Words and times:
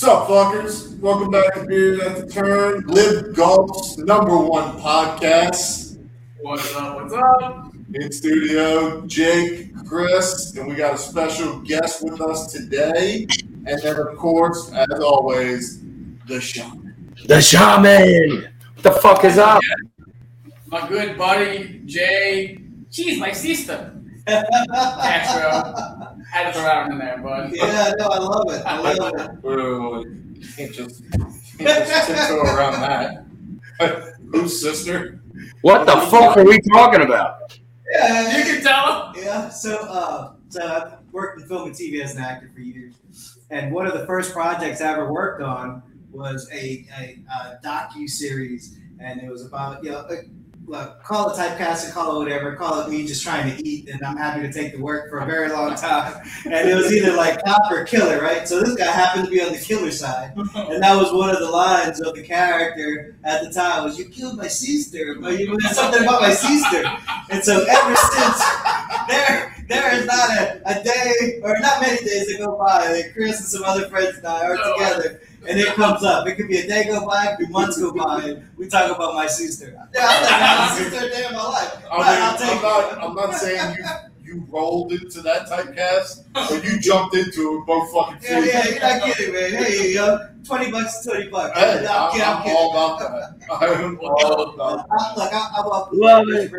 Sup, 0.00 0.28
fuckers? 0.28 0.98
Welcome 1.00 1.30
back 1.30 1.52
to 1.52 1.66
Beers 1.66 2.00
at 2.00 2.16
the 2.16 2.26
Turn, 2.26 2.86
LIV 2.86 3.36
Golf's 3.36 3.98
number 3.98 4.34
one 4.34 4.80
podcast. 4.80 5.98
What's 6.40 6.74
up? 6.74 6.96
What's 6.96 7.12
up? 7.12 7.74
In 7.92 8.10
studio, 8.10 9.06
Jake, 9.06 9.76
Chris, 9.86 10.56
and 10.56 10.66
we 10.66 10.74
got 10.74 10.94
a 10.94 10.96
special 10.96 11.58
guest 11.58 12.02
with 12.02 12.18
us 12.22 12.50
today. 12.50 13.26
And 13.66 13.82
then, 13.82 13.96
of 13.96 14.16
course, 14.16 14.72
as 14.72 15.00
always, 15.00 15.82
the 16.26 16.40
shaman. 16.40 17.14
The 17.26 17.42
shaman. 17.42 18.48
What 18.76 18.82
the 18.82 18.92
fuck 19.02 19.24
is 19.26 19.36
up? 19.36 19.60
My 20.68 20.88
good 20.88 21.18
buddy 21.18 21.82
Jay. 21.84 22.62
She's 22.88 23.18
my 23.18 23.32
sister. 23.32 23.99
Castro. 24.26 26.16
Had 26.30 26.46
to 26.48 26.52
throw 26.52 26.62
that 26.62 26.82
one 26.82 26.92
in 26.92 26.98
there, 26.98 27.18
bud. 27.18 27.50
Yeah, 27.52 27.92
no, 27.98 28.06
I 28.06 28.18
love 28.18 28.52
it. 28.52 28.62
I 28.66 28.80
love 28.80 29.14
it. 29.14 29.30
Wait, 29.42 29.56
wait, 29.56 29.92
wait. 29.92 30.06
You 30.36 30.48
can't 30.56 30.72
just, 30.72 31.02
you 31.58 31.66
can't 31.66 31.88
just 31.88 32.06
tiptoe 32.06 32.40
around 32.40 32.80
that. 32.80 33.24
Whose 34.32 34.60
sister? 34.60 35.20
What 35.62 35.86
the 35.86 35.96
fuck 36.10 36.36
are 36.36 36.44
we 36.44 36.60
talking 36.72 37.02
about? 37.02 37.58
Yeah, 37.92 38.38
You 38.38 38.44
can 38.44 38.62
tell. 38.62 39.12
yeah. 39.16 39.48
So, 39.48 39.76
uh, 39.76 40.32
so 40.48 40.62
I've 40.62 41.12
worked 41.12 41.40
in 41.40 41.48
film 41.48 41.66
and 41.68 41.74
TV 41.74 42.00
as 42.02 42.14
an 42.14 42.22
actor 42.22 42.50
for 42.54 42.60
years, 42.60 42.94
and 43.50 43.72
one 43.72 43.86
of 43.86 43.94
the 43.98 44.06
first 44.06 44.32
projects 44.32 44.80
I 44.80 44.92
ever 44.92 45.12
worked 45.12 45.42
on 45.42 45.82
was 46.12 46.48
a, 46.52 46.86
a, 46.98 47.18
a 47.32 47.58
docu 47.64 48.08
series, 48.08 48.78
and 49.00 49.20
it 49.20 49.28
was 49.30 49.44
about 49.44 49.82
you 49.82 49.90
know. 49.90 50.06
Look, 50.66 51.02
call 51.02 51.30
it 51.30 51.36
typecasting, 51.36 51.92
call 51.92 52.14
it 52.14 52.18
whatever, 52.24 52.54
call 52.54 52.80
it 52.82 52.90
me 52.90 53.04
just 53.04 53.24
trying 53.24 53.56
to 53.56 53.66
eat, 53.68 53.88
and 53.88 54.00
I'm 54.04 54.16
happy 54.16 54.42
to 54.42 54.52
take 54.52 54.72
the 54.76 54.80
work 54.80 55.10
for 55.10 55.18
a 55.18 55.26
very 55.26 55.48
long 55.48 55.74
time. 55.74 56.22
And 56.44 56.68
it 56.68 56.76
was 56.76 56.92
either 56.92 57.12
like 57.16 57.42
cop 57.44 57.72
or 57.72 57.84
killer, 57.84 58.20
right? 58.20 58.46
So 58.46 58.60
this 58.60 58.76
guy 58.76 58.86
happened 58.86 59.24
to 59.24 59.30
be 59.30 59.40
on 59.42 59.52
the 59.52 59.58
killer 59.58 59.90
side, 59.90 60.32
and 60.36 60.82
that 60.82 60.94
was 60.96 61.12
one 61.12 61.30
of 61.30 61.40
the 61.40 61.50
lines 61.50 62.00
of 62.00 62.14
the 62.14 62.22
character 62.22 63.16
at 63.24 63.42
the 63.42 63.50
time 63.50 63.84
was 63.84 63.98
"You 63.98 64.04
killed 64.04 64.36
my 64.36 64.46
sister," 64.46 65.16
but 65.20 65.40
you 65.40 65.48
know 65.48 65.56
something 65.72 66.02
about 66.02 66.20
my 66.20 66.30
sister. 66.32 66.84
And 67.30 67.42
so 67.42 67.64
ever 67.68 67.96
since 67.96 68.44
there, 69.08 69.56
there 69.66 69.94
is 69.94 70.06
not 70.06 70.30
a, 70.30 70.60
a 70.66 70.84
day 70.84 71.40
or 71.42 71.58
not 71.58 71.80
many 71.80 71.96
days 72.04 72.26
that 72.28 72.38
go 72.38 72.56
by 72.58 72.86
that 72.88 73.12
Chris 73.12 73.38
and 73.40 73.48
some 73.48 73.64
other 73.64 73.88
friends 73.88 74.18
and 74.18 74.26
I 74.26 74.44
are 74.44 74.54
No. 74.56 74.74
together. 74.74 75.20
And 75.48 75.58
it 75.58 75.68
comes 75.74 76.02
up. 76.04 76.26
It 76.26 76.34
could 76.36 76.48
be 76.48 76.58
a 76.58 76.66
day 76.68 76.84
go 76.84 77.06
by, 77.06 77.24
it 77.32 77.36
could 77.38 77.46
be 77.46 77.52
months 77.52 77.78
go 77.78 77.92
by, 77.92 78.22
and 78.24 78.48
we 78.58 78.68
talk 78.68 78.94
about 78.94 79.14
my 79.14 79.26
sister. 79.26 79.72
Yeah, 79.94 80.06
I've 80.06 80.22
never 80.22 80.34
had 80.34 80.70
a 80.70 80.76
sister 80.90 81.08
day 81.08 81.26
in 81.28 81.32
my 81.34 81.42
life. 81.44 81.82
I 81.90 81.96
mean, 81.96 82.22
I'll 82.22 82.36
take 82.38 82.56
I'm, 82.56 82.62
not. 82.62 83.02
I'm 83.04 83.14
not 83.14 83.34
saying 83.34 83.76
you 83.78 83.84
you 84.22 84.46
rolled 84.50 84.92
into 84.92 85.22
that 85.22 85.48
typecast, 85.48 86.24
but 86.34 86.62
you 86.64 86.78
jumped 86.78 87.16
into 87.16 87.58
it 87.58 87.66
both 87.66 87.90
fucking 87.92 88.18
Yeah, 88.22 88.40
feet. 88.42 88.52
yeah, 88.52 88.68
you're 88.68 88.80
not 89.00 89.16
kidding, 89.16 89.34
man. 89.34 89.50
Hey, 89.64 89.92
yo, 89.94 90.18
20 90.44 90.70
bucks, 90.70 91.04
20 91.04 91.28
bucks. 91.30 91.58
Hey, 91.58 91.82
No, 91.84 92.10
I'm 92.12 92.20
I'm, 92.20 92.36
I'm 92.36 92.42
I'm 92.46 92.56
all 92.56 92.70
about 92.70 92.98
that. 93.00 93.36
I'm 93.50 93.98
all 93.98 94.50
about 94.54 94.86
I, 94.90 95.14
look, 95.16 95.32
I, 95.32 95.50
I 95.56 95.60
love, 95.66 95.88
Love 95.92 96.28
it. 96.28 96.52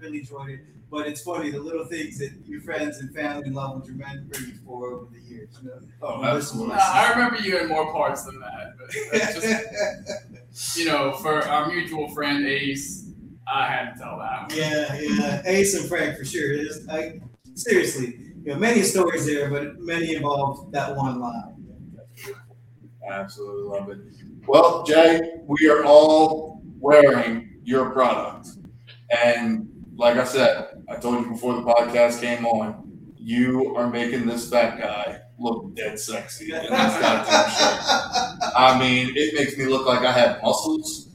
really 0.00 0.18
enjoyed 0.20 0.50
it. 0.50 0.60
But 0.94 1.08
it's 1.08 1.22
funny 1.22 1.50
the 1.50 1.58
little 1.58 1.84
things 1.84 2.18
that 2.18 2.30
your 2.46 2.60
friends 2.60 2.98
and 2.98 3.12
family 3.12 3.46
and 3.46 3.54
loved 3.56 3.74
ones 3.74 3.90
remember 3.90 4.38
you 4.38 4.54
for 4.64 4.92
over 4.92 5.06
the 5.12 5.20
years. 5.20 5.48
You 5.60 5.68
know? 5.68 5.80
Oh, 6.00 6.22
absolutely. 6.22 6.76
Nah, 6.76 6.82
I 6.84 7.10
remember 7.10 7.40
you 7.40 7.58
in 7.58 7.68
more 7.68 7.90
parts 7.90 8.22
than 8.22 8.38
that. 8.38 8.74
But 9.10 9.20
just, 9.34 10.78
you 10.78 10.84
know, 10.84 11.14
for 11.14 11.42
our 11.48 11.66
mutual 11.66 12.08
friend 12.10 12.46
Ace, 12.46 13.10
I 13.52 13.66
had 13.66 13.94
to 13.94 13.98
tell 13.98 14.18
that 14.18 14.48
one. 14.48 14.56
yeah, 14.56 15.00
yeah. 15.00 15.42
Ace 15.46 15.74
and 15.74 15.88
Frank 15.88 16.16
for 16.16 16.24
sure. 16.24 16.52
It's 16.52 16.86
like 16.86 17.20
seriously, 17.54 18.16
you 18.44 18.52
know, 18.52 18.56
many 18.56 18.82
stories 18.82 19.26
there, 19.26 19.50
but 19.50 19.80
many 19.80 20.14
involve 20.14 20.70
that 20.70 20.94
one 20.94 21.18
line. 21.18 21.96
Absolutely 23.10 23.62
love 23.64 23.88
it. 23.88 23.98
Well, 24.46 24.84
Jay, 24.84 25.20
we 25.44 25.68
are 25.68 25.84
all 25.84 26.62
wearing 26.78 27.58
your 27.64 27.90
product. 27.90 28.46
And 29.24 29.68
like 29.96 30.16
I 30.16 30.24
said, 30.24 30.73
I 30.88 30.96
told 30.96 31.24
you 31.24 31.30
before 31.30 31.54
the 31.54 31.62
podcast 31.62 32.20
came 32.20 32.44
on, 32.46 32.90
you 33.16 33.74
are 33.76 33.88
making 33.88 34.26
this 34.26 34.50
fat 34.50 34.78
guy 34.78 35.20
look 35.38 35.74
dead 35.74 35.98
sexy 35.98 36.52
in 36.52 36.60
this 36.60 36.70
goddamn 36.70 37.50
shirt. 37.50 38.52
I 38.56 38.76
mean, 38.78 39.12
it 39.16 39.34
makes 39.34 39.56
me 39.56 39.64
look 39.64 39.86
like 39.86 40.00
I 40.00 40.12
have 40.12 40.42
muscles. 40.42 41.08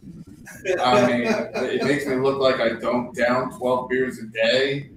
I 0.82 1.08
mean, 1.08 1.22
it 1.26 1.84
makes 1.84 2.06
me 2.06 2.16
look 2.16 2.40
like 2.40 2.60
I 2.60 2.80
don't 2.80 3.16
down 3.16 3.58
12 3.58 3.90
beers 3.90 4.20
a 4.20 4.26
day. 4.28 4.90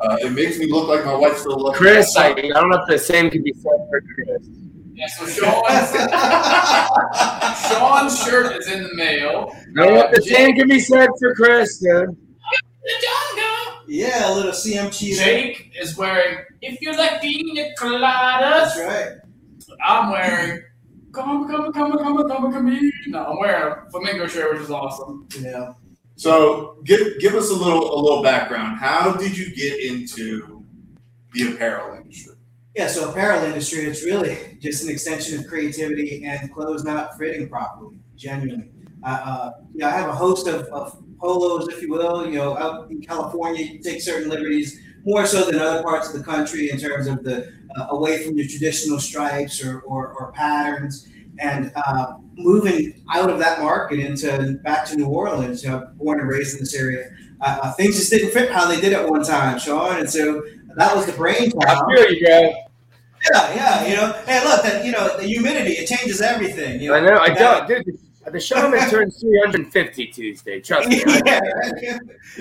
Uh, 0.00 0.16
it 0.20 0.32
makes 0.32 0.58
me 0.58 0.70
look 0.70 0.88
like 0.88 1.04
my 1.04 1.14
wife 1.14 1.36
still 1.38 1.58
loves 1.58 1.78
Chris, 1.78 2.16
I, 2.16 2.28
I 2.28 2.34
don't 2.34 2.70
know 2.70 2.82
if 2.82 2.88
the 2.88 2.98
same 2.98 3.30
can 3.30 3.42
be 3.42 3.52
said 3.54 3.86
for 3.88 4.02
Chris. 4.14 4.48
Yeah, 4.92 5.06
so 5.08 5.26
Sean's, 5.26 5.90
Sean's 7.68 8.24
shirt 8.24 8.56
is 8.56 8.68
in 8.70 8.82
the 8.82 8.94
mail. 8.94 9.54
I 9.54 9.84
don't 9.84 9.94
know 9.94 10.00
if 10.00 10.14
the 10.16 10.22
same 10.22 10.56
can 10.56 10.68
be 10.68 10.80
said 10.80 11.08
for 11.18 11.34
Chris, 11.34 11.78
dude. 11.78 12.16
Yeah, 13.88 14.32
a 14.32 14.34
little 14.34 14.52
CM 14.52 14.92
cheese. 14.96 15.18
Jake 15.18 15.72
is 15.80 15.96
wearing, 15.96 16.44
if 16.62 16.80
you 16.80 16.96
like 16.96 17.20
pina 17.20 17.68
coladas, 17.78 18.74
That's 18.74 18.78
right. 18.78 19.08
I'm 19.84 20.10
wearing, 20.10 20.62
come, 21.12 21.48
come, 21.48 21.72
come, 21.72 21.92
come, 21.98 22.28
come, 22.28 22.52
come, 22.52 22.90
No, 23.08 23.24
I'm 23.24 23.38
wearing 23.38 23.74
a 23.86 23.90
flamingo 23.90 24.26
shirt, 24.26 24.52
which 24.54 24.62
is 24.62 24.70
awesome. 24.70 25.26
Yeah. 25.40 25.72
So 26.16 26.78
give 26.84 27.18
give 27.20 27.34
us 27.34 27.50
a 27.50 27.54
little 27.54 27.94
a 27.94 28.00
little 28.00 28.22
background. 28.22 28.78
How 28.78 29.12
did 29.12 29.36
you 29.36 29.54
get 29.54 29.78
into 29.80 30.64
the 31.34 31.52
apparel 31.52 31.98
industry? 31.98 32.34
Yeah, 32.74 32.88
so 32.88 33.10
apparel 33.10 33.44
industry, 33.44 33.80
it's 33.80 34.04
really 34.04 34.58
just 34.60 34.84
an 34.84 34.90
extension 34.90 35.38
of 35.38 35.46
creativity 35.46 36.24
and 36.24 36.52
clothes 36.52 36.84
not 36.84 37.16
fitting 37.18 37.48
properly, 37.48 37.98
genuinely. 38.16 38.70
Uh, 39.02 39.08
uh, 39.08 39.50
you 39.72 39.80
know, 39.80 39.86
I 39.86 39.90
have 39.92 40.08
a 40.08 40.14
host 40.14 40.46
of, 40.46 40.62
of 40.66 41.02
polos, 41.18 41.68
if 41.68 41.82
you 41.82 41.90
will. 41.90 42.26
You 42.26 42.36
know, 42.36 42.56
out 42.58 42.90
in 42.90 43.00
California, 43.02 43.64
you 43.64 43.78
take 43.80 44.00
certain 44.00 44.28
liberties 44.28 44.80
more 45.04 45.24
so 45.26 45.44
than 45.44 45.58
other 45.60 45.82
parts 45.82 46.08
of 46.12 46.18
the 46.18 46.24
country 46.24 46.70
in 46.70 46.78
terms 46.78 47.06
of 47.06 47.22
the 47.22 47.52
uh, 47.76 47.86
away 47.90 48.24
from 48.24 48.36
the 48.36 48.46
traditional 48.46 48.98
stripes 48.98 49.64
or, 49.64 49.80
or, 49.80 50.12
or 50.14 50.32
patterns. 50.32 51.08
And 51.38 51.70
uh, 51.76 52.14
moving 52.34 53.02
out 53.12 53.28
of 53.28 53.38
that 53.40 53.60
market 53.60 53.98
into 54.00 54.58
back 54.64 54.86
to 54.86 54.96
New 54.96 55.06
Orleans, 55.06 55.62
you 55.62 55.70
know, 55.70 55.86
born 55.96 56.18
and 56.20 56.28
raised 56.28 56.54
in 56.54 56.60
this 56.60 56.74
area, 56.74 57.10
uh, 57.42 57.58
uh, 57.62 57.72
things 57.74 57.96
just 57.96 58.10
didn't 58.10 58.30
fit 58.30 58.50
how 58.50 58.66
they 58.66 58.80
did 58.80 58.94
at 58.94 59.06
one 59.06 59.22
time, 59.22 59.58
Sean. 59.58 59.98
And 59.98 60.08
so 60.08 60.42
that 60.76 60.96
was 60.96 61.04
the 61.06 61.12
brainchild. 61.12 61.62
I 61.66 61.74
feel 61.94 62.10
you, 62.12 62.24
bro. 62.26 62.52
Yeah, 63.32 63.54
yeah, 63.54 63.86
you 63.86 63.96
know. 63.96 64.12
Hey, 64.26 64.42
look, 64.44 64.62
that 64.62 64.84
you 64.84 64.92
know, 64.92 65.16
the 65.16 65.24
humidity 65.24 65.72
it 65.72 65.86
changes 65.86 66.20
everything. 66.20 66.80
You 66.80 66.90
know? 66.90 66.96
I 66.96 67.00
know. 67.00 67.18
I 67.18 67.28
That- 67.30 67.68
don't, 67.68 67.84
dude. 67.84 67.98
The 68.32 68.40
shaman 68.40 68.90
turns 68.90 69.20
350 69.20 70.06
Tuesday. 70.08 70.60
Trust 70.60 70.88
me. 70.88 70.96
yeah, 71.06 71.40
Yeah, 71.80 71.98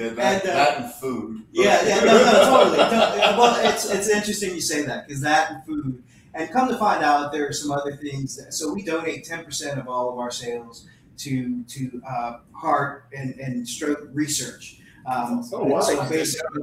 that, 0.10 0.18
And, 0.18 0.18
uh, 0.18 0.54
that 0.54 0.82
and 0.82 0.94
food. 0.96 1.44
yeah, 1.52 1.86
yeah, 1.86 2.00
no, 2.04 2.14
no, 2.18 2.24
totally. 2.46 2.78
totally. 2.78 3.20
Well, 3.38 3.66
it's 3.74 3.90
it's 3.92 4.10
interesting 4.10 4.56
you 4.56 4.62
say 4.62 4.84
that 4.86 5.08
because 5.08 5.22
that 5.22 5.52
and 5.52 5.64
food, 5.66 6.04
and 6.34 6.50
come 6.52 6.68
to 6.70 6.78
find 6.78 7.04
out, 7.04 7.32
there 7.32 7.48
are 7.48 7.54
some 7.54 7.72
other 7.72 7.96
things. 7.96 8.36
That, 8.38 8.54
so 8.54 8.74
we 8.74 8.82
donate 8.84 9.26
ten 9.26 9.44
percent 9.46 9.80
of 9.80 9.88
all 9.88 10.12
of 10.12 10.18
our 10.18 10.32
sales 10.32 10.88
to 11.18 11.64
to 11.64 12.02
uh, 12.08 12.38
heart 12.52 13.06
and, 13.16 13.40
and 13.40 13.68
stroke 13.68 14.08
research. 14.14 14.80
Um, 15.06 15.48
Oh, 15.54 15.64
wow. 15.66 15.82
so 15.82 16.10
basically, 16.10 16.62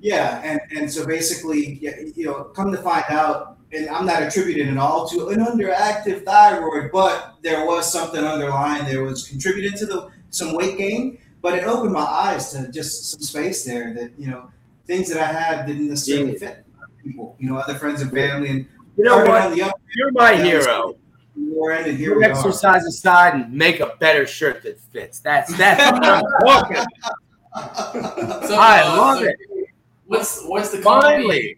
Yeah, 0.00 0.42
and, 0.44 0.60
and 0.76 0.92
so 0.92 1.06
basically, 1.06 1.78
you 2.14 2.26
know, 2.26 2.44
come 2.44 2.70
to 2.70 2.76
find 2.76 3.04
out, 3.08 3.57
and 3.72 3.88
I'm 3.90 4.06
not 4.06 4.22
attributing 4.22 4.68
it 4.68 4.78
all 4.78 5.08
to 5.08 5.28
an 5.28 5.40
underactive 5.40 6.24
thyroid, 6.24 6.90
but 6.92 7.36
there 7.42 7.66
was 7.66 7.90
something 7.90 8.24
underlying. 8.24 8.84
There 8.86 9.02
was 9.04 9.28
contributed 9.28 9.76
to 9.78 9.86
the 9.86 10.08
some 10.30 10.54
weight 10.54 10.78
gain, 10.78 11.18
but 11.42 11.54
it 11.54 11.64
opened 11.64 11.92
my 11.92 12.00
eyes 12.04 12.52
to 12.52 12.70
just 12.70 13.10
some 13.10 13.20
space 13.20 13.64
there 13.64 13.92
that 13.94 14.12
you 14.18 14.28
know 14.30 14.50
things 14.86 15.10
that 15.10 15.20
I 15.22 15.26
had 15.32 15.66
didn't 15.66 15.88
necessarily 15.88 16.36
fit 16.36 16.64
people. 17.02 17.36
You 17.38 17.50
know, 17.50 17.56
other 17.58 17.74
friends 17.74 18.00
and 18.02 18.10
family, 18.10 18.48
and 18.50 18.66
You 18.96 19.04
know 19.04 19.18
what? 19.24 19.54
the 19.54 19.62
upper 19.62 19.78
You're 19.96 20.12
my 20.12 20.34
hero. 20.34 20.96
more 21.36 21.72
end, 21.72 21.86
and 21.86 21.96
here 21.98 22.12
You 22.12 22.18
we 22.18 22.24
are. 22.24 22.30
exercise 22.30 22.84
aside 22.86 23.34
and 23.34 23.52
make 23.52 23.80
a 23.80 23.94
better 24.00 24.26
shirt 24.26 24.62
that 24.64 24.80
fits. 24.80 25.20
That's 25.20 25.56
that's 25.56 25.92
what 25.92 26.04
I'm 26.04 26.22
talking. 26.44 26.84
So, 27.58 28.54
I 28.54 28.82
uh, 28.84 28.96
love 28.96 29.18
so 29.18 29.24
it. 29.24 29.36
What's 30.06 30.44
what's 30.44 30.70
the 30.70 30.80
company? 30.82 31.12
Finally. 31.16 31.57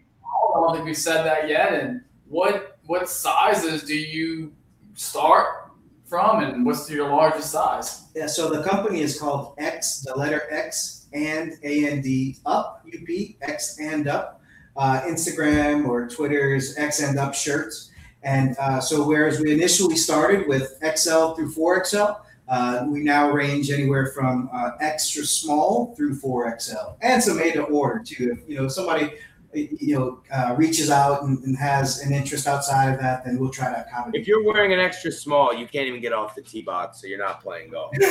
I 0.53 0.59
don't 0.59 0.73
think 0.73 0.85
we've 0.85 0.97
said 0.97 1.23
that 1.23 1.49
yet. 1.49 1.73
And 1.73 2.01
what 2.27 2.77
what 2.85 3.09
sizes 3.09 3.83
do 3.83 3.95
you 3.95 4.53
start 4.93 5.71
from, 6.05 6.43
and 6.43 6.65
what's 6.65 6.89
your 6.89 7.09
largest 7.09 7.51
size? 7.51 8.07
Yeah, 8.15 8.27
so 8.27 8.49
the 8.49 8.63
company 8.63 9.01
is 9.01 9.19
called 9.19 9.55
X, 9.57 10.01
the 10.01 10.15
letter 10.15 10.43
X 10.49 11.07
and 11.13 11.53
A 11.63 11.89
N 11.89 12.01
D 12.01 12.37
up, 12.45 12.85
UP, 12.87 13.09
X 13.41 13.77
and 13.79 14.07
up. 14.07 14.39
Uh, 14.77 15.01
Instagram 15.01 15.85
or 15.85 16.07
Twitter's 16.07 16.77
X 16.77 17.01
and 17.01 17.19
up 17.19 17.33
shirts. 17.33 17.91
And 18.23 18.55
uh, 18.57 18.79
so, 18.79 19.05
whereas 19.05 19.39
we 19.39 19.51
initially 19.51 19.97
started 19.97 20.47
with 20.47 20.77
XL 20.81 21.33
through 21.33 21.53
4XL, 21.53 22.21
uh, 22.47 22.85
we 22.87 23.01
now 23.01 23.31
range 23.31 23.71
anywhere 23.71 24.07
from 24.07 24.49
uh, 24.53 24.71
extra 24.81 25.23
small 25.25 25.95
through 25.95 26.15
4XL 26.15 26.95
and 27.01 27.23
some 27.23 27.37
made 27.37 27.53
to 27.53 27.63
order 27.63 28.03
too. 28.03 28.37
If 28.37 28.49
you 28.49 28.57
know 28.57 28.67
somebody 28.67 29.13
you 29.53 29.97
know, 29.97 30.21
uh, 30.33 30.55
reaches 30.57 30.89
out 30.89 31.23
and, 31.23 31.43
and 31.43 31.57
has 31.57 31.99
an 32.01 32.13
interest 32.13 32.47
outside 32.47 32.93
of 32.93 32.99
that, 32.99 33.25
then 33.25 33.37
we'll 33.37 33.49
try 33.49 33.69
to 33.69 33.85
accommodate. 33.85 34.21
If 34.21 34.27
you're 34.27 34.43
wearing 34.43 34.73
an 34.73 34.79
extra 34.79 35.11
small, 35.11 35.53
you 35.53 35.67
can't 35.67 35.87
even 35.87 36.01
get 36.01 36.13
off 36.13 36.35
the 36.35 36.41
tee 36.41 36.61
box, 36.61 37.01
so 37.01 37.07
you're 37.07 37.19
not 37.19 37.41
playing 37.41 37.71
golf. 37.71 37.91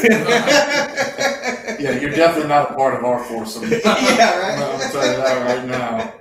Yeah, 1.81 1.99
you're 1.99 2.11
definitely 2.11 2.49
not 2.49 2.73
a 2.73 2.75
part 2.75 2.95
of 2.95 3.05
our 3.05 3.25
foursome. 3.25 3.71
yeah, 3.71 4.39
right. 4.39 4.59
I'm 4.63 4.79
gonna 4.79 4.93
tell 4.93 5.07
you 5.07 5.17
that 5.17 5.47
right 5.47 5.67
now. 5.67 6.13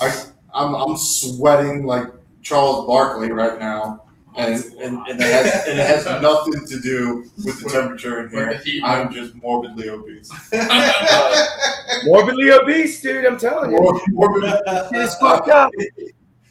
I, 0.00 0.24
I'm 0.52 0.74
I'm 0.74 0.96
sweating 0.96 1.86
like 1.86 2.08
Charles 2.42 2.86
Barkley 2.86 3.32
right 3.32 3.58
now, 3.58 4.04
and 4.36 4.54
and, 4.54 4.98
and, 5.08 5.20
it, 5.20 5.20
has, 5.20 5.68
and 5.68 5.78
it 5.78 5.86
has 5.86 6.04
nothing 6.20 6.66
to 6.66 6.80
do 6.80 7.30
with 7.44 7.62
the 7.62 7.70
temperature 7.70 8.20
in 8.20 8.30
here. 8.30 8.60
I'm 8.84 9.12
just 9.12 9.34
morbidly 9.36 9.88
obese. 9.88 10.30
Morbidly 12.06 12.50
obese, 12.52 13.00
dude. 13.00 13.24
I'm 13.24 13.38
telling 13.38 13.70
you. 13.72 13.78
Mor- 13.80 14.00
morbidly, 14.10 14.52
It's 14.92 15.14
fucked 15.16 15.48
up. 15.48 15.70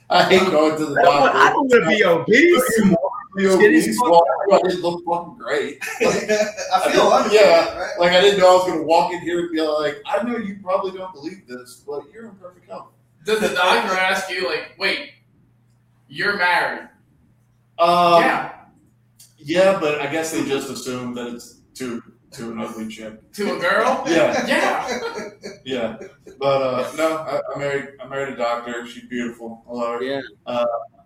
I 0.10 0.24
hate 0.24 0.50
going 0.52 0.78
to 0.78 0.86
the 0.86 1.00
I 1.00 1.04
don't, 1.04 1.14
I 1.14 1.24
doctor. 1.24 1.50
don't 1.54 1.56
want 1.56 1.72
to 1.72 1.90
be 1.90 2.04
obese. 2.04 2.80
Morbidly 2.80 3.66
obese. 3.66 4.00
fucked 4.00 4.28
I 4.52 4.68
didn't 4.68 4.82
look 4.82 5.04
fucking 5.06 5.38
great. 5.38 5.80
Like, 6.02 6.30
I 6.76 6.92
feel 6.92 7.06
wonderful. 7.10 7.36
Yeah. 7.38 7.78
right? 7.80 8.00
like 8.00 8.12
I 8.12 8.22
didn't 8.22 8.40
know 8.40 8.50
I 8.52 8.54
was 8.64 8.68
gonna 8.72 8.84
walk 8.84 9.12
in 9.14 9.22
here 9.22 9.40
and 9.40 9.52
be 9.52 9.62
like, 9.62 9.98
I 10.06 10.22
know 10.24 10.38
you 10.38 10.60
probably 10.64 10.92
don't 10.92 11.14
believe 11.14 11.48
this, 11.48 11.84
but 11.88 12.04
you're 12.14 12.26
in 12.26 12.36
perfect 12.36 12.68
health. 12.70 12.90
Does 13.26 13.40
the 13.40 13.50
doctor 13.50 13.94
ask 13.98 14.30
you 14.30 14.48
like, 14.48 14.76
wait, 14.78 15.12
you're 16.10 16.38
married? 16.38 16.90
Um, 17.80 18.22
yeah, 18.22 18.52
Yeah, 19.40 19.80
but 19.80 20.00
I 20.02 20.08
guess 20.12 20.32
they 20.32 20.46
just 20.46 20.70
assume 20.70 21.16
that 21.16 21.34
it's 21.34 21.62
to 21.76 22.04
to 22.34 22.52
an 22.52 22.60
ugly 22.60 22.88
chick. 22.88 23.32
to 23.34 23.56
a 23.56 23.60
girl? 23.60 24.04
Yeah, 24.08 24.46
Yeah. 24.48 25.30
yeah. 25.66 25.98
But 26.40 26.62
uh, 26.62 26.92
no, 26.98 27.18
I, 27.18 27.42
I 27.54 27.58
married 27.60 27.90
I 28.02 28.08
married 28.08 28.34
a 28.34 28.38
doctor. 28.38 28.86
She's 28.86 29.06
beautiful. 29.08 29.64
I 29.70 29.72
love 29.74 30.00
her. 30.00 30.04
Yeah. 30.04 30.22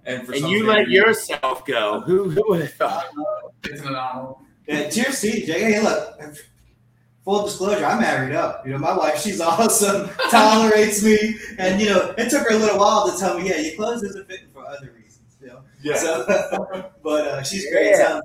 And 0.05 0.25
for 0.25 0.31
And 0.33 0.41
some 0.41 0.49
you 0.51 0.65
let 0.65 0.87
reason- 0.87 0.93
yourself 0.93 1.65
go. 1.65 1.99
Who 2.01 2.29
who 2.29 2.43
would 2.47 2.61
have 2.61 2.73
thought? 2.73 3.07
It's 3.63 3.81
an 3.81 3.87
anomaly. 3.89 4.35
Yeah, 4.67 4.89
cheers 4.89 5.21
to 5.21 5.27
you, 5.39 5.45
Jay. 5.45 5.59
Hey, 5.73 5.81
look. 5.81 6.19
Full 7.23 7.43
disclosure, 7.45 7.83
I'm 7.85 7.99
married 7.99 8.33
up. 8.35 8.65
You 8.65 8.71
know, 8.71 8.77
my 8.79 8.95
wife, 8.97 9.19
she's 9.21 9.41
awesome, 9.53 10.09
tolerates 10.31 11.03
me, 11.03 11.35
and 11.59 11.79
you 11.81 11.89
know, 11.89 12.13
it 12.17 12.29
took 12.29 12.47
her 12.47 12.55
a 12.55 12.57
little 12.57 12.79
while 12.79 13.11
to 13.11 13.19
tell 13.19 13.37
me, 13.37 13.49
yeah, 13.49 13.57
your 13.57 13.75
clothes 13.75 14.01
isn't 14.03 14.27
fitting 14.29 14.47
for 14.53 14.65
other 14.65 14.93
reasons. 14.95 15.35
You 15.41 15.47
know, 15.47 15.59
Yeah. 15.81 15.97
so, 15.97 16.25
but 17.03 17.27
uh, 17.27 17.43
she's 17.43 17.69
great. 17.69 17.91
Yeah. 17.97 18.21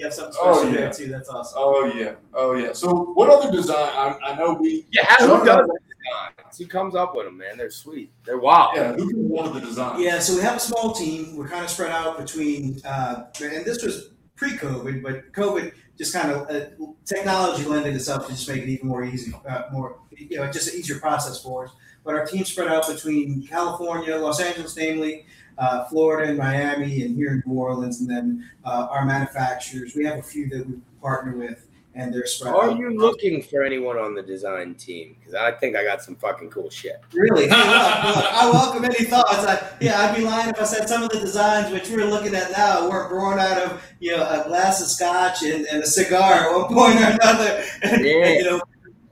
You 0.00 0.04
have 0.04 0.14
something 0.14 0.40
Oh, 0.42 0.62
yeah. 0.68 0.72
there 0.80 0.92
too. 0.92 1.08
That's 1.08 1.28
awesome. 1.28 1.58
Oh 1.60 1.84
yeah. 1.94 2.12
Oh 2.34 2.54
yeah. 2.54 2.72
So 2.72 2.92
what 3.14 3.28
other 3.30 3.50
design? 3.50 3.76
I, 3.76 4.18
I 4.28 4.36
know 4.36 4.54
we. 4.54 4.86
Yeah, 4.92 5.14
who 5.20 5.44
does 5.44 5.66
the 5.66 5.78
designs? 5.88 6.58
Who 6.58 6.66
comes 6.66 6.94
up 6.94 7.14
with 7.14 7.26
them, 7.26 7.36
man? 7.38 7.56
They're 7.58 7.70
sweet. 7.70 8.12
They're 8.24 8.38
wild. 8.38 8.72
Yeah. 8.76 8.92
Who 8.94 9.08
can 9.10 9.28
one 9.28 9.46
of 9.46 9.54
the 9.54 9.60
designs? 9.60 10.00
Yeah, 10.02 10.18
so 10.18 10.34
we 10.36 10.42
have 10.42 10.56
a 10.56 10.60
small 10.60 10.92
team. 10.92 11.36
We're 11.36 11.48
kind 11.48 11.64
of 11.64 11.70
spread 11.70 11.90
out 11.90 12.18
between, 12.18 12.80
uh, 12.84 13.24
and 13.42 13.64
this 13.64 13.82
was 13.82 14.10
pre-COVID, 14.36 15.02
but 15.02 15.32
COVID 15.32 15.72
just 15.98 16.14
kind 16.14 16.30
of 16.30 16.48
uh, 16.48 16.66
technology 17.04 17.64
lended 17.64 17.94
itself 17.94 18.26
to 18.26 18.32
just 18.32 18.48
make 18.48 18.62
it 18.62 18.68
even 18.68 18.86
more 18.88 19.04
easy, 19.04 19.34
uh, 19.48 19.62
more 19.72 19.98
you 20.16 20.36
know, 20.38 20.50
just 20.50 20.72
an 20.72 20.78
easier 20.78 20.98
process 21.00 21.42
for 21.42 21.64
us. 21.66 21.72
But 22.04 22.14
our 22.14 22.24
team 22.24 22.44
spread 22.44 22.68
out 22.68 22.86
between 22.86 23.46
California, 23.46 24.16
Los 24.16 24.40
Angeles, 24.40 24.76
namely, 24.76 25.26
uh, 25.58 25.84
Florida, 25.86 26.28
and 26.30 26.38
Miami, 26.38 27.02
and 27.02 27.16
here 27.16 27.30
in 27.32 27.42
New 27.46 27.58
Orleans, 27.58 28.00
and 28.00 28.08
then 28.08 28.48
uh, 28.64 28.88
our 28.90 29.04
manufacturers. 29.04 29.94
We 29.94 30.04
have 30.04 30.18
a 30.18 30.22
few 30.22 30.48
that 30.50 30.66
we 30.66 30.74
partner 31.02 31.36
with, 31.36 31.66
and 31.94 32.14
they're 32.14 32.26
spread 32.26 32.54
Are 32.54 32.70
out. 32.70 32.78
you 32.78 32.96
looking 32.96 33.42
for 33.42 33.62
anyone 33.64 33.96
on 33.98 34.14
the 34.14 34.22
design 34.22 34.74
team? 34.76 35.16
Because 35.18 35.34
I 35.34 35.50
think 35.52 35.76
I 35.76 35.82
got 35.84 36.00
some 36.02 36.14
fucking 36.16 36.50
cool 36.50 36.70
shit. 36.70 37.00
Really? 37.12 37.48
Hey, 37.48 37.56
look, 37.56 38.16
look, 38.16 38.24
I 38.24 38.50
welcome 38.52 38.84
any 38.84 39.04
thoughts. 39.04 39.34
I, 39.46 39.68
yeah, 39.80 40.00
I'd 40.00 40.16
be 40.16 40.22
lying 40.22 40.50
if 40.50 40.60
I 40.60 40.64
said 40.64 40.88
some 40.88 41.02
of 41.02 41.10
the 41.10 41.18
designs 41.18 41.72
which 41.72 41.90
we're 41.90 42.04
looking 42.06 42.34
at 42.36 42.52
now 42.52 42.88
weren't 42.88 43.10
born 43.10 43.38
out 43.40 43.58
of 43.58 43.82
you 44.00 44.16
know 44.16 44.22
a 44.22 44.44
glass 44.46 44.80
of 44.80 44.86
scotch 44.88 45.42
and, 45.42 45.66
and 45.66 45.82
a 45.82 45.86
cigar 45.86 46.32
at 46.34 46.52
one 46.56 46.68
point 46.72 47.00
or 47.00 47.16
another. 47.20 47.64
And, 47.82 48.04
Yeah. 48.04 48.28
you 48.38 48.44
know, 48.44 48.60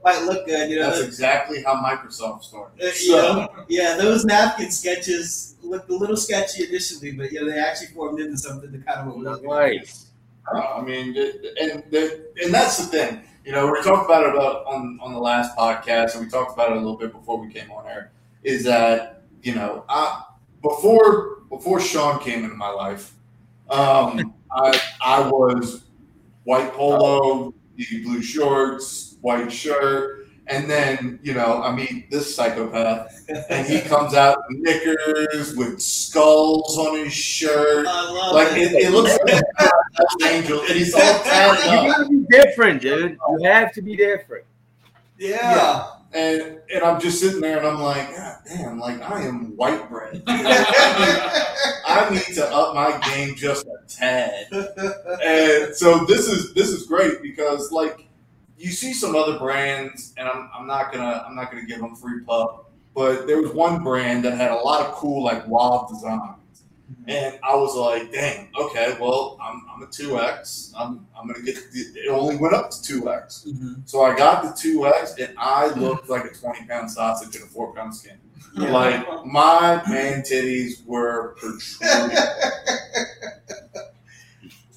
might 0.07 0.23
look 0.23 0.45
good. 0.45 0.69
You 0.69 0.79
know, 0.79 0.89
That's 0.89 1.01
exactly 1.01 1.63
how 1.63 1.75
Microsoft 1.83 2.43
started. 2.43 2.81
Uh, 2.81 2.91
So, 2.91 3.15
know, 3.15 3.65
yeah, 3.67 3.97
those 3.97 4.25
napkin 4.25 4.71
sketches 4.71 5.55
looked 5.61 5.89
a 5.89 5.95
little 5.95 6.17
sketchy 6.17 6.65
initially, 6.67 7.11
but 7.11 7.31
you 7.31 7.39
know 7.39 7.51
they 7.51 7.59
actually 7.59 7.87
formed 7.87 8.19
into 8.19 8.37
something 8.37 8.71
that 8.71 8.85
kind 8.85 8.99
of 9.01 9.15
what 9.15 9.41
we're. 9.43 9.77
Nice. 9.77 10.07
Uh, 10.51 10.75
I 10.77 10.81
mean, 10.81 11.15
and 11.61 11.83
and 11.93 12.53
that's 12.53 12.77
the 12.77 12.85
thing. 12.85 13.21
You 13.45 13.51
know, 13.53 13.71
we 13.71 13.81
talked 13.81 14.05
about 14.05 14.23
it 14.25 14.33
about 14.35 14.65
on 14.65 14.99
on 15.01 15.13
the 15.13 15.19
last 15.19 15.55
podcast, 15.57 16.15
and 16.15 16.25
we 16.25 16.29
talked 16.29 16.53
about 16.53 16.71
it 16.71 16.77
a 16.77 16.79
little 16.79 16.97
bit 16.97 17.11
before 17.11 17.37
we 17.39 17.51
came 17.51 17.69
on 17.71 17.85
air. 17.87 18.11
Is 18.43 18.63
that 18.63 19.23
you 19.43 19.55
know, 19.55 19.83
I 19.89 20.23
before 20.61 21.39
before 21.49 21.79
Sean 21.79 22.19
came 22.19 22.43
into 22.43 22.55
my 22.55 22.69
life, 22.69 23.13
um, 23.69 24.33
I 24.51 24.79
I 25.01 25.29
was 25.29 25.83
white 26.43 26.71
polo, 26.73 27.53
navy 27.77 28.03
blue 28.03 28.21
shorts, 28.21 29.06
white 29.21 29.51
shirt, 29.51 30.27
and 30.47 30.69
then 30.69 31.19
you 31.23 31.33
know, 31.33 31.61
I 31.61 31.75
meet 31.75 32.09
this 32.11 32.33
psychopath, 32.35 33.13
and 33.49 33.67
he 33.67 33.81
comes 33.81 34.13
out 34.13 34.37
in 34.49 34.61
knickers 34.63 35.55
with 35.55 35.81
skulls 35.81 36.77
on 36.77 36.97
his 36.97 37.13
shirt. 37.13 37.85
I 37.87 38.09
love 38.11 38.33
Like 38.35 38.53
it. 38.57 38.71
it, 38.73 38.83
it 38.85 38.91
looks 38.91 39.17
like 39.25 39.43
an 39.59 40.27
angel, 40.27 40.59
and 40.61 40.69
he's 40.69 40.93
all 40.93 41.01
tatted 41.01 41.65
You 41.65 41.91
gotta 41.91 42.09
be 42.09 42.25
different, 42.29 42.81
dude. 42.81 43.17
You 43.39 43.49
have 43.49 43.71
to 43.73 43.81
be 43.81 43.95
different. 43.95 44.45
yeah. 45.17 45.91
And 46.13 46.59
and 46.73 46.83
I'm 46.85 47.01
just 47.01 47.19
sitting 47.19 47.41
there, 47.41 47.57
and 47.57 47.67
I'm 47.67 47.81
like, 47.81 48.15
God 48.15 48.37
damn, 48.47 48.79
like 48.79 49.01
I 49.01 49.23
am 49.23 49.57
white 49.57 49.89
bread. 49.89 50.23
I 50.27 52.07
need 52.11 52.33
to 52.35 52.47
up 52.49 52.73
my 52.73 52.97
game 53.13 53.35
just 53.35 53.65
a 53.67 53.77
tad. 53.87 54.47
And 55.23 55.75
so 55.75 56.05
this 56.05 56.27
is 56.27 56.53
this 56.53 56.69
is 56.69 56.85
great 56.87 57.21
because 57.21 57.71
like 57.73 58.06
you 58.57 58.71
see 58.71 58.93
some 58.93 59.15
other 59.15 59.37
brands, 59.37 60.13
and 60.17 60.27
I'm, 60.27 60.49
I'm 60.53 60.67
not 60.67 60.91
gonna 60.91 61.25
I'm 61.27 61.35
not 61.35 61.51
gonna 61.51 61.65
give 61.65 61.79
them 61.79 61.95
free 61.95 62.21
pub, 62.21 62.65
but 62.95 63.27
there 63.27 63.41
was 63.41 63.51
one 63.51 63.83
brand 63.83 64.25
that 64.25 64.35
had 64.35 64.51
a 64.51 64.55
lot 64.55 64.85
of 64.85 64.93
cool 64.93 65.23
like 65.23 65.47
wild 65.47 65.89
designs. 65.89 66.33
And 67.07 67.37
I 67.43 67.55
was 67.55 67.75
like, 67.75 68.11
dang, 68.11 68.49
okay, 68.57 68.97
well, 68.99 69.37
I'm, 69.41 69.65
I'm 69.73 69.83
a 69.83 69.87
2X. 69.87 70.73
I'm, 70.77 71.05
I'm 71.17 71.27
going 71.27 71.39
to 71.39 71.45
get 71.45 71.55
the, 71.71 71.79
it 71.79 72.09
only 72.09 72.37
went 72.37 72.53
up 72.53 72.69
to 72.71 72.77
2X. 72.77 73.47
Mhm. 73.47 73.89
So 73.89 74.03
I 74.03 74.15
got 74.15 74.43
the 74.43 74.49
2X 74.49 75.19
and 75.19 75.33
I 75.37 75.67
looked 75.67 76.09
like 76.09 76.25
a 76.25 76.33
20 76.33 76.65
pound 76.65 76.89
sausage 76.89 77.35
in 77.35 77.43
a 77.43 77.45
four 77.45 77.73
pound 77.73 77.93
skin. 77.95 78.17
Yeah. 78.55 78.71
Like 78.71 79.25
my 79.25 79.81
man 79.89 80.21
titties 80.21 80.85
were 80.85 81.35
protruding. 81.37 82.17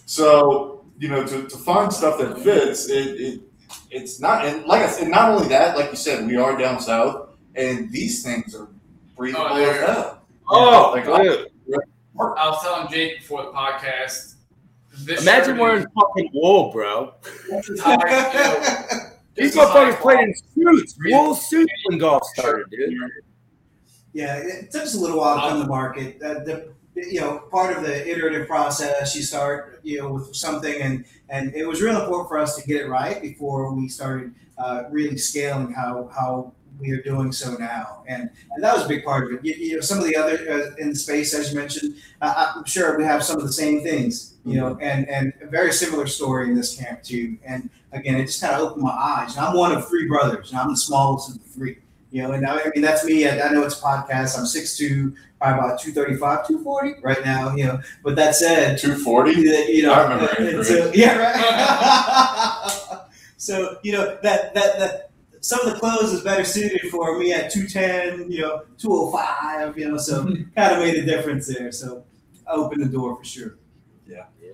so, 0.06 0.84
you 0.98 1.08
know, 1.08 1.24
to, 1.26 1.48
to 1.48 1.56
find 1.58 1.92
stuff 1.92 2.18
that 2.18 2.38
fits, 2.40 2.88
it, 2.88 3.20
it 3.20 3.40
it's 3.90 4.20
not, 4.20 4.44
and 4.46 4.64
like 4.66 4.82
I 4.82 4.88
said, 4.88 5.08
not 5.08 5.30
only 5.30 5.48
that, 5.48 5.76
like 5.76 5.90
you 5.90 5.96
said, 5.96 6.26
we 6.26 6.36
are 6.36 6.56
down 6.56 6.80
south 6.80 7.30
and 7.54 7.90
these 7.90 8.22
things 8.22 8.54
are 8.54 8.68
breathable 9.16 9.46
Oh, 9.48 9.56
as 9.70 9.76
hell. 9.80 10.22
Oh, 10.48 10.92
Like, 10.94 11.22
dude. 11.22 11.46
I 12.18 12.48
was 12.48 12.62
telling 12.62 12.88
Jake 12.90 13.18
before 13.20 13.44
the 13.44 13.50
podcast. 13.52 14.34
This 15.04 15.22
Imagine 15.22 15.52
shirt 15.54 15.58
wearing 15.60 15.86
fucking 15.98 16.30
wool, 16.34 16.72
bro. 16.72 17.14
is- 17.24 17.68
you 17.68 17.74
know, 17.76 18.82
These 19.36 19.54
this 19.54 19.64
motherfuckers 19.64 20.00
played 20.00 20.18
in 20.18 20.34
suits, 20.54 20.96
wool 21.04 21.34
suits 21.34 21.72
when 21.86 21.98
golf 21.98 22.22
started, 22.34 22.68
dude. 22.70 22.92
Yeah, 24.12 24.36
it 24.38 24.70
took 24.72 24.82
us 24.82 24.94
a 24.96 25.00
little 25.00 25.18
while 25.18 25.36
to 25.36 25.40
come 25.50 25.62
to 25.62 25.68
market. 25.68 26.20
Uh, 26.20 26.34
the, 26.44 26.72
you 27.08 27.20
know, 27.20 27.38
part 27.50 27.76
of 27.76 27.82
the 27.82 28.08
iterative 28.08 28.46
process, 28.46 29.14
you 29.14 29.22
start, 29.22 29.80
you 29.82 29.98
know, 29.98 30.12
with 30.14 30.34
something, 30.34 30.80
and 30.80 31.04
and 31.28 31.54
it 31.54 31.66
was 31.66 31.80
real 31.80 32.00
important 32.00 32.28
for 32.28 32.38
us 32.38 32.56
to 32.56 32.66
get 32.66 32.82
it 32.82 32.88
right 32.88 33.20
before 33.22 33.72
we 33.72 33.88
started 33.88 34.34
uh, 34.58 34.84
really 34.90 35.16
scaling 35.16 35.72
how 35.72 36.10
how 36.14 36.52
we 36.78 36.90
are 36.92 37.02
doing 37.02 37.30
so 37.30 37.54
now, 37.56 38.02
and 38.06 38.30
and 38.50 38.64
that 38.64 38.74
was 38.74 38.84
a 38.84 38.88
big 38.88 39.04
part 39.04 39.24
of 39.24 39.38
it. 39.38 39.44
You, 39.44 39.54
you 39.54 39.74
know, 39.76 39.80
some 39.80 39.98
of 39.98 40.04
the 40.04 40.16
other 40.16 40.36
uh, 40.50 40.74
in 40.78 40.90
the 40.90 40.96
space, 40.96 41.34
as 41.34 41.52
you 41.52 41.58
mentioned, 41.58 41.96
uh, 42.20 42.52
I'm 42.56 42.64
sure 42.64 42.96
we 42.96 43.04
have 43.04 43.22
some 43.22 43.36
of 43.36 43.46
the 43.46 43.52
same 43.52 43.82
things, 43.82 44.34
you 44.44 44.56
know, 44.56 44.78
and 44.80 45.08
and 45.08 45.32
a 45.42 45.46
very 45.46 45.72
similar 45.72 46.06
story 46.06 46.48
in 46.48 46.54
this 46.54 46.76
camp 46.76 47.02
too. 47.02 47.38
And 47.44 47.70
again, 47.92 48.16
it 48.16 48.26
just 48.26 48.40
kind 48.40 48.54
of 48.54 48.60
opened 48.60 48.82
my 48.82 48.90
eyes. 48.90 49.36
And 49.36 49.44
I'm 49.44 49.56
one 49.56 49.72
of 49.72 49.88
three 49.88 50.08
brothers, 50.08 50.50
and 50.50 50.58
I'm 50.58 50.70
the 50.70 50.76
smallest 50.76 51.30
of 51.30 51.42
the 51.42 51.48
three. 51.50 51.78
You 52.10 52.22
know, 52.22 52.32
and 52.32 52.46
I, 52.46 52.58
I 52.60 52.70
mean 52.74 52.82
that's 52.82 53.04
me. 53.04 53.26
I, 53.28 53.48
I 53.48 53.52
know 53.52 53.62
it's 53.62 53.78
a 53.78 53.82
podcast. 53.82 54.36
I'm 54.38 54.44
6'2", 54.44 55.14
probably 55.40 55.58
about 55.58 55.80
235, 55.80 56.46
240 56.48 57.00
right 57.02 57.24
now. 57.24 57.54
You 57.54 57.64
know, 57.66 57.80
but 58.02 58.16
that 58.16 58.34
said, 58.34 58.78
240? 58.78 59.32
you 59.72 59.82
know, 59.82 59.92
I 59.92 60.02
remember 60.02 60.58
uh, 60.60 60.64
so- 60.64 60.90
yeah, 60.94 61.16
right. 61.16 63.00
so 63.36 63.78
you 63.82 63.92
know 63.92 64.18
that 64.22 64.54
that 64.54 64.78
that 64.78 65.10
some 65.40 65.60
of 65.60 65.72
the 65.72 65.78
clothes 65.78 66.12
is 66.12 66.20
better 66.22 66.44
suited 66.44 66.90
for 66.90 67.18
me 67.18 67.32
at 67.32 67.50
210, 67.50 68.30
you 68.30 68.42
know, 68.42 68.62
205, 68.78 69.78
you 69.78 69.88
know, 69.88 69.96
so 69.96 70.24
kind 70.56 70.74
of 70.74 70.78
made 70.80 70.96
a 70.96 71.02
difference 71.04 71.46
there. 71.46 71.72
So 71.72 72.04
I 72.46 72.52
opened 72.52 72.82
the 72.82 72.88
door 72.88 73.16
for 73.16 73.24
sure. 73.24 73.56
Yeah. 74.06 74.24
Yeah. 74.42 74.50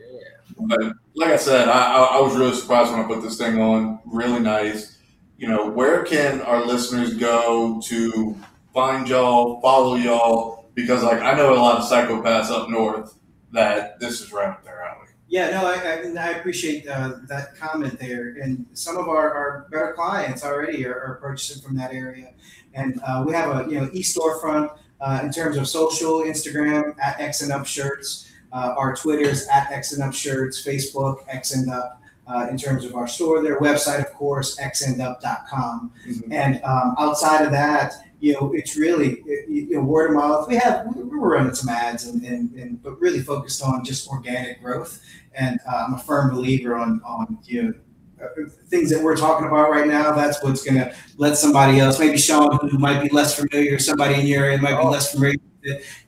But 0.58 0.80
like 1.14 1.30
I 1.30 1.36
said, 1.36 1.68
I, 1.68 1.94
I, 1.96 2.02
I 2.18 2.20
was 2.20 2.36
really 2.36 2.54
surprised 2.54 2.92
when 2.92 3.00
I 3.00 3.06
put 3.06 3.20
this 3.22 3.36
thing 3.36 3.60
on. 3.60 3.98
Really 4.06 4.38
nice. 4.38 4.96
You 5.38 5.49
know, 5.49 5.69
where 5.69 6.02
can 6.05 6.40
our 6.43 6.64
listeners 6.64 7.14
go 7.14 7.81
to 7.87 8.37
find 8.73 9.09
y'all, 9.09 9.61
follow 9.61 9.97
y'all, 9.97 10.71
because 10.75 11.02
like 11.02 11.21
I 11.21 11.35
know 11.35 11.55
a 11.55 11.57
lot 11.57 11.78
of 11.78 11.85
psychopaths 11.85 12.50
up 12.50 12.71
north 12.71 13.19
that 13.52 13.99
this 14.00 14.21
is 14.21 14.33
right 14.33 14.49
up 14.49 14.64
their 14.64 14.83
alley. 14.83 15.09
Yeah, 15.28 15.50
no, 15.50 15.66
I, 15.66 15.75
I, 15.75 16.28
I 16.28 16.31
appreciate 16.38 16.87
uh, 16.87 17.14
that 17.28 17.57
comment 17.57 17.99
there. 17.99 18.37
And 18.40 18.64
some 18.75 18.97
of 18.97 19.09
our, 19.09 19.35
our 19.35 19.66
better 19.71 19.93
clients 19.95 20.45
already 20.45 20.87
are, 20.87 21.00
are 21.00 21.19
purchasing 21.21 21.62
from 21.62 21.76
that 21.76 21.93
area. 21.93 22.33
And 22.75 23.00
uh, 23.07 23.25
we 23.26 23.33
have 23.33 23.66
a 23.66 23.71
you 23.71 23.81
know 23.81 23.90
e 23.93 24.02
storefront 24.02 24.78
uh, 25.00 25.21
in 25.23 25.33
terms 25.33 25.57
of 25.57 25.69
social, 25.69 26.21
Instagram 26.21 26.95
at 27.00 27.21
X 27.21 27.43
and 27.43 27.52
Up 27.52 27.66
Shirts. 27.66 28.31
Uh, 28.52 28.75
our 28.78 28.95
Twitter's 28.95 29.47
at 29.49 29.71
X 29.71 29.93
and 29.93 30.02
Up 30.02 30.14
Shirts, 30.14 30.64
Facebook 30.64 31.25
X 31.28 31.55
and 31.55 31.71
Up. 31.71 32.00
Uh, 32.28 32.49
in 32.50 32.59
terms 32.59 32.85
of 32.85 32.97
our 32.97 33.06
store, 33.06 33.40
their 33.40 33.61
website, 33.61 34.00
of 34.00 34.12
course, 34.14 34.59
xndup.com. 34.59 35.92
And 36.33 36.61
um, 36.64 36.97
outside 36.99 37.45
of 37.45 37.52
that, 37.52 37.95
you 38.21 38.33
know, 38.33 38.52
it's 38.52 38.76
really 38.76 39.23
you 39.49 39.76
know 39.76 39.83
word 39.83 40.11
of 40.11 40.16
mouth. 40.16 40.49
We 40.49 40.56
have 40.56 40.87
we 40.95 41.02
we're 41.02 41.37
running 41.37 41.54
some 41.54 41.68
ads 41.68 42.06
and, 42.06 42.23
and, 42.25 42.52
and 42.54 42.83
but 42.83 43.00
really 43.00 43.21
focused 43.21 43.62
on 43.62 43.85
just 43.85 44.09
organic 44.09 44.62
growth. 44.62 45.00
And 45.35 45.61
uh, 45.68 45.85
I'm 45.87 45.95
a 45.95 45.99
firm 45.99 46.35
believer 46.35 46.75
on 46.75 47.00
on 47.04 47.38
you 47.45 47.62
know 47.62 47.75
uh, 48.23 48.49
things 48.68 48.90
that 48.90 49.02
we're 49.02 49.16
talking 49.16 49.47
about 49.47 49.71
right 49.71 49.87
now. 49.87 50.12
That's 50.12 50.42
what's 50.42 50.64
going 50.64 50.78
to 50.78 50.95
let 51.18 51.37
somebody 51.37 51.80
else, 51.80 51.99
maybe 51.99 52.16
Sean, 52.16 52.68
who 52.68 52.78
might 52.78 53.02
be 53.02 53.11
less 53.11 53.38
familiar, 53.38 53.78
somebody 53.78 54.14
in 54.14 54.26
your 54.26 54.45
area 54.45 54.59
might 54.59 54.80
be 54.80 54.87
less 54.88 55.12
familiar. 55.12 55.38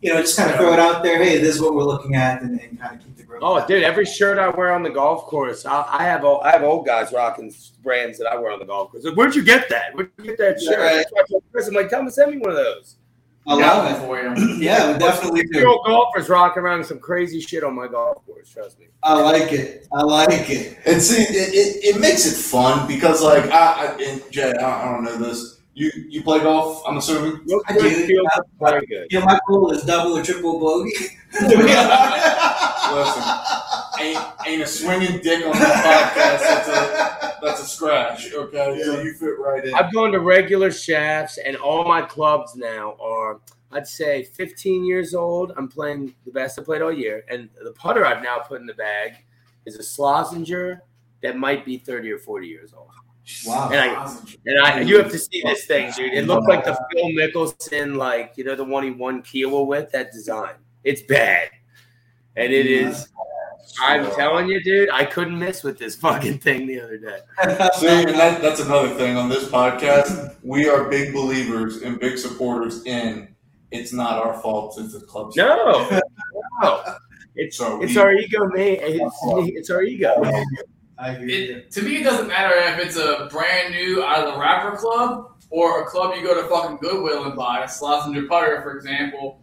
You 0.00 0.14
know, 0.14 0.20
just 0.20 0.36
kind 0.36 0.50
of 0.50 0.56
throw 0.56 0.72
it 0.72 0.78
out 0.78 1.02
there. 1.02 1.22
Hey, 1.22 1.38
this 1.38 1.56
is 1.56 1.60
what 1.60 1.74
we're 1.74 1.84
looking 1.84 2.14
at, 2.14 2.42
and, 2.42 2.60
and 2.60 2.80
kind 2.80 2.98
of 2.98 3.04
keep 3.04 3.17
the. 3.28 3.44
Oh, 3.44 3.66
dude! 3.66 3.82
Every 3.82 4.04
shirt 4.06 4.38
I 4.38 4.48
wear 4.48 4.72
on 4.72 4.82
the 4.82 4.90
golf 4.90 5.24
course, 5.26 5.66
I, 5.66 5.84
I 5.88 6.04
have 6.04 6.24
old, 6.24 6.42
I 6.42 6.52
have 6.52 6.62
old 6.62 6.86
guys 6.86 7.12
rocking 7.12 7.52
brands 7.82 8.18
that 8.18 8.26
I 8.26 8.36
wear 8.36 8.52
on 8.52 8.58
the 8.58 8.64
golf 8.64 8.90
course. 8.90 9.04
Like, 9.04 9.16
Where'd 9.16 9.34
you 9.34 9.42
get 9.42 9.68
that? 9.68 9.94
Where'd 9.94 10.10
you 10.18 10.24
get 10.24 10.38
that 10.38 10.60
shirt? 10.60 10.78
Right. 10.78 11.04
I 11.06 11.22
told 11.30 11.42
Chris, 11.52 11.68
I'm 11.68 11.74
like, 11.74 11.90
come 11.90 12.00
and 12.06 12.12
send 12.12 12.30
me 12.32 12.38
one 12.38 12.50
of 12.50 12.56
those. 12.56 12.96
I 13.46 13.58
Got 13.58 13.84
love 13.92 14.08
one 14.08 14.18
it. 14.18 14.36
for 14.36 14.40
you. 14.40 14.54
Yeah, 14.60 14.92
we 14.92 14.98
definitely 14.98 15.44
Your 15.52 15.62
do. 15.62 15.68
old 15.70 15.86
golfers 15.86 16.28
rocking 16.28 16.62
around 16.62 16.84
some 16.84 16.98
crazy 16.98 17.40
shit 17.40 17.64
on 17.64 17.74
my 17.74 17.88
golf 17.88 18.24
course. 18.26 18.50
Trust 18.50 18.78
me. 18.78 18.86
I 19.02 19.14
like 19.14 19.52
it. 19.52 19.86
I 19.92 20.02
like 20.02 20.50
it. 20.50 20.76
And 20.84 21.00
see, 21.00 21.22
it, 21.22 21.54
it, 21.54 21.96
it 21.96 22.00
makes 22.00 22.26
it 22.26 22.36
fun 22.36 22.86
because 22.86 23.22
like 23.22 23.44
I, 23.50 23.86
I 23.96 24.02
and 24.02 24.30
Jay, 24.30 24.52
I, 24.52 24.88
I 24.88 24.92
don't 24.92 25.04
know 25.04 25.16
this. 25.16 25.57
You 25.78 25.92
you 26.08 26.22
play 26.24 26.40
golf? 26.40 26.82
I'm 26.88 26.96
assuming. 26.96 27.40
Real 27.46 27.60
I 27.68 27.72
quick, 27.74 27.94
do. 27.94 28.06
feels 28.08 28.26
very 28.58 28.84
good. 28.84 29.06
You 29.12 29.20
know, 29.20 29.26
my 29.26 29.38
goal 29.46 29.70
is 29.70 29.84
double 29.84 30.18
or 30.18 30.24
triple 30.24 30.58
bogey. 30.58 30.90
Listen, 31.32 31.54
ain't 34.00 34.18
ain't 34.44 34.62
a 34.62 34.66
swinging 34.66 35.20
dick 35.22 35.46
on 35.46 35.52
this 35.52 35.70
podcast. 35.70 36.40
That's 36.40 36.68
a 36.68 37.38
that's 37.40 37.60
a 37.62 37.66
scratch. 37.66 38.32
Okay, 38.32 38.82
so 38.82 39.00
you 39.02 39.14
fit 39.14 39.38
right 39.38 39.64
in. 39.64 39.72
I've 39.72 39.92
gone 39.92 40.10
to 40.10 40.18
regular 40.18 40.72
shafts, 40.72 41.38
and 41.38 41.56
all 41.56 41.84
my 41.84 42.02
clubs 42.02 42.56
now 42.56 42.96
are, 43.00 43.38
I'd 43.70 43.86
say, 43.86 44.24
15 44.24 44.84
years 44.84 45.14
old. 45.14 45.52
I'm 45.56 45.68
playing 45.68 46.12
the 46.24 46.32
best 46.32 46.58
I 46.58 46.64
played 46.64 46.82
all 46.82 46.92
year, 46.92 47.24
and 47.30 47.48
the 47.62 47.70
putter 47.70 48.04
I've 48.04 48.24
now 48.24 48.38
put 48.38 48.60
in 48.60 48.66
the 48.66 48.74
bag 48.74 49.12
is 49.64 49.76
a 49.76 49.82
Slazenger 49.82 50.80
that 51.22 51.36
might 51.36 51.64
be 51.64 51.78
30 51.78 52.10
or 52.10 52.18
40 52.18 52.48
years 52.48 52.74
old. 52.74 52.90
Wow. 53.46 53.70
And 53.70 53.78
I 53.80 54.16
and 54.46 54.60
I, 54.60 54.80
you 54.80 54.98
have 54.98 55.10
to 55.10 55.18
see 55.18 55.42
this 55.42 55.66
thing, 55.66 55.92
dude. 55.96 56.14
It 56.14 56.26
looked 56.26 56.48
like 56.48 56.64
the 56.64 56.74
Phil 56.92 57.06
Mickelson, 57.10 57.96
like 57.96 58.32
you 58.36 58.44
know, 58.44 58.54
the 58.54 58.64
one 58.64 58.84
he 58.84 58.90
won 58.90 59.22
Kiawah 59.22 59.66
with. 59.66 59.90
That 59.92 60.12
design, 60.12 60.54
it's 60.84 61.02
bad, 61.02 61.50
and 62.36 62.52
it 62.52 62.66
is. 62.66 63.08
I'm 63.82 64.10
telling 64.12 64.48
you, 64.48 64.62
dude, 64.62 64.88
I 64.90 65.04
couldn't 65.04 65.38
miss 65.38 65.62
with 65.62 65.78
this 65.78 65.94
fucking 66.00 66.38
thing 66.38 66.66
the 66.66 66.80
other 66.80 66.96
day. 66.96 67.18
See, 67.74 67.86
and 67.86 68.08
that, 68.10 68.40
that's 68.40 68.60
another 68.60 68.88
thing 68.94 69.16
on 69.16 69.28
this 69.28 69.48
podcast. 69.48 70.36
We 70.42 70.68
are 70.68 70.88
big 70.88 71.12
believers 71.12 71.82
and 71.82 72.00
big 72.00 72.16
supporters 72.18 72.84
in. 72.86 73.34
It's 73.70 73.92
not 73.92 74.24
our 74.24 74.40
fault. 74.40 74.78
It's 74.80 74.94
the 74.98 75.04
club's 75.04 75.36
No, 75.36 76.00
no, 76.62 76.96
it's 77.36 77.58
So 77.58 77.82
it's 77.82 77.94
we- 77.94 78.00
our 78.00 78.12
ego, 78.14 78.46
mate. 78.46 78.80
It's, 78.82 79.16
it's 79.54 79.70
our 79.70 79.82
ego. 79.82 80.22
I 81.00 81.14
hear 81.14 81.26
you. 81.28 81.62
To 81.70 81.82
me, 81.82 81.96
it 81.98 82.04
doesn't 82.04 82.26
matter 82.28 82.54
if 82.56 82.78
it's 82.84 82.96
a 82.96 83.28
brand 83.30 83.72
new 83.72 84.02
out 84.04 84.26
of 84.26 84.34
the 84.34 84.40
rapper 84.40 84.76
club 84.76 85.32
or 85.50 85.82
a 85.82 85.86
club 85.86 86.14
you 86.16 86.22
go 86.22 86.40
to 86.40 86.48
fucking 86.48 86.78
Goodwill 86.78 87.24
and 87.24 87.36
buy. 87.36 87.60
A 87.62 87.66
Slazenger 87.66 88.28
putter, 88.28 88.60
for 88.62 88.76
example. 88.76 89.40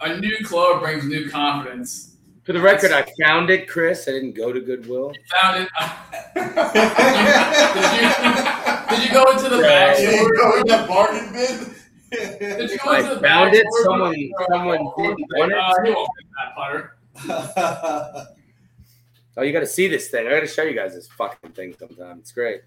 A 0.00 0.16
new 0.18 0.36
club 0.44 0.80
brings 0.80 1.04
new 1.04 1.28
confidence. 1.28 2.16
For 2.44 2.52
the 2.52 2.60
record, 2.60 2.92
I 2.92 3.06
found 3.22 3.50
it, 3.50 3.68
Chris. 3.68 4.08
I 4.08 4.12
didn't 4.12 4.32
go 4.32 4.52
to 4.52 4.60
Goodwill. 4.60 5.12
Found 5.40 5.62
it. 5.62 5.68
did, 6.34 6.44
you, 7.96 8.96
did 8.96 9.04
you 9.06 9.12
go 9.12 9.30
into 9.30 9.48
the 9.48 9.62
back 9.62 9.98
Yeah, 9.98 10.10
you 10.10 10.36
go 10.36 10.56
in 10.60 10.66
that 10.68 10.88
bargain 10.88 11.32
bin. 11.32 11.74
Did 12.58 12.70
you 12.70 12.78
go 12.84 12.90
I 12.90 12.98
into 13.00 13.14
the 13.14 13.20
found 13.20 13.52
back 13.52 13.54
it. 13.54 13.66
Someone- 13.82 14.30
someone 14.50 14.78
didn't 14.78 15.28
want 15.36 15.52
it. 15.52 15.58
Uh, 15.58 15.84
he 15.84 15.90
won't 15.92 16.10
get 16.18 16.26
that 16.38 16.54
putter. 16.56 18.26
Oh, 19.36 19.42
you 19.42 19.52
got 19.52 19.60
to 19.60 19.66
see 19.66 19.88
this 19.88 20.08
thing. 20.08 20.26
I 20.26 20.30
got 20.30 20.40
to 20.40 20.46
show 20.46 20.62
you 20.62 20.74
guys 20.74 20.94
this 20.94 21.08
fucking 21.08 21.52
thing 21.52 21.74
sometime. 21.78 22.18
It's 22.20 22.32
great. 22.32 22.62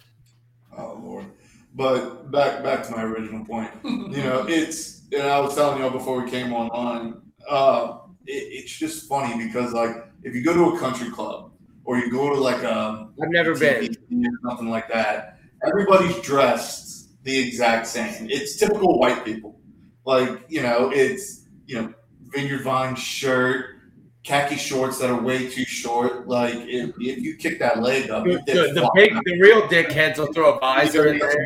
Oh 0.78 1.00
Lord. 1.02 1.26
But 1.74 2.32
back 2.32 2.64
back 2.64 2.84
to 2.88 2.92
my 2.92 3.04
original 3.04 3.46
point. 3.46 3.72
You 3.84 4.24
know, 4.24 4.46
it's 4.48 5.04
and 5.12 5.24
I 5.24 5.40
was 5.40 5.56
telling 5.56 5.80
y'all 5.80 5.90
before 5.92 6.22
we 6.24 6.30
came 6.30 6.54
online. 6.54 7.22
Uh, 7.48 8.00
it, 8.26 8.32
it's 8.32 8.72
just 8.72 9.08
funny 9.08 9.46
because 9.46 9.74
like 9.74 9.92
if 10.24 10.34
you 10.36 10.44
go 10.44 10.54
to 10.54 10.76
a 10.76 10.80
country 10.80 11.10
club 11.10 11.52
or 11.84 11.98
you 11.98 12.12
go 12.12 12.34
to 12.34 12.40
like 12.40 12.64
a 12.64 13.10
I've 13.22 13.30
never 13.30 13.58
been. 13.58 13.86
or 13.86 14.50
something 14.50 14.70
like 14.70 14.88
that, 14.90 15.40
everybody's 15.66 16.20
dressed 16.22 17.10
the 17.24 17.38
exact 17.38 17.88
same. 17.88 18.28
It's 18.30 18.58
typical 18.58 18.98
white 19.00 19.24
people. 19.24 19.60
Like 20.06 20.46
you 20.50 20.62
know, 20.62 20.92
it's 20.94 21.46
you 21.66 21.82
know 21.82 21.94
vineyard 22.30 22.64
vine 22.64 22.96
shirt. 22.96 23.77
Khaki 24.28 24.58
shorts 24.58 25.00
that 25.00 25.10
are 25.10 25.22
way 25.22 25.48
too 25.50 25.64
short. 25.64 26.28
Like 26.28 26.54
if, 26.54 26.94
if 27.00 27.20
you 27.24 27.38
kick 27.38 27.60
that 27.60 27.82
leg 27.82 28.10
up, 28.10 28.26
The, 28.26 28.32
the, 28.34 28.42
dick's 28.42 28.74
the 28.74 28.82
flying 28.82 29.14
big, 29.14 29.24
the 29.24 29.40
real 29.40 29.62
dickheads 29.70 30.18
will 30.18 30.34
throw 30.34 30.56
a 30.56 30.60
visor 30.60 31.08
in 31.08 31.18
there. 31.18 31.46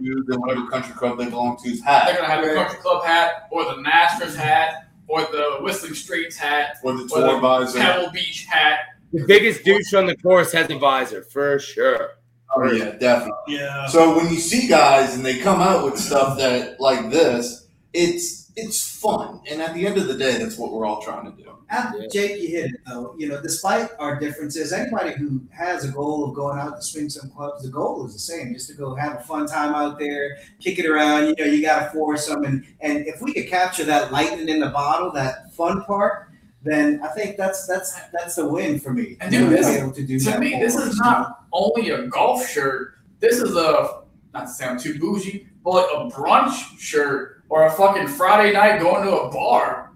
then 0.00 0.40
whatever 0.40 0.66
country 0.70 0.94
club 0.94 1.18
they 1.18 1.26
belong 1.28 1.58
to's 1.62 1.82
hat. 1.82 2.06
They're 2.06 2.16
gonna 2.16 2.28
have 2.28 2.42
the 2.42 2.54
country 2.54 2.78
club 2.78 3.04
hat, 3.04 3.48
or 3.50 3.66
the 3.66 3.82
Masters 3.82 4.34
hat, 4.34 4.88
or 5.08 5.20
the 5.24 5.58
Whistling 5.60 5.92
Straits 5.92 6.38
hat, 6.38 6.78
or 6.82 6.94
the 6.94 7.02
Or 7.02 7.20
the 7.20 7.28
tour 7.28 7.40
visor. 7.40 7.78
Pebble 7.78 8.10
Beach 8.12 8.46
hat. 8.46 8.78
The 9.12 9.26
biggest 9.26 9.62
douche 9.62 9.92
on 9.92 10.06
the 10.06 10.16
course 10.16 10.52
has 10.52 10.70
a 10.70 10.78
visor 10.78 11.22
for 11.24 11.58
sure. 11.58 12.12
Oh 12.56 12.72
yeah, 12.72 12.92
definitely. 12.92 13.34
yeah. 13.48 13.86
So 13.88 14.16
when 14.16 14.30
you 14.30 14.38
see 14.38 14.68
guys 14.68 15.14
and 15.14 15.24
they 15.24 15.38
come 15.38 15.60
out 15.60 15.84
with 15.84 15.98
stuff 15.98 16.38
that 16.38 16.80
like 16.80 17.10
this, 17.10 17.66
it's 17.92 18.41
it's 18.54 18.98
fun, 19.00 19.40
and 19.50 19.62
at 19.62 19.74
the 19.74 19.86
end 19.86 19.96
of 19.96 20.06
the 20.08 20.14
day, 20.14 20.36
that's 20.38 20.58
what 20.58 20.72
we're 20.72 20.84
all 20.84 21.00
trying 21.00 21.24
to 21.24 21.42
do. 21.42 21.48
Ah, 21.70 21.94
Yeah. 21.98 22.06
Jake, 22.12 22.42
you 22.42 22.48
hit 22.48 22.66
it 22.66 22.80
though. 22.86 23.14
You 23.18 23.28
know, 23.28 23.40
despite 23.40 23.88
our 23.98 24.20
differences, 24.20 24.72
anybody 24.74 25.12
who 25.12 25.40
has 25.50 25.84
a 25.84 25.88
goal 25.88 26.28
of 26.28 26.34
going 26.34 26.58
out 26.58 26.76
to 26.76 26.82
swing 26.82 27.08
some 27.08 27.30
clubs, 27.30 27.62
the 27.62 27.70
goal 27.70 28.04
is 28.06 28.12
the 28.12 28.18
same: 28.18 28.52
just 28.52 28.68
to 28.68 28.74
go 28.74 28.94
have 28.94 29.16
a 29.16 29.20
fun 29.20 29.46
time 29.46 29.74
out 29.74 29.98
there, 29.98 30.38
kick 30.60 30.78
it 30.78 30.86
around. 30.86 31.28
You 31.28 31.34
know, 31.38 31.50
you 31.50 31.62
got 31.62 31.84
to 31.84 31.90
force 31.98 32.26
them, 32.26 32.44
and 32.44 32.64
and 32.80 33.06
if 33.06 33.22
we 33.22 33.32
could 33.32 33.48
capture 33.48 33.84
that 33.84 34.12
lightning 34.12 34.48
in 34.50 34.60
the 34.60 34.68
bottle, 34.68 35.10
that 35.12 35.52
fun 35.54 35.82
part, 35.84 36.28
then 36.62 37.00
I 37.02 37.08
think 37.08 37.38
that's 37.38 37.66
that's 37.66 37.98
that's 38.12 38.36
a 38.36 38.46
win 38.46 38.78
for 38.78 38.92
me. 38.92 39.16
And 39.22 39.30
dude, 39.32 39.48
this- 39.50 39.66
be 39.66 39.76
able 39.76 39.92
to 39.92 40.06
do 40.06 40.18
to 40.18 40.24
that 40.26 40.40
me, 40.40 40.58
this 40.60 40.76
is 40.76 40.98
not 40.98 41.44
only 41.54 41.88
a 41.90 42.06
golf 42.08 42.46
shirt. 42.46 42.96
This 43.18 43.38
is 43.38 43.56
a 43.56 44.02
not 44.34 44.42
to 44.42 44.48
sound 44.48 44.80
too 44.80 44.98
bougie, 44.98 45.46
but 45.64 45.86
a 45.94 46.10
brunch 46.10 46.78
shirt 46.78 47.31
or 47.52 47.66
a 47.66 47.70
fucking 47.70 48.08
Friday 48.08 48.50
night 48.54 48.80
going 48.80 49.04
to 49.04 49.14
a 49.14 49.30
bar. 49.30 49.90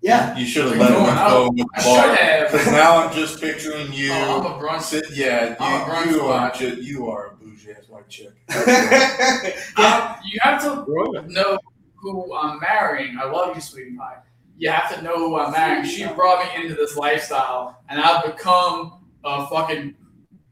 Yeah, 0.00 0.36
You 0.36 0.44
should 0.44 0.64
have 0.64 0.76
let 0.78 0.90
him 0.90 0.96
go 1.30 1.48
with 1.48 1.58
the 1.58 1.66
I 1.76 1.80
should 1.80 1.94
bar. 1.94 2.14
have. 2.16 2.50
Because 2.50 2.66
now 2.72 2.96
I'm 2.96 3.14
just 3.14 3.40
picturing 3.40 3.92
you. 3.92 4.10
Oh, 4.12 4.40
I'm 4.40 4.46
a 4.46 4.60
brunch. 4.60 4.80
sit, 4.82 5.04
yeah, 5.12 5.54
I'm 5.60 5.80
a 5.82 5.84
brunch 5.84 6.06
you, 6.06 6.16
you 6.16 6.22
are 6.22 6.48
spot. 6.48 6.58
ju- 6.58 6.82
you 6.82 7.08
are 7.08 7.26
a 7.28 7.36
bougie 7.36 7.70
ass 7.70 7.88
white 7.88 8.08
chick. 8.08 8.32
Um, 9.76 10.16
you 10.24 10.38
have 10.42 10.60
to 10.62 10.84
know 11.32 11.56
who 11.94 12.34
I'm 12.34 12.58
marrying. 12.58 13.16
I 13.16 13.26
love 13.30 13.54
you, 13.54 13.60
sweetie 13.62 13.96
pie. 13.96 14.16
You 14.58 14.70
have 14.70 14.92
to 14.96 15.02
know 15.02 15.16
who 15.18 15.36
I'm 15.38 15.52
marrying. 15.52 15.84
She 15.84 16.04
brought 16.06 16.44
me 16.44 16.60
into 16.64 16.74
this 16.74 16.96
lifestyle, 16.96 17.80
and 17.88 18.00
I've 18.00 18.24
become 18.24 19.04
a 19.24 19.46
fucking 19.46 19.94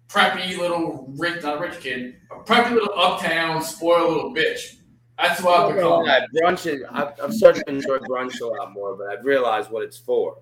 preppy 0.09 0.57
little 0.59 1.13
rich, 1.19 1.43
not 1.43 1.59
rich 1.61 1.81
kid, 1.81 2.17
a 2.31 2.37
preppy 2.45 2.71
little 2.73 2.95
uptown 2.97 3.63
spoiled 3.63 4.13
little 4.15 4.33
bitch. 4.33 4.77
That's 5.23 5.43
what 5.43 5.61
I've 5.61 5.75
become. 5.75 6.05
Yeah, 6.07 6.27
brunch 6.43 6.67
is, 6.67 6.83
I've, 6.91 7.13
I've 7.23 7.35
started 7.35 7.65
to 7.67 7.73
enjoy 7.73 7.99
brunch 7.99 8.41
a 8.41 8.47
lot 8.47 8.73
more, 8.73 8.97
but 8.97 9.07
I've 9.09 9.25
realized 9.25 9.71
what 9.71 9.83
it's 9.83 9.99
for. 9.99 10.39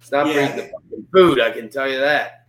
It's 0.00 0.10
not 0.10 0.26
for 0.26 0.32
Yeah. 0.32 0.44
eating 0.46 0.56
the 0.56 0.62
fucking 0.64 1.06
food, 1.12 1.40
I 1.40 1.50
can 1.50 1.68
tell 1.68 1.88
you 1.90 1.98
that. 2.00 2.46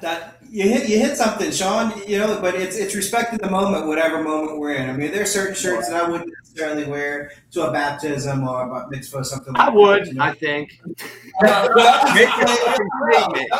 that 0.00 0.36
you 0.50 0.64
hit 0.68 0.88
you 0.88 0.98
hit 0.98 1.16
something, 1.16 1.50
Sean. 1.50 1.92
You 2.06 2.18
know, 2.18 2.38
but 2.40 2.54
it's 2.54 2.76
it's 2.76 2.94
respecting 2.94 3.38
the 3.38 3.50
moment, 3.50 3.86
whatever 3.86 4.22
moment 4.22 4.58
we're 4.58 4.74
in. 4.74 4.88
I 4.90 4.92
mean, 4.94 5.12
there 5.12 5.22
are 5.22 5.26
certain 5.26 5.54
shirts 5.54 5.88
that 5.88 6.02
I 6.04 6.08
wouldn't 6.10 6.30
necessarily 6.42 6.84
wear 6.86 7.30
to 7.52 7.68
a 7.68 7.72
baptism 7.72 8.46
or 8.48 8.66
a 8.66 8.70
bat 8.74 8.90
mitzvah 8.90 9.18
or 9.18 9.24
something. 9.24 9.54
I 9.56 9.66
like 9.66 9.74
would, 9.74 10.00
That, 10.02 10.06
you 10.08 10.14
know? 10.14 10.24
I 10.24 10.32
think. 10.34 10.80
Make 10.84 11.00
it 11.42 12.48
a 12.48 12.56
fucking 12.56 12.90
statement. 13.12 13.50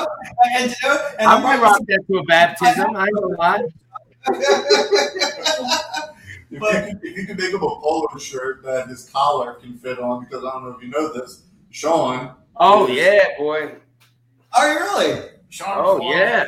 and, 0.56 0.71
you 0.71 0.88
know, 0.88 1.09
and 1.18 1.28
I 1.28 1.40
might 1.40 1.61
rock 1.61 1.80
that 1.87 2.00
to 2.09 2.18
a 2.18 2.25
baptism. 2.25 2.97
I 2.97 3.04
ain't 3.06 3.14
gonna 3.14 3.37
lie. 3.37 3.64
If, 6.52 6.61
But- 6.61 6.75
you 6.88 6.94
could, 6.97 7.04
if 7.04 7.16
you 7.18 7.26
could 7.26 7.38
make 7.38 7.50
him 7.50 7.56
a 7.62 7.80
polo 7.80 8.06
shirt 8.18 8.62
that 8.64 8.88
his 8.88 9.09
collar 9.09 9.54
can 9.54 9.78
fit 9.78 9.99
on, 9.99 10.25
because 10.25 10.44
I 10.44 10.50
don't 10.52 10.64
know 10.64 10.76
if 10.76 10.82
you 10.82 10.88
know 10.90 11.12
this, 11.12 11.44
Sean. 11.71 12.35
Oh 12.56 12.87
is 12.87 12.97
yeah, 12.97 13.25
boy. 13.38 13.76
Are 14.54 14.73
you 14.73 14.78
really? 14.80 15.28
Sean 15.49 15.78
Oh 15.78 15.99
Paul, 15.99 16.14
yeah. 16.14 16.47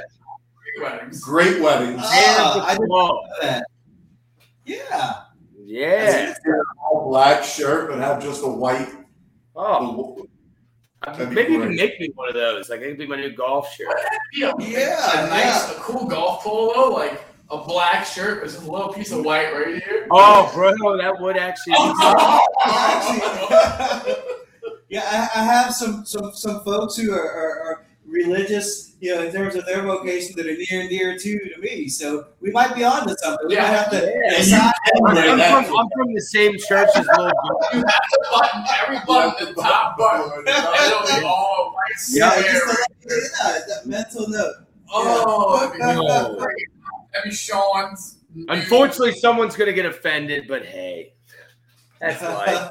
Great 0.77 0.91
weddings. 0.93 1.21
Great 1.25 1.63
weddings. 1.63 2.01
Ah, 2.05 2.55
Man 2.57 2.65
I 2.67 2.73
didn't 2.75 2.89
know 2.89 3.23
that. 3.41 3.65
Yeah. 4.67 5.15
Yeah. 5.65 6.35
All 6.83 7.09
black 7.09 7.43
shirt, 7.43 7.91
but 7.91 7.99
have 7.99 8.23
just 8.23 8.43
a 8.43 8.49
white. 8.49 8.93
Oh, 9.57 10.27
That'd 11.05 11.33
maybe 11.33 11.53
you 11.53 11.61
can 11.61 11.77
make 11.77 11.99
me 12.01 12.11
one 12.15 12.29
of 12.29 12.35
those. 12.35 12.69
Like, 12.71 12.81
it'd 12.81 12.99
be 12.99 13.07
my 13.07 13.17
new 13.17 13.31
golf 13.31 13.73
shirt. 13.73 13.89
Yeah, 14.33 14.53
Yeah, 14.59 15.27
a 15.27 15.29
nice, 15.29 15.71
a 15.71 15.75
cool 15.81 16.07
golf 16.07 16.43
polo, 16.43 16.91
like 16.95 17.23
a 17.61 17.65
black 17.67 18.05
shirt 18.07 18.43
with 18.43 18.53
just 18.53 18.67
a 18.67 18.71
little 18.71 18.93
piece 18.93 19.13
of 19.13 19.25
white 19.25 19.53
right 19.53 19.83
here. 19.83 20.07
Oh, 20.11 20.51
bro, 20.55 20.73
that 20.99 21.21
would 21.21 21.37
actually. 21.37 21.75
Actually, 21.77 23.21
yeah, 24.89 25.29
I, 25.35 25.41
I 25.41 25.45
have 25.45 25.75
some 25.75 26.05
some 26.05 26.33
some 26.35 26.61
folks 26.65 26.97
who 26.97 27.13
are, 27.13 27.31
are, 27.31 27.61
are 27.63 27.87
religious, 28.07 28.95
you 29.01 29.15
know, 29.15 29.23
in 29.23 29.33
terms 29.33 29.55
of 29.57 29.65
their 29.67 29.83
vocation 29.83 30.35
that 30.37 30.47
are 30.47 30.57
near 30.57 30.81
and 30.83 30.89
dear 30.91 31.19
to 31.19 31.39
to 31.55 31.61
me. 31.61 31.89
So 31.89 32.27
we 32.41 32.51
might 32.51 32.75
be 32.75 32.85
on 32.85 33.07
to 33.07 33.17
something. 33.19 33.49
We 33.49 33.55
Yeah. 33.55 33.63
might 33.63 33.69
have 33.69 33.91
to 33.91 33.97
Yeah. 34.25 34.37
decide. 34.37 34.73
I'm, 35.07 35.17
I'm 35.19 35.65
from, 35.65 35.77
I'm 35.79 35.89
from 35.97 36.15
the 36.15 36.21
same 36.21 36.53
church 36.59 36.91
as 36.95 37.07
Lil 37.17 37.31
Jon. 37.31 37.35
You 37.75 37.79
have 37.79 38.09
to 38.11 38.19
button, 38.31 38.65
every 38.83 38.99
button, 39.07 39.55
the 39.55 39.63
top 39.63 39.97
button, 39.99 40.47
and 40.47 40.49
it'll 40.49 41.21
be 41.21 41.25
all 41.27 41.75
white 41.75 41.99
Yeah, 42.11 42.31
square. 42.31 42.53
just 42.53 42.67
a, 42.67 43.49
yeah, 43.49 43.59
that 43.69 43.87
mental 43.87 44.29
note. 44.29 44.55
Oh, 44.93 45.59
that'd 45.59 45.73
be 45.73 45.79
No. 45.81 46.47
Great. 47.15 47.23
That'd 47.23 47.31
be 47.31 47.37
Sean's. 47.37 48.19
Unfortunately, 48.49 49.13
someone's 49.13 49.57
gonna 49.57 49.73
get 49.73 49.87
offended, 49.87 50.47
but 50.49 50.65
hey, 50.65 51.15
that's 52.01 52.23
life. 52.23 52.71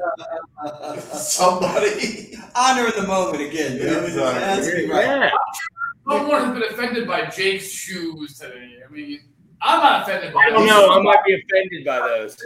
Somebody. 1.14 2.36
Honor 2.56 2.92
the 2.92 3.08
moment 3.08 3.42
again. 3.42 3.78
You 3.78 3.86
know, 3.86 4.06
Yeah, 4.06 4.38
it 4.38 4.44
has 4.44 4.68
to 4.68 4.88
right. 4.92 5.06
Yeah. 5.06 5.30
Someone 6.08 6.44
has 6.44 6.54
been 6.54 6.64
offended 6.74 7.08
by 7.08 7.26
Jake's 7.28 7.70
shoes 7.70 8.38
today. 8.38 8.80
I 8.88 8.92
mean, 8.92 9.22
I'm 9.62 9.80
not 9.80 10.02
offended 10.04 10.34
by 10.34 10.42
I 10.42 10.50
don't 10.50 10.68
know. 10.68 10.90
I 10.92 11.02
might 11.02 11.24
be 11.26 11.34
offended 11.42 11.86
by 11.86 12.00
those. 12.00 12.38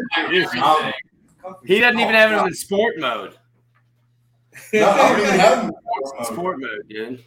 He 1.66 1.80
doesn't 1.80 2.00
even 2.00 2.14
have 2.14 2.32
it 2.32 2.48
in 2.48 2.54
sport 2.54 3.00
mode. 3.00 3.36
No, 4.74 4.90
I 4.90 5.10
don't 5.10 5.20
even 5.22 5.40
have 5.40 5.62
them. 5.64 5.72
Sport 6.24 6.60
mode, 6.60 6.70
dude. 6.90 7.24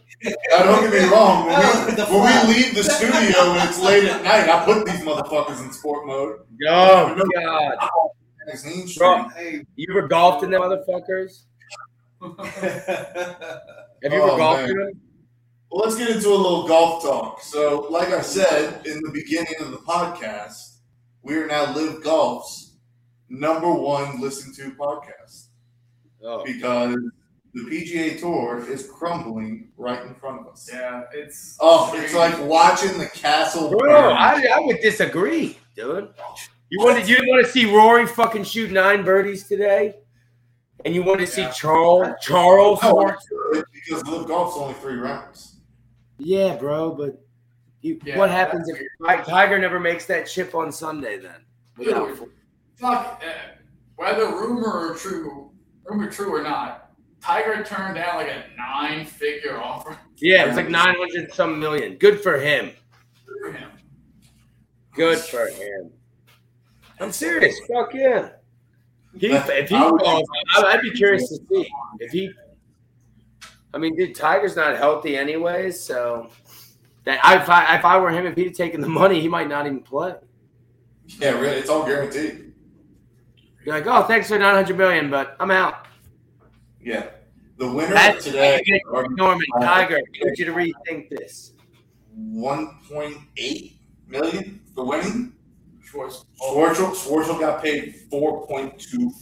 Now, 0.51 0.63
don't 0.65 0.91
get 0.91 1.03
me 1.03 1.09
wrong. 1.11 1.47
When, 1.47 1.57
Oh, 1.61 1.87
we, 2.11 2.19
when 2.21 2.49
we 2.49 2.55
leave 2.55 2.75
the 2.75 2.83
studio 2.85 3.53
and 3.53 3.69
it's 3.69 3.81
late 3.83 4.05
at 4.05 4.23
night, 4.23 4.49
I 4.49 4.65
put 4.65 4.85
these 4.87 5.01
motherfuckers 5.01 5.65
in 5.65 5.73
sport 5.73 6.07
mode. 6.07 6.41
Oh 6.69 7.21
God! 7.35 7.77
Magazine 8.47 8.87
Street. 8.87 8.99
Bro. 8.99 9.29
Hey. 9.31 9.65
You 9.77 9.95
were 9.95 10.09
golfing 10.09 10.53
in 10.53 10.61
them 10.61 10.63
motherfuckers? 10.63 11.43
Have 12.23 14.13
you 14.13 14.23
ever 14.23 14.31
Oh, 14.33 14.37
golfed 14.37 14.69
them? 14.69 15.01
Well, 15.71 15.85
let's 15.85 15.97
get 15.97 16.11
into 16.11 16.29
a 16.29 16.35
little 16.35 16.67
golf 16.67 17.03
talk. 17.03 17.43
So, 17.43 17.87
like 17.91 18.09
I 18.09 18.21
said 18.23 18.85
in 18.87 19.01
the 19.03 19.11
beginning 19.13 19.55
of 19.61 19.71
the 19.71 19.79
podcast, 19.79 20.79
we 21.23 21.37
are 21.37 21.47
now 21.47 21.73
LIV 21.75 22.03
Golf's 22.03 22.77
number 23.29 23.73
one 23.73 24.21
listened 24.21 24.55
to 24.57 24.73
podcast 24.73 25.47
Oh, 26.25 26.43
because 26.45 26.97
the 27.55 27.63
PGA 27.63 28.19
Tour 28.21 28.65
is 28.71 28.89
crumbling 28.89 29.69
right 29.77 30.05
in 30.07 30.15
front 30.15 30.41
of 30.41 30.47
us. 30.53 30.69
Yeah, 30.73 31.03
it's. 31.13 31.57
Oh, 31.61 31.93
it's 31.97 32.15
like 32.15 32.39
watching 32.47 32.97
the 32.99 33.07
castle 33.07 33.71
bro. 33.71 34.13
I, 34.13 34.47
I 34.55 34.61
would 34.61 34.81
disagree, 34.81 35.59
dude. 35.75 36.09
You 36.71 36.79
wanted 36.85 37.09
you 37.09 37.17
didn't 37.17 37.31
want 37.31 37.45
to 37.45 37.51
see 37.51 37.67
Rory 37.75 38.07
fucking 38.07 38.45
shoot 38.45 38.71
nine 38.71 39.05
birdies 39.05 39.49
today, 39.49 39.97
and 40.85 40.95
you 40.95 41.03
wanted 41.03 41.27
to 41.27 41.33
see 41.33 41.49
Charles 41.55 42.09
Charles. 42.23 42.81
No, 42.83 43.13
because 43.73 44.07
LIV 44.07 44.29
Golf's 44.29 44.57
only 44.57 44.75
three 44.75 44.95
rounds. 44.97 45.57
Yeah, 46.19 46.55
bro, 46.57 46.93
but 46.95 47.21
you, 47.81 47.99
Yeah, 48.05 48.19
what 48.19 48.31
happens 48.31 48.69
if 48.69 48.79
Ti- 48.79 49.31
Tiger 49.31 49.59
never 49.59 49.81
makes 49.81 50.05
that 50.07 50.27
chip 50.29 50.55
on 50.55 50.71
Sunday? 50.71 51.19
Then 51.19 51.45
Without- 51.79 52.09
Dude, 52.09 52.29
fuck. 52.77 53.23
Uh, 53.27 53.33
whether 53.97 54.27
rumor 54.27 54.91
or 54.91 54.95
true, 54.95 55.51
rumor 55.85 56.11
true 56.11 56.35
or 56.35 56.43
not, 56.43 56.90
Tiger 57.23 57.63
turned 57.65 57.97
down 57.97 58.17
like 58.17 58.29
a 58.29 58.45
nine-figure 58.57 59.59
offer 59.61 59.99
yeah, 60.23 60.47
it's 60.47 60.57
like 60.57 60.69
nine 60.69 60.95
hundred 60.99 61.33
some 61.33 61.59
million. 61.59 61.95
Good 61.97 62.21
for 62.21 62.39
him. 62.39 62.73
Good 63.27 63.39
for 63.41 63.53
him. 63.53 63.71
Good 64.95 65.19
for 65.19 65.47
him. 65.49 65.91
I'm 67.01 67.11
serious. 67.13 67.59
Fuck 67.73 67.95
yeah. 67.95 68.31
He, 69.17 69.29
if 69.29 69.69
he 69.71 69.75
I 69.77 69.91
would- 69.91 70.01
falls, 70.03 70.29
I- 70.57 70.63
I'd 70.75 70.83
be 70.83 70.91
curious 70.91 71.27
to 71.31 71.37
see 71.37 71.71
if 72.01 72.13
he. 72.13 72.31
I 73.73 73.79
mean, 73.79 73.97
dude, 73.97 74.15
Tiger's 74.15 74.57
not 74.57 74.77
healthy 74.77 75.17
anyways, 75.17 75.81
so 75.81 76.29
that 77.05 77.25
I, 77.25 77.41
if 77.41 77.49
I 77.49 77.77
if 77.79 77.85
I 77.85 77.97
were 77.99 78.11
him, 78.11 78.27
if 78.27 78.37
he'd 78.37 78.55
taken 78.55 78.81
the 78.83 78.89
money, 78.89 79.21
he 79.21 79.29
might 79.29 79.49
not 79.49 79.65
even 79.67 79.81
play. 79.81 80.15
Yeah, 81.07 81.31
really, 81.31 81.57
it's 81.57 81.71
all 81.71 81.85
guaranteed. 81.87 82.53
You're 83.65 83.75
like, 83.75 83.87
oh, 83.87 84.03
thanks 84.05 84.29
for 84.29 84.39
nine 84.39 84.55
hundred 84.55 84.77
million, 84.77 85.09
but 85.11 85.37
I'm 85.41 85.51
out. 85.51 85.87
Yeah. 86.83 87.07
The 87.59 87.71
winner 87.71 87.93
That's 87.95 88.25
today 88.25 88.63
are 88.93 89.07
Norman 89.11 89.45
Tiger. 89.61 89.97
I 89.99 90.25
need 90.25 90.39
you 90.39 90.45
to 90.47 90.53
rethink 90.53 91.11
this. 91.11 91.53
1.8 92.19 93.73
million 94.09 94.61
for 94.75 94.87
winning. 94.87 95.33
Schwartz. 95.83 96.25
Schwartzel, 96.41 96.93
Schwartzel 96.95 97.39
got 97.41 97.63
paid 97.63 97.95
4.25 98.11 99.21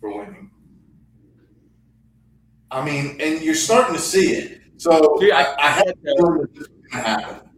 for 0.00 0.18
winning. 0.18 0.50
I 2.70 2.84
mean, 2.84 3.20
and 3.20 3.40
you're 3.42 3.54
starting 3.54 3.94
to 3.94 4.00
see 4.00 4.32
it. 4.32 4.60
So 4.78 5.16
Dude, 5.20 5.32
I, 5.32 5.42
I- 5.44 5.56
I 5.58 5.70
have 5.70 5.86
a 5.88 5.94
feeling 6.02 6.46
this 6.54 6.62
is 6.62 6.68
going 6.68 6.82
to 6.90 6.98
happen. 6.98 7.48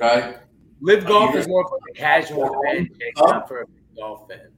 Okay? 0.00 0.36
LIV 0.80 1.06
golf 1.06 1.34
you- 1.34 1.40
is 1.40 1.48
more 1.48 1.68
for 1.68 1.78
a 1.90 1.94
casual 1.94 2.48
fan, 2.64 2.88
Huh? 3.16 3.26
not 3.32 3.48
for 3.48 3.60
a 3.62 3.64
golf 3.96 4.28
fan. 4.28 4.48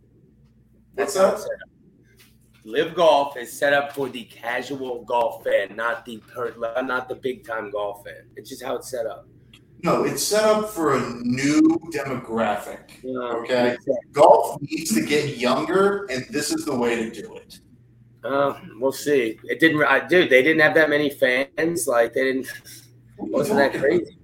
What's 0.95 1.15
that? 1.15 1.35
up. 1.35 1.41
LIV 2.65 2.95
golf 2.95 3.37
is 3.37 3.53
set 3.53 3.73
up 3.73 3.93
for 3.93 4.09
the 4.09 4.25
casual 4.25 5.05
golf 5.05 5.43
fan, 5.45 5.75
not 5.75 6.05
the 6.05 6.19
per, 6.19 6.55
not 6.83 7.09
the 7.09 7.15
big 7.17 7.45
time 7.47 7.71
golf 7.71 8.05
fan. 8.05 8.25
It's 8.37 8.49
just 8.49 8.63
how 8.63 8.77
it's 8.77 8.91
set 8.91 9.07
up. 9.07 9.27
No, 9.83 10.05
it's 10.05 10.23
set 10.23 10.45
up 10.45 10.71
for 10.71 10.97
a 10.97 11.01
new 11.23 11.61
demographic. 11.93 13.03
You 13.03 13.21
Okay. 13.21 13.77
Golf 14.13 14.61
needs 14.63 14.95
to 14.95 15.05
get 15.05 15.39
younger, 15.39 16.07
and 16.07 16.25
this 16.31 16.53
is 16.53 16.65
the 16.65 16.75
way 16.75 16.95
to 16.95 17.11
do 17.11 17.35
it. 17.35 17.59
Uh, 18.23 18.55
we'll 18.79 18.93
see. 18.93 19.41
It 19.43 19.59
didn't, 19.59 19.83
I, 19.83 20.07
dude. 20.07 20.31
They 20.31 20.45
didn't 20.45 20.63
have 20.63 20.75
that 20.75 20.89
many 20.89 21.11
fans. 21.11 21.89
Like 21.89 22.15
they 22.15 22.25
didn't. 22.25 22.47
Wasn't 23.19 23.59
that 23.59 23.75
crazy. 23.75 24.17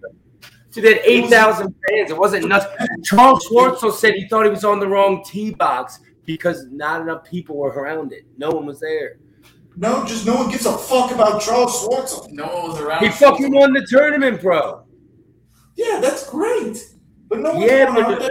Dude, 0.70 0.84
they 0.84 0.94
had 0.94 1.02
eight 1.04 1.28
thousand 1.28 1.74
fans. 1.88 2.10
It 2.12 2.16
wasn't 2.16 2.46
nothing. 2.46 2.86
Charles 3.02 3.44
Schwartzel 3.48 3.92
said 3.92 4.14
he 4.14 4.28
thought 4.28 4.44
he 4.44 4.50
was 4.50 4.64
on 4.64 4.78
the 4.78 4.86
wrong 4.86 5.24
tee 5.24 5.50
box 5.50 5.98
because 6.28 6.66
not 6.70 7.00
enough 7.00 7.24
people 7.24 7.56
were 7.56 7.70
around 7.70 8.12
it. 8.12 8.26
No 8.36 8.50
one 8.50 8.66
was 8.66 8.78
there. 8.80 9.16
No, 9.76 10.04
just 10.04 10.26
no 10.26 10.34
one 10.34 10.50
gives 10.50 10.66
a 10.66 10.76
fuck 10.76 11.10
about 11.10 11.40
Charles 11.40 11.72
Schwartzel. 11.82 12.30
No 12.32 12.44
one 12.48 12.68
was 12.72 12.80
around. 12.80 13.02
He 13.02 13.08
fucking 13.10 13.50
won 13.50 13.72
the 13.72 13.86
tournament, 13.88 14.42
bro. 14.42 14.84
Yeah, 15.74 16.00
that's 16.00 16.28
great. 16.28 16.84
But 17.28 17.38
no 17.40 17.54
one's 17.54 17.64
Yeah, 17.64 17.86
going 17.86 18.04
but 18.18 18.22
out. 18.24 18.30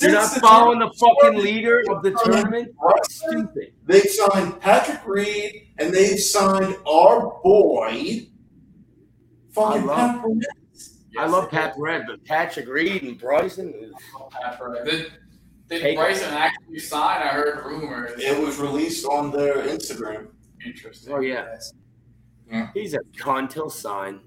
You're 0.00 0.12
not 0.12 0.26
Since 0.28 0.38
following 0.38 0.78
the 0.78 0.90
fucking 1.00 1.40
leader 1.42 1.82
of 1.90 2.02
the 2.04 2.12
tournament. 2.24 2.74
started, 2.76 3.10
Stupid. 3.10 3.72
They've 3.86 4.02
signed 4.08 4.60
Patrick 4.60 5.00
Reed 5.04 5.72
and 5.78 5.92
they've 5.92 6.18
signed 6.20 6.76
our 6.86 7.40
boy, 7.42 8.28
fucking 9.52 9.82
I 9.82 9.84
love- 9.84 9.96
Pat 10.12 10.22
Burnett. 10.22 10.46
I 11.18 11.26
love 11.26 11.50
Pat 11.50 11.74
Red, 11.76 12.04
but 12.06 12.24
Patrick 12.24 12.68
Reed 12.68 13.02
and 13.02 13.18
Bryson. 13.18 13.72
Did, 14.84 15.12
did 15.70 15.82
Take- 15.82 15.96
Bryson 15.98 16.32
actually 16.34 16.78
sign? 16.80 17.22
I 17.22 17.28
heard 17.28 17.64
rumors. 17.64 18.12
It 18.20 18.38
was 18.44 18.58
released 18.58 19.06
on 19.06 19.30
their 19.30 19.56
Instagram. 19.62 20.26
Interesting. 20.64 21.12
Oh 21.14 21.20
yeah. 21.20 21.56
Yeah. 22.50 22.68
He's 22.74 22.94
a 22.94 22.98
cunt. 23.16 23.52
He'll 23.52 23.70
sign. 23.70 24.20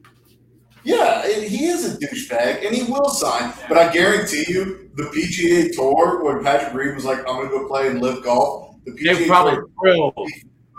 Yeah, 0.85 1.23
and 1.25 1.43
he 1.43 1.65
is 1.67 1.93
a 1.93 1.97
douchebag, 1.97 2.65
and 2.65 2.75
he 2.75 2.91
will 2.91 3.09
sign. 3.09 3.53
But 3.69 3.77
I 3.77 3.91
guarantee 3.93 4.43
you, 4.49 4.89
the 4.95 5.03
PGA 5.03 5.71
Tour, 5.73 6.23
when 6.25 6.43
Patrick 6.43 6.73
Reed 6.73 6.95
was 6.95 7.05
like, 7.05 7.19
"I'm 7.19 7.25
going 7.37 7.49
to 7.49 7.57
go 7.57 7.67
play 7.67 7.87
and 7.87 8.01
LIV 8.01 8.23
golf," 8.23 8.75
the 8.85 8.91
They 8.91 8.99
PGA 9.13 9.27
probably 9.27 9.53
Tour 9.55 9.67
thrilled. 9.81 10.13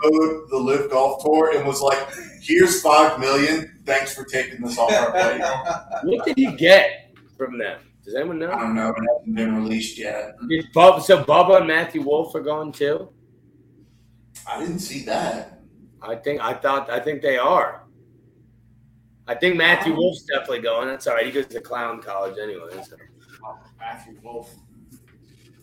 owed 0.03 0.49
the 0.51 0.57
LIV 0.57 0.91
Golf 0.91 1.23
Tour 1.23 1.55
and 1.57 1.65
was 1.65 1.81
like, 1.81 1.97
"Here's 2.41 2.81
five 2.81 3.19
million. 3.19 3.81
Thanks 3.85 4.13
for 4.13 4.25
taking 4.25 4.61
this 4.61 4.77
off 4.77 4.91
our 4.91 5.11
plate." 5.11 5.41
What 6.03 6.25
did 6.25 6.37
he 6.37 6.51
get 6.55 7.15
from 7.37 7.57
them? 7.57 7.79
Does 8.05 8.13
anyone 8.13 8.37
know? 8.37 8.51
I 8.51 8.59
don't 8.59 8.75
know. 8.75 8.89
It 8.89 9.03
hasn't 9.17 9.35
been 9.35 9.55
released 9.55 9.97
yet. 9.97 10.35
Bub, 10.73 11.01
so 11.01 11.23
Bubba 11.23 11.57
and 11.57 11.67
Matthew 11.67 12.03
Wolff 12.03 12.35
are 12.35 12.41
gone 12.41 12.71
too. 12.71 13.09
I 14.47 14.59
didn't 14.59 14.79
see 14.79 15.03
that. 15.05 15.63
I 16.03 16.15
think 16.15 16.39
I 16.39 16.53
thought 16.53 16.89
I 16.91 16.99
think 16.99 17.23
they 17.23 17.37
are. 17.37 17.83
I 19.27 19.33
think 19.33 19.55
Matthew 19.55 19.95
Wolff's 19.95 20.23
definitely 20.23 20.59
going. 20.59 20.87
That's 20.87 21.07
all 21.07 21.15
right. 21.15 21.25
He 21.25 21.31
goes 21.31 21.47
to 21.47 21.59
clown 21.59 21.99
college 21.99 22.35
anyway. 22.41 22.69
so. 22.87 22.95
Matthew 23.79 24.19
Wolff. 24.23 24.53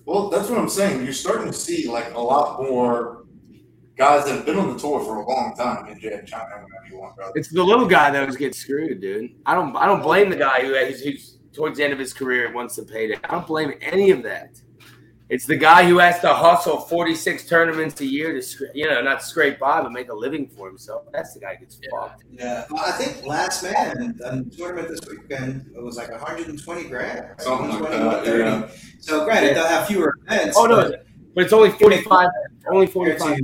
Well, 0.05 0.28
that's 0.28 0.48
what 0.48 0.59
I'm 0.59 0.68
saying. 0.68 1.05
You're 1.05 1.12
starting 1.12 1.46
to 1.46 1.52
see 1.52 1.88
like 1.88 2.12
a 2.14 2.20
lot 2.20 2.61
more 2.61 3.24
guys 3.96 4.24
that 4.24 4.35
have 4.35 4.46
been 4.46 4.59
on 4.59 4.72
the 4.72 4.78
tour 4.78 4.98
for 5.05 5.16
a 5.16 5.28
long 5.28 5.55
time. 5.57 5.87
And 5.87 6.00
Jay, 6.00 6.20
chime 6.26 6.48
in 6.57 6.64
whenever 6.64 6.87
you 6.90 6.98
want, 6.98 7.14
brother. 7.14 7.33
It's 7.37 7.50
the 7.50 7.62
little 7.62 7.87
guy 7.87 8.11
that 8.11 8.26
was 8.26 8.37
getting 8.37 8.55
screwed, 8.55 9.00
dude. 9.00 9.31
I 9.46 9.55
don't 9.55 9.76
I 9.76 9.87
don't 9.87 10.02
blame 10.02 10.28
the 10.28 10.37
guy 10.37 10.62
who 10.62 10.74
who's 10.74 11.32
towards 11.52 11.78
the 11.78 11.84
end 11.84 11.92
of 11.92 11.98
his 11.98 12.12
career 12.12 12.52
wants 12.52 12.76
to 12.76 12.82
pay 12.82 13.06
it. 13.06 13.20
I 13.24 13.28
don't 13.32 13.46
blame 13.46 13.74
any 13.80 14.10
of 14.10 14.22
that. 14.24 14.60
It's 15.28 15.46
the 15.46 15.56
guy 15.56 15.84
who 15.88 15.98
has 15.98 16.20
to 16.20 16.34
hustle 16.34 16.78
46 16.80 17.48
tournaments 17.48 17.98
a 18.02 18.04
year 18.04 18.32
to, 18.34 18.40
scra- 18.40 18.70
you 18.74 18.86
know, 18.86 19.00
not 19.00 19.22
scrape 19.22 19.58
by, 19.58 19.80
but 19.80 19.90
make 19.90 20.10
a 20.10 20.14
living 20.14 20.46
for 20.46 20.68
himself. 20.68 21.04
That's 21.10 21.32
the 21.32 21.40
guy 21.40 21.54
who 21.54 21.60
gets 21.60 21.78
Yeah. 21.82 21.88
fucked. 21.98 22.24
Yeah, 22.30 22.64
well, 22.70 22.84
I 22.84 22.90
think 22.92 23.24
last 23.26 23.62
man 23.62 24.18
on 24.26 24.44
the 24.44 24.50
tournament 24.54 24.88
this 24.88 25.00
weekend 25.08 25.70
it 25.74 25.82
was 25.82 25.96
like 25.96 26.10
120 26.10 26.84
grand, 26.88 27.20
right? 27.30 27.40
Something 27.40 27.68
like 27.70 27.80
120, 27.82 28.38
that. 28.38 28.68
Yeah. 28.68 28.76
So 29.00 29.24
granted, 29.24 29.56
they'll 29.56 29.64
have 29.66 29.86
fewer 29.86 30.12
events. 30.26 30.54
Oh, 30.58 30.66
no. 30.66 30.76
but 30.76 31.06
But 31.34 31.44
it's 31.44 31.52
only 31.54 31.70
45. 31.70 32.28
Only 32.70 32.86
45. 32.88 33.38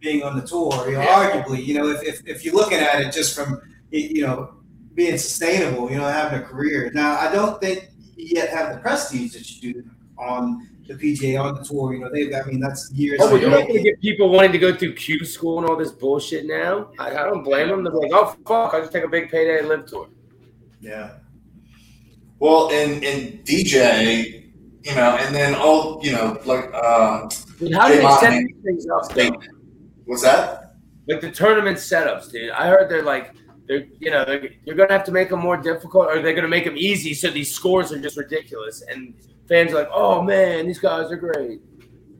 being 0.00 0.22
on 0.22 0.36
the 0.38 0.46
tour, 0.46 0.70
you 0.88 0.92
know, 0.94 1.00
Yeah. 1.02 1.42
arguably, 1.42 1.64
you 1.64 1.74
know, 1.74 1.88
if, 1.88 2.02
if, 2.02 2.22
if 2.26 2.44
you're 2.46 2.54
looking 2.54 2.78
at 2.78 3.00
it 3.02 3.12
just 3.12 3.34
from, 3.34 3.60
you 3.90 4.22
know, 4.26 4.54
being 4.94 5.18
sustainable, 5.18 5.90
you 5.90 5.96
know, 5.96 6.06
having 6.06 6.40
a 6.40 6.42
career. 6.42 6.90
Now, 6.94 7.18
I 7.18 7.32
don't 7.32 7.60
think 7.60 7.90
you 8.16 8.36
yet 8.36 8.50
have 8.50 8.74
the 8.74 8.80
prestige 8.80 9.32
that 9.32 9.50
you 9.50 9.74
do 9.74 9.90
on 10.18 10.68
the 10.86 10.94
PGA 10.94 11.40
on 11.42 11.54
the 11.54 11.64
tour. 11.64 11.94
You 11.94 12.00
know, 12.00 12.10
they've, 12.12 12.32
I 12.34 12.42
mean, 12.48 12.60
that's 12.60 12.92
years. 12.92 13.20
Oh, 13.22 13.34
you're 13.34 13.50
not 13.50 13.62
going 13.62 13.74
to 13.74 13.82
get 13.82 14.00
people 14.00 14.28
wanting 14.28 14.52
to 14.52 14.58
go 14.58 14.74
through 14.74 14.94
Q 14.94 15.24
school 15.24 15.58
and 15.58 15.68
all 15.68 15.76
this 15.76 15.92
bullshit 15.92 16.46
now. 16.46 16.90
I, 16.98 17.10
I 17.10 17.24
don't 17.24 17.42
blame 17.42 17.68
them. 17.68 17.84
They're 17.84 17.92
like, 17.92 18.12
oh, 18.12 18.36
fuck, 18.46 18.74
I 18.74 18.80
just 18.80 18.92
take 18.92 19.04
a 19.04 19.08
big 19.08 19.30
payday 19.30 19.58
and 19.58 19.68
LIV 19.68 19.86
tour. 19.86 20.08
Yeah. 20.80 21.14
Well, 22.38 22.70
and 22.72 23.02
and 23.04 23.44
DJ, 23.44 24.52
you 24.82 24.94
know, 24.94 25.16
and 25.16 25.34
then 25.34 25.54
all 25.54 26.00
you 26.02 26.12
know, 26.12 26.38
like 26.44 26.72
um, 26.74 27.30
Dude, 27.58 27.72
how 27.72 27.88
do 27.88 27.96
they 27.96 28.16
set 28.20 28.30
these 28.32 28.56
things 28.62 28.86
up? 28.88 29.16
What's 30.04 30.22
that? 30.22 30.74
Like 31.08 31.20
the 31.20 31.30
tournament 31.30 31.78
setups, 31.78 32.30
dude. 32.30 32.50
I 32.50 32.68
heard 32.68 32.90
they're 32.90 33.02
like, 33.02 33.34
they're, 33.66 33.86
you 33.98 34.10
know, 34.10 34.24
they're, 34.24 34.50
you're 34.64 34.76
going 34.76 34.88
to 34.88 34.94
have 34.94 35.04
to 35.04 35.12
make 35.12 35.30
them 35.30 35.40
more 35.40 35.56
difficult 35.56 36.08
or 36.08 36.20
they're 36.20 36.32
going 36.34 36.42
to 36.42 36.48
make 36.48 36.64
them 36.64 36.76
easy 36.76 37.14
so 37.14 37.30
these 37.30 37.54
scores 37.54 37.92
are 37.92 38.00
just 38.00 38.16
ridiculous. 38.16 38.82
And 38.82 39.14
fans 39.48 39.72
are 39.72 39.76
like, 39.76 39.90
oh, 39.92 40.22
man, 40.22 40.66
these 40.66 40.78
guys 40.78 41.10
are 41.10 41.16
great. 41.16 41.60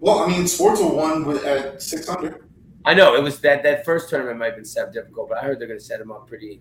Well, 0.00 0.18
I 0.18 0.26
mean, 0.26 0.42
Schwartzel 0.42 0.94
won 0.94 1.24
with, 1.24 1.44
at 1.44 1.80
six 1.80 2.06
hundred. 2.06 2.44
I 2.84 2.92
know 2.92 3.14
it 3.14 3.22
was 3.22 3.40
that 3.40 3.62
that 3.62 3.84
first 3.84 4.10
tournament 4.10 4.38
might 4.38 4.46
have 4.46 4.56
been 4.56 4.64
set 4.64 4.92
difficult, 4.92 5.30
but 5.30 5.38
I 5.38 5.42
heard 5.42 5.58
they're 5.58 5.68
going 5.68 5.80
to 5.80 5.84
set 5.84 5.98
them 5.98 6.12
up 6.12 6.28
pretty 6.28 6.60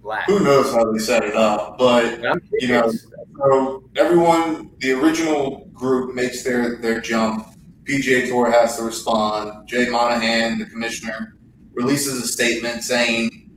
black. 0.00 0.26
Who 0.26 0.38
knows 0.40 0.72
how 0.72 0.90
they 0.92 0.98
set 0.98 1.24
it 1.24 1.34
up? 1.34 1.76
But 1.78 2.20
You 2.60 2.68
know, 2.68 2.92
so 3.38 3.90
everyone, 3.96 4.70
the 4.78 4.92
original 4.92 5.66
group 5.72 6.14
makes 6.14 6.44
their 6.44 6.76
their 6.76 7.00
jump. 7.00 7.48
PGA 7.82 8.28
Tour 8.28 8.50
has 8.50 8.76
to 8.76 8.84
respond. 8.84 9.66
Jay 9.66 9.88
Monahan, 9.88 10.58
the 10.58 10.66
commissioner, 10.66 11.36
releases 11.72 12.22
a 12.22 12.28
statement 12.28 12.84
saying 12.84 13.47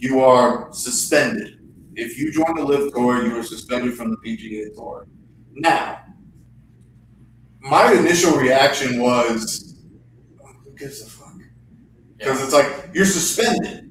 you 0.00 0.20
are 0.20 0.72
suspended. 0.72 1.58
If 1.94 2.18
you 2.18 2.32
join 2.32 2.54
the 2.56 2.64
LIV 2.64 2.94
Tour, 2.94 3.26
you 3.26 3.38
are 3.38 3.42
suspended 3.42 3.94
from 3.94 4.10
the 4.10 4.16
PGA 4.16 4.74
Tour. 4.74 5.06
Now, 5.52 6.00
my 7.60 7.92
initial 7.92 8.36
reaction 8.38 9.00
was, 9.00 9.78
who 10.64 10.74
gives 10.74 11.02
a 11.02 11.10
fuck? 11.10 11.34
Because 12.16 12.42
it's 12.42 12.54
like 12.54 12.90
you're 12.94 13.04
suspended. 13.04 13.86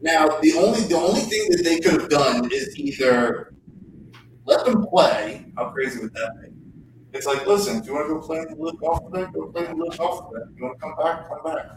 Now, 0.00 0.26
the 0.40 0.54
only 0.54 0.80
the 0.82 0.96
only 0.96 1.20
thing 1.20 1.50
that 1.50 1.62
they 1.62 1.78
could 1.78 2.00
have 2.00 2.08
done 2.08 2.50
is 2.52 2.76
either 2.76 3.54
let 4.44 4.64
them 4.64 4.86
play. 4.86 5.46
How 5.56 5.70
crazy 5.70 6.00
would 6.00 6.14
that 6.14 6.32
be? 6.42 6.48
It's 7.12 7.26
like, 7.26 7.46
listen, 7.46 7.78
if 7.78 7.86
you 7.86 7.94
want 7.94 8.08
to 8.08 8.14
go 8.14 8.20
play 8.20 8.38
in 8.38 8.48
the 8.48 8.56
LIV 8.56 8.80
golf 8.80 9.00
event, 9.06 9.32
go 9.32 9.46
play 9.52 9.66
in 9.66 9.78
the 9.78 9.84
LIV 9.84 9.98
golf 9.98 10.30
event. 10.32 10.50
You 10.56 10.64
want 10.64 10.78
to 10.78 10.80
come 10.80 10.94
back, 10.96 11.28
come 11.28 11.42
back. 11.44 11.76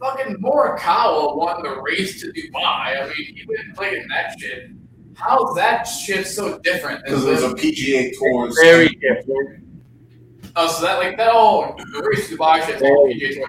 Fucking 0.00 0.36
Morikawa 0.36 1.36
won 1.36 1.62
the 1.62 1.80
race 1.82 2.20
to 2.22 2.28
Dubai. 2.32 3.02
I 3.02 3.04
mean, 3.04 3.14
he 3.36 3.44
didn't 3.44 3.74
play 3.76 3.96
in 3.98 4.08
that 4.08 4.34
shit. 4.38 4.70
How's 5.14 5.54
that 5.56 5.84
shit 5.84 6.26
so 6.26 6.58
different? 6.60 7.04
Because 7.04 7.24
there's 7.24 7.42
a 7.42 7.50
PGA 7.50 8.12
Tour. 8.18 8.50
Very 8.62 8.88
different. 8.88 9.62
oh, 10.56 10.68
so 10.68 10.86
that 10.86 10.98
like 10.98 11.18
that 11.18 11.32
all 11.32 11.76
the 11.76 12.02
race 12.02 12.28
to 12.30 12.36
Dubai 12.38 12.64
shit. 12.64 12.80
all 12.82 13.08
PGA 13.08 13.44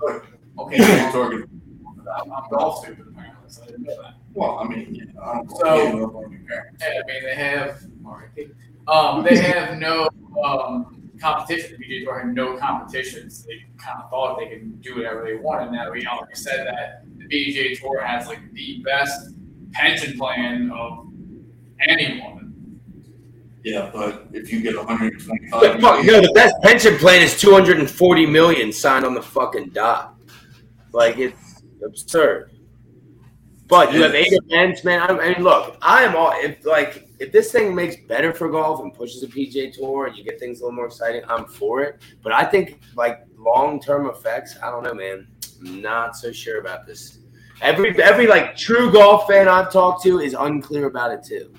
Tour. 0.00 0.26
Okay, 0.58 0.76
PGA 0.78 1.12
Tour. 1.12 1.44
I'm, 2.20 2.32
I'm 2.32 2.50
golf 2.50 2.84
stupid 2.84 3.06
apparently, 3.08 3.48
so 3.48 3.62
I 3.62 3.66
didn't 3.66 3.82
know 3.84 4.02
that. 4.02 4.14
Well, 4.34 4.58
I 4.58 4.68
mean, 4.68 4.94
you 4.94 5.06
know, 5.06 5.20
I 5.22 5.34
don't 5.36 5.50
So- 5.58 5.76
you 5.86 5.92
know, 5.96 6.06
like 6.06 6.30
your 6.32 6.40
parents. 6.48 6.78
Yeah, 6.80 6.88
I 6.88 7.12
mean 7.12 7.22
they 7.24 7.34
have 7.36 7.84
um, 8.86 9.22
they 9.24 9.36
have 9.36 9.78
no 9.78 10.08
um, 10.44 11.03
competition. 11.20 11.76
The 11.78 11.84
PGA 11.84 12.04
Tour 12.04 12.18
had 12.20 12.34
no 12.34 12.56
competitions. 12.56 13.44
They 13.44 13.64
kind 13.78 14.02
of 14.02 14.10
thought 14.10 14.38
they 14.38 14.48
could 14.48 14.80
do 14.80 14.96
whatever 14.96 15.24
they 15.24 15.36
wanted. 15.36 15.72
Now 15.72 15.90
we 15.90 16.06
already 16.06 16.34
said, 16.34 16.66
that 16.66 17.04
the 17.16 17.24
PGA 17.24 17.78
Tour 17.80 18.02
has 18.04 18.26
like 18.26 18.40
the 18.52 18.82
best 18.84 19.34
pension 19.72 20.18
plan 20.18 20.70
of 20.70 21.08
anyone. 21.88 22.80
Yeah, 23.64 23.90
but 23.94 24.26
if 24.32 24.52
you 24.52 24.60
get 24.60 24.76
125 24.76 25.50
But 25.50 25.80
fuck, 25.80 26.04
no, 26.04 26.20
the 26.20 26.32
best 26.34 26.54
pension 26.62 26.98
plan 26.98 27.22
is 27.22 27.40
240 27.40 28.26
million 28.26 28.72
signed 28.72 29.06
on 29.06 29.14
the 29.14 29.22
fucking 29.22 29.70
dot. 29.70 30.14
Like 30.92 31.18
it's 31.18 31.62
absurd. 31.82 32.50
But 33.66 33.92
you 33.94 34.02
have 34.02 34.14
eight 34.14 34.32
events, 34.32 34.84
man. 34.84 35.00
I 35.00 35.12
mean, 35.12 35.42
look, 35.42 35.78
I 35.80 36.02
am 36.04 36.14
all 36.14 36.32
if 36.34 36.64
like 36.66 37.08
if 37.18 37.32
this 37.32 37.50
thing 37.50 37.74
makes 37.74 37.96
better 37.96 38.32
for 38.32 38.50
golf 38.50 38.80
and 38.80 38.92
pushes 38.92 39.22
the 39.22 39.26
PGA 39.26 39.72
Tour 39.72 40.06
and 40.06 40.16
you 40.16 40.22
get 40.22 40.38
things 40.38 40.60
a 40.60 40.64
little 40.64 40.76
more 40.76 40.86
exciting, 40.86 41.22
I'm 41.28 41.46
for 41.46 41.82
it. 41.82 42.02
But 42.22 42.32
I 42.32 42.44
think 42.44 42.80
like 42.94 43.24
long 43.38 43.80
term 43.80 44.06
effects, 44.06 44.56
I 44.62 44.70
don't 44.70 44.82
know, 44.82 44.94
man. 44.94 45.26
I'm 45.60 45.80
not 45.80 46.16
so 46.16 46.30
sure 46.30 46.60
about 46.60 46.86
this. 46.86 47.20
Every 47.62 48.00
every 48.02 48.26
like 48.26 48.56
true 48.56 48.92
golf 48.92 49.26
fan 49.28 49.48
I've 49.48 49.72
talked 49.72 50.02
to 50.04 50.20
is 50.20 50.34
unclear 50.34 50.86
about 50.86 51.12
it 51.12 51.24
too. 51.24 51.54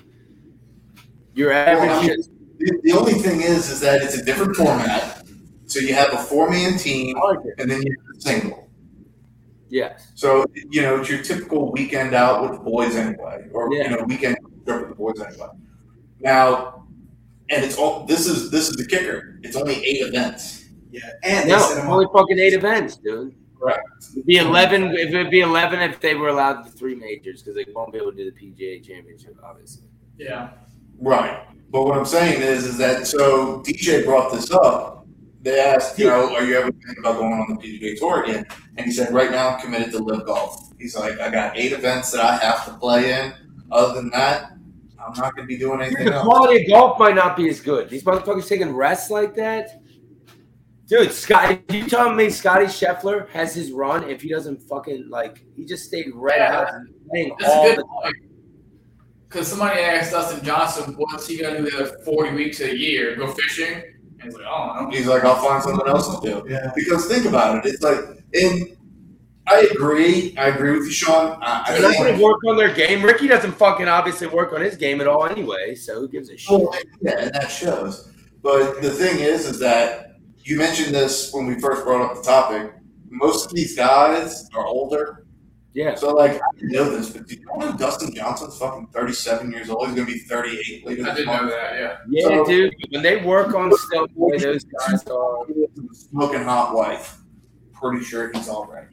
Your 1.34 1.50
average 1.50 1.90
Well, 1.90 2.04
I 2.04 2.06
mean, 2.06 2.22
The, 2.58 2.80
the 2.84 2.92
only 2.92 3.14
thing 3.14 3.40
is, 3.42 3.68
is 3.68 3.80
that 3.80 4.02
it's 4.02 4.16
a 4.16 4.24
different 4.24 4.56
format. 4.56 5.26
So 5.66 5.80
you 5.80 5.94
have 5.94 6.12
a 6.12 6.18
four-man 6.18 6.78
team, 6.78 7.16
like 7.18 7.38
and 7.58 7.68
then 7.68 7.82
you 7.82 7.96
have 7.98 8.16
a 8.16 8.20
single. 8.20 8.65
Yes. 9.68 10.12
So 10.14 10.44
you 10.70 10.82
know 10.82 11.00
it's 11.00 11.08
your 11.10 11.22
typical 11.22 11.72
weekend 11.72 12.14
out 12.14 12.42
with 12.42 12.52
the 12.52 12.64
boys 12.64 12.94
anyway, 12.96 13.48
or 13.52 13.72
Yeah. 13.72 13.84
you 13.84 13.96
know 13.96 14.04
weekend 14.04 14.36
trip 14.64 14.80
with 14.80 14.88
the 14.90 14.94
boys 14.94 15.20
anyway. 15.20 15.48
Now, 16.20 16.86
and 17.50 17.64
it's 17.64 17.76
all 17.76 18.04
this 18.06 18.26
is 18.26 18.50
this 18.50 18.68
is 18.68 18.76
the 18.76 18.86
kicker. 18.86 19.40
It's 19.42 19.56
only 19.56 19.74
eight 19.84 20.02
events. 20.06 20.68
Yeah. 20.90 21.00
And 21.24 21.48
they 21.48 21.52
No, 21.54 21.58
set 21.58 21.84
only 21.86 22.06
fucking 22.12 22.38
eight 22.38 22.54
events, 22.54 22.96
dude. 22.96 23.34
Correct. 23.58 23.80
It'd 24.12 24.26
be 24.26 24.36
eleven. 24.36 24.84
If 24.92 25.08
it'd 25.08 25.30
be 25.30 25.40
eleven, 25.40 25.80
if 25.80 26.00
they 26.00 26.14
were 26.14 26.28
allowed 26.28 26.64
the 26.64 26.70
three 26.70 26.94
majors, 26.94 27.42
because 27.42 27.56
they 27.56 27.70
won't 27.72 27.92
be 27.92 27.98
able 27.98 28.12
to 28.12 28.16
do 28.16 28.30
the 28.30 28.36
PGA 28.36 28.82
Championship, 28.86 29.36
obviously. 29.42 29.88
Yeah. 30.18 30.50
Right. 30.98 31.44
But 31.70 31.84
what 31.84 31.98
I'm 31.98 32.06
saying 32.06 32.40
is, 32.42 32.64
is 32.66 32.78
that 32.78 33.06
so 33.06 33.60
DJ 33.62 34.04
brought 34.04 34.32
this 34.32 34.50
up. 34.50 35.05
They 35.46 35.60
asked, 35.60 35.96
you 35.96 36.06
know, 36.08 36.34
are 36.34 36.44
you 36.44 36.56
ever 36.58 36.72
thinking 36.72 36.96
about 36.98 37.18
going 37.18 37.32
on 37.34 37.46
the 37.54 37.62
PGA 37.62 37.96
Tour 37.96 38.24
again? 38.24 38.44
And 38.76 38.84
he 38.84 38.90
said, 38.90 39.14
right 39.14 39.30
now 39.30 39.50
I'm 39.50 39.60
committed 39.60 39.92
to 39.92 39.98
LIV 39.98 40.26
golf. 40.26 40.72
He's 40.76 40.96
like, 40.96 41.20
I 41.20 41.30
got 41.30 41.56
eight 41.56 41.70
events 41.72 42.10
that 42.10 42.20
I 42.20 42.36
have 42.38 42.64
to 42.64 42.72
play 42.74 43.12
in. 43.12 43.32
Other 43.70 43.94
than 43.94 44.10
that, 44.10 44.54
I'm 44.98 45.12
not 45.14 45.36
going 45.36 45.44
to 45.44 45.46
be 45.46 45.56
doing 45.56 45.80
anything 45.82 46.06
The 46.06 46.14
else. 46.14 46.24
quality 46.26 46.62
of 46.64 46.68
golf 46.68 46.98
might 46.98 47.14
not 47.14 47.36
be 47.36 47.48
as 47.48 47.60
good. 47.60 47.88
These 47.88 48.02
motherfuckers 48.02 48.48
taking 48.48 48.74
rests 48.74 49.08
like 49.08 49.36
that, 49.36 49.82
dude. 50.88 51.12
Scott, 51.12 51.60
if 51.68 51.72
you 51.76 51.88
tell 51.88 52.12
me 52.12 52.28
Scotty 52.28 52.64
Scheffler 52.66 53.28
has 53.28 53.54
his 53.54 53.70
run 53.70 54.02
if 54.10 54.22
he 54.22 54.28
doesn't 54.28 54.60
fucking 54.62 55.08
like, 55.10 55.44
he 55.54 55.64
just 55.64 55.84
stayed 55.84 56.06
red 56.12 56.38
Yeah. 56.38 56.52
hot 56.64 56.74
playing 57.08 57.36
That's 57.38 57.52
all 57.54 57.66
a 57.66 57.68
good 57.68 57.78
the 57.78 57.84
point. 57.84 58.16
Because 59.28 59.46
somebody 59.46 59.78
asked 59.80 60.10
Dustin 60.10 60.44
Johnson, 60.44 60.94
what's 60.96 61.28
he 61.28 61.38
gonna 61.40 61.58
do 61.58 61.70
the 61.70 61.76
other 61.84 61.98
40 62.04 62.34
weeks 62.34 62.58
a 62.62 62.76
year? 62.76 63.14
Go 63.14 63.28
fishing? 63.28 63.80
And 64.26 64.32
he's 64.32 64.40
like, 64.40 64.46
oh, 64.48 64.70
I 64.70 64.80
don't 64.80 64.94
he's 64.94 65.06
like 65.06 65.24
I'll 65.24 65.42
find 65.42 65.62
something 65.62 65.86
else 65.86 66.18
to 66.18 66.26
do. 66.26 66.46
Yeah. 66.48 66.72
Because 66.74 67.06
think 67.06 67.26
about 67.26 67.64
it. 67.64 67.70
It's 67.70 67.82
like, 67.82 67.98
and 68.34 68.76
I 69.46 69.68
agree. 69.72 70.36
I 70.36 70.48
agree 70.48 70.72
with 70.72 70.86
you, 70.86 70.92
Sean. 70.92 71.38
I, 71.40 71.64
I 71.66 71.72
They're 71.72 71.82
not 71.82 72.04
think, 72.04 72.20
work 72.20 72.40
on 72.48 72.56
their 72.56 72.74
game. 72.74 73.04
Ricky 73.04 73.28
doesn't 73.28 73.52
fucking 73.52 73.86
obviously 73.86 74.26
work 74.26 74.52
on 74.52 74.60
his 74.60 74.76
game 74.76 75.00
at 75.00 75.06
all 75.06 75.26
anyway. 75.26 75.74
So 75.76 76.00
who 76.00 76.08
gives 76.08 76.30
a 76.30 76.36
shit? 76.36 76.50
Well, 76.50 76.74
yeah, 77.00 77.20
and 77.20 77.34
that 77.34 77.50
shows. 77.50 78.12
But 78.42 78.82
the 78.82 78.90
thing 78.90 79.20
is, 79.20 79.46
is 79.46 79.58
that 79.60 80.16
you 80.38 80.58
mentioned 80.58 80.94
this 80.94 81.32
when 81.32 81.46
we 81.46 81.60
first 81.60 81.84
brought 81.84 82.10
up 82.10 82.16
the 82.16 82.22
topic. 82.22 82.72
Most 83.08 83.46
of 83.46 83.54
these 83.54 83.76
guys 83.76 84.48
are 84.54 84.66
older. 84.66 85.25
Yeah. 85.76 85.94
So, 85.94 86.14
like, 86.14 86.32
I 86.36 86.38
didn't 86.58 86.72
know 86.72 86.96
this, 86.96 87.10
but 87.10 87.26
do 87.28 87.34
you 87.34 87.44
know 87.58 87.76
Dustin 87.76 88.14
Johnson's 88.14 88.56
fucking 88.56 88.86
37 88.94 89.52
years 89.52 89.68
old? 89.68 89.86
He's 89.88 89.94
going 89.94 90.06
to 90.08 90.12
be 90.14 90.18
38 90.20 90.86
later 90.86 91.02
I 91.02 91.04
this 91.04 91.16
didn't 91.16 91.26
know 91.26 91.32
month. 91.42 91.50
that, 91.50 91.78
yeah. 91.78 91.96
Yeah, 92.08 92.22
So- 92.28 92.44
dude. 92.46 92.74
When 92.88 93.02
they 93.02 93.16
work 93.22 93.54
on 93.54 93.70
stuff, 93.76 94.08
the 94.16 94.24
way 94.24 94.38
those 94.38 94.64
guys 94.64 95.06
are. 95.06 95.44
Smoking 95.92 96.44
hot 96.44 96.74
wife. 96.74 97.18
Pretty 97.74 98.02
sure 98.06 98.30
he's 98.32 98.48
all 98.48 98.64
right. 98.66 98.88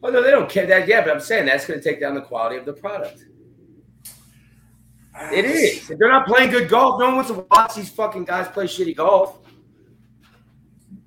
Well, 0.00 0.10
no, 0.10 0.22
they 0.22 0.30
don't 0.30 0.48
care 0.48 0.64
that. 0.66 0.88
Yeah, 0.88 1.02
but 1.02 1.10
I'm 1.10 1.20
saying 1.20 1.44
that's 1.44 1.66
going 1.66 1.78
to 1.78 1.84
take 1.84 2.00
down 2.00 2.14
the 2.14 2.22
quality 2.22 2.56
of 2.56 2.64
the 2.64 2.72
product. 2.72 3.26
It 5.30 5.44
is. 5.44 5.90
If 5.90 5.98
they're 5.98 6.08
not 6.08 6.26
playing 6.26 6.50
good 6.50 6.70
golf, 6.70 6.98
no 6.98 7.06
one 7.08 7.16
wants 7.16 7.30
to 7.30 7.46
watch 7.50 7.74
these 7.74 7.90
fucking 7.90 8.24
guys 8.24 8.48
play 8.48 8.64
shitty 8.64 8.96
golf. 8.96 9.38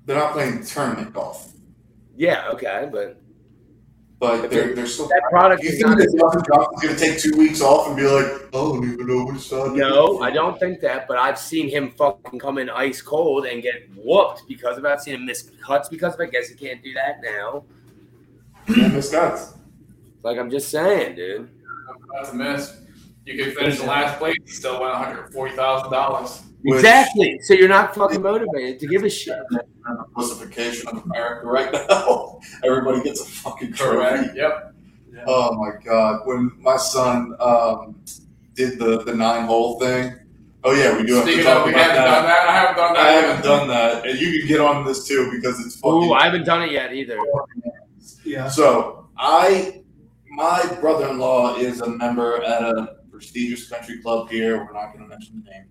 they're 0.04 0.16
not 0.16 0.32
playing 0.34 0.64
tournament 0.64 1.12
golf, 1.12 1.52
Yeah, 2.16 2.48
okay, 2.52 2.88
but 2.92 3.20
but 4.18 4.50
they're, 4.50 4.74
they're 4.74 4.86
still. 4.86 5.08
That 5.08 5.22
product 5.30 5.62
you 5.62 5.70
think 5.70 6.00
is 6.00 6.14
going 6.14 6.40
to 6.80 6.96
take 6.96 7.18
two 7.18 7.36
weeks 7.36 7.60
off 7.60 7.88
and 7.88 7.96
be 7.96 8.04
like, 8.04 8.24
I 8.24 8.50
don't 8.52 8.84
even 8.84 9.06
know 9.06 9.24
what 9.24 9.52
on? 9.52 9.76
No, 9.76 10.20
I 10.20 10.30
don't 10.30 10.58
think 10.58 10.80
that, 10.80 11.06
but 11.06 11.18
I've 11.18 11.38
seen 11.38 11.68
him 11.68 11.90
fucking 11.90 12.38
come 12.38 12.58
in 12.58 12.70
ice 12.70 13.02
cold 13.02 13.46
and 13.46 13.62
get 13.62 13.88
whooped 13.94 14.44
because 14.48 14.78
of 14.78 14.84
that. 14.84 14.92
I've 14.92 15.00
seen 15.02 15.14
him 15.14 15.26
miss 15.26 15.50
cuts 15.62 15.88
because 15.88 16.14
of 16.14 16.20
it. 16.20 16.28
I 16.28 16.30
guess 16.30 16.48
he 16.48 16.54
can't 16.54 16.82
do 16.82 16.94
that 16.94 17.20
now. 17.22 17.64
Yeah, 18.74 18.88
miss 18.88 19.10
cuts. 19.10 19.52
Like 20.22 20.38
I'm 20.38 20.50
just 20.50 20.70
saying, 20.70 21.14
dude. 21.14 21.48
That's 22.12 22.30
a 22.30 22.34
miss. 22.34 22.80
You 23.26 23.44
could 23.44 23.54
finish 23.54 23.78
the 23.78 23.86
last 23.86 24.18
place 24.18 24.34
and 24.40 24.48
still 24.48 24.80
win 24.80 24.90
$140,000. 24.90 26.42
Exactly. 26.64 27.38
So 27.42 27.54
you're 27.54 27.68
not 27.68 27.94
fucking 27.94 28.22
motivated 28.22 28.80
to 28.80 28.86
give 28.86 29.04
a 29.04 29.10
shit. 29.10 29.38
And 29.50 29.98
the 29.98 30.04
pussification 30.14 30.88
of 30.88 31.04
America 31.04 31.46
right 31.46 31.72
now. 31.72 32.40
Everybody 32.64 33.02
gets 33.02 33.20
a 33.20 33.24
fucking 33.24 33.72
trophy. 33.72 33.96
Correct. 33.96 34.36
Yep. 34.36 34.72
Oh 35.26 35.54
my 35.54 35.72
god! 35.82 36.22
When 36.24 36.52
my 36.58 36.76
son 36.76 37.34
um, 37.40 37.96
did 38.54 38.78
the 38.78 39.02
the 39.04 39.14
nine 39.14 39.46
hole 39.46 39.78
thing. 39.80 40.14
Oh 40.64 40.72
yeah, 40.72 40.96
we 40.96 41.06
do 41.06 41.14
have 41.14 41.26
to 41.26 41.42
talk 41.42 41.58
of, 41.58 41.66
we 41.66 41.72
about 41.72 41.90
haven't 41.90 41.96
that. 41.96 42.04
done 42.04 42.24
that. 42.24 42.48
I 42.48 42.52
haven't 42.52 42.76
done 42.76 42.94
that. 42.94 43.06
I 43.06 43.12
haven't 43.12 43.44
done 43.44 43.68
that, 43.68 44.06
and 44.06 44.18
you 44.20 44.38
can 44.38 44.48
get 44.48 44.60
on 44.60 44.84
this 44.84 45.06
too 45.06 45.30
because 45.30 45.64
it's 45.64 45.76
fucking. 45.76 46.10
Ooh, 46.10 46.12
I 46.12 46.24
haven't 46.24 46.44
done 46.44 46.62
it 46.62 46.72
yet 46.72 46.92
either. 46.92 47.18
Yeah. 48.24 48.48
So 48.48 49.08
I, 49.16 49.82
my 50.30 50.62
brother-in-law 50.80 51.56
is 51.56 51.80
a 51.80 51.88
member 51.88 52.42
at 52.42 52.62
a 52.62 52.96
prestigious 53.10 53.68
country 53.68 54.02
club 54.02 54.28
here. 54.28 54.58
We're 54.58 54.72
not 54.72 54.92
going 54.92 55.04
to 55.04 55.08
mention 55.08 55.42
the 55.44 55.50
name. 55.50 55.66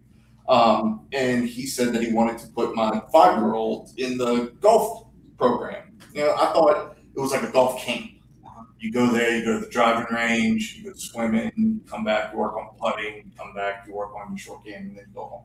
Um, 0.48 1.08
and 1.12 1.48
he 1.48 1.66
said 1.66 1.94
that 1.94 2.04
he 2.04 2.14
wanted 2.14 2.38
to 2.40 2.48
put 2.48 2.76
my 2.76 3.02
five-year-old 3.12 3.92
in 3.98 4.18
the 4.18 4.54
golf 4.62 5.08
program. 5.38 5.98
You 6.14 6.22
know, 6.22 6.36
I 6.36 6.54
thought 6.54 6.98
it 7.16 7.20
was 7.20 7.32
like 7.32 7.44
a 7.44 7.52
golf 7.52 7.80
camp. 7.82 8.12
You 8.80 8.92
go 8.92 9.08
there, 9.08 9.36
you 9.36 9.44
go 9.44 9.60
to 9.60 9.66
the 9.66 9.72
driving 9.72 10.14
range, 10.14 10.76
you 10.78 10.92
go 10.92 10.96
swimming, 10.96 11.82
come 11.90 12.04
back, 12.04 12.34
you 12.34 12.38
work 12.38 12.56
on 12.56 12.76
putting, 12.78 13.32
come 13.36 13.54
back, 13.56 13.86
you 13.88 13.96
work 13.96 14.14
on 14.16 14.30
your 14.30 14.38
short 14.38 14.64
game, 14.64 14.88
and 14.90 14.98
then 14.98 15.06
go 15.14 15.26
home. 15.26 15.44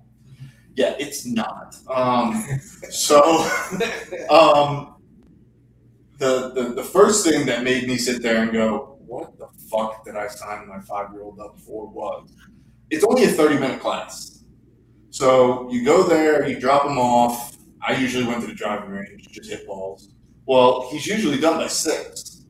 Yeah, 0.74 0.94
it's 0.98 1.24
not. 1.24 1.76
Um, 1.88 2.44
so 2.90 3.22
um, 4.30 4.96
the, 6.18 6.50
the 6.54 6.74
the 6.76 6.84
first 6.84 7.26
thing 7.26 7.46
that 7.46 7.64
made 7.64 7.88
me 7.88 7.96
sit 7.96 8.22
there 8.22 8.42
and 8.42 8.52
go, 8.52 8.98
"What 9.06 9.38
the 9.38 9.48
fuck 9.70 10.04
did 10.04 10.16
I 10.16 10.28
sign 10.28 10.68
my 10.68 10.80
five 10.80 11.12
year 11.12 11.22
old 11.22 11.40
up 11.40 11.58
for?" 11.58 11.88
Was 11.88 12.32
it's 12.90 13.04
only 13.04 13.24
a 13.24 13.28
thirty 13.28 13.58
minute 13.58 13.80
class, 13.80 14.39
so 15.10 15.70
you 15.70 15.84
go 15.84 16.02
there, 16.02 16.48
you 16.48 16.58
drop 16.58 16.84
him 16.84 16.98
off. 16.98 17.56
I 17.86 17.96
usually 17.96 18.24
went 18.24 18.40
to 18.42 18.46
the 18.46 18.54
driving 18.54 18.90
range, 18.90 19.28
just 19.28 19.50
hit 19.50 19.66
balls. 19.66 20.10
Well, 20.46 20.88
he's 20.90 21.06
usually 21.06 21.38
done 21.38 21.58
by 21.58 21.68
six, 21.68 22.44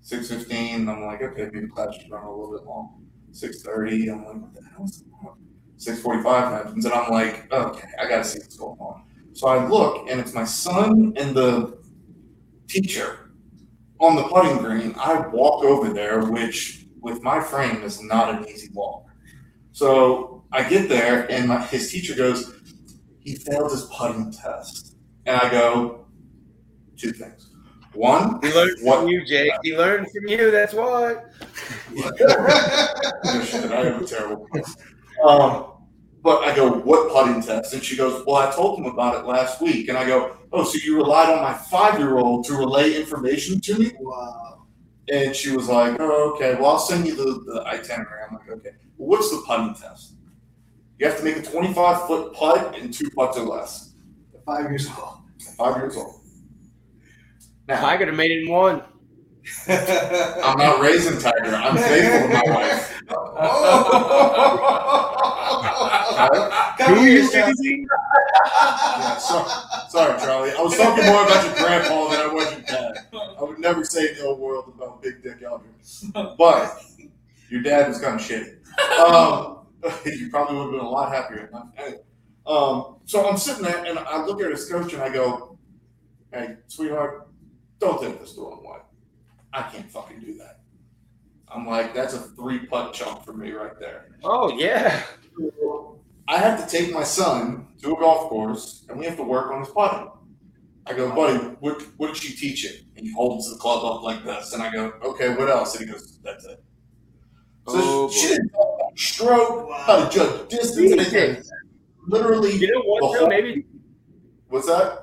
six 0.00 0.28
fifteen. 0.28 0.88
I'm 0.88 1.02
like, 1.04 1.22
okay, 1.22 1.50
maybe 1.52 1.66
class 1.66 1.94
should 1.96 2.10
run 2.10 2.24
a 2.24 2.30
little 2.30 2.56
bit 2.56 2.66
long. 2.66 3.06
Six 3.32 3.62
thirty. 3.62 4.08
I'm 4.08 4.24
like, 4.24 4.40
what 4.40 4.54
the 4.54 4.62
hell 4.62 4.84
is 4.84 5.02
going 5.02 5.26
on? 5.26 5.38
Six 5.76 6.00
forty 6.00 6.22
five 6.22 6.52
happens, 6.52 6.84
and 6.84 6.94
I'm 6.94 7.10
like, 7.10 7.52
okay, 7.52 7.88
I 8.00 8.08
gotta 8.08 8.24
see 8.24 8.38
what's 8.38 8.56
going 8.56 8.78
on. 8.78 9.04
So 9.32 9.48
I 9.48 9.66
look, 9.66 10.08
and 10.08 10.20
it's 10.20 10.34
my 10.34 10.44
son 10.44 11.12
and 11.16 11.34
the 11.34 11.78
teacher 12.68 13.30
on 13.98 14.16
the 14.16 14.24
putting 14.24 14.58
green. 14.58 14.94
I 14.98 15.26
walk 15.28 15.64
over 15.64 15.92
there, 15.92 16.24
which 16.24 16.86
with 17.00 17.22
my 17.22 17.40
frame 17.40 17.82
is 17.82 18.02
not 18.02 18.34
an 18.34 18.48
easy 18.48 18.68
walk. 18.72 19.06
So 19.72 20.31
I 20.52 20.68
get 20.68 20.88
there, 20.88 21.30
and 21.30 21.48
my, 21.48 21.62
his 21.66 21.90
teacher 21.90 22.14
goes, 22.14 22.54
"He 23.20 23.36
failed 23.36 23.70
his 23.70 23.84
putting 23.84 24.30
test," 24.32 24.96
and 25.26 25.36
I 25.36 25.50
go, 25.50 26.06
two 26.96 27.12
things. 27.12 27.48
One, 27.94 28.40
He 28.42 28.52
learned 28.52 28.78
What- 28.82 29.00
from 29.00 29.08
you, 29.08 29.24
Jake. 29.24 29.52
He 29.62 29.76
learned 29.76 30.06
from 30.10 30.26
you. 30.26 30.50
That's 30.50 30.72
why. 30.72 31.16
No 33.24 33.44
shit, 33.44 33.70
I 33.70 33.84
have 33.84 34.02
a 34.02 34.04
terrible. 34.06 34.46
Um, 35.26 35.66
but 36.22 36.42
I 36.42 36.54
go, 36.54 36.70
what 36.72 37.12
putting 37.12 37.42
test? 37.42 37.74
And 37.74 37.82
she 37.82 37.96
goes, 37.96 38.24
well, 38.26 38.36
I 38.36 38.50
told 38.50 38.78
him 38.78 38.86
about 38.86 39.16
it 39.22 39.26
last 39.26 39.60
week. 39.60 39.88
And 39.88 39.98
I 39.98 40.06
go, 40.06 40.36
oh, 40.52 40.64
so 40.64 40.78
you 40.84 40.96
relied 40.96 41.28
on 41.30 41.42
my 41.42 41.52
five 41.52 41.98
year 41.98 42.16
old 42.16 42.44
to 42.46 42.54
relay 42.54 42.94
information 42.94 43.60
to 43.60 43.78
me? 43.78 43.92
Wow. 44.00 44.66
And 45.10 45.34
she 45.36 45.54
was 45.54 45.68
like, 45.68 45.96
oh, 46.00 46.32
okay, 46.34 46.54
well, 46.54 46.70
I'll 46.72 46.78
send 46.78 47.06
you 47.06 47.14
the, 47.14 47.52
the 47.52 47.62
itinerary. 47.66 48.22
I'm 48.28 48.36
like, 48.36 48.48
okay, 48.50 48.70
well, 48.96 49.08
what's 49.18 49.30
the 49.30 49.42
putting 49.46 49.74
test? 49.74 50.14
You 51.02 51.08
have 51.08 51.18
to 51.18 51.24
make 51.24 51.36
a 51.36 51.42
25 51.42 52.06
foot 52.06 52.32
putt 52.32 52.78
and 52.78 52.94
two 52.94 53.10
putts 53.10 53.36
or 53.36 53.42
less. 53.42 53.92
Five 54.46 54.70
years 54.70 54.88
old. 54.88 55.18
Five 55.58 55.78
years 55.78 55.96
old. 55.96 56.20
Now, 57.66 57.84
I 57.84 57.96
could 57.96 58.06
have 58.06 58.16
made 58.16 58.30
it 58.30 58.44
in 58.44 58.48
one. 58.48 58.84
I'm 59.68 60.58
not 60.58 60.80
raising 60.80 61.18
Tiger. 61.18 61.56
I'm 61.56 61.76
faithful 61.76 62.20
to 62.20 62.28
my 62.34 62.42
wife. 62.54 63.02
Come 66.78 66.98
here, 66.98 67.28
Jeff. 67.32 67.52
Yeah, 67.64 69.16
so, 69.16 69.44
sorry, 69.88 70.20
Charlie. 70.20 70.52
I 70.52 70.62
was 70.62 70.76
talking 70.76 71.04
more 71.04 71.24
about 71.24 71.44
your 71.44 71.54
grandpa 71.54 72.10
than 72.10 72.20
I 72.20 72.28
was 72.32 72.52
your 72.52 72.60
dad. 72.60 72.98
I 73.12 73.42
would 73.42 73.58
never 73.58 73.84
say 73.84 74.14
no 74.20 74.34
world 74.34 74.72
about 74.72 75.02
Big 75.02 75.20
Dick 75.20 75.42
Eldridge. 75.42 76.12
But 76.38 76.80
your 77.48 77.60
dad 77.60 77.88
was 77.88 77.98
kind 77.98 78.20
of 78.20 78.24
shitty. 78.24 78.54
Um, 79.00 79.61
you 80.06 80.30
probably 80.30 80.56
would 80.56 80.62
have 80.64 80.72
been 80.72 80.80
a 80.80 80.88
lot 80.88 81.12
happier. 81.12 81.50
Um, 82.46 82.96
so 83.04 83.28
I'm 83.28 83.36
sitting 83.36 83.62
there 83.64 83.84
and 83.84 83.98
I 83.98 84.24
look 84.24 84.40
at 84.42 84.50
his 84.50 84.68
coach 84.68 84.92
and 84.92 85.02
I 85.02 85.12
go, 85.12 85.58
hey, 86.32 86.56
sweetheart, 86.68 87.28
don't 87.78 88.00
think 88.00 88.20
this 88.20 88.34
the 88.34 88.42
wrong 88.42 88.62
way. 88.64 88.78
I 89.52 89.62
can't 89.62 89.90
fucking 89.90 90.20
do 90.20 90.34
that. 90.38 90.60
I'm 91.48 91.66
like, 91.66 91.94
that's 91.94 92.14
a 92.14 92.18
three 92.20 92.60
putt 92.66 92.94
chunk 92.94 93.24
for 93.24 93.32
me 93.34 93.52
right 93.52 93.78
there. 93.78 94.06
Oh 94.24 94.50
yeah. 94.56 95.04
I 96.28 96.38
have 96.38 96.64
to 96.64 96.70
take 96.70 96.92
my 96.92 97.02
son 97.02 97.66
to 97.82 97.94
a 97.94 97.98
golf 97.98 98.28
course 98.28 98.86
and 98.88 98.98
we 98.98 99.04
have 99.06 99.16
to 99.16 99.22
work 99.22 99.50
on 99.52 99.60
his 99.60 99.68
putting. 99.68 100.08
I 100.86 100.94
go, 100.94 101.14
buddy, 101.14 101.38
what, 101.60 101.82
what 101.96 102.08
did 102.08 102.16
she 102.16 102.34
teach 102.34 102.64
you? 102.64 102.70
And 102.96 103.06
he 103.06 103.12
holds 103.12 103.50
the 103.50 103.56
club 103.58 103.84
up 103.84 104.02
like 104.02 104.24
this. 104.24 104.52
And 104.52 104.62
I 104.62 104.72
go, 104.72 104.92
okay, 105.04 105.34
what 105.34 105.48
else? 105.50 105.76
And 105.76 105.86
he 105.86 105.92
goes, 105.92 106.18
that's 106.24 106.44
it. 106.44 106.62
So 107.68 107.74
Oh, 107.76 108.10
she 108.10 108.28
boy. 108.28 108.34
didn't 108.34 108.48
talk 108.50 108.78
about 108.92 108.98
stroke, 108.98 109.70
how 109.72 110.04
to 110.04 110.10
judge 110.10 110.48
distance, 110.48 110.92
anything. 110.92 111.42
Literally, 112.06 112.52
You 112.56 112.72
know 112.72 112.82
what? 112.82 113.00
Though? 113.12 113.18
whole- 113.20 113.28
Maybe 113.28 113.64
what's 114.48 114.66
that? 114.66 114.98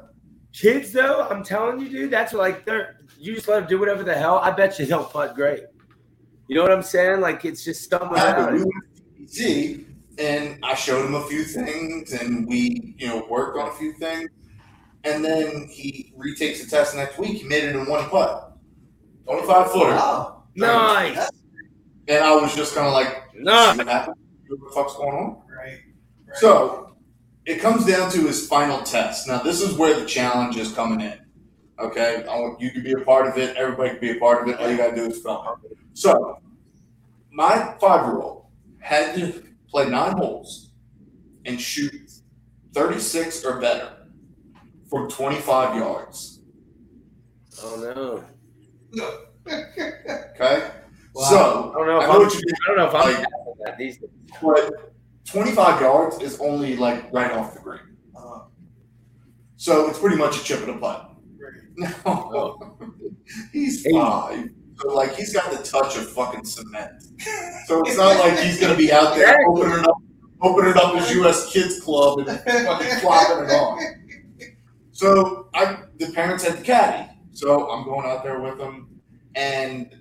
kids, 0.53 0.91
though. 0.91 1.27
I'm 1.29 1.43
telling 1.43 1.79
you, 1.79 1.89
dude. 1.89 2.11
That's 2.11 2.33
like 2.33 2.65
they're. 2.65 2.97
You 3.17 3.35
just 3.35 3.47
let 3.47 3.59
them 3.61 3.69
do 3.69 3.79
whatever 3.79 4.03
the 4.03 4.13
hell. 4.13 4.37
I 4.39 4.51
bet 4.51 4.79
you 4.79 4.85
they'll 4.85 5.03
putt 5.03 5.35
great. 5.35 5.63
You 6.47 6.55
know 6.55 6.61
what 6.63 6.71
I'm 6.71 6.81
saying? 6.83 7.21
Like 7.21 7.45
it's 7.45 7.63
just 7.63 7.89
something 7.89 8.09
about 8.09 8.53
we 8.53 8.61
it. 8.61 8.65
went 8.65 9.31
to 9.33 9.85
and 10.17 10.59
I 10.63 10.73
showed 10.75 11.05
him 11.05 11.15
a 11.15 11.23
few 11.27 11.43
things, 11.43 12.11
and 12.13 12.45
we, 12.47 12.95
you 12.97 13.07
know, 13.07 13.25
worked 13.29 13.57
on 13.57 13.69
a 13.69 13.73
few 13.73 13.93
things. 13.93 14.29
And 15.05 15.23
then 15.23 15.67
he 15.71 16.11
retakes 16.17 16.61
the 16.63 16.69
test 16.69 16.95
next 16.95 17.17
week. 17.17 17.37
He 17.41 17.47
made 17.47 17.63
it 17.63 17.75
in 17.75 17.85
one 17.85 18.09
putt, 18.09 18.57
twenty-five 19.25 19.71
footer. 19.71 19.91
Wow. 19.91 20.43
Nice. 20.55 21.29
And 22.09 22.23
I 22.23 22.35
was 22.35 22.55
just 22.55 22.73
kind 22.75 22.87
of 22.87 22.93
like, 22.93 23.33
Nice. 23.35 23.77
"See 23.77 23.83
what 23.83 23.87
the 23.87 24.71
fuck's 24.73 24.95
going 24.95 25.15
on? 25.15 25.43
Right. 25.47 25.79
right. 26.27 26.37
So 26.37 26.95
it 27.45 27.61
comes 27.61 27.85
down 27.85 28.11
to 28.11 28.27
his 28.27 28.47
final 28.47 28.81
test. 28.81 29.27
Now, 29.27 29.39
this 29.41 29.61
is 29.61 29.75
where 29.75 29.97
the 29.97 30.05
challenge 30.05 30.57
is 30.57 30.73
coming 30.73 31.01
in. 31.01 31.19
Okay, 31.79 32.25
I 32.29 32.35
want 32.39 32.59
you 32.59 32.71
to 32.73 32.81
be 32.81 32.91
a 32.91 32.99
part 33.05 33.27
of 33.27 33.37
it. 33.37 33.55
Everybody 33.55 33.91
can 33.91 33.99
be 34.01 34.09
a 34.11 34.15
part 34.19 34.41
of 34.43 34.49
it. 34.49 34.59
All 34.59 34.69
you 34.69 34.75
gotta 34.75 34.95
do 34.95 35.05
is 35.05 35.21
film. 35.21 35.45
So, 35.93 36.39
my 37.31 37.75
five-year-old 37.79 38.47
had 38.79 39.15
to 39.15 39.43
play 39.69 39.87
nine 39.89 40.17
holes 40.17 40.71
and 41.45 41.61
shoot 41.61 42.11
thirty-six 42.73 43.45
or 43.45 43.61
better 43.61 43.93
from 44.89 45.09
twenty-five 45.09 45.77
yards. 45.77 46.41
Oh 47.63 48.23
no. 48.95 49.03
Okay, 50.35 50.71
Wow. 51.19 51.29
so 51.29 51.71
I 51.71 51.77
don't 51.77 51.87
know 51.87 51.97
if 52.01 52.09
I 52.09 52.13
know 52.13 52.23
I'm. 52.23 52.29
I 52.29 52.67
don't 52.67 52.77
know 52.77 52.87
if 52.87 52.95
I'm 52.95 53.13
Like- 53.13 53.27
that 53.65 53.77
these 53.77 53.97
days. 53.97 54.09
but 54.41 54.93
twenty-five 55.25 55.81
yards 55.81 56.19
is 56.19 56.39
only 56.39 56.77
like 56.77 57.11
right 57.11 57.31
off 57.31 57.53
the 57.53 57.59
green. 57.59 57.81
Uh, 58.15 58.39
So 59.57 59.89
it's 59.89 59.99
pretty 59.99 60.15
much 60.15 60.37
a 60.39 60.43
chip 60.43 60.61
and 60.61 60.69
a 60.71 60.77
putt. 60.77 61.11
No, 61.77 62.77
he's 63.51 63.85
five. 63.91 64.49
So 64.81 64.93
like 64.93 65.13
he's 65.15 65.33
got 65.33 65.51
the 65.51 65.61
touch 65.63 65.97
of 65.97 66.09
fucking 66.11 66.45
cement. 66.45 67.03
So 67.67 67.81
it's 67.81 67.97
not 68.03 68.17
like 68.19 68.39
he's 68.39 68.59
gonna 68.59 68.77
be 68.77 68.91
out 68.93 69.15
there 69.15 69.37
opening 69.47 69.85
up, 69.85 69.97
opening 70.41 70.73
up 70.77 70.95
his 70.95 71.11
U.S. 71.15 71.51
Kids 71.51 71.81
Club 71.81 72.19
and 72.19 72.39
fucking 72.39 72.97
flopping 72.99 73.45
it 73.45 73.51
on. 73.51 73.95
So 74.91 75.47
I, 75.53 75.83
the 75.97 76.11
parents 76.13 76.43
had 76.45 76.57
the 76.57 76.63
caddy. 76.63 77.09
So 77.31 77.69
I'm 77.69 77.83
going 77.85 78.05
out 78.09 78.23
there 78.23 78.39
with 78.41 78.57
them, 78.57 78.99
and 79.35 79.95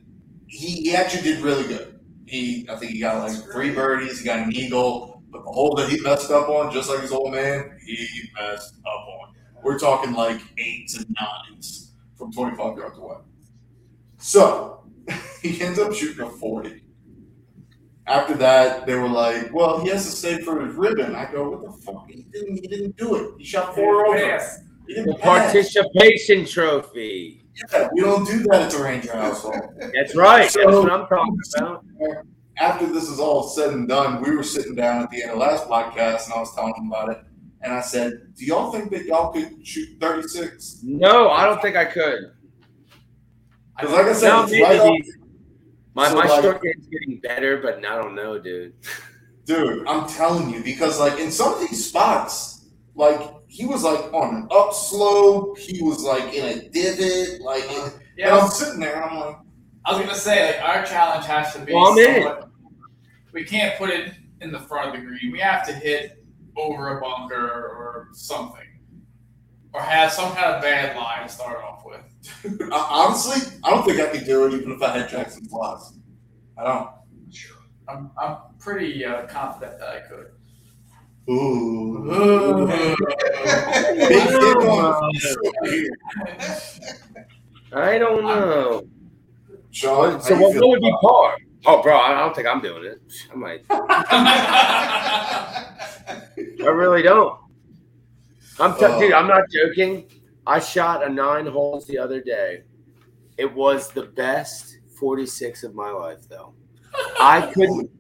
he, 0.49 0.83
he 0.83 0.95
actually 0.97 1.23
did 1.23 1.41
really 1.43 1.67
good. 1.67 2.01
He, 2.27 2.67
I 2.71 2.77
think 2.77 2.93
he 2.93 3.01
got 3.01 3.23
like 3.27 3.37
three 3.53 3.71
birdies. 3.75 4.19
He 4.19 4.25
got 4.25 4.41
an 4.41 4.53
eagle, 4.53 5.23
but 5.31 5.45
the 5.45 5.51
hole 5.51 5.75
that 5.77 5.89
he 5.89 6.01
messed 6.01 6.31
up 6.31 6.49
on, 6.49 6.73
just 6.73 6.91
like 6.91 7.01
his 7.01 7.13
old 7.13 7.33
man, 7.33 7.79
he 7.85 8.07
messed 8.35 8.75
up 8.81 9.07
on. 9.09 9.35
We're 9.63 9.79
talking 9.79 10.13
like 10.13 10.41
eights 10.59 10.97
and 10.97 11.07
nines 11.21 11.93
from 12.17 12.33
25 12.33 12.77
yards 12.77 12.99
away. 12.99 13.17
So 14.19 14.85
he 15.43 15.61
ends 15.63 15.79
up 15.79 15.95
shooting 15.95 16.25
a 16.25 16.31
40. 16.31 16.83
After 18.07 18.35
that, 18.35 18.87
they 18.87 18.95
were 18.95 19.09
like, 19.09 19.53
"Well, 19.53 19.81
he 19.81 19.91
has 19.91 20.07
to 20.07 20.11
stay 20.11 20.41
for 20.41 20.65
his 20.65 20.75
ribbon." 20.75 21.15
I 21.15 21.31
go, 21.31 21.51
"What 21.51 21.63
the 21.63 21.73
fuck? 21.83 22.09
He 22.09 22.23
didn't. 22.23 22.55
He 22.57 22.67
didn't 22.67 22.97
do 22.97 23.17
it. 23.17 23.35
He 23.37 23.45
shot 23.45 23.75
four 23.75 24.07
over. 24.07 24.17
He 24.87 24.95
The 24.95 25.03
didn't 25.03 25.21
pass. 25.21 25.53
participation 25.53 26.47
trophy. 26.47 27.45
Yeah, 27.73 27.89
we 27.93 28.01
don't 28.01 28.27
do 28.27 28.39
that 28.45 28.63
at 28.63 28.71
the 28.71 28.83
Ranger 28.83 29.13
household." 29.13 29.75
That's 29.95 30.15
right. 30.15 30.43
That's 30.43 30.57
what 30.57 30.91
I'm 30.93 31.07
talking 31.07 31.39
about. 31.57 31.85
after 32.59 32.87
this 32.87 33.09
is 33.09 33.21
all 33.21 33.43
said 33.45 33.71
and 33.73 33.89
done, 33.89 34.23
we 34.23 34.35
were 34.35 34.43
sitting 34.43 34.75
down 34.75 35.03
at 35.03 35.11
the 35.11 35.23
end 35.23 35.33
of 35.33 35.39
last 35.39 35.67
podcast, 35.69 36.25
and 36.27 36.35
I 36.35 36.41
was 36.41 36.55
telling 36.55 36.75
them 36.75 36.89
about 36.89 37.11
it. 37.11 37.19
And 37.63 37.73
I 37.73 37.81
said, 37.81 38.35
"Do 38.37 38.45
y'all 38.45 38.71
think 38.73 38.91
that 38.91 39.05
y'all 39.05 39.33
could 39.33 39.67
shoot 39.67 39.89
36?" 40.01 40.81
No, 40.85 41.31
I 41.31 41.45
don't 41.45 41.61
think 41.63 41.77
I 41.77 41.85
could. 41.85 42.33
Because, 43.77 43.93
like 43.93 44.07
I 44.07 44.13
said, 44.13 44.29
No, 44.29 44.43
right 44.67 44.81
off, 44.81 44.99
My, 45.95 46.09
So, 46.09 46.15
my 46.15 46.27
like- 46.27 46.41
stroke 46.41 46.63
game's 46.63 46.87
getting 46.87 47.21
better, 47.21 47.57
but 47.59 47.79
I 47.85 48.01
don't 48.01 48.15
know, 48.15 48.39
dude. 48.39 48.73
dude. 49.45 49.87
I'm 49.89 50.09
telling 50.09 50.51
you, 50.51 50.63
because 50.63 51.01
like 51.01 51.19
in 51.19 51.31
some 51.33 51.55
of 51.55 51.61
these 51.61 51.89
spots, 51.89 52.67
like 52.95 53.21
he 53.49 53.67
was 53.67 53.83
like 53.83 54.13
on 54.13 54.35
an 54.35 54.49
upslope, 54.51 55.59
he 55.59 55.83
was 55.83 56.03
like 56.05 56.33
in 56.35 56.45
a 56.45 56.69
divot, 56.69 57.41
like. 57.41 57.65
And 57.71 57.93
Yeah, 58.17 58.37
I'm 58.37 58.49
sitting 58.51 58.79
there, 58.81 58.97
and 59.03 59.05
I'm 59.11 59.17
like, 59.19 59.37
I 59.85 59.93
was 59.97 60.01
gonna 60.07 60.15
say 60.19 60.47
like 60.59 60.63
our 60.63 60.85
challenge 60.85 61.27
has 61.27 61.53
to 61.55 61.61
be. 61.61 61.73
Well, 61.73 61.93
I'm 61.93 61.99
in 61.99 62.23
somewhat- 62.23 62.51
We 63.33 63.45
can't 63.45 63.77
put 63.79 63.91
it 63.91 64.13
in 64.41 64.53
the 64.53 64.61
front 64.61 64.89
of 64.95 65.01
the 65.01 65.07
green. 65.07 65.33
We 65.33 65.41
have 65.41 65.67
to 65.67 65.73
hit 65.73 66.25
over 66.57 66.99
a 66.99 67.01
bunker 67.01 67.37
or 67.37 68.09
something, 68.13 68.67
or 69.73 69.81
have 69.81 70.13
some 70.13 70.33
kind 70.35 70.55
of 70.55 70.63
bad 70.63 70.97
line 70.97 71.27
to 71.27 71.33
start 71.33 71.63
off 71.65 71.85
with. 71.85 72.01
honestly, 72.73 73.59
I 73.65 73.71
don't 73.71 73.85
think 73.85 74.01
I 74.01 74.09
could 74.09 74.25
do 74.27 74.47
it, 74.47 74.55
even 74.55 74.73
if 74.73 74.83
I 74.83 74.99
had 74.99 75.09
Jackson 75.09 75.47
Plus. 75.47 75.95
I 76.59 76.65
don't. 76.65 76.91
I'm 77.89 78.11
I'm 78.21 78.37
pretty 78.59 79.03
uh, 79.05 79.27
confident 79.29 79.79
that 79.79 79.89
I 79.89 80.01
could. 80.01 80.27
Ooh. 81.31 82.67
Big 84.09 84.29
dick 84.29 84.57
I 87.71 87.99
don't 87.99 88.25
know. 88.25 88.89
Sean, 89.71 90.21
So 90.23 90.35
what, 90.41 90.55
what 90.55 90.69
would 90.69 90.81
be 90.81 90.95
par? 91.03 91.37
Oh, 91.67 91.83
bro, 91.83 91.99
I 91.99 92.19
don't 92.19 92.35
think 92.35 92.47
I'm 92.49 92.63
doing 92.63 92.85
it. 92.85 93.03
I 93.31 93.35
might. 93.37 93.63
I 96.11 96.67
really 96.67 97.03
don't. 97.03 97.39
I'm 98.59 98.75
t- 98.75 98.87
Oh. 98.87 98.99
dude. 99.01 99.13
I'm 99.13 99.27
oh. 99.27 99.35
not 99.35 99.43
joking. 99.51 100.07
I 100.47 100.61
shot 100.61 101.07
a 101.07 101.11
nine 101.11 101.47
holes 101.47 101.87
the 101.87 101.99
other 101.99 102.23
day. 102.23 102.63
It 103.37 103.53
was 103.55 103.93
the 103.93 104.05
best 104.05 104.79
46 104.99 105.63
of 105.65 105.75
my 105.75 105.91
life, 105.91 106.27
though. 106.29 106.55
I 107.21 107.53
couldn't. 107.53 107.91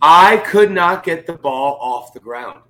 I 0.00 0.38
could 0.38 0.70
not 0.70 1.04
get 1.04 1.26
the 1.26 1.34
ball 1.34 1.76
off 1.80 2.14
the 2.14 2.20
ground. 2.20 2.60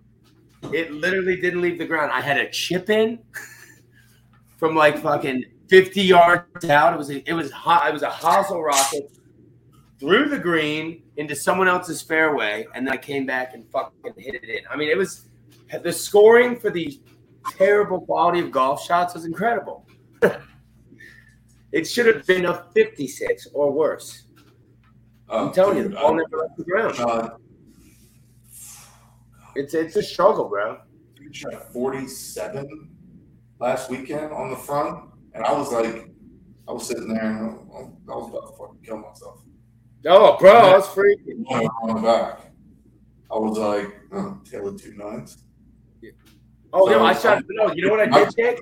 It 0.73 0.93
literally 0.93 1.41
didn't 1.41 1.61
leave 1.61 1.79
the 1.79 1.87
ground. 1.87 2.11
I 2.13 2.21
had 2.21 2.37
a 2.39 2.51
chip 2.51 2.91
in 2.91 3.19
from 4.57 4.75
like 4.75 4.99
fucking 4.99 5.45
50 5.69 6.03
yards 6.03 6.65
out. 6.69 6.93
It 6.95 6.97
was 6.97 7.11
a, 7.11 7.29
it 7.29 7.35
was 7.35 7.51
hot. 7.51 7.89
It 7.89 7.93
was 7.93 8.03
a 8.03 8.11
hosel 8.11 8.63
rocket 8.63 9.11
through 10.01 10.29
the 10.29 10.39
green 10.39 11.03
into 11.17 11.35
someone 11.35 11.69
else's 11.69 12.03
fairway, 12.03 12.67
and 12.75 12.87
then 12.87 12.95
I 12.95 12.97
came 12.97 13.27
back 13.27 13.55
and 13.55 13.69
fucking 13.71 14.13
hit 14.17 14.35
it 14.37 14.45
in. 14.45 14.61
I 14.71 14.77
mean, 14.77 14.89
it 14.89 14.97
was 14.97 15.27
the 15.83 15.93
scoring 15.93 16.57
for 16.59 16.71
the 16.71 17.01
terrible 17.57 18.01
quality 18.01 18.41
of 18.41 18.51
golf 18.51 18.85
shots 18.85 19.15
was 19.15 19.25
incredible. 19.25 19.87
it 21.73 21.85
should 21.87 22.07
have 22.07 22.27
been 22.27 22.47
a 22.47 22.65
56 22.75 23.49
or 23.55 23.73
worse. 23.73 24.25
Oh, 25.29 25.39
I'm 25.45 25.49
Oh, 25.49 25.53
telling 25.53 25.77
you, 25.79 25.83
dude, 25.85 25.93
the 25.93 25.97
ball 25.97 26.15
I- 26.15 26.17
never 26.17 26.37
left 26.39 26.57
the 26.57 26.65
ground. 26.65 26.95
Sean, 26.97 27.31
It's 29.59 29.75
it's 29.75 29.97
a 29.97 30.03
struggle, 30.05 30.49
bro. 30.49 30.79
you 31.21 31.33
shot 31.33 31.73
47 31.73 32.91
last 33.59 33.91
weekend 33.91 34.33
on 34.33 34.51
the 34.51 34.57
front, 34.57 35.11
and 35.35 35.45
I 35.45 35.53
was 35.53 35.73
like, 35.73 36.09
I 36.69 36.73
was 36.73 36.87
sitting 36.87 37.09
there 37.09 37.25
and 37.25 37.59
I 37.75 38.13
I 38.13 38.17
was 38.17 38.31
about 38.31 38.53
to 38.53 38.57
fucking 38.57 38.83
kill 38.85 38.99
myself. 38.99 39.41
Oh, 40.07 40.37
bro, 40.39 40.53
I 40.53 40.77
was 40.77 40.87
freaking. 40.87 41.45
On 41.83 41.97
the 41.97 42.01
back, 42.01 42.53
I 43.33 43.35
was 43.35 43.59
like, 43.59 43.97
oh, 44.13 44.39
tail 44.49 44.69
of 44.69 44.81
two 44.81 44.95
nines. 44.95 45.39
Oh 46.73 46.85
no, 46.85 47.05
I 47.05 47.15
shot. 47.15 47.43
No, 47.51 47.73
you 47.73 47.85
know 47.85 47.91
what 47.91 48.13
I 48.13 48.25
did, 48.25 48.37
Jake? 48.37 48.61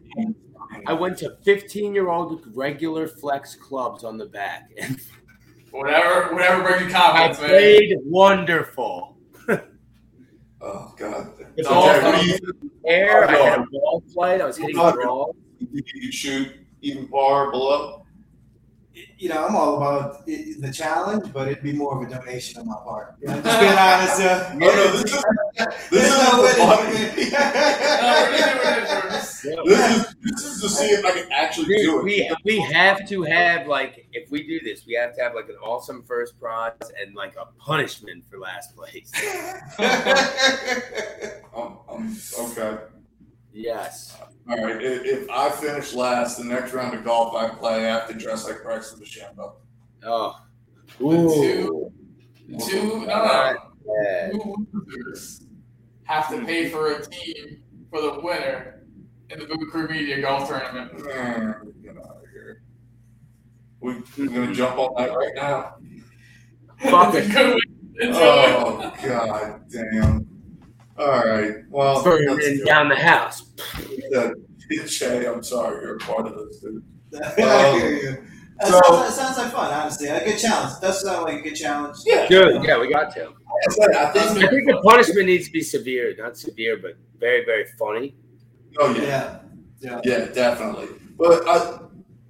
I 0.86 0.94
went 0.94 1.18
to 1.18 1.36
15 1.44 1.94
year 1.94 2.08
old 2.08 2.42
regular 2.54 3.06
flex 3.06 3.54
clubs 3.54 4.02
on 4.02 4.16
the 4.16 4.26
back, 4.26 4.70
and 4.78 4.98
whatever, 5.72 6.32
whatever 6.34 6.62
brings 6.62 6.82
you 6.84 6.88
I 6.88 6.92
confidence, 6.92 7.40
man. 7.40 7.50
played 7.50 7.96
wonderful. 8.02 9.15
Oh 10.68 10.92
God! 10.96 11.30
It's 11.56 11.68
all 11.68 11.84
Jack, 11.84 12.00
from 12.00 12.12
what 12.12 12.20
do 12.22 12.26
you 12.26 12.70
air. 12.86 13.28
I 13.28 13.32
had 13.32 13.58
a 13.60 13.62
oh, 13.62 13.66
ball 13.70 14.02
flight. 14.12 14.40
I 14.40 14.46
was 14.46 14.58
oh, 14.58 14.62
hitting 14.62 14.78
Oh, 14.78 14.90
draw. 14.92 15.32
think 15.60 15.70
you 15.72 16.00
could 16.00 16.12
shoot 16.14 16.52
even 16.82 17.06
par 17.06 17.52
below? 17.52 18.05
You 19.18 19.30
know, 19.30 19.46
I'm 19.46 19.56
all 19.56 19.76
about 19.78 20.16
i- 20.28 20.54
the 20.58 20.70
challenge, 20.72 21.32
but 21.32 21.48
it'd 21.48 21.62
be 21.62 21.72
more 21.72 21.96
of 21.96 22.06
a 22.06 22.10
donation 22.14 22.60
on 22.60 22.66
my 22.66 22.74
part. 22.84 23.14
You 23.20 23.28
know, 23.28 23.40
just 23.40 23.60
being 23.60 23.72
honest. 23.78 24.20
Uh, 24.20 24.54
No, 24.56 24.66
no, 24.66 24.92
this 24.92 25.04
is 25.04 25.10
this 25.90 25.90
There's 25.90 26.04
is 26.04 26.18
no 26.18 26.36
the 26.36 26.42
way 26.42 26.50
to 26.50 26.56
fun. 26.56 26.86
do 26.86 26.92
it. 26.96 27.32
No, 27.32 28.12
we're 28.20 28.36
doing 28.36 28.76
it 28.76 28.88
first. 29.02 29.44
Yeah. 29.44 29.54
This 29.64 29.96
is 29.96 30.14
this 30.22 30.44
is 30.44 30.60
to 30.62 30.68
see 30.68 30.86
if 30.86 31.04
I 31.04 31.10
can 31.12 31.32
actually 31.32 31.76
do 31.76 31.98
it. 32.00 32.04
we 32.04 32.30
we 32.44 32.60
have 32.60 33.08
to 33.08 33.22
have 33.22 33.66
like 33.66 34.06
if 34.12 34.30
we 34.30 34.46
do 34.46 34.60
this, 34.60 34.84
we 34.86 34.94
have 34.94 35.14
to 35.16 35.22
have 35.22 35.34
like 35.34 35.48
an 35.48 35.56
awesome 35.62 36.02
first 36.02 36.38
prize 36.38 36.72
and 37.00 37.14
like 37.14 37.36
a 37.36 37.46
punishment 37.58 38.24
for 38.28 38.38
last 38.38 38.76
place. 38.76 39.10
Um, 41.56 41.78
um, 41.88 42.16
okay. 42.38 42.76
Yes. 43.58 44.14
All 44.48 44.62
right. 44.62 44.82
If, 44.82 45.04
if 45.04 45.30
I 45.30 45.48
finish 45.50 45.94
last, 45.94 46.36
the 46.36 46.44
next 46.44 46.74
round 46.74 46.94
of 46.94 47.04
golf 47.04 47.34
I 47.34 47.48
play, 47.48 47.76
I 47.88 47.92
have 47.92 48.06
to 48.08 48.14
dress 48.14 48.46
like 48.46 48.62
Braxton 48.62 49.00
DeChambeau. 49.00 49.54
Oh. 50.04 50.36
two- 50.98 51.90
Two, 52.68 53.00
no, 53.00 53.06
no, 53.06 53.56
Yeah. 54.04 54.30
two 54.30 54.66
losers 54.72 55.46
have 56.04 56.28
to 56.30 56.44
pay 56.44 56.68
for 56.68 56.92
a 56.92 57.04
team 57.04 57.60
for 57.90 58.00
the 58.00 58.20
winner 58.20 58.84
in 59.30 59.40
the 59.40 59.46
Boot 59.46 59.68
Crew 59.72 59.88
Media 59.88 60.20
Golf 60.20 60.48
Tournament. 60.48 60.92
Man, 61.06 61.72
get 61.82 61.96
out 61.96 62.18
of 62.22 62.30
here. 62.32 62.62
We, 63.80 63.94
we're 64.16 64.26
gonna 64.28 64.54
jump 64.54 64.78
on 64.78 64.94
that 65.02 65.16
right 65.16 65.34
now. 65.34 65.74
Fuck 66.78 67.14
it. 67.16 67.62
Oh 68.02 68.92
God 69.02 69.62
damn. 69.70 70.25
All 70.98 71.08
right. 71.08 71.54
Well, 71.68 72.02
Burning 72.02 72.28
let's 72.30 72.46
do 72.46 72.64
down 72.64 72.88
the 72.88 72.96
house. 72.96 73.42
it. 73.78 74.88
Jay, 74.88 75.26
I'm 75.26 75.42
sorry 75.42 75.82
you're 75.84 75.96
a 75.96 75.98
part 75.98 76.26
of 76.26 76.34
this, 76.34 76.58
dude. 76.60 76.82
I 77.22 77.34
hear 77.78 77.86
um, 77.86 77.92
you. 77.96 78.26
That 78.58 78.68
So- 78.68 78.80
sounds, 78.80 79.00
that 79.00 79.12
sounds 79.12 79.38
like 79.38 79.52
fun, 79.52 79.72
honestly. 79.72 80.08
A 80.08 80.24
good 80.24 80.38
challenge. 80.38 80.80
Does 80.80 81.02
sound 81.02 81.24
like 81.24 81.40
a 81.40 81.42
good 81.42 81.54
challenge. 81.54 81.98
Yeah. 82.06 82.26
Good. 82.28 82.62
Yeah, 82.64 82.78
we 82.80 82.90
got 82.90 83.14
to. 83.14 83.26
I 83.28 83.70
said, 83.72 83.94
I 83.94 84.08
I 84.10 84.12
think. 84.12 84.50
think 84.50 84.66
the 84.66 84.80
punishment 84.82 85.26
needs 85.26 85.46
to 85.46 85.52
be 85.52 85.60
severe, 85.62 86.14
not 86.18 86.36
severe, 86.36 86.78
but 86.78 86.92
very, 87.18 87.44
very 87.44 87.66
funny. 87.78 88.16
Oh 88.78 88.94
yeah. 88.94 89.40
Yeah. 89.80 90.00
Yeah, 90.04 90.24
definitely. 90.26 90.88
But 91.18 91.46
I, 91.46 91.78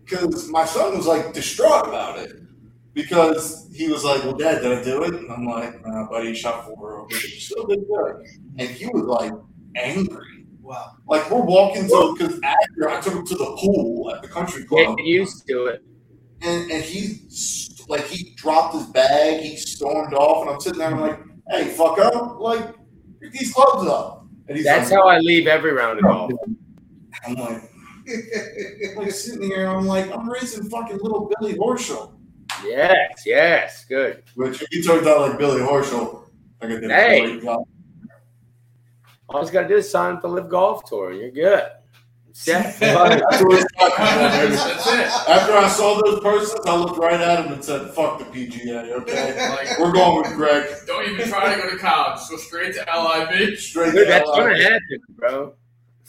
because 0.05 0.49
my 0.49 0.65
son 0.65 0.97
was 0.97 1.07
like 1.07 1.33
distraught 1.33 1.89
about 1.89 2.19
it 2.19 2.33
because 2.95 3.69
he 3.75 3.89
was 3.89 4.05
like, 4.05 4.23
"Well, 4.23 4.37
Dad, 4.37 4.63
did 4.63 4.79
I 4.79 4.83
do 4.85 5.03
it?" 5.05 5.15
And 5.15 5.31
I'm 5.33 5.45
like, 5.47 5.85
"Nah, 5.85 6.09
buddy, 6.09 6.29
you 6.29 6.35
shot 6.35 6.65
four 6.67 7.01
over. 7.01 7.13
You 7.13 7.19
still 7.41 7.67
did 7.67 7.81
good." 7.89 8.25
And 8.59 8.69
he 8.69 8.87
was 8.87 9.03
like 9.05 9.33
angry. 9.77 10.47
Wow. 10.61 10.93
Like 11.07 11.31
we're 11.31 11.41
walking 11.43 11.87
to 11.89 12.17
because 12.19 12.41
after 12.43 12.89
I 12.89 13.01
took 13.01 13.15
him 13.15 13.27
to 13.27 13.35
the 13.37 13.57
pool 13.59 14.11
at 14.15 14.23
the 14.23 14.29
country 14.29 14.65
club, 14.65 14.97
Get 14.97 15.07
used 15.07 15.47
to 15.49 15.67
it. 15.67 15.83
and, 16.43 16.71
and 16.71 16.83
he 16.83 17.21
like 17.89 18.05
he 18.07 18.35
dropped 18.37 18.75
his 18.75 18.87
bag, 18.87 19.41
he 19.43 19.57
stormed 19.57 20.13
off, 20.15 20.43
and 20.43 20.51
I'm 20.51 20.61
sitting 20.61 20.81
there, 20.81 20.89
I'm 20.89 21.01
like, 21.01 21.21
"Hey, 21.49 21.69
fuck 21.69 21.99
up! 22.01 22.41
Like, 22.41 22.75
pick 23.23 23.33
these 23.33 23.53
clubs 23.53 23.89
up." 23.89 24.27
And 24.49 24.57
he's 24.57 24.67
That's 24.67 24.91
like, 24.91 24.99
how 25.01 25.07
I 25.09 25.19
leave 25.19 25.47
every 25.47 25.73
round 25.73 25.99
of 26.01 26.05
golf. 26.05 26.33
I'm 27.25 27.35
like, 27.35 27.63
I'm 28.09 28.97
like 28.97 29.11
sitting 29.13 29.43
here, 29.49 29.67
I'm 29.69 29.87
like, 29.87 30.11
I'm 30.11 30.29
raising 30.29 30.69
fucking 30.69 30.99
little 31.01 31.31
Billy 31.39 31.55
Horschel. 31.55 32.15
Yes, 32.65 33.23
yes, 33.25 33.85
good. 33.89 34.25
Which 34.35 34.59
he 34.71 34.79
you 34.79 34.83
talked 34.83 35.07
out 35.07 35.29
like 35.29 35.39
Billy 35.39 35.61
Horschel, 35.61 36.25
like 36.61 36.71
I 36.73 36.81
did 36.81 36.91
Hey. 36.91 37.23
a 37.25 37.29
great 37.31 37.43
job. 37.45 37.69
All 39.29 39.45
you 39.45 39.51
gotta 39.51 39.69
do 39.69 39.77
is 39.77 39.91
sign 39.91 40.15
up 40.17 40.23
for 40.23 40.29
LIV 40.29 40.49
Golf 40.49 40.85
Tour, 40.85 41.11
and 41.11 41.21
you're 41.21 41.31
good. 41.31 41.63
Yeah. 42.45 42.71
That's 42.79 43.43
what 43.43 43.55
it's 43.55 43.73
talking 43.79 43.95
about, 44.05 44.33
baby. 44.33 44.55
That's 44.57 44.87
it. 44.87 45.31
After 45.31 45.53
I 45.55 45.69
saw 45.69 46.01
those 46.03 46.21
persons, 46.21 46.61
I 46.67 46.77
looked 46.77 46.99
right 46.99 47.19
at 47.19 47.45
him 47.47 47.53
and 47.55 47.65
said, 47.65 47.91
"Fuck 47.93 48.19
the 48.19 48.25
PGA, 48.27 48.93
okay? 48.93 49.49
Like, 49.49 49.79
We're 49.79 49.91
going 49.93 50.19
with 50.23 50.35
Greg 50.37 50.67
don't 50.87 51.11
even 51.11 51.29
try 51.29 51.55
to 51.55 51.61
go 51.63 51.71
to 51.71 51.79
college. 51.79 52.19
Just 52.19 52.31
go 52.31 52.37
straight 52.37 52.75
to 52.75 52.81
LIV. 52.85 53.59
straight 53.59 53.93
Dude, 53.93 54.05
to 54.07 54.13
that's 54.13 54.29
LA. 54.29 54.37
gonna 54.37 54.63
happen, 54.63 55.01
bro. 55.17 55.55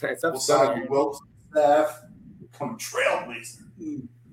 That's 0.02 0.22
We'll 0.22 0.34
up 0.34 0.40
sign 0.42 0.68
gonna 0.68 0.82
you, 0.84 0.88
Wilson. 0.90 1.28
staff, 1.52 2.02
become 2.42 2.78
trailblazer. 2.78 3.62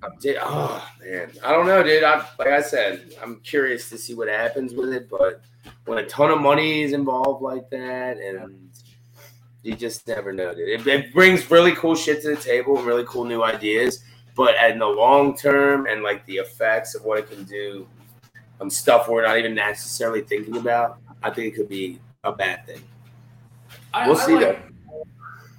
I'm 0.03 0.11
di- 0.19 0.37
oh 0.39 0.85
man, 1.01 1.31
I 1.43 1.51
don't 1.53 1.65
know, 1.65 1.81
dude. 1.81 2.03
I 2.03 2.17
like 2.37 2.49
I 2.49 2.61
said, 2.61 3.13
I'm 3.23 3.39
curious 3.39 3.89
to 3.89 3.97
see 3.97 4.13
what 4.13 4.27
happens 4.27 4.73
with 4.73 4.89
it, 4.93 5.09
but 5.09 5.41
when 5.85 5.97
a 5.97 6.05
ton 6.05 6.29
of 6.29 6.41
money 6.41 6.83
is 6.83 6.91
involved 6.91 7.41
like 7.41 7.69
that, 7.69 8.17
and 8.17 8.64
you 9.65 9.75
just 9.75 10.07
never 10.07 10.31
know, 10.31 10.53
dude. 10.53 10.69
It, 10.69 10.87
it 10.87 11.13
brings 11.13 11.49
really 11.49 11.73
cool 11.73 11.95
shit 11.95 12.21
to 12.21 12.35
the 12.35 12.41
table 12.41 12.77
and 12.77 12.85
really 12.85 13.03
cool 13.07 13.25
new 13.25 13.43
ideas, 13.43 14.03
but 14.35 14.53
in 14.69 14.77
the 14.77 14.85
long 14.85 15.35
term 15.35 15.87
and 15.87 16.03
like 16.03 16.23
the 16.27 16.35
effects 16.37 16.93
of 16.93 17.03
what 17.03 17.17
it 17.17 17.29
can 17.29 17.43
do 17.45 17.87
on 18.61 18.69
stuff 18.69 19.09
we're 19.09 19.23
not 19.25 19.37
even 19.37 19.55
necessarily 19.55 20.21
thinking 20.21 20.57
about, 20.57 20.99
I 21.23 21.31
think 21.31 21.51
it 21.53 21.55
could 21.57 21.67
be 21.67 21.99
a 22.23 22.31
bad 22.31 22.65
thing. 22.67 22.81
I, 23.93 24.07
We'll 24.07 24.17
I 24.17 24.25
see, 24.25 24.35
like 24.35 24.59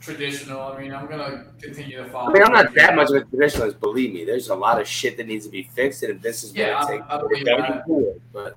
Traditional. 0.01 0.61
I 0.61 0.81
mean, 0.81 0.95
I'm 0.95 1.09
gonna 1.09 1.47
continue 1.61 1.97
to 1.97 2.09
follow. 2.09 2.31
I 2.31 2.33
mean, 2.33 2.43
I'm 2.45 2.53
not 2.53 2.73
that 2.75 2.95
much 2.95 3.11
of 3.11 3.17
a 3.17 3.21
traditionalist. 3.23 3.81
Believe 3.81 4.15
me, 4.15 4.25
there's 4.25 4.51
a 4.51 4.55
lot 4.55 4.81
of 4.81 4.87
shit 4.87 5.17
that 5.17 5.27
needs 5.27 5.45
to 5.47 5.51
be 5.51 5.65
fixed, 5.75 6.05
and 6.05 6.13
if 6.15 6.23
this 6.23 6.45
is 6.45 6.55
Yeah, 6.55 6.79
what 6.79 6.91
I- 6.91 6.95
it 6.95 6.97
takes, 6.99 7.07
I 7.11 7.19
believe 7.19 7.45
that. 7.45 7.85
it. 7.89 8.23
But 8.33 8.57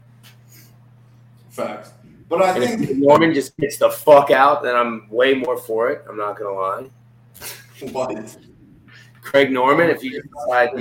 Facts. 1.49 1.91
But 2.29 2.43
I 2.43 2.55
And 2.55 2.63
think 2.63 2.89
if 2.91 2.97
Norman 2.97 3.33
just 3.33 3.57
gets 3.57 3.77
the 3.77 3.89
fuck 3.89 4.29
out, 4.29 4.61
then 4.61 4.75
I'm 4.75 5.09
way 5.09 5.33
more 5.33 5.57
for 5.57 5.89
it. 5.89 6.05
I'm 6.07 6.15
not 6.15 6.37
gonna 6.37 6.53
lie. 6.53 6.89
what 7.91 8.37
Greg 9.21 9.51
Norman, 9.51 9.89
if 9.89 10.03
you 10.03 10.21
decide, 10.21 10.77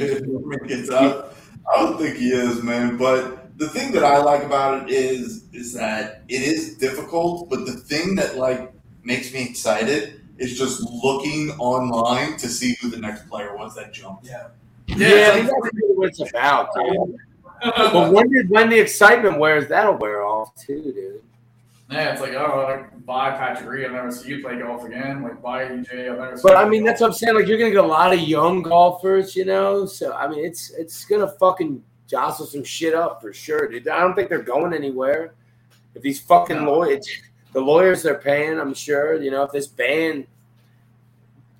gets 0.68 0.90
out. 0.90 1.34
I 1.74 1.82
don't 1.82 1.98
think 1.98 2.16
he 2.16 2.30
is, 2.30 2.62
man. 2.62 2.96
But 2.96 3.58
the 3.58 3.68
thing 3.68 3.92
that 3.92 4.04
I 4.04 4.18
like 4.18 4.42
about 4.42 4.84
it 4.84 4.90
is 4.90 5.44
is 5.52 5.72
that 5.72 6.22
it 6.28 6.42
is 6.42 6.76
difficult, 6.76 7.48
but 7.48 7.64
the 7.66 7.72
thing 7.72 8.14
that 8.16 8.36
like 8.36 8.72
makes 9.02 9.32
me 9.32 9.42
excited 9.42 10.20
is 10.38 10.56
just 10.56 10.82
looking 10.82 11.50
online 11.58 12.36
to 12.36 12.48
see 12.48 12.76
who 12.80 12.90
the 12.90 12.98
next 12.98 13.28
player 13.28 13.56
was 13.56 13.74
that 13.74 13.92
jumped. 13.92 14.26
Yeah. 14.26 14.48
yeah, 14.86 14.96
Yeah, 14.96 15.30
I 15.30 15.34
think 15.34 15.46
that's 15.46 15.74
really 15.74 15.94
what 15.94 16.08
it's 16.10 16.20
about, 16.20 16.74
dude. 16.74 17.16
But 17.60 18.12
when 18.12 18.30
did 18.30 18.48
when 18.50 18.70
the 18.70 18.78
excitement 18.78 19.38
wears, 19.38 19.66
that'll 19.66 19.96
wear 19.96 20.24
off 20.24 20.54
too, 20.54 20.80
dude. 20.80 21.22
Yeah, 21.90 22.12
it's 22.12 22.20
like 22.20 22.34
oh, 22.34 22.66
like 22.68 23.06
buy 23.06 23.30
Patrick 23.30 23.68
Reed. 23.68 23.86
I'll 23.86 23.92
never 23.92 24.10
see 24.10 24.28
you 24.28 24.42
play 24.42 24.58
golf 24.58 24.84
again. 24.84 25.22
Like 25.22 25.40
buy 25.40 25.64
DJ. 25.64 26.10
I'll 26.10 26.18
never. 26.18 26.36
See 26.36 26.42
But 26.42 26.52
you 26.52 26.56
I 26.58 26.62
play 26.62 26.70
mean, 26.70 26.84
that's 26.84 27.00
what 27.00 27.06
I'm 27.08 27.12
saying. 27.14 27.34
Like, 27.34 27.46
you're 27.46 27.56
gonna 27.58 27.70
get 27.70 27.82
a 27.82 27.86
lot 27.86 28.12
of 28.12 28.20
young 28.20 28.62
golfers, 28.62 29.34
you 29.34 29.46
know. 29.46 29.86
So 29.86 30.12
I 30.12 30.28
mean, 30.28 30.44
it's 30.44 30.70
it's 30.72 31.06
gonna 31.06 31.28
fucking 31.28 31.82
jostle 32.06 32.44
some 32.46 32.62
shit 32.64 32.94
up 32.94 33.22
for 33.22 33.32
sure, 33.32 33.68
dude. 33.68 33.88
I 33.88 34.00
don't 34.00 34.14
think 34.14 34.28
they're 34.28 34.42
going 34.42 34.74
anywhere. 34.74 35.34
If 35.94 36.02
these 36.02 36.20
fucking 36.20 36.56
No. 36.64 36.72
lawyers, 36.72 37.08
the 37.52 37.60
lawyers 37.60 38.02
they're 38.02 38.18
paying, 38.18 38.58
I'm 38.60 38.74
sure, 38.74 39.20
you 39.20 39.30
know, 39.30 39.42
if 39.44 39.52
this 39.52 39.66
ban 39.66 40.26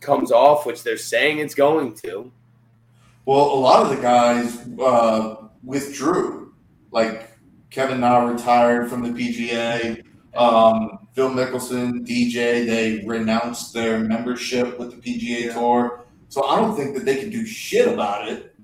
comes 0.00 0.30
off, 0.30 0.66
which 0.66 0.82
they're 0.82 0.96
saying 0.98 1.38
it's 1.38 1.54
going 1.54 1.94
to, 2.04 2.30
Well, 3.24 3.46
a 3.52 3.58
lot 3.60 3.82
of 3.82 3.96
the 3.96 4.00
guys 4.00 4.66
uh, 4.78 5.48
withdrew. 5.64 6.52
Like 6.92 7.30
Kevin 7.70 8.00
Na 8.00 8.18
retired 8.24 8.88
from 8.90 9.02
the 9.02 9.10
PGA. 9.10 10.02
Um, 10.36 11.08
Phil 11.14 11.30
Mickelson, 11.30 12.06
DJ, 12.06 12.64
they 12.66 13.04
renounced 13.06 13.72
their 13.74 13.98
membership 13.98 14.78
with 14.78 14.90
the 14.90 14.96
PGA 14.96 15.46
Yeah. 15.46 15.52
Tour. 15.54 16.04
So 16.28 16.44
I 16.46 16.56
don't 16.60 16.76
think 16.76 16.94
that 16.94 17.04
they 17.04 17.16
can 17.16 17.30
do 17.30 17.46
shit 17.46 17.88
about 17.88 18.28
it 18.28 18.54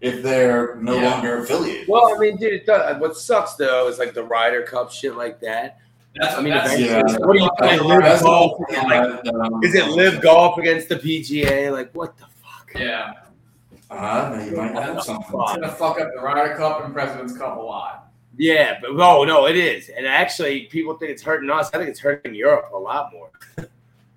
if 0.00 0.22
they're 0.22 0.76
no 0.76 0.94
Yeah. 0.94 1.10
longer 1.10 1.38
affiliated. 1.42 1.88
well, 1.88 2.14
I 2.14 2.18
mean, 2.18 2.36
dude, 2.36 2.62
it 2.68 2.98
what 3.00 3.16
sucks 3.16 3.54
though 3.54 3.88
is 3.88 3.98
like 3.98 4.14
the 4.14 4.22
Ryder 4.22 4.62
Cup 4.62 4.90
shit 4.92 5.16
like 5.16 5.40
that. 5.40 5.78
That's, 6.14 6.36
I 6.36 6.40
mean, 6.40 6.54
that's, 6.54 6.78
yeah. 6.78 7.02
what 7.18 7.34
do 7.36 7.42
you 7.42 7.50
think? 7.60 7.82
LIV 7.82 8.02
That's 8.02 8.22
golf, 8.22 8.52
whole 8.56 8.66
thing 8.70 8.82
like, 8.88 9.26
um, 9.26 9.60
is 9.62 9.74
it 9.74 9.86
LIV 9.88 10.20
golf 10.22 10.58
against 10.58 10.88
the 10.88 10.96
PGA? 10.96 11.70
Like, 11.70 11.92
what 11.92 12.16
the 12.16 12.24
fuck? 12.42 12.70
yeah. 12.74 13.12
Uh, 13.90 14.34
no, 14.36 14.44
you 14.44 14.56
might 14.56 14.72
have 14.72 15.02
something. 15.02 15.24
It's 15.26 15.54
gonna 15.54 15.68
fuck 15.68 16.00
up 16.00 16.10
the 16.14 16.20
Ryder 16.20 16.56
Cup 16.56 16.84
and 16.84 16.92
President's 16.94 17.36
Cup 17.36 17.56
a 17.56 17.60
lot. 17.60 18.07
Yeah, 18.36 18.78
but 18.80 18.90
oh 18.90 19.24
no, 19.24 19.46
it 19.46 19.56
is, 19.56 19.88
and 19.88 20.06
actually, 20.06 20.66
people 20.66 20.94
think 20.94 21.10
it's 21.10 21.22
hurting 21.22 21.50
us. 21.50 21.70
I 21.72 21.78
think 21.78 21.90
it's 21.90 21.98
hurting 21.98 22.34
Europe 22.34 22.70
a 22.72 22.78
lot 22.78 23.12
more. 23.12 23.30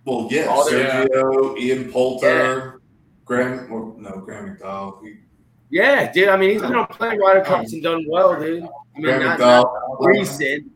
Well, 0.05 0.27
yeah, 0.31 0.45
All 0.45 0.67
Sergio, 0.67 1.57
Ian 1.59 1.91
Poulter, 1.91 2.81
Graeme, 3.25 3.69
well, 3.69 3.95
no, 3.97 4.19
Graeme 4.19 4.57
McDowell. 4.57 5.01
We, 5.01 5.19
Yeah, 5.69 6.11
dude. 6.11 6.29
I 6.29 6.37
mean, 6.37 6.51
he's 6.51 6.61
been 6.61 6.75
on 6.75 6.87
playing 6.87 7.19
Ryder 7.19 7.41
Cups 7.45 7.73
and 7.73 7.81
done 7.83 8.05
well, 8.07 8.39
dude. 8.39 8.63
I 8.63 8.67
mean, 8.95 9.03
Graeme 9.03 9.23
not, 9.23 9.39
not 9.39 9.97
recent. 9.99 10.71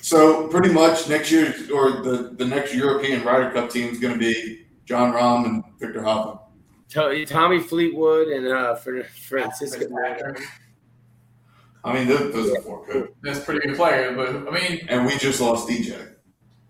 So 0.00 0.48
pretty 0.48 0.72
much 0.72 1.08
next 1.08 1.30
year, 1.30 1.54
or 1.72 2.02
the, 2.02 2.34
the 2.36 2.44
next 2.44 2.74
European 2.74 3.22
Ryder 3.22 3.50
Cup 3.50 3.70
team 3.70 3.88
is 3.88 4.00
going 4.00 4.14
to 4.14 4.18
be 4.18 4.66
Jon 4.84 5.12
Rahm 5.12 5.46
and 5.46 5.64
Viktor. 5.78 6.02
To- 6.90 7.26
Tommy 7.26 7.60
Fleetwood 7.60 8.28
and 8.28 8.46
uh, 8.48 8.74
Francesco. 8.74 9.86
I 11.84 11.92
mean, 11.92 12.06
those, 12.06 12.32
those 12.32 12.50
are 12.56 12.62
four 12.62 12.84
good. 12.86 13.12
That's 13.22 13.40
pretty 13.40 13.66
good 13.66 13.76
player, 13.76 14.14
but 14.14 14.28
I 14.28 14.50
mean, 14.50 14.86
And 14.88 15.06
we 15.06 15.16
just 15.16 15.40
lost 15.40 15.68
DJ. 15.68 16.14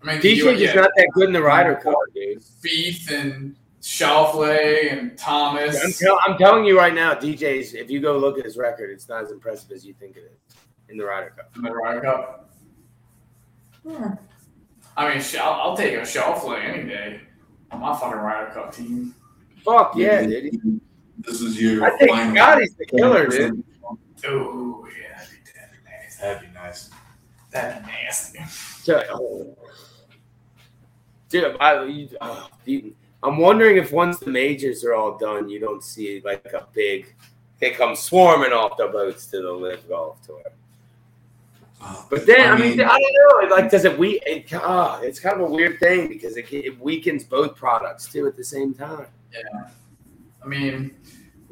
I 0.01 0.05
mean, 0.05 0.17
DJ 0.17 0.37
you, 0.37 0.49
is 0.49 0.75
not 0.75 0.89
that 0.95 1.07
good 1.13 1.27
in 1.27 1.33
the 1.33 1.41
Ryder 1.41 1.75
Cup, 1.75 1.95
dude. 2.13 2.41
Spieth 2.41 3.11
and 3.11 3.55
Schauffele 3.81 4.91
and 4.91 5.17
Thomas. 5.17 5.81
I'm, 5.83 5.91
tell- 5.91 6.19
I'm 6.25 6.37
telling 6.37 6.65
you 6.65 6.77
right 6.77 6.93
now, 6.93 7.13
DJ's. 7.13 7.73
If 7.73 7.89
you 7.89 7.99
go 7.99 8.17
look 8.17 8.39
at 8.39 8.45
his 8.45 8.57
record, 8.57 8.89
it's 8.89 9.07
not 9.07 9.23
as 9.23 9.31
impressive 9.31 9.71
as 9.71 9.85
you 9.85 9.93
think 9.93 10.17
it 10.17 10.31
is 10.31 10.55
in 10.89 10.97
the 10.97 11.05
Ryder 11.05 11.33
Cup. 11.35 11.51
in 11.55 11.61
the 11.61 11.71
Ryder 11.71 12.01
Cup. 12.01 12.49
Hmm. 13.87 14.07
I 14.95 15.13
mean, 15.13 15.23
I'll, 15.39 15.53
I'll 15.53 15.77
take 15.77 15.93
a 15.93 16.01
Schauffele 16.01 16.63
any 16.63 16.87
day 16.87 17.21
on 17.71 17.81
my 17.81 17.97
fucking 17.97 18.19
Ryder 18.19 18.51
Cup 18.51 18.73
team. 18.73 19.13
Fuck 19.63 19.95
yeah, 19.95 20.23
dude. 20.23 20.81
This 21.19 21.41
is 21.41 21.61
your 21.61 21.85
I 21.85 21.97
think 21.97 22.11
final. 22.11 22.35
Scotty's 22.35 22.75
the 22.75 22.85
killer, 22.85 23.27
dude. 23.27 23.63
Oh 24.25 24.87
yeah, 24.97 25.02
that'd 25.02 25.02
be, 25.02 25.02
that'd 26.23 26.41
be 26.41 26.53
nasty. 26.53 26.93
That'd 27.51 27.83
be 27.85 27.91
nice. 27.91 28.29
That'd 28.35 28.35
be 28.35 28.91
nasty. 28.91 29.05
Oh. 29.11 29.55
Dude, 31.29 31.55
I, 31.59 31.83
you, 31.85 32.09
oh, 32.21 32.49
you- 32.65 32.95
I'm 33.23 33.37
wondering 33.37 33.77
if 33.77 33.91
once 33.93 34.19
the 34.19 34.29
majors 34.29 34.83
are 34.83 34.93
all 34.93 35.17
done, 35.17 35.47
you 35.47 35.57
don't 35.59 35.83
see 35.83 36.21
like 36.25 36.45
a 36.53 36.67
big. 36.73 37.15
They 37.59 37.69
come 37.71 37.95
swarming 37.95 38.51
off 38.51 38.75
the 38.77 38.87
boats 38.87 39.27
to 39.27 39.41
the 39.41 39.51
LIV 39.51 39.87
golf 39.87 40.21
tour. 40.25 40.41
Oh, 41.81 42.05
But 42.09 42.25
then, 42.25 42.49
I 42.51 42.53
I 42.53 42.57
mean, 42.59 42.77
mean- 42.77 42.81
I 42.87 42.99
don't 42.99 43.49
know. 43.49 43.55
Like, 43.55 43.71
does 43.71 43.85
it 43.85 43.97
we? 43.97 44.19
It, 44.25 44.53
ah, 44.53 44.99
it's 45.01 45.19
kind 45.19 45.35
of 45.39 45.49
a 45.49 45.51
weird 45.51 45.79
thing 45.79 46.07
because 46.09 46.35
it, 46.37 46.51
it 46.51 46.77
weakens 46.79 47.23
both 47.23 47.55
products 47.55 48.11
too 48.11 48.27
at 48.27 48.35
the 48.35 48.43
same 48.43 48.73
time. 48.73 49.07
Yeah, 49.31 49.69
I 50.43 50.47
mean, 50.47 50.93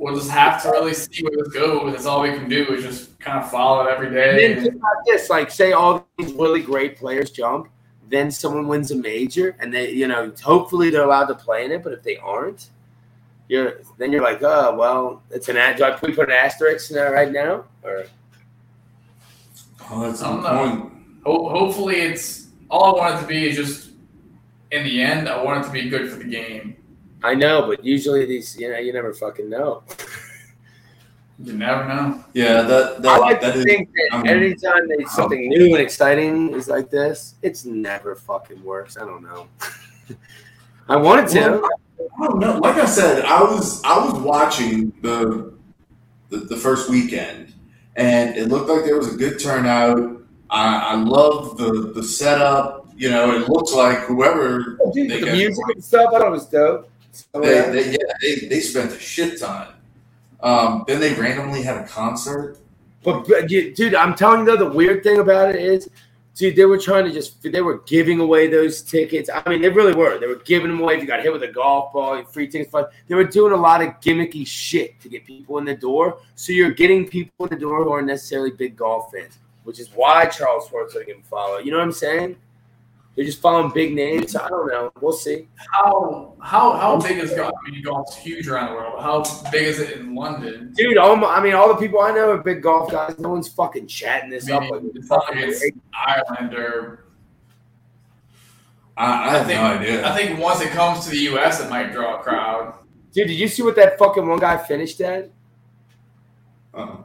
we'll 0.02 0.16
just 0.16 0.32
have 0.32 0.62
to 0.64 0.70
really 0.70 0.94
see 0.96 1.24
where 1.24 1.32
this 1.44 1.54
goes. 1.54 1.92
That's 1.94 2.06
all 2.08 2.24
we 2.24 2.30
can 2.30 2.50
do 2.50 2.66
is 2.74 2.84
just 2.84 3.20
kind 3.20 3.38
of 3.42 3.50
follow 3.52 3.86
it 3.86 3.92
every 3.92 4.10
day. 4.10 4.30
And 4.30 4.38
day. 4.38 4.54
then 4.56 4.64
think 4.64 4.76
about 4.76 5.06
this: 5.06 5.30
like, 5.30 5.52
say 5.52 5.72
all 5.74 6.08
these 6.18 6.34
really 6.34 6.62
great 6.62 6.98
players 6.98 7.30
jump, 7.30 7.70
then 8.10 8.32
someone 8.32 8.68
wins 8.68 8.90
a 8.92 8.96
major, 8.96 9.56
and 9.60 9.72
they, 9.74 9.92
you 9.92 10.08
know, 10.08 10.34
hopefully 10.44 10.90
they're 10.90 11.04
allowed 11.04 11.28
to 11.28 11.36
play 11.36 11.64
in 11.66 11.72
it. 11.72 11.84
But 11.84 11.94
if 11.94 12.02
they 12.04 12.18
aren't, 12.18 12.70
you're 13.48 13.82
then 14.00 14.12
you're 14.12 14.24
like, 14.24 14.42
oh 14.42 14.76
well, 14.76 15.22
it's 15.30 15.48
an 15.50 15.58
ad. 15.58 15.78
Do 15.78 15.84
I 15.84 15.92
put 15.92 16.18
an 16.18 16.32
asterisk 16.32 16.90
in 16.90 16.96
there 16.96 17.12
right 17.14 17.32
now? 17.32 17.66
Or 17.84 18.06
Oh, 19.90 20.02
that's 20.08 20.22
I 20.22 20.30
don't 20.30 20.40
a 20.40 20.42
know. 20.44 20.70
point. 20.80 20.94
Ho- 21.26 21.50
hopefully, 21.50 21.98
it's 22.02 22.48
all 22.70 22.96
I 22.96 23.00
want 23.12 23.16
it 23.20 23.22
to 23.22 23.28
be 23.28 23.48
is 23.50 23.56
just. 23.56 23.88
In 24.72 24.86
the 24.86 25.02
end, 25.02 25.28
I 25.28 25.44
want 25.44 25.66
it 25.66 25.68
to 25.68 25.74
be 25.74 25.90
good 25.90 26.10
for 26.10 26.16
the 26.16 26.24
game. 26.24 26.78
I 27.24 27.36
know, 27.36 27.68
but 27.68 27.84
usually 27.84 28.26
these, 28.26 28.58
you 28.58 28.72
know, 28.72 28.78
you 28.78 28.94
never 28.94 29.14
fucking 29.14 29.50
know. 29.50 29.84
You 31.44 31.54
never 31.54 31.88
know. 31.88 32.24
Yeah, 32.34 32.62
that 32.62 32.98
I 32.98 33.00
that, 33.00 33.20
like 33.20 33.42
that 33.42 33.54
to 33.54 33.60
is. 33.60 33.66
think 33.66 33.90
that 33.94 34.10
I 34.14 34.28
anytime 34.28 34.88
that 34.90 35.08
something 35.10 35.50
new 35.50 35.74
and 35.74 35.82
exciting 35.82 36.54
is 36.54 36.68
like 36.68 36.92
this, 36.92 37.36
it's 37.42 37.66
never 37.66 38.16
fucking 38.16 38.64
works. 38.64 38.96
I 38.98 39.02
don't 39.02 39.24
know. 39.24 39.48
I 40.90 40.98
wanted 40.98 41.28
to. 41.30 41.68
I 42.22 42.28
don't 42.28 42.40
know. 42.40 42.58
Like 42.60 42.78
I 42.78 42.86
said, 42.86 43.26
I 43.26 43.42
was 43.42 43.84
I 43.84 43.98
was 44.06 44.22
watching 44.22 44.94
the, 45.02 45.54
the 46.30 46.38
the 46.38 46.58
first 46.58 46.90
weekend, 46.90 47.54
and 47.96 48.36
it 48.36 48.50
looked 48.50 48.70
like 48.70 48.84
there 48.84 48.98
was 48.98 49.14
a 49.14 49.18
good 49.18 49.40
turnout. 49.40 50.22
I, 50.52 50.94
I 50.94 50.96
love 50.96 51.58
the 51.58 51.92
the 51.94 52.04
setup. 52.04 52.90
You 52.96 53.10
know, 53.10 53.32
it 53.32 53.50
looks 53.50 53.74
like 53.74 54.00
whoever 54.00 54.78
oh, 54.80 54.92
Dude, 54.94 55.10
they 55.10 55.22
the 55.22 55.32
music 55.32 55.64
and 55.74 55.84
stuff, 55.84 56.10
I 56.10 56.20
thought 56.20 56.28
it 56.28 56.32
was 56.32 56.46
dope. 56.46 56.91
So, 57.12 57.42
they, 57.42 57.56
yeah. 57.56 57.70
they, 57.70 57.92
yeah, 57.92 57.98
they, 58.22 58.36
they 58.48 58.60
spent 58.60 58.92
a 58.92 59.00
shit 59.00 59.40
ton. 59.40 59.74
Um, 60.42 60.84
then 60.88 61.00
they 61.00 61.14
randomly 61.14 61.62
had 61.62 61.78
a 61.78 61.88
concert. 61.88 62.58
But, 63.04 63.28
but 63.28 63.50
you- 63.50 63.74
dude, 63.74 63.96
I'm 63.96 64.16
telling 64.16 64.42
you 64.42 64.46
though, 64.46 64.58
the 64.58 64.72
weird 64.72 65.04
thing 65.04 65.20
about 65.20 65.54
it 65.56 65.62
is, 65.62 65.90
dude, 66.36 66.56
they 66.56 66.66
were 66.66 66.78
trying 66.78 67.06
to 67.06 67.12
just 67.12 67.42
they 67.44 67.62
were 67.62 67.80
giving 67.80 68.20
away 68.20 68.48
those 68.48 68.82
tickets. 68.82 69.30
I 69.34 69.48
mean, 69.50 69.62
they 69.62 69.70
really 69.70 69.94
were. 69.94 70.18
They 70.20 70.28
were 70.28 70.36
giving 70.36 70.70
them 70.70 70.80
away. 70.80 70.96
If 70.96 71.02
you 71.02 71.08
got 71.08 71.22
hit 71.22 71.32
with 71.34 71.44
a 71.44 71.48
golf 71.48 71.94
ball, 71.94 72.18
you 72.18 72.26
free 72.26 72.48
tickets. 72.48 72.72
But 72.72 72.92
they 73.08 73.16
were 73.16 73.24
doing 73.24 73.54
a 73.54 73.58
lot 73.58 73.82
of 73.82 73.90
gimmicky 74.02 74.46
shit 74.48 75.00
to 75.02 75.10
get 75.10 75.26
people 75.26 75.58
in 75.58 75.66
the 75.66 75.76
door. 75.76 76.20
So 76.36 76.54
you're 76.54 76.72
getting 76.72 77.08
people 77.08 77.46
in 77.46 77.50
the 77.50 77.60
door 77.60 77.84
who 77.84 77.92
aren't 77.92 78.08
necessarily 78.08 78.52
big 78.52 78.76
golf 78.78 79.12
fans, 79.12 79.38
which 79.64 79.80
is 79.80 79.90
why 79.94 80.26
Charl 80.28 80.66
Schwartzel 80.66 81.06
didn't 81.06 81.26
follow. 81.26 81.58
You 81.60 81.72
know 81.72 81.78
what 81.78 81.84
I'm 81.84 81.92
saying? 81.92 82.38
They're 83.16 83.26
just 83.26 83.42
following 83.42 83.72
big 83.74 83.94
names. 83.94 84.36
I 84.38 84.48
don't 84.48 84.68
know. 84.72 84.92
We'll 85.02 85.12
see. 85.12 85.50
How 85.74 86.34
how 86.42 86.72
how 86.78 86.98
big 87.00 87.18
is 87.18 87.32
golf? 87.34 87.52
I 87.68 87.70
mean, 87.70 87.84
golf's 87.84 88.16
huge 88.16 88.48
around 88.48 88.70
the 88.70 88.76
world. 88.76 89.02
How 89.02 89.24
big 89.52 89.64
is 89.64 89.80
it 89.80 89.98
in 89.98 90.16
London? 90.16 90.72
Dude, 90.78 90.98
all 90.98 91.18
my, 91.18 91.28
I 91.28 91.44
mean, 91.44 91.54
all 91.54 91.68
the 91.68 91.76
people 91.76 92.00
I 92.00 92.12
know 92.12 92.32
are 92.32 92.38
big 92.38 92.62
golf 92.64 92.90
guys. 92.90 93.20
No 93.20 93.30
one's 93.30 93.50
fucking 93.50 93.88
chatting 93.88 94.30
this 94.30 94.50
I 94.50 94.56
up. 94.56 94.62
mean, 94.62 94.72
Like, 94.72 94.82
it's 94.96 95.10
not 95.10 95.36
like 95.36 95.38
it's 95.46 95.66
Ireland 95.94 96.54
or 96.54 97.06
I, 98.96 99.06
I 99.06 99.28
I 99.34 99.38
have 99.40 99.48
think 99.48 99.60
no 99.62 99.66
idea. 99.68 100.08
I 100.08 100.16
think 100.16 100.40
once 100.40 100.62
it 100.62 100.70
comes 100.70 101.04
to 101.06 101.10
the 101.12 101.18
U.S., 101.18 101.60
it 101.62 101.70
might 101.70 101.92
draw 101.92 102.20
a 102.20 102.24
crowd. 102.24 102.76
dude, 103.12 103.28
did 103.28 103.34
you 103.38 103.50
see 103.50 103.62
what 103.62 103.76
that 103.76 103.98
fucking 104.00 104.26
one 104.26 104.40
guy 104.40 104.56
finished 104.58 105.02
at? 105.02 105.30
Uh-uh. 106.74 107.04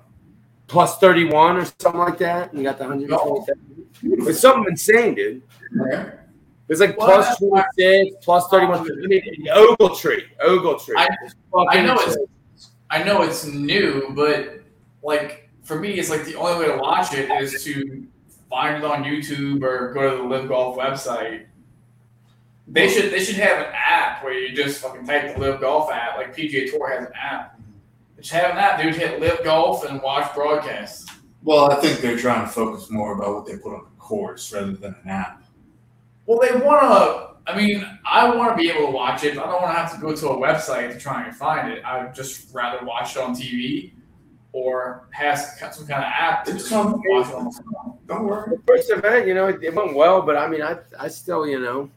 Plus 0.69 0.99
31 0.99 1.57
or 1.59 1.65
something 1.81 2.01
like 2.01 2.19
that? 2.19 2.51
And 2.51 2.59
he 2.59 2.65
got 2.65 2.79
the 2.79 2.85
127. 2.85 4.29
It's 4.29 4.41
something 4.41 4.67
insane, 4.69 5.15
dude. 5.15 5.43
Okay. 5.81 6.11
It's 6.69 6.81
like 6.81 6.97
Well, 6.99 7.07
plus 7.09 7.27
that's 7.29 7.39
26, 7.39 8.17
plus 8.25 8.49
31. 8.49 8.81
I 8.81 9.07
mean, 9.07 9.47
Ogletree. 9.55 10.25
Ogletree. 10.45 10.95
I- 10.97 11.09
I 11.71 11.83
know 11.83 11.95
it's. 12.01 12.17
I 12.91 13.03
know 13.03 13.23
it's 13.23 13.45
new, 13.47 14.11
but 14.14 14.61
like 15.03 15.49
for 15.62 15.79
me, 15.79 15.91
it's 15.93 16.11
like 16.11 16.25
the 16.25 16.35
only 16.37 16.67
way 16.67 16.73
to 16.73 16.79
watch 16.81 17.12
it 17.14 17.31
is 17.43 17.62
to 17.64 18.07
find 18.51 18.77
it 18.83 18.85
on 18.85 19.03
YouTube 19.05 19.62
or 19.62 19.93
go 19.93 20.11
to 20.11 20.17
the 20.19 20.23
LIV 20.29 20.49
Golf 20.49 20.77
website. 20.77 21.47
They 22.69 22.89
should 22.89 23.12
they 23.12 23.23
should 23.23 23.37
have 23.37 23.59
an 23.67 23.73
app 23.75 24.25
where 24.25 24.33
you 24.33 24.55
just 24.55 24.81
fucking 24.81 25.07
type 25.07 25.35
the 25.35 25.41
LIV 25.41 25.61
Golf 25.61 25.91
app, 25.93 26.17
like 26.17 26.37
PGA 26.37 26.69
Tour 26.71 26.89
has 26.91 27.07
an 27.07 27.12
app. 27.21 27.61
They 28.17 28.23
should 28.23 28.39
have 28.39 28.51
an 28.53 28.59
app, 28.59 28.81
dude. 28.83 28.95
Hit 28.97 29.21
LIV 29.21 29.45
Golf 29.45 29.85
and 29.89 30.03
watch 30.03 30.35
broadcasts. 30.35 31.07
Well, 31.45 31.71
I 31.71 31.77
think 31.77 32.01
they're 32.01 32.19
trying 32.19 32.45
to 32.45 32.51
focus 32.51 32.91
more 32.91 33.12
about 33.14 33.35
what 33.35 33.47
they 33.47 33.57
put 33.57 33.75
on 33.75 33.85
the 33.85 34.01
course 34.01 34.53
rather 34.53 34.73
than 34.73 34.97
an 35.05 35.11
app. 35.11 35.36
Well, 36.27 36.39
they 36.41 36.57
want 36.59 36.83
to. 36.83 37.27
I 37.51 37.57
mean, 37.57 37.87
I 38.05 38.35
want 38.35 38.51
to 38.51 38.57
be 38.57 38.68
able 38.70 38.87
to 38.87 38.93
watch 38.93 39.22
it. 39.22 39.39
I 39.39 39.47
don't 39.47 39.62
want 39.62 39.77
to 39.77 39.81
have 39.81 39.95
to 39.95 40.01
go 40.01 40.14
to 40.14 40.29
a 40.31 40.37
website 40.37 40.93
to 40.93 40.99
try 40.99 41.24
and 41.24 41.35
find 41.35 41.72
it. 41.72 41.85
I'd 41.85 42.12
just 42.12 42.53
rather 42.53 42.85
watch 42.85 43.14
it 43.14 43.22
on 43.22 43.37
TV 43.37 43.93
or 44.53 45.09
have 45.12 45.39
some 45.39 45.87
kind 45.87 46.03
of 46.03 46.11
app 46.11 46.45
to 46.47 46.55
It's 46.55 46.68
just 46.68 46.72
watch 46.72 47.29
it 47.29 47.35
on 47.35 47.45
the 47.45 47.51
phone. 47.53 47.99
Don't 48.07 48.24
worry. 48.24 48.57
First 48.66 48.91
event, 48.91 49.29
you 49.29 49.35
know, 49.35 49.47
it, 49.47 49.62
it 49.62 49.74
went 49.74 49.95
well, 49.95 50.22
but 50.22 50.37
I 50.37 50.49
mean, 50.49 50.62
I, 50.62 50.79
I 50.99 51.07
still, 51.07 51.47
you 51.47 51.61
know, 51.61 51.91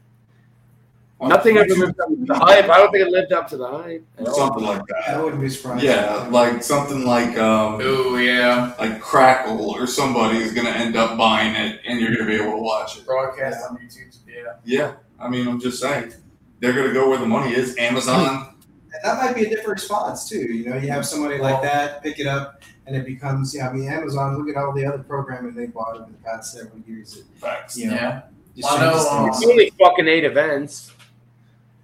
nothing 1.28 1.56
ever 1.56 1.74
lived 1.74 2.00
up 2.00 2.08
to 2.08 2.16
the 2.26 2.34
hype. 2.34 2.68
I 2.68 2.78
don't 2.78 2.90
think 2.92 3.06
it 3.06 3.10
lived 3.10 3.32
up 3.32 3.48
to 3.48 3.56
the 3.56 3.66
hype. 3.68 4.04
at. 4.18 4.28
Something 4.28 4.64
like 4.64 4.82
I 5.06 5.12
that. 5.12 5.22
wouldn't 5.24 5.40
be 5.42 5.48
surprised. 5.48 5.82
Yeah, 5.84 6.28
like 6.30 6.62
something 6.62 7.04
like 7.04 7.36
um, 7.38 7.80
Ooh, 7.80 8.18
yeah. 8.18 8.74
like 8.78 9.00
Crackle 9.00 9.70
or 9.70 9.86
somebody 9.86 10.38
is 10.38 10.52
gonna 10.52 10.70
end 10.70 10.96
up 10.96 11.16
buying 11.18 11.54
it, 11.54 11.80
and 11.86 12.00
you're 12.00 12.12
gonna 12.12 12.26
be 12.26 12.34
able 12.36 12.52
to 12.52 12.62
watch 12.62 12.98
it. 12.98 13.06
Broadcast 13.06 13.58
on 13.68 13.76
YouTube. 13.78 14.16
Yeah. 14.26 14.54
Yeah, 14.64 14.92
I 15.18 15.28
mean, 15.28 15.46
I'm 15.46 15.60
just 15.60 15.80
saying, 15.80 16.12
they're 16.60 16.72
gonna 16.72 16.92
go 16.92 17.08
where 17.10 17.18
the 17.18 17.26
money 17.26 17.54
is. 17.54 17.76
Amazon. 17.78 18.46
And 18.92 19.04
that 19.04 19.24
might 19.24 19.36
be 19.36 19.44
a 19.44 19.48
different 19.48 19.68
response 19.80 20.28
too. 20.28 20.40
You 20.52 20.68
know, 20.68 20.76
you 20.76 20.88
have 20.90 21.06
somebody 21.06 21.38
like 21.38 21.62
that 21.62 22.02
pick 22.02 22.18
it 22.18 22.26
up, 22.26 22.60
and 22.86 22.96
it 22.96 23.06
becomes. 23.06 23.54
Yeah, 23.54 23.68
I 23.68 23.72
mean, 23.72 23.86
Amazon. 23.88 24.36
Look 24.36 24.48
at 24.48 24.60
all 24.60 24.72
the 24.72 24.84
other 24.84 24.98
programming 25.04 25.54
they 25.54 25.66
bought 25.66 25.94
over 25.96 26.10
the 26.10 26.18
past 26.24 26.54
several 26.54 26.80
years. 26.80 27.16
It, 27.18 27.24
Facts. 27.40 27.78
you 27.78 27.86
know, 27.86 27.94
Yeah. 27.94 28.22
just 28.56 28.68
I 28.68 28.80
know, 28.80 28.90
changes 28.90 29.06
um, 29.06 29.24
things. 29.26 29.36
It's 29.42 29.50
only 29.50 29.70
fucking 29.78 30.08
eight 30.08 30.24
events. 30.24 30.92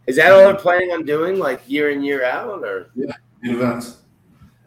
Is 0.07 0.17
that 0.17 0.33
all 0.33 0.39
they're 0.39 0.55
planning 0.55 0.93
on 0.93 1.05
doing, 1.05 1.39
like 1.39 1.63
year 1.69 1.91
in, 1.91 2.03
year 2.03 2.25
out? 2.25 2.63
Or 2.63 2.91
Eight 2.97 3.11
events. 3.43 3.99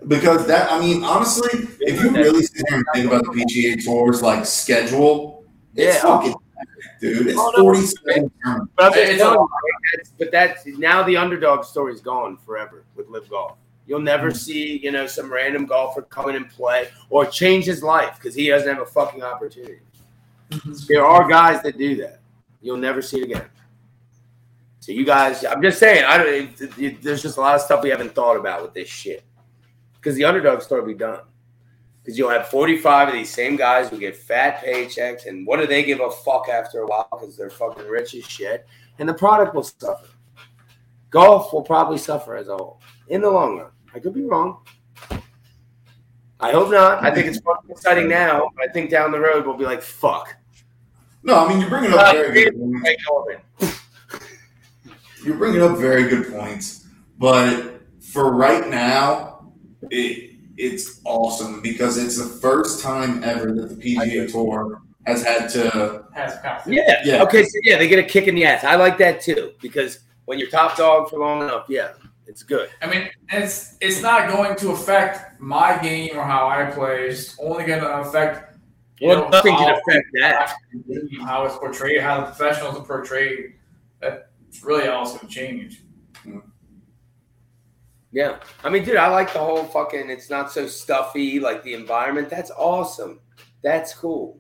Because 0.08 0.48
that, 0.48 0.72
I 0.72 0.80
mean, 0.80 1.04
honestly, 1.04 1.68
if 1.82 2.02
you 2.02 2.12
really 2.12 2.44
sit 2.44 2.66
here 2.70 2.78
and 2.78 2.86
think 2.94 3.08
about 3.08 3.24
the 3.24 3.32
PGA 3.32 3.84
Tour's 3.84 4.22
like 4.22 4.46
schedule, 4.46 5.44
it's 5.76 5.96
Yeah. 5.96 6.02
fucking, 6.02 6.36
dude, 7.02 7.28
it's 7.28 7.38
Oh, 7.38 7.52
no. 7.58 7.64
47. 7.64 8.32
But 8.76 8.96
It's 8.96 9.16
a- 9.16 9.18
telling 9.18 9.34
you, 9.34 9.40
right, 9.40 9.96
that's, 9.98 10.12
but 10.18 10.32
that's 10.32 10.66
now 10.66 11.04
the 11.04 11.18
underdog 11.18 11.66
story's 11.66 12.02
gone 12.02 12.38
forever 12.38 12.84
with 12.96 13.10
LIV 13.10 13.30
Golf. 13.30 13.58
You'll 13.88 14.00
never 14.00 14.28
mm-hmm. 14.28 14.38
see, 14.38 14.78
you 14.78 14.92
know, 14.92 15.08
some 15.08 15.32
random 15.34 15.66
golfer 15.66 16.04
come 16.04 16.30
in 16.30 16.36
and 16.36 16.50
play 16.50 16.90
or 17.10 17.26
change 17.26 17.66
his 17.66 17.82
life 17.84 18.16
because 18.16 18.36
he 18.36 18.48
doesn't 18.50 18.70
have 18.70 18.82
a 18.82 18.86
fucking 18.86 19.24
opportunity. 19.24 19.80
Mm-hmm. 20.52 20.74
There 20.88 21.06
are 21.06 21.28
guys 21.28 21.62
that 21.64 21.78
do 21.78 21.96
that. 21.98 22.20
You'll 22.62 22.78
never 22.78 23.02
see 23.02 23.20
it 23.20 23.24
again. 23.24 23.46
So 24.90 24.94
you 24.94 25.06
guys, 25.06 25.46
I'm 25.46 25.62
just 25.62 25.78
saying, 25.78 26.04
I 26.04 26.18
don't. 26.18 26.28
It, 26.60 26.80
it, 26.80 27.02
there's 27.04 27.22
just 27.22 27.38
a 27.38 27.42
lot 27.42 27.54
of 27.54 27.62
stuff 27.62 27.84
we 27.84 27.92
haven't 27.92 28.16
thought 28.16 28.36
about 28.36 28.64
with 28.64 28.74
this 28.74 28.90
shit 28.90 29.24
because 29.94 30.16
the 30.16 30.24
underdog 30.24 30.64
story 30.64 30.82
will 30.82 30.88
be 30.88 30.96
done. 30.96 31.20
Because 32.02 32.18
you'll 32.18 32.32
have 32.32 32.48
45 32.48 33.10
of 33.10 33.14
these 33.14 33.32
same 33.32 33.56
guys 33.56 33.88
who 33.90 34.00
get 34.00 34.16
fat 34.16 34.66
paychecks, 34.66 35.28
and 35.28 35.46
what 35.46 35.60
do 35.60 35.68
they 35.68 35.84
give 35.84 36.00
a 36.00 36.10
fuck 36.10 36.50
after 36.50 36.80
a 36.80 36.88
while? 36.88 37.08
Because 37.12 37.38
they're 37.38 37.52
fucking 37.52 37.86
rich 37.86 38.16
as 38.16 38.26
shit, 38.26 38.66
and 38.98 39.08
the 39.08 39.14
product 39.14 39.54
will 39.54 39.62
suffer. 39.62 40.08
Golf 41.12 41.54
will 41.54 41.62
probably 41.62 42.00
suffer 42.00 42.36
as 42.36 42.48
a 42.48 42.58
whole 42.58 42.82
in 43.10 43.22
the 43.22 43.30
long 43.30 43.60
run. 43.60 43.72
I 43.94 44.00
could 44.00 44.16
be 44.16 44.24
wrong. 44.24 44.66
I 46.40 46.52
hope 46.52 46.72
not. 46.72 47.04
I 47.04 47.14
think 47.14 47.28
it's 47.28 47.42
fucking 47.42 47.70
exciting 47.70 48.10
now. 48.10 48.50
but 48.56 48.68
I 48.68 48.72
think 48.72 48.90
down 48.90 49.12
the 49.12 49.20
road 49.20 49.46
we'll 49.46 49.56
be 49.56 49.66
like, 49.66 49.84
fuck. 49.84 50.36
No, 51.22 51.46
I 51.46 51.48
mean, 51.48 51.60
you're 51.60 51.70
bringing 51.70 51.94
up 51.94 52.00
Uh, 52.00 52.14
very 52.14 52.46
good 52.46 52.60
points. 52.60 52.88
Hey, 52.88 52.98
Corbin. 53.08 53.38
You're 55.24 55.38
bringing 55.38 55.62
up 55.62 55.78
very 55.78 56.08
good 56.10 56.32
points, 56.32 56.88
but 57.18 57.82
for 58.02 58.32
right 58.34 58.68
now, 58.70 59.52
it 59.92 60.32
it's 60.58 61.00
awesome 61.06 61.62
because 61.62 61.98
it's 61.98 62.18
the 62.18 62.28
first 62.40 62.84
time 62.84 63.24
ever 63.24 63.54
that 63.54 63.70
the 63.70 63.76
PGA 63.96 64.30
Tour 64.32 64.82
has 65.06 65.24
had 65.24 65.50
to. 65.52 66.06
Has. 66.14 66.38
Yeah. 66.68 67.02
Yeah. 67.06 67.24
Okay. 67.24 67.44
So 67.44 67.60
yeah, 67.64 67.78
they 67.78 67.88
get 67.88 68.00
a 68.00 68.04
kick 68.04 68.28
in 68.28 68.36
the 68.36 68.46
ass. 68.46 68.64
I 68.64 68.76
like 68.76 68.98
that 68.98 69.22
too 69.22 69.54
because 69.62 70.00
when 70.26 70.38
you're 70.40 70.50
top 70.50 70.76
dog 70.78 71.10
for 71.10 71.20
long 71.20 71.42
enough, 71.42 71.66
yeah, 71.70 71.94
it's 72.28 72.44
good. 72.44 72.70
I 72.82 72.88
mean, 72.88 73.10
it's 73.32 73.78
it's 73.82 74.02
not 74.02 74.30
going 74.30 74.56
to 74.58 74.72
affect 74.72 75.40
my 75.40 75.78
game 75.82 76.18
or 76.18 76.24
how 76.24 76.48
I 76.50 76.66
play. 76.72 77.08
It's 77.08 77.38
only 77.40 77.66
going 77.66 77.80
to 77.82 78.00
affect 78.02 78.58
you 79.00 79.08
Well, 79.08 79.22
know, 79.22 79.30
nothing 79.30 79.56
can 79.56 79.70
how- 79.70 79.80
affect 79.80 80.08
that. 80.20 80.56
how 81.24 81.46
it's 81.46 81.56
portrayed, 81.56 82.02
how 82.02 82.20
the 82.20 82.26
professionals 82.26 82.76
are 82.76 82.84
portrayed. 82.84 83.54
That's 84.02 84.12
really 84.12 84.20
all 84.20 84.29
it's 84.52 84.64
going 84.64 85.20
to 85.20 85.28
change. 85.28 85.84
Yeah. 88.12 88.40
I 88.64 88.70
mean, 88.70 88.84
dude, 88.84 88.96
I 88.98 89.08
like 89.08 89.34
the 89.34 89.40
whole 89.40 89.64
fucking. 89.64 90.10
It's 90.10 90.30
not 90.30 90.52
so 90.52 90.68
stuffy. 90.68 91.40
Like 91.40 91.64
the 91.64 91.74
environment. 91.74 92.30
That's 92.30 92.52
awesome. 92.52 93.20
That's 93.62 93.94
cool. 93.94 94.40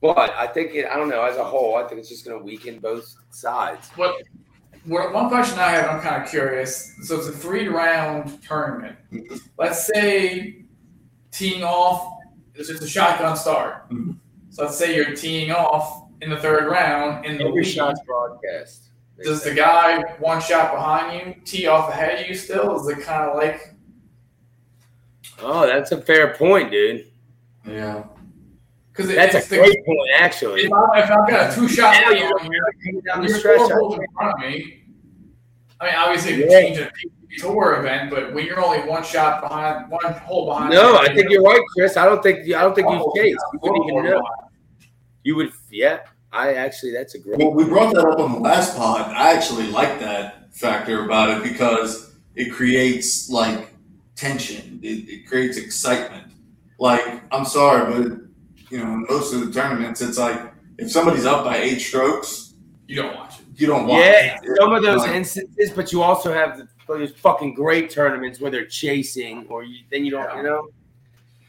But 0.00 0.30
I 0.34 0.46
think 0.46 0.74
it. 0.74 0.86
I 0.86 0.96
don't 0.96 1.08
know. 1.08 1.22
As 1.22 1.36
a 1.36 1.44
whole, 1.44 1.76
I 1.76 1.86
think 1.86 2.00
it's 2.00 2.08
just 2.08 2.24
going 2.24 2.38
to 2.38 2.44
weaken 2.44 2.78
both 2.78 3.14
sides. 3.30 3.88
What, 3.96 4.22
what 4.84 5.12
one 5.12 5.28
question 5.28 5.58
I 5.58 5.70
have, 5.70 5.90
I'm 5.90 6.00
kind 6.00 6.22
of 6.22 6.28
curious. 6.30 6.94
So 7.02 7.16
it's 7.18 7.28
a 7.28 7.32
three 7.32 7.68
round 7.68 8.42
tournament. 8.42 8.96
Let's 9.58 9.86
say 9.86 10.64
teeing 11.32 11.64
off 11.64 12.14
is 12.54 12.68
just 12.68 12.82
a 12.82 12.88
shotgun 12.88 13.36
start. 13.36 13.90
Mhm. 13.90 14.16
So 14.48 14.64
let's 14.64 14.78
say 14.78 14.96
you're 14.96 15.14
teeing 15.14 15.50
off 15.50 16.04
in 16.22 16.30
the 16.30 16.38
third 16.38 16.70
round 16.70 17.26
in 17.26 17.36
the 17.36 17.44
Every 17.44 17.62
lead. 17.62 17.70
shot's 17.70 18.00
broadcast. 18.06 18.85
Does 19.22 19.42
the 19.42 19.54
guy 19.54 20.02
one 20.18 20.40
shot 20.40 20.72
behind 20.74 21.26
you 21.26 21.34
tee 21.44 21.66
off 21.66 21.90
ahead 21.90 22.20
of 22.20 22.28
you 22.28 22.34
still? 22.34 22.78
Is 22.80 22.86
it 22.98 23.02
kind 23.02 23.30
of 23.30 23.36
like 23.36 23.74
Oh, 25.40 25.66
that's 25.66 25.92
a 25.92 26.00
fair 26.00 26.34
point, 26.34 26.70
dude. 26.70 27.06
Yeah. 27.66 28.04
because 28.92 29.14
That's 29.14 29.34
a 29.46 29.50
the, 29.50 29.56
great 29.58 29.84
point, 29.84 30.10
actually. 30.18 30.62
if, 30.64 30.72
I, 30.72 31.02
I've 31.02 31.08
got 31.28 31.52
a 31.52 31.54
two 31.54 31.68
shot 31.68 31.94
lead 32.10 32.18
you're 32.20 32.40
on 32.40 32.50
you, 32.84 33.02
down 33.02 33.22
the 33.22 33.28
stretch. 33.28 33.60
I 33.60 33.64
in 33.64 34.06
front 34.14 34.34
of 34.34 34.38
me. 34.40 34.84
I 35.80 35.84
mean, 35.86 35.94
obviously, 35.96 36.40
Yeah. 36.42 36.48
change 36.48 36.78
a 36.78 36.90
tour 37.38 37.80
event, 37.80 38.10
but 38.10 38.32
when 38.32 38.46
you're 38.46 38.64
only 38.64 38.88
one 38.88 39.02
shot 39.04 39.42
behind, 39.42 39.90
one 39.90 40.12
hole 40.14 40.46
behind. 40.46 40.72
No, 40.72 40.96
I 40.96 41.14
think 41.14 41.28
you're 41.30 41.42
right, 41.42 41.60
Chris. 41.76 41.96
I 41.98 42.06
don't 42.06 42.22
think 42.22 42.40
I 42.54 42.62
don't 42.62 42.74
think 42.74 42.88
you 42.88 42.96
Oh, 42.98 43.12
chased. 43.14 43.38
You 43.52 43.58
wouldn't 43.62 43.84
even 43.90 43.98
oh, 43.98 44.02
know. 44.02 44.20
behind. 44.20 44.50
You 45.24 45.36
would, 45.36 45.52
yeah. 45.70 46.00
I 46.32 46.54
actually, 46.54 46.92
that's 46.92 47.14
a 47.14 47.18
great. 47.18 47.38
Well, 47.38 47.52
we 47.52 47.64
brought 47.64 47.94
that 47.94 48.04
up 48.04 48.18
on 48.18 48.32
the 48.32 48.38
last 48.40 48.76
pod. 48.76 49.00
I 49.12 49.32
actually 49.34 49.68
like 49.68 49.98
that 50.00 50.54
factor 50.54 51.04
about 51.04 51.30
it 51.30 51.42
because 51.42 52.14
it 52.34 52.52
creates 52.52 53.30
like 53.30 53.70
tension. 54.16 54.80
It, 54.82 55.08
it 55.08 55.26
creates 55.26 55.56
excitement. 55.56 56.32
Like, 56.78 57.22
I'm 57.32 57.44
sorry, 57.46 57.90
but 57.92 58.18
you 58.70 58.78
know, 58.78 59.04
most 59.08 59.32
of 59.32 59.40
the 59.46 59.52
tournaments, 59.52 60.00
it's 60.02 60.18
like 60.18 60.38
if 60.78 60.90
somebody's 60.90 61.24
up 61.24 61.44
by 61.44 61.56
eight 61.58 61.78
strokes, 61.78 62.54
You 62.86 62.96
don't 63.02 63.14
watch 63.16 63.40
it. 63.40 63.46
you 63.60 63.66
don't 63.66 63.86
watch. 63.86 64.00
Yeah, 64.00 64.38
it. 64.42 64.56
some 64.58 64.72
of 64.74 64.82
those 64.82 65.00
Like, 65.00 65.12
instances, 65.12 65.70
but 65.74 65.90
you 65.92 66.02
also 66.02 66.34
have 66.34 66.58
the, 66.58 66.68
those 66.86 67.12
fucking 67.12 67.54
great 67.54 67.88
tournaments 67.88 68.40
where 68.40 68.50
they're 68.50 68.66
chasing, 68.66 69.46
or 69.48 69.62
you, 69.64 69.84
then 69.90 70.04
you 70.04 70.10
don't, 70.10 70.36
you 70.36 70.42
know. 70.42 70.68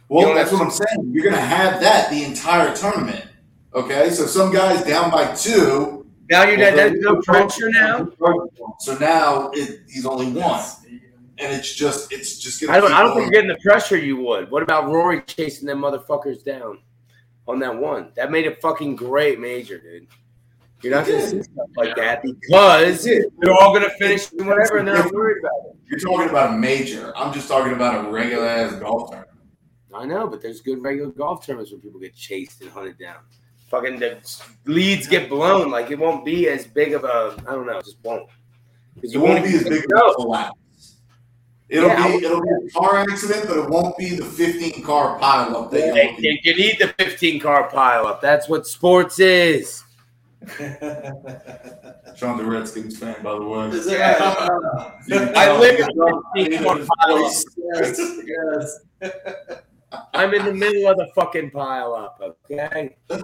Well, 0.09 0.29
You 0.29 0.35
that's 0.35 0.51
what 0.53 0.61
I'm 0.61 0.71
saying. 0.71 1.09
You're 1.11 1.25
gonna 1.25 1.37
have 1.41 1.81
that 1.81 2.09
the 2.09 2.23
entire 2.23 2.73
tournament. 2.73 3.25
Okay, 3.73 4.09
so 4.09 4.25
some 4.25 4.51
guys 4.51 4.83
down 4.83 5.11
by 5.11 5.33
two. 5.35 6.05
Now 6.29 6.43
you're 6.43 6.57
well, 6.57 6.75
there's 6.75 6.99
no 6.99 7.21
pressure 7.21 7.69
now. 7.69 8.09
So 8.79 8.97
now 8.97 9.49
it, 9.53 9.81
he's 9.87 10.05
only 10.05 10.31
one, 10.31 10.63
and 11.37 11.53
it's 11.53 11.73
just 11.73 12.11
it's 12.11 12.37
just 12.37 12.61
gonna. 12.61 12.73
I 12.73 12.81
don't. 12.81 12.91
I 12.91 13.01
don't 13.01 13.15
think 13.15 13.31
you're 13.31 13.41
getting 13.41 13.55
the 13.55 13.61
pressure 13.63 13.97
you 13.97 14.17
would. 14.17 14.51
What 14.51 14.63
about 14.63 14.87
Rory 14.87 15.21
chasing 15.21 15.67
them 15.67 15.81
motherfuckers 15.81 16.43
down 16.43 16.79
on 17.47 17.59
that 17.59 17.75
one? 17.75 18.11
That 18.15 18.31
made 18.31 18.47
a 18.47 18.55
fucking 18.55 18.95
great 18.95 19.39
major, 19.39 19.77
dude. 19.77 20.07
You're 20.83 20.93
not 20.93 21.07
going 21.07 21.19
to 21.21 21.27
see 21.27 21.41
stuff 21.41 21.69
like 21.75 21.95
that 21.95 22.21
because 22.21 23.03
they're 23.03 23.53
all 23.53 23.73
going 23.73 23.89
to 23.89 23.95
finish 23.97 24.27
whatever, 24.27 24.77
and 24.77 24.87
they're 24.87 24.95
not 24.95 25.11
worried 25.11 25.39
about 25.39 25.71
it. 25.71 25.77
You're 25.89 25.99
talking 25.99 26.29
about 26.29 26.53
a 26.53 26.57
major. 26.57 27.17
I'm 27.17 27.33
just 27.33 27.47
talking 27.47 27.73
about 27.73 28.05
a 28.05 28.11
regular 28.11 28.45
ass 28.45 28.75
golf 28.75 29.09
tournament. 29.09 29.39
I 29.93 30.05
know, 30.05 30.27
but 30.27 30.41
there's 30.41 30.61
good 30.61 30.83
regular 30.83 31.09
golf 31.11 31.45
tournaments 31.45 31.71
where 31.71 31.81
people 31.81 31.99
get 31.99 32.13
chased 32.13 32.61
and 32.61 32.69
hunted 32.69 32.99
down. 32.99 33.17
Fucking 33.67 33.99
the 33.99 34.17
leads 34.65 35.07
get 35.07 35.29
blown. 35.29 35.69
Like 35.69 35.91
it 35.91 35.99
won't 35.99 36.23
be 36.25 36.47
as 36.49 36.65
big 36.65 36.93
of 36.93 37.03
a. 37.03 37.35
I 37.47 37.51
don't 37.51 37.65
know. 37.67 37.79
Just 37.81 37.97
won't. 38.03 38.29
Because 38.95 39.13
It 39.13 39.17
won't 39.19 39.43
be 39.43 39.55
as 39.55 39.63
big 39.63 39.83
of 39.83 39.89
No. 39.91 40.07
a 40.07 40.15
collapse. 40.15 40.95
It'll 41.69 41.89
Yeah, 41.89 42.01
I 42.01 42.17
be 42.17 42.25
it'll 42.25 42.41
be 42.41 42.47
a 42.49 42.69
car 42.71 42.97
accident, 42.99 43.45
but 43.47 43.57
it 43.57 43.69
won't 43.69 43.97
be 43.97 44.15
the 44.15 44.23
15 44.23 44.81
car 44.83 45.19
pileup 45.19 45.69
that 45.71 45.79
You, 45.81 45.93
you're 45.93 46.31
you- 46.33 46.39
you 46.43 46.55
need 46.55 46.79
the 46.79 46.87
15 46.97 47.41
car 47.41 47.69
pileup. 47.69 48.21
That's 48.21 48.47
what 48.47 48.65
sports 48.65 49.19
is. 49.19 49.83
Sean 52.15 52.37
the 52.37 52.45
Redskins 52.45 52.97
fan, 52.97 53.21
by 53.21 53.33
the 53.33 53.43
way. 53.43 53.67
Is 53.67 53.85
it- 53.87 53.99
uh, 53.99 54.91
I 55.35 55.57
live 55.59 55.79
in 55.79 55.85
I 56.01 56.21
15 56.35 56.63
car 56.63 56.77
pileup. 56.77 57.43
yes, 57.75 58.19
yes. 58.25 58.79
I'm 60.13 60.33
in 60.33 60.45
the 60.45 60.53
middle 60.53 60.87
of 60.89 60.97
the 60.97 61.07
fucking 61.15 61.51
pileup. 61.51 62.15
Okay. 62.21 62.97
I'm 63.09 63.23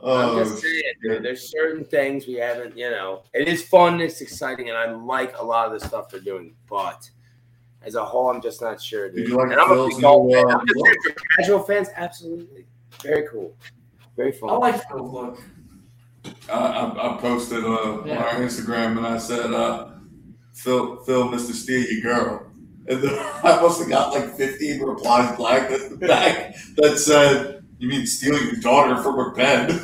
Oh, 0.00 0.38
just 0.44 0.62
saying, 0.62 0.82
dude. 1.02 1.24
There's 1.24 1.50
certain 1.50 1.84
things 1.84 2.26
we 2.28 2.34
haven't, 2.34 2.76
you 2.76 2.88
know. 2.88 3.24
It 3.34 3.48
is 3.48 3.62
fun, 3.66 4.00
it's 4.00 4.20
exciting, 4.20 4.68
and 4.68 4.78
I 4.78 4.92
like 4.92 5.36
a 5.38 5.44
lot 5.44 5.66
of 5.72 5.80
the 5.80 5.84
stuff 5.86 6.08
they're 6.08 6.20
doing. 6.20 6.54
But 6.70 7.10
as 7.82 7.96
a 7.96 8.04
whole, 8.04 8.30
I'm 8.30 8.40
just 8.40 8.62
not 8.62 8.80
sure, 8.80 9.10
dude. 9.10 9.28
You 9.28 9.36
like 9.36 9.50
and 9.50 9.60
I'm 9.60 9.72
a 9.76 9.88
big 9.88 10.00
golf 10.00 10.30
fan. 10.32 10.44
uh, 10.46 10.58
I'm 10.58 10.66
just 10.68 10.84
saying 10.84 10.96
for 11.02 11.14
casual 11.36 11.58
fans, 11.64 11.88
absolutely. 11.96 12.66
Very 13.02 13.26
cool. 13.28 13.56
Very 14.16 14.30
fun. 14.32 14.50
I 14.50 14.52
like 14.54 14.88
Phil's 14.88 15.12
look. 15.12 15.40
I, 16.48 16.52
I, 16.52 17.14
I 17.16 17.20
posted 17.20 17.64
uh, 17.64 18.02
Yeah. 18.04 18.18
on 18.18 18.24
our 18.24 18.34
Instagram 18.34 18.98
and 18.98 19.06
I 19.06 19.18
said, 19.18 19.52
uh, 19.52 19.88
Phil, 20.54 21.02
Phil, 21.04 21.28
Mr. 21.28 21.52
Steal 21.52 21.80
Your 21.90 22.02
Girl. 22.02 22.47
And 22.88 23.02
then 23.02 23.18
I 23.44 23.60
must 23.60 23.80
have 23.80 23.88
got 23.88 24.12
like 24.12 24.34
15 24.36 24.80
replies 24.82 25.36
back, 25.38 25.70
back 26.00 26.56
that 26.76 26.98
said, 26.98 27.64
You 27.78 27.88
mean 27.88 28.06
stealing 28.06 28.44
your 28.46 28.60
daughter 28.60 29.02
from 29.02 29.16
her 29.16 29.30
bed? 29.34 29.80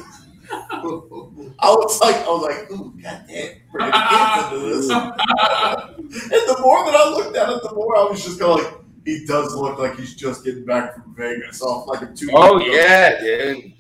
I 0.53 1.71
was 1.71 2.01
like, 2.01 2.17
I 2.17 2.27
was 2.27 2.43
like, 2.43 2.71
ooh, 2.71 2.93
goddamn, 3.03 3.57
bring 3.73 3.93
kids 3.93 4.53
into 4.53 4.69
this. 4.69 4.91
and 4.91 6.49
the 6.49 6.57
more 6.61 6.85
that 6.85 6.95
I 6.95 7.11
looked 7.11 7.37
at 7.37 7.49
it, 7.49 7.63
the 7.63 7.75
more 7.75 7.97
I 7.97 8.05
was 8.05 8.23
just 8.23 8.39
going 8.39 8.63
like, 8.63 8.75
he 9.05 9.25
does 9.27 9.55
look 9.55 9.79
like 9.79 9.97
he's 9.97 10.15
just 10.15 10.45
getting 10.45 10.65
back 10.65 10.95
from 10.95 11.15
Vegas 11.17 11.61
off 11.63 11.87
like 11.89 12.03
a 12.03 12.15
two. 12.15 12.29
oh, 12.35 12.59
yeah, 12.59 13.21
dude. 13.21 13.73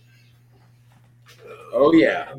Oh, 1.72 1.92
yeah. 1.92 2.34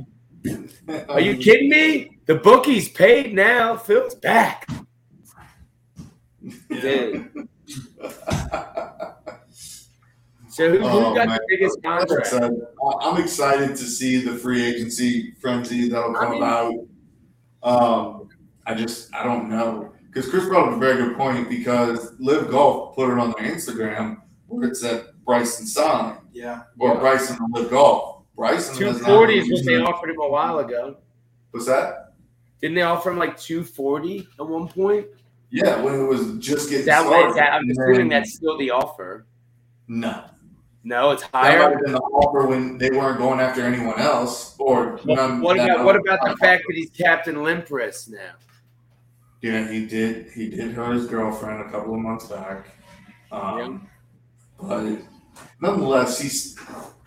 Are 1.09 1.19
you 1.19 1.37
kidding 1.37 1.69
me? 1.69 2.17
The 2.25 2.35
bookie's 2.35 2.89
paid 2.89 3.33
now. 3.33 3.75
Phil's 3.75 4.15
back. 4.15 4.67
Dude. 6.81 7.49
So 10.47 10.71
who, 10.71 10.77
who 10.79 10.85
Oh, 10.87 11.13
got 11.13 11.27
man. 11.27 11.37
the 11.37 11.45
biggest 11.49 11.79
Like 11.83 11.93
I 11.93 11.97
contract? 12.05 12.27
said, 12.27 12.43
I- 12.43 13.09
I'm 13.09 13.21
excited 13.21 13.71
to 13.71 13.83
see 13.83 14.21
the 14.21 14.35
free 14.37 14.63
agency 14.63 15.33
frenzy 15.41 15.89
that'll 15.89 16.15
I 16.15 16.19
come 16.19 16.31
mean- 16.31 16.43
about. 16.43 16.73
Um, 17.63 18.29
I 18.65 18.73
just 18.73 19.13
I 19.13 19.23
don't 19.25 19.49
know 19.49 19.91
because 20.05 20.29
Chris 20.29 20.45
brought 20.45 20.69
up 20.69 20.75
a 20.75 20.79
very 20.79 20.95
good 20.95 21.17
point 21.17 21.49
because 21.49 22.13
LIV 22.19 22.51
Golf 22.51 22.95
put 22.95 23.11
it 23.11 23.19
on 23.19 23.33
their 23.37 23.51
Instagram 23.51 24.21
where 24.47 24.69
it 24.69 24.77
said 24.77 25.07
Bryson 25.25 25.65
signed 25.67 26.19
Yeah. 26.31 26.61
or 26.79 26.93
Yeah. 26.93 26.99
Bryson 27.01 27.35
to 27.37 27.45
LIV 27.53 27.69
Golf. 27.71 28.23
Bryson 28.37 28.75
Two 28.77 28.85
has 28.85 28.95
is 28.97 29.03
what 29.03 29.65
they 29.65 29.75
offered 29.77 30.09
him 30.11 30.21
a 30.21 30.29
while 30.29 30.59
ago. 30.59 30.97
What's 31.51 31.65
that? 31.65 32.13
Didn't 32.61 32.75
they 32.75 32.83
offer 32.83 33.11
him 33.11 33.17
like 33.17 33.37
two 33.37 33.63
forty 33.65 34.25
at 34.39 34.47
one 34.47 34.69
point? 34.69 35.07
Yeah, 35.55 35.81
when 35.81 35.95
it 35.95 36.03
was 36.03 36.37
just 36.39 36.69
getting 36.69 36.85
That 36.85 37.05
started. 37.05 37.35
that, 37.37 37.53
I'm 37.53 37.69
assuming 37.69 38.09
that's 38.09 38.35
still 38.35 38.57
the 38.57 38.71
offer. 38.71 39.25
no. 39.87 40.25
No, 40.83 41.09
it's 41.11 41.23
That 41.23 41.33
might 41.33 41.41
higher. 41.57 41.69
have 41.71 41.79
been 41.81 41.93
the 41.93 41.99
offer 41.99 42.45
when 42.45 42.77
they 42.77 42.91
weren't 42.91 43.17
going 43.17 43.39
after 43.39 43.61
anyone 43.63 43.97
else, 43.99 44.53
or 44.59 44.99
none. 45.05 45.41
What 45.41 45.55
about 45.57 45.83
what 45.83 45.95
about 45.95 46.19
the 46.23 46.35
fact 46.37 46.63
that 46.67 46.75
he's 46.75 46.91
Captain 46.91 47.35
Limpris 47.37 48.07
now? 48.07 48.33
Yeah, 49.41 49.67
he 49.71 49.87
did. 49.87 50.27
He 50.33 50.47
did 50.49 50.73
hurt 50.73 50.93
his 50.93 51.07
girlfriend 51.07 51.61
a 51.61 51.71
couple 51.71 51.95
of 51.95 52.01
months 52.01 52.27
back. 52.27 52.67
Um, 53.31 53.87
But 54.61 54.99
nonetheless, 55.59 56.19
he's. 56.21 56.55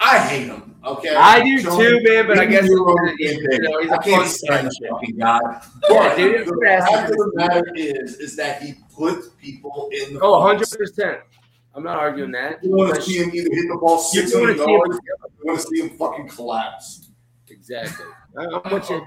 I 0.00 0.18
hate 0.18 0.46
him. 0.48 0.74
Okay, 0.88 1.14
I 1.14 1.42
do 1.44 1.58
Sean, 1.60 1.78
too, 1.78 2.00
man. 2.02 2.26
But 2.26 2.38
I 2.38 2.46
guess 2.46 2.64
do 2.64 2.70
your 2.70 2.88
own 2.90 3.16
he's, 3.18 3.30
thing, 3.30 3.40
you 3.50 3.58
know, 3.60 3.80
he's 3.80 3.90
I 3.90 3.96
a 3.96 3.98
can't 4.00 4.28
stand 4.28 4.66
the 4.68 4.88
fucking 4.90 5.16
guy. 5.18 5.40
But 5.88 6.16
dude, 6.16 6.46
the 6.46 6.60
fact 6.64 7.10
of 7.10 7.16
the 7.16 7.32
matter 7.34 7.64
is, 7.74 8.16
is 8.16 8.36
that 8.36 8.62
he 8.62 8.74
puts 8.94 9.28
people 9.40 9.90
in 9.92 10.14
the. 10.14 10.20
Oh, 10.20 10.40
box. 10.40 10.70
100 10.70 10.78
percent. 10.78 11.18
I'm 11.74 11.84
not 11.84 11.98
arguing 11.98 12.32
that. 12.32 12.62
You 12.64 12.70
want 12.70 12.94
to 12.94 13.02
see 13.02 13.18
him 13.18 13.30
either 13.32 13.50
hit 13.52 13.68
the 13.68 13.78
ball 13.80 13.96
You 14.12 14.22
six 14.22 14.34
want 14.34 14.46
hundred 14.46 14.58
to 14.58 14.64
see 14.64 14.70
him 14.72 14.78
yards. 14.78 14.98
You 15.38 15.44
want 15.44 15.60
to 15.60 15.66
see 15.66 15.80
him 15.82 15.90
fucking 15.98 16.28
collapse. 16.28 17.10
exactly. 17.48 18.06
I'm 18.36 18.72
with 18.72 18.88
you. 18.90 19.02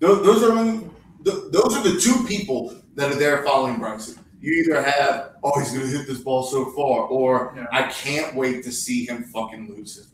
Those, 0.00 0.24
those 0.24 0.42
are 0.42 0.80
those 1.22 1.76
are 1.76 1.82
the 1.82 1.98
two 2.00 2.24
people 2.26 2.74
that 2.94 3.10
are 3.12 3.14
there 3.16 3.42
following 3.44 3.78
Bryson. 3.78 4.18
You 4.40 4.52
either 4.62 4.82
have, 4.82 5.36
oh, 5.42 5.58
he's 5.58 5.72
gonna 5.72 5.86
hit 5.86 6.06
this 6.06 6.18
ball 6.18 6.42
so 6.42 6.66
far, 6.72 7.04
or 7.06 7.54
Yeah. 7.56 7.66
I 7.72 7.84
can't 7.84 8.34
wait 8.34 8.62
to 8.64 8.72
see 8.72 9.06
him 9.06 9.24
fucking 9.24 9.68
lose 9.74 9.96
his 9.96 10.08
mind. 10.08 10.13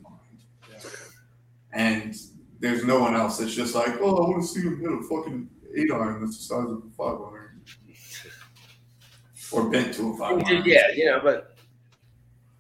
And 1.72 2.14
there's 2.58 2.84
no 2.84 3.00
one 3.00 3.14
else 3.14 3.38
that's 3.38 3.54
just 3.54 3.74
like, 3.74 4.00
oh, 4.00 4.16
I 4.16 4.28
want 4.28 4.42
to 4.42 4.48
see 4.48 4.60
him 4.60 4.80
hit 4.80 4.90
a 4.90 5.02
fucking 5.08 5.48
eight 5.76 5.90
iron 5.92 6.20
that's 6.20 6.36
the 6.36 6.42
size 6.42 6.70
of 6.70 6.82
a 6.84 6.90
five 6.96 7.18
iron, 7.32 7.62
or 9.52 9.70
bent 9.70 9.94
to 9.94 10.10
a 10.12 10.16
five 10.16 10.42
iron. 10.44 10.62
Yeah, 10.66 10.90
you 10.94 11.06
know, 11.06 11.20
but 11.22 11.56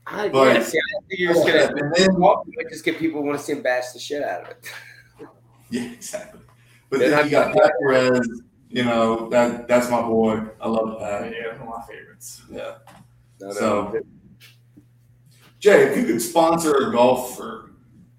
I 0.06 0.28
But- 0.28 0.54
yeah, 0.56 0.60
I 0.60 0.62
think 0.62 0.80
you're 1.10 1.34
just 1.34 1.46
gonna 1.46 1.58
And 1.76 1.94
then- 1.94 2.12
you 2.14 2.18
might 2.18 2.68
just 2.70 2.84
get 2.84 2.98
people 2.98 3.20
who 3.20 3.26
want 3.28 3.38
to 3.38 3.44
see 3.44 3.52
him 3.52 3.62
bash 3.62 3.90
the 3.92 3.98
shit 3.98 4.22
out 4.22 4.42
of 4.42 4.48
it. 4.50 4.72
Yeah, 5.72 5.82
exactly. 5.92 6.40
But 6.88 6.98
They're 6.98 7.10
then 7.10 7.18
not 7.18 7.24
you 7.26 7.30
got 7.30 7.54
Pat 7.54 7.70
Perez. 7.80 8.28
You 8.70 8.82
know 8.84 9.28
that 9.28 9.68
that's 9.68 9.88
my 9.88 10.02
boy. 10.02 10.42
I 10.60 10.68
love 10.68 10.98
that. 10.98 11.30
Yeah, 11.32 11.52
one 11.58 11.60
of 11.62 11.66
my 11.68 11.82
favorites. 11.88 12.42
Yeah. 12.50 12.78
No, 13.40 13.52
So- 13.52 14.00
Jay, 15.60 15.82
if 15.90 15.96
you 15.96 16.06
could 16.06 16.20
sponsor 16.22 16.88
a 16.88 16.90
golfer 16.92 17.70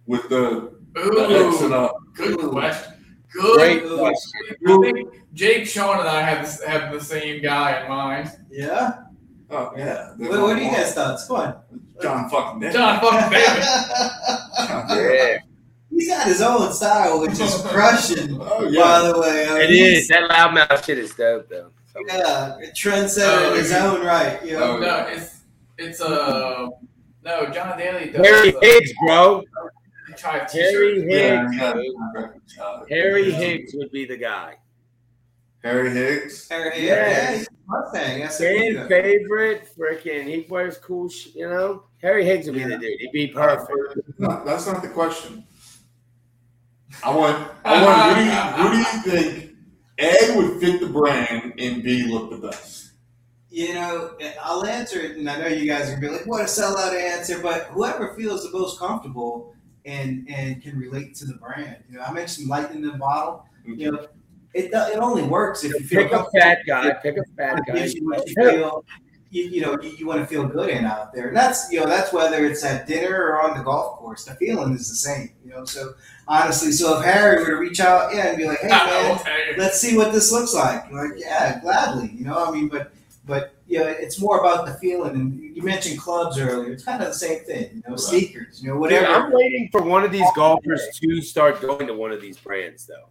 with 0.06 0.30
the, 0.30 0.39
the 0.39 0.62
X 0.62 0.72
and 0.72 0.80
Ooh, 0.98 1.74
up, 1.74 1.96
good 2.14 2.38
question. 2.39 2.94
Good. 3.34 3.56
Great 3.58 3.84
question. 3.84 3.98
question. 3.98 4.68
I 4.68 4.92
think 4.92 5.10
Jake, 5.34 5.66
Sean, 5.66 6.00
and 6.00 6.10
I 6.10 6.22
have 6.22 6.62
have 6.64 6.92
the 6.94 7.00
same 7.00 7.42
guy 7.42 7.82
in 7.82 7.89
mind. 7.89 8.30
Yeah. 8.52 8.94
oh 9.50 9.72
yeah, 9.78 10.12
What, 10.18 10.42
what 10.42 10.58
do 10.58 10.64
you 10.64 10.70
guys 10.72 10.94
thoughts? 10.94 11.28
Come 11.28 11.38
on. 11.38 11.56
John 12.02 12.30
fucking 12.30 12.60
Davis. 12.60 12.76
John 12.76 13.00
fucking 13.00 13.30
Davis. 13.32 13.66
Yeah, 14.89 15.38
He's 15.89 16.08
got 16.08 16.26
his 16.28 16.42
own 16.42 16.74
style, 16.74 17.22
which 17.22 17.39
is 17.39 17.62
crushing. 17.66 18.38
Oh 18.42 18.68
yeah. 18.70 18.82
By 18.82 19.08
the 19.12 19.20
way, 19.20 19.46
I 19.48 19.54
mean, 19.54 19.62
it 19.64 19.70
is. 19.72 20.08
That 20.10 20.30
loudmouth 20.30 20.84
shit 20.86 20.98
is 20.98 21.14
dope, 21.14 21.48
though. 21.50 21.72
So- 21.94 22.00
Yeah, 22.08 22.58
a 22.58 22.72
trendsetter 22.74 23.52
in 23.52 23.58
his 23.60 23.72
own 23.74 24.06
right. 24.06 24.44
You 24.46 24.54
know, 24.60 24.76
Oh, 24.76 24.80
No, 24.80 25.06
it's 25.10 25.38
it's 25.78 26.02
uh 26.02 26.68
no 27.24 27.50
John 27.52 27.78
Daly 27.78 28.12
does. 28.12 28.26
Harry 28.26 28.56
uh, 28.56 28.60
Higgs, 28.62 28.92
bro. 29.06 29.44
He 30.51 30.59
Harry 30.59 31.03
Yeah, 31.09 31.49
Higgs. 31.51 31.55
yeah. 32.57 32.80
Harry 32.89 33.32
Higgs 33.32 33.74
would 33.76 33.91
be 33.91 34.05
the 34.05 34.17
guy. 34.17 34.55
Harry 35.63 35.91
Higgs. 35.91 36.49
Harry, 36.49 36.86
Yeah. 36.86 37.09
yeah, 37.09 37.32
he's 37.38 37.47
Mustang. 37.67 38.28
Fan 38.28 38.88
favorite, 38.89 39.69
freaking. 39.78 40.24
He 40.26 40.45
wears 40.49 40.78
cool, 40.78 41.07
sh- 41.09 41.28
you 41.36 41.47
know. 41.47 41.84
Harry 42.01 42.26
Higgs 42.26 42.47
would 42.47 42.55
be 42.55 42.63
the 42.63 42.78
dude. 42.78 42.99
He'd 42.99 43.11
be 43.11 43.28
perfect. 43.28 43.69
No, 44.17 44.43
that's 44.43 44.65
not 44.67 44.82
the 44.82 44.89
question. 44.89 45.45
I 47.03 47.15
want. 47.15 47.47
I 47.63 47.84
want. 47.86 48.17
Who 48.17 48.24
do, 48.24 48.30
you, 48.30 48.82
who 48.91 49.11
do 49.11 49.17
you 49.17 49.32
think 49.32 49.55
A 49.99 50.36
would 50.36 50.59
fit 50.59 50.82
the 50.82 50.88
brand 50.88 51.53
and 51.57 51.84
B 51.84 52.03
look 52.11 52.32
the 52.32 52.38
best? 52.47 52.91
You 53.49 53.74
know, 53.74 54.15
I'll 54.41 54.65
answer 54.65 54.99
it, 54.99 55.17
and 55.17 55.30
I 55.30 55.38
know 55.38 55.47
you 55.47 55.67
guys 55.69 55.89
are 55.89 55.95
gonna 55.95 56.07
be 56.07 56.09
like, 56.09 56.26
"What 56.26 56.41
a 56.41 56.45
sellout 56.45 56.93
answer!" 56.93 57.39
But 57.41 57.63
whoever 57.67 58.13
feels 58.15 58.43
the 58.49 58.57
most 58.57 58.80
comfortable 58.80 59.53
and 59.86 60.27
and 60.29 60.61
can 60.61 60.77
relate 60.77 61.15
to 61.15 61.25
the 61.25 61.34
brand. 61.36 61.77
You 61.89 61.97
know, 61.97 62.03
I 62.03 62.11
mentioned 62.11 62.47
lightning 62.47 62.84
in 62.84 62.91
the 62.91 62.97
bottle. 62.97 63.45
Mm-hmm. 63.67 63.79
You 63.79 63.91
know, 63.91 64.07
it 64.53 64.71
it 64.73 64.99
only 64.99 65.23
works 65.23 65.63
if 65.63 65.73
you 65.73 65.86
feel 65.86 66.03
Pick 66.03 66.11
a 66.11 66.25
fat 66.38 66.59
guy. 66.67 66.91
Pick 67.01 67.17
a 67.17 67.23
fat 67.38 67.61
guy. 67.67 67.86
you 67.86 68.07
what 68.07 68.27
you 68.27 68.36
feel. 68.36 68.86
You, 69.34 69.43
you 69.43 69.61
know, 69.61 69.82
you, 69.82 69.91
you 69.91 70.05
want 70.05 70.19
to 70.19 70.27
feel 70.27 70.45
good 70.45 70.69
in 70.69 70.84
out 70.84 71.13
there. 71.13 71.29
And 71.29 71.38
that's 71.38 71.71
you 71.71 71.79
know 71.79 71.86
that's 71.86 72.11
whether 72.11 72.45
it's 72.45 72.65
at 72.65 72.86
dinner 72.86 73.15
or 73.15 73.41
on 73.41 73.57
the 73.57 73.63
golf 73.63 73.97
course. 73.97 74.25
The 74.25 74.36
feeling 74.36 74.73
is 74.73 74.89
the 74.89 74.95
same. 74.95 75.32
You 75.45 75.51
know, 75.51 75.65
so 75.65 75.93
honestly, 76.27 76.71
so 76.73 76.99
if 76.99 77.05
Harry 77.05 77.41
were 77.41 77.51
to 77.51 77.55
reach 77.55 77.79
out, 77.79 78.13
yeah, 78.13 78.27
and 78.27 78.38
be 78.38 78.45
like, 78.45 78.59
"Hey, 78.59 78.67
man, 78.67 79.19
okay. 79.19 79.53
let's 79.57 79.79
see 79.79 79.95
what 79.95 80.11
this 80.11 80.34
looks 80.34 80.53
like. 80.53 80.91
Like, 80.91 81.11
yeah, 81.15 81.61
gladly, 81.61 82.11
you 82.13 82.25
know. 82.25 82.45
I 82.45 82.51
mean, 82.51 82.67
but 82.67 82.91
but 83.25 83.55
yeah, 83.72 83.84
it's 83.84 84.19
more 84.19 84.39
about 84.39 84.65
the 84.65 84.74
feeling. 84.76 85.13
And 85.15 85.55
you 85.55 85.63
mentioned 85.63 85.97
clubs 85.99 86.38
earlier; 86.38 86.72
it's 86.74 86.84
kind 86.84 87.01
of 87.01 87.07
the 87.09 87.13
same 87.13 87.39
thing. 87.45 87.69
You 87.76 87.84
know, 87.88 87.91
Right. 87.91 87.99
sneakers. 87.99 88.61
You 88.61 88.67
know, 88.69 88.74
Dude, 88.76 88.82
whatever. 88.82 89.07
I'm 89.07 89.32
waiting 89.32 89.69
for 89.72 89.82
one 89.82 90.03
of 90.03 90.11
these 90.11 90.28
golfers 90.36 90.82
to 91.01 91.22
start 91.22 91.61
going 91.61 91.88
to 91.88 91.93
one 91.93 92.11
of 92.11 92.22
these 92.22 92.38
brands, 92.38 92.86
though. 92.86 93.07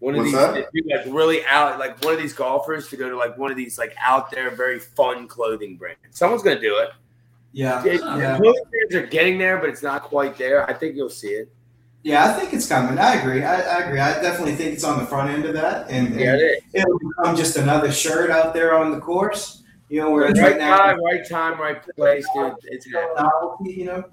One 0.00 0.14
of 0.14 0.18
What's 0.20 0.32
these 0.32 0.40
that? 0.40 1.06
like 1.06 1.14
really 1.14 1.44
out, 1.46 1.78
like 1.78 2.04
one 2.04 2.12
of 2.14 2.20
these 2.20 2.32
golfers 2.34 2.88
to 2.90 2.96
go 2.96 3.08
to 3.08 3.16
like 3.16 3.38
one 3.38 3.50
of 3.50 3.56
these 3.56 3.78
like 3.78 3.94
out 4.04 4.30
there, 4.30 4.50
very 4.50 4.78
fun 4.78 5.26
clothing 5.28 5.76
brands. 5.76 6.00
Someone's 6.10 6.42
gonna 6.42 6.60
do 6.60 6.76
it. 6.78 6.90
yeah, 7.52 7.84
It- 7.84 8.00
yeah. 8.00 8.36
Clothing 8.36 8.64
brands 8.70 8.94
are 8.96 9.06
getting 9.06 9.38
there, 9.38 9.58
but 9.58 9.68
it's 9.70 9.82
not 9.82 10.02
quite 10.02 10.36
there. 10.36 10.68
I 10.68 10.74
think 10.74 10.96
you'll 10.96 11.08
see 11.08 11.28
it. 11.28 11.52
Yeah, 12.02 12.24
I 12.24 12.32
think 12.32 12.52
it's 12.52 12.66
coming. 12.66 12.98
I 12.98 13.14
agree. 13.14 13.44
I, 13.44 13.60
I 13.60 13.78
agree. 13.84 14.00
I 14.00 14.20
definitely 14.20 14.56
think 14.56 14.72
it's 14.74 14.82
on 14.82 14.98
the 14.98 15.06
front 15.06 15.30
end 15.30 15.44
of 15.44 15.54
that, 15.54 15.88
and, 15.88 16.08
and 16.08 16.18
Yeah, 16.18 16.34
it 16.34 16.38
is. 16.40 16.62
it'll 16.82 16.98
become 16.98 17.36
just 17.36 17.56
another 17.56 17.92
shirt 17.92 18.28
out 18.28 18.52
there 18.54 18.76
on 18.76 18.90
the 18.90 18.98
course. 18.98 19.61
You 19.92 20.00
know, 20.00 20.10
where 20.10 20.24
it's 20.26 20.40
Right 20.40 20.52
right 20.52 20.58
now 20.58 20.76
time, 20.78 21.04
right 21.04 21.28
time, 21.28 21.60
right 21.60 21.82
place, 21.96 22.26
dude. 22.34 22.54
It's 22.64 22.90
happening. 22.90 23.14
novelty, 23.14 23.72
you 23.74 23.84
know. 23.84 24.04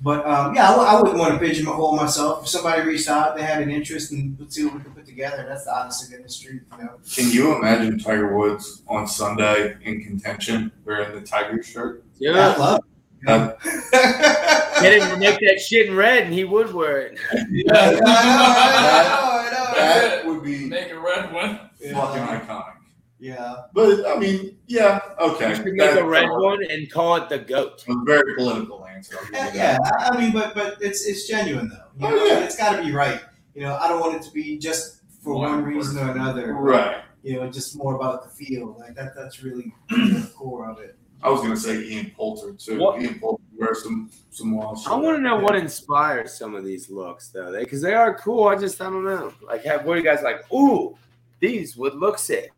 But 0.00 0.24
um, 0.24 0.54
yeah, 0.54 0.64
I, 0.70 0.70
w- 0.70 0.88
I 0.88 0.94
wouldn't 0.98 1.18
want 1.18 1.34
to 1.34 1.38
pigeonhole 1.38 1.94
myself. 1.94 2.44
If 2.44 2.48
somebody 2.48 2.80
reached 2.80 3.10
out, 3.10 3.36
they 3.36 3.42
had 3.42 3.60
an 3.60 3.70
interest, 3.70 4.12
and 4.12 4.34
let's 4.40 4.54
see 4.54 4.64
what 4.64 4.76
we 4.76 4.80
can 4.80 4.92
put 4.92 5.04
together. 5.04 5.44
That's 5.46 5.66
the 5.66 5.76
honest 5.76 6.04
to 6.06 6.10
goodness 6.10 6.38
truth, 6.38 6.62
you 6.78 6.84
know. 6.84 6.94
Can 7.14 7.30
you 7.30 7.54
imagine 7.54 7.98
Tiger 7.98 8.34
Woods 8.34 8.80
on 8.88 9.06
Sunday 9.06 9.76
in 9.82 10.02
contention 10.02 10.72
wearing 10.86 11.14
the 11.14 11.20
Tiger 11.20 11.62
shirt? 11.62 12.02
I 12.02 12.16
Yeah. 12.18 12.54
love. 12.56 12.80
Uh, 13.26 13.52
it. 13.62 14.80
Get 14.80 15.02
him 15.02 15.10
to 15.10 15.16
make 15.18 15.38
that 15.40 15.60
shit 15.60 15.88
in 15.90 15.96
red, 15.96 16.22
and 16.22 16.32
he 16.32 16.44
would 16.44 16.72
wear 16.72 17.00
it. 17.00 17.18
I 17.32 17.42
know, 17.42 17.50
I 17.74 17.90
know, 17.92 18.06
I 18.06 19.02
know, 19.02 19.26
I 19.26 19.50
know. 19.50 19.74
That 19.74 20.26
would 20.26 20.42
be 20.42 20.66
Make 20.70 20.90
a 20.92 20.98
red 20.98 21.30
one. 21.30 21.56
fucking 21.78 21.90
Yeah. 21.90 22.40
iconic. 22.40 22.72
Yeah. 23.18 23.62
But 23.72 24.06
I 24.06 24.18
mean, 24.18 24.58
yeah, 24.66 25.00
okay. 25.18 25.50
You 25.50 25.54
should 25.56 25.64
make 25.66 25.78
That- 25.78 25.98
a 25.98 26.04
red 26.04 26.28
one 26.30 26.62
and 26.70 26.90
call 26.90 27.16
it 27.16 27.28
the 27.28 27.38
goat. 27.38 27.84
It 27.86 27.92
a 27.92 28.04
very 28.04 28.34
political 28.36 28.84
answer. 28.86 29.16
I'll 29.18 29.24
give 29.44 29.54
you 29.54 29.60
Yeah, 29.60 29.78
yeah. 29.82 29.90
I 29.98 30.08
I 30.10 30.20
mean, 30.20 30.32
but 30.32 30.54
but 30.54 30.76
it's 30.80 31.06
it's 31.06 31.26
genuine 31.26 31.68
though. 31.68 31.76
You 32.08 32.14
Oh, 32.14 32.16
know, 32.16 32.24
yeah. 32.26 32.44
it's 32.44 32.56
got 32.56 32.76
to 32.76 32.82
be 32.82 32.92
right. 32.92 33.20
You 33.54 33.62
know, 33.62 33.76
I 33.76 33.88
don't 33.88 34.00
want 34.00 34.16
it 34.16 34.22
to 34.22 34.30
be 34.32 34.58
just 34.58 35.00
for 35.22 35.34
One 35.34 35.50
one 35.50 35.64
reason 35.64 35.98
or 35.98 36.10
another. 36.10 36.52
Right. 36.54 37.02
You 37.22 37.40
know, 37.40 37.50
just 37.50 37.76
more 37.76 37.96
about 37.96 38.22
the 38.22 38.28
feel. 38.30 38.76
Like 38.78 38.94
that. 38.94 39.14
That's 39.16 39.42
really 39.42 39.74
the 39.88 40.30
core 40.36 40.68
of 40.70 40.78
it. 40.78 40.96
I 41.22 41.30
was 41.30 41.40
gonna 41.40 41.56
say 41.56 41.82
Ian 41.82 42.12
Poulter 42.14 42.52
too. 42.52 42.78
What- 42.78 43.00
Ian 43.00 43.18
Poulter 43.18 43.42
wears 43.56 43.82
some 43.82 44.10
some 44.30 44.54
wild 44.54 44.78
shit. 44.78 44.92
I 44.92 44.94
want 44.96 45.16
to 45.16 45.22
know 45.22 45.36
what 45.36 45.56
inspires 45.56 46.34
some 46.34 46.54
of 46.54 46.62
these 46.64 46.90
looks, 46.90 47.28
though, 47.30 47.58
because 47.58 47.80
they, 47.80 47.94
are 47.94 48.14
cool. 48.18 48.46
I 48.48 48.56
just 48.56 48.78
I 48.82 48.84
don't 48.84 49.04
know. 49.04 49.32
Like, 49.42 49.64
have 49.64 49.86
what 49.86 49.94
are 49.94 49.96
you 49.96 50.04
guys 50.04 50.22
like? 50.22 50.44
Ooh, 50.52 50.96
these 51.40 51.74
would 51.76 51.94
look 51.94 52.18
sick. 52.18 52.52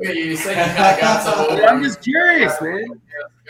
Yeah, 0.00 0.10
you 0.12 0.36
said 0.36 0.56
you 0.56 0.74
kind 0.76 0.94
of 0.94 1.00
got 1.00 1.22
some 1.24 1.50
over. 1.50 1.64
I'm 1.66 1.82
just 1.82 2.02
curious, 2.02 2.54
man. 2.60 2.84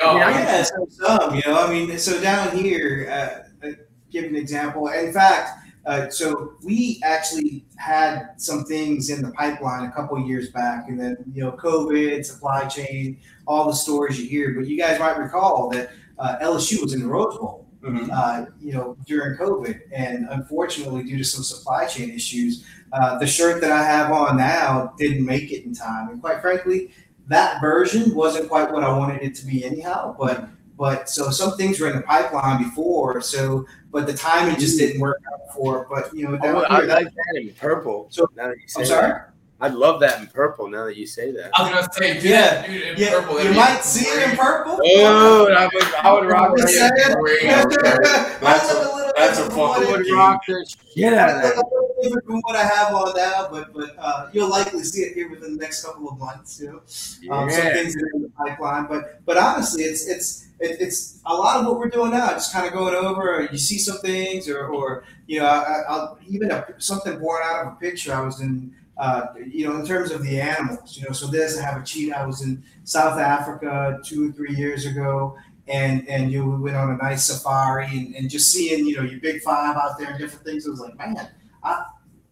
Oh, 0.01 0.16
Yeah, 0.16 0.26
I 0.26 0.31
Yeah, 0.31 0.62
so 0.62 0.87
some, 0.91 1.35
you 1.35 1.43
know, 1.47 1.61
I 1.61 1.70
mean, 1.70 1.99
so 1.99 2.20
down 2.22 2.57
here, 2.57 3.09
uh, 3.11 3.66
uh, 3.66 3.72
give 4.11 4.24
an 4.24 4.35
example. 4.37 4.89
In 4.89 5.12
fact, 5.12 5.51
uh, 5.85 6.09
so 6.09 6.55
we 6.62 7.01
actually 7.03 7.64
had 7.76 8.31
some 8.37 8.64
things 8.64 9.11
in 9.11 9.22
the 9.22 9.31
pipeline 9.33 9.85
a 9.89 9.93
couple 9.93 10.16
of 10.16 10.26
years 10.26 10.51
back, 10.51 10.89
and 10.89 10.99
then 10.99 11.16
you 11.33 11.43
know, 11.43 11.53
COVID, 11.53 12.24
supply 12.24 12.66
chain, 12.66 13.18
all 13.47 13.66
the 13.66 13.74
stories 13.74 14.18
you 14.20 14.29
hear. 14.29 14.55
But 14.55 14.66
you 14.68 14.79
guys 14.79 14.99
might 14.99 15.18
recall 15.18 15.68
that 15.70 15.91
uh, 16.18 16.37
LSU 16.43 16.83
was 16.83 16.93
in 16.95 17.01
the 17.01 17.07
Rose 17.09 17.37
Bowl, 17.39 17.66
Mhm. 17.83 18.11
uh, 18.12 18.47
you 18.61 18.72
know, 18.72 18.97
during 19.07 19.39
COVID, 19.39 19.81
and 19.93 20.26
unfortunately, 20.31 21.05
due 21.05 21.16
to 21.18 21.24
some 21.24 21.45
supply 21.45 21.87
chain 21.87 22.11
issues, 22.11 22.64
uh, 22.93 23.18
the 23.18 23.26
shirt 23.26 23.61
that 23.61 23.70
I 23.72 23.82
have 23.84 24.11
on 24.12 24.36
now 24.36 24.95
didn't 24.99 25.24
make 25.24 25.53
it 25.53 25.64
in 25.64 25.74
time. 25.74 26.09
And 26.11 26.20
quite 26.20 26.41
frankly, 26.41 26.91
that 27.26 27.61
version 27.61 28.14
wasn't 28.14 28.49
quite 28.49 28.70
what 28.72 28.82
I 28.84 28.97
wanted 28.97 29.22
it 29.22 29.34
to 29.36 29.47
be 29.47 29.64
anyhow. 29.64 30.16
But 30.18 30.49
but 30.78 31.09
so 31.09 31.30
some 31.30 31.57
things 31.57 31.80
were 31.80 31.89
in 31.89 31.97
the 31.97 32.03
pipeline 32.03 32.62
before. 32.62 33.20
So 33.20 33.66
but 33.91 34.07
the 34.07 34.14
timing 34.14 34.59
just 34.59 34.78
didn't 34.78 35.01
work 35.01 35.20
out 35.32 35.55
for. 35.55 35.82
it. 35.82 35.89
But 35.91 36.14
you 36.14 36.28
know, 36.28 36.34
I, 36.36 36.39
down 36.39 36.64
I 36.70 36.76
here, 36.80 36.86
like 36.86 37.07
that 37.14 37.41
in 37.41 37.55
purple. 37.55 38.07
So- 38.11 38.28
now 38.36 38.49
that 38.49 38.57
you 38.61 38.68
say 38.68 38.80
I'm 38.82 38.86
sorry. 38.86 39.09
that. 39.11 39.30
I'd 39.61 39.74
love 39.74 39.99
that 40.03 40.20
in 40.20 40.28
purple. 40.28 40.68
Now 40.68 40.84
that 40.84 40.97
you 40.97 41.05
say 41.05 41.32
that. 41.32 41.51
I 41.55 41.62
was 41.62 41.72
gonna 41.72 41.93
say, 42.14 42.20
do 42.20 42.28
Yeah, 42.28 42.64
dude, 42.64 42.80
in 42.80 42.97
Yeah, 42.97 43.11
purple. 43.11 43.39
you 43.39 43.43
that'd 43.53 43.57
might 43.57 43.82
see 43.82 44.07
it 44.07 44.30
in 44.30 44.36
purple. 44.36 44.78
Oh, 44.80 45.49
I 45.53 45.66
would, 45.66 45.82
I 45.97 46.12
would 46.12 46.26
rock 46.28 46.57
that. 46.59 46.68
saying. 46.68 47.16
Great. 47.20 47.43
That's 48.41 48.72
a- 48.72 49.12
that's 49.16 49.39
a 49.41 49.49
different 49.49 49.53
from 49.53 49.74
fucking 49.74 49.89
what 49.89 49.89
I 49.89 49.97
would 49.99 50.11
rock 50.12 50.43
the 50.47 50.76
shit 50.95 51.12
out 51.12 51.30
of 51.36 51.43
That's 51.43 51.57
that. 51.57 51.88
From 52.24 52.40
what 52.42 52.57
I 52.57 52.64
have 52.64 52.94
on 52.94 53.12
now, 53.16 53.49
but 53.51 53.72
but 53.72 53.94
uh, 53.99 54.30
you'll 54.32 54.51
likely 54.51 54.82
see 54.84 55.03
it 55.03 55.14
here 55.14 55.30
within 55.30 55.57
the 55.57 55.62
next 55.62 55.84
couple 55.84 56.09
of 56.09 56.18
months. 56.18 56.61
You 56.61 56.82
know, 57.28 57.34
um, 57.34 57.51
some 57.51 57.62
things 57.62 57.96
are 57.96 58.11
in 58.14 58.22
the 58.22 58.30
pipeline. 58.36 58.86
But 58.86 59.24
but 59.24 59.36
honestly, 59.36 59.82
it's 59.82 60.07
it's 60.07 60.46
it, 60.61 60.80
it's 60.80 61.20
a 61.26 61.34
lot 61.34 61.59
of 61.59 61.66
what 61.66 61.78
we're 61.78 61.88
doing 61.88 62.12
now. 62.12 62.30
Just 62.30 62.53
kind 62.53 62.66
of 62.66 62.72
going 62.72 62.94
over. 62.94 63.49
You 63.51 63.59
see 63.59 63.78
some 63.78 63.99
things, 63.99 64.49
or 64.49 64.66
or 64.66 65.05
you 65.26 65.40
know, 65.40 65.46
I, 65.46 65.82
I'll 65.88 66.18
even 66.28 66.51
a, 66.51 66.66
something 66.78 67.18
born 67.18 67.42
out 67.44 67.66
of 67.66 67.72
a 67.74 67.76
picture. 67.76 68.14
I 68.14 68.20
was 68.20 68.40
in. 68.40 68.74
Uh, 69.01 69.32
you 69.46 69.64
know, 69.64 69.78
in 69.78 69.86
terms 69.86 70.11
of 70.11 70.24
the 70.24 70.40
animals, 70.40 70.99
you 70.99 71.05
know, 71.07 71.12
so 71.12 71.28
this 71.28 71.57
I 71.57 71.62
have 71.62 71.80
a 71.80 71.84
cheetah. 71.84 72.18
I 72.18 72.26
was 72.26 72.42
in 72.42 72.64
South 72.82 73.16
Africa 73.16 74.01
two 74.05 74.28
or 74.28 74.32
three 74.32 74.57
years 74.57 74.86
ago, 74.86 75.36
and 75.68 76.09
and 76.09 76.32
you 76.32 76.40
know, 76.40 76.51
we 76.51 76.62
went 76.62 76.76
on 76.76 76.90
a 76.90 76.96
nice 76.96 77.26
safari 77.26 77.86
and, 77.86 78.14
and 78.16 78.28
just 78.28 78.51
seeing 78.51 78.86
you 78.86 78.96
know 78.96 79.03
your 79.03 79.20
big 79.20 79.40
five 79.42 79.76
out 79.76 79.99
there 80.01 80.11
and 80.11 80.18
different 80.18 80.44
things. 80.44 80.66
It 80.66 80.70
was 80.70 80.80
like, 80.80 80.99
man, 80.99 81.28
I, 81.63 81.85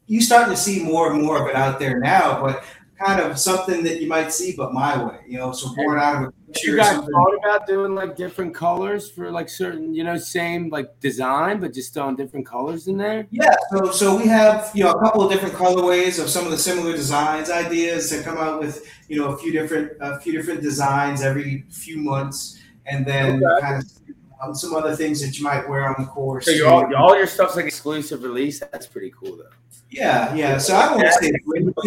you 0.06 0.20
starting 0.20 0.54
to 0.54 0.60
see 0.60 0.82
more 0.82 1.12
and 1.12 1.22
more 1.22 1.42
of 1.42 1.48
it 1.48 1.56
out 1.56 1.78
there 1.78 1.98
now, 1.98 2.40
but 2.40 2.64
kind 2.98 3.20
of 3.20 3.38
something 3.38 3.82
that 3.84 4.00
you 4.00 4.08
might 4.08 4.32
see, 4.32 4.54
but 4.56 4.72
my 4.72 5.02
way, 5.02 5.18
you 5.28 5.36
know. 5.38 5.52
So 5.52 5.74
born 5.74 5.98
out 5.98 6.16
of 6.16 6.22
a 6.28 6.32
picture, 6.46 6.70
You 6.70 6.76
guys 6.76 6.96
thought 6.96 7.34
about 7.38 7.66
doing 7.66 7.94
like 7.94 8.16
different 8.16 8.54
colors 8.54 9.10
for 9.10 9.30
like 9.30 9.48
certain, 9.48 9.94
you 9.94 10.04
know, 10.04 10.16
same 10.16 10.70
like 10.70 10.98
design, 11.00 11.60
but 11.60 11.74
just 11.74 11.92
throwing 11.92 12.16
different 12.16 12.46
colors 12.46 12.88
in 12.88 12.96
there? 12.96 13.26
Yeah, 13.30 13.54
so 13.70 13.90
so 13.90 14.16
we 14.16 14.26
have 14.28 14.70
you 14.74 14.84
know 14.84 14.92
a 14.92 15.00
couple 15.00 15.22
of 15.22 15.30
different 15.30 15.54
colorways 15.54 16.22
of 16.22 16.30
some 16.30 16.44
of 16.44 16.50
the 16.50 16.58
similar 16.58 16.92
designs 16.92 17.50
ideas 17.50 18.08
to 18.10 18.22
come 18.22 18.38
out 18.38 18.60
with 18.60 18.86
you 19.08 19.18
know 19.18 19.32
a 19.32 19.36
few 19.36 19.52
different 19.52 19.92
a 20.00 20.18
few 20.20 20.32
different 20.32 20.62
designs 20.62 21.22
every 21.22 21.64
few 21.70 21.98
months, 21.98 22.58
and 22.86 23.04
then 23.04 23.44
Okay. 23.44 23.60
kind 23.60 23.82
of 23.82 23.90
um, 24.42 24.54
some 24.54 24.74
other 24.74 24.94
things 24.94 25.20
that 25.20 25.38
you 25.38 25.44
might 25.44 25.68
wear 25.68 25.86
on 25.88 25.94
the 25.98 26.06
course. 26.06 26.46
So 26.46 26.50
you're 26.52 26.68
all, 26.68 26.94
all 26.94 27.16
your 27.16 27.26
stuff's 27.26 27.56
like 27.56 27.64
exclusive 27.66 28.22
release. 28.22 28.60
That's 28.60 28.86
pretty 28.86 29.12
cool 29.18 29.36
though. 29.36 29.48
Yeah, 29.90 30.34
yeah. 30.34 30.58
So 30.58 30.76
I 30.76 30.86
don't 30.86 30.96
want 30.96 31.08
to 31.08 31.12
say 31.12 31.32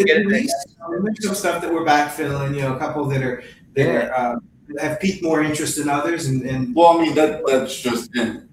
Get 0.05 0.25
release. 0.25 0.53
Um, 0.83 1.03
There's 1.03 1.25
some 1.25 1.35
stuff 1.35 1.61
that 1.61 1.71
we're 1.71 1.85
backfilling. 1.85 2.55
You 2.55 2.61
know, 2.61 2.75
a 2.75 2.79
couple 2.79 3.05
that 3.05 3.21
are 3.21 3.43
that 3.75 3.87
are, 3.87 4.13
uh, 4.13 4.35
that 4.69 4.81
have 4.83 4.99
piqued 4.99 5.21
more 5.23 5.43
interest 5.43 5.77
than 5.77 5.89
others, 5.89 6.27
and, 6.27 6.43
and 6.43 6.73
Well, 6.75 6.97
I 6.97 7.01
mean 7.03 7.15
that 7.15 7.41
that's 7.45 7.79
just 7.79 8.15
in 8.15 8.49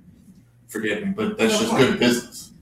forgive 0.68 1.07
me, 1.07 1.12
but 1.12 1.38
that's 1.38 1.59
just 1.59 1.70
good 1.76 1.99
business. 1.99 2.53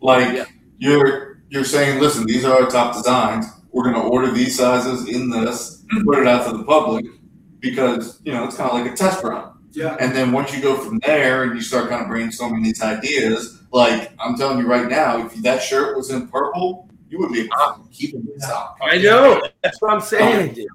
Like 0.00 0.34
Yeah. 0.34 0.44
you're 0.78 1.42
you're 1.50 1.64
saying, 1.64 2.00
listen, 2.00 2.26
these 2.26 2.44
are 2.44 2.62
our 2.62 2.70
top 2.70 2.94
designs. 2.94 3.46
We're 3.72 3.84
gonna 3.84 4.08
order 4.08 4.30
these 4.30 4.56
sizes 4.56 5.08
in 5.08 5.30
this, 5.30 5.84
put 6.04 6.18
it 6.20 6.26
out 6.26 6.50
to 6.50 6.56
the 6.56 6.64
public 6.64 7.04
because 7.60 8.20
you 8.24 8.32
know 8.32 8.44
it's 8.44 8.56
kind 8.56 8.70
of 8.70 8.80
like 8.80 8.90
a 8.92 8.96
test 8.96 9.22
run. 9.22 9.52
Yeah, 9.72 9.96
And 10.00 10.14
then 10.14 10.32
once 10.32 10.54
you 10.54 10.60
go 10.62 10.76
from 10.76 10.98
there 11.00 11.44
and 11.44 11.54
you 11.54 11.60
start 11.62 11.88
kind 11.88 12.02
of 12.02 12.08
brainstorming 12.08 12.64
these 12.64 12.82
ideas, 12.82 13.60
like 13.72 14.12
I'm 14.18 14.36
telling 14.36 14.58
you 14.58 14.66
right 14.66 14.88
now, 14.88 15.24
if 15.26 15.34
that 15.42 15.62
shirt 15.62 15.96
was 15.96 16.10
in 16.10 16.26
purple, 16.28 16.88
you 17.08 17.18
wouldn't 17.18 17.34
be 17.34 17.40
able 17.42 17.84
to 17.84 17.88
keep 17.92 18.14
it 18.14 18.22
in 18.32 18.40
stock. 18.40 18.76
I 18.82 18.98
know. 18.98 19.40
That's 19.62 19.80
what 19.80 19.92
I'm 19.92 20.00
saying, 20.00 20.54
dude. 20.54 20.66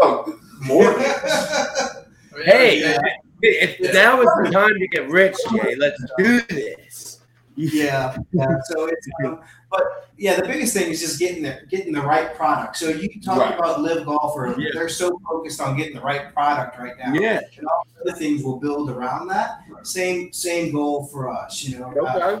Oh, 0.00 0.38
more. 0.60 0.94
Hey, 2.44 2.80
Yeah. 2.80 2.98
if, 3.40 3.80
if 3.80 3.94
now 3.94 4.20
is 4.20 4.28
the 4.44 4.50
time 4.50 4.78
to 4.78 4.88
get 4.88 5.08
rich, 5.08 5.34
Jay. 5.52 5.74
Let's 5.76 6.02
do 6.18 6.40
this. 6.42 7.20
yeah, 7.56 8.14
yeah. 8.32 8.46
So 8.64 8.84
it's, 8.86 9.08
um, 9.24 9.40
but 9.70 10.08
yeah, 10.16 10.36
the 10.40 10.46
biggest 10.46 10.72
thing 10.72 10.90
is 10.90 11.00
just 11.00 11.18
getting 11.18 11.42
the 11.42 11.58
getting 11.68 11.92
the 11.92 12.00
right 12.00 12.34
product. 12.34 12.76
So 12.76 12.88
you 12.88 13.08
talk 13.20 13.38
Right. 13.38 13.58
about 13.58 13.82
live 13.82 14.06
golfer; 14.06 14.54
Yeah. 14.58 14.70
they're 14.72 14.88
so 14.88 15.20
focused 15.28 15.60
on 15.60 15.76
getting 15.76 15.94
the 15.94 16.00
right 16.00 16.32
product 16.32 16.78
right 16.78 16.94
now. 16.98 17.12
Yeah. 17.12 17.40
and 17.58 17.66
all 17.66 17.86
the 18.02 18.10
other 18.10 18.18
things 18.18 18.42
will 18.42 18.56
build 18.58 18.90
around 18.90 19.28
that. 19.28 19.60
Right. 19.70 19.86
Same 19.86 20.32
same 20.32 20.72
goal 20.72 21.06
for 21.06 21.28
us, 21.28 21.62
you 21.64 21.78
know. 21.78 21.92
Okay. 21.96 22.00
Uh, 22.20 22.40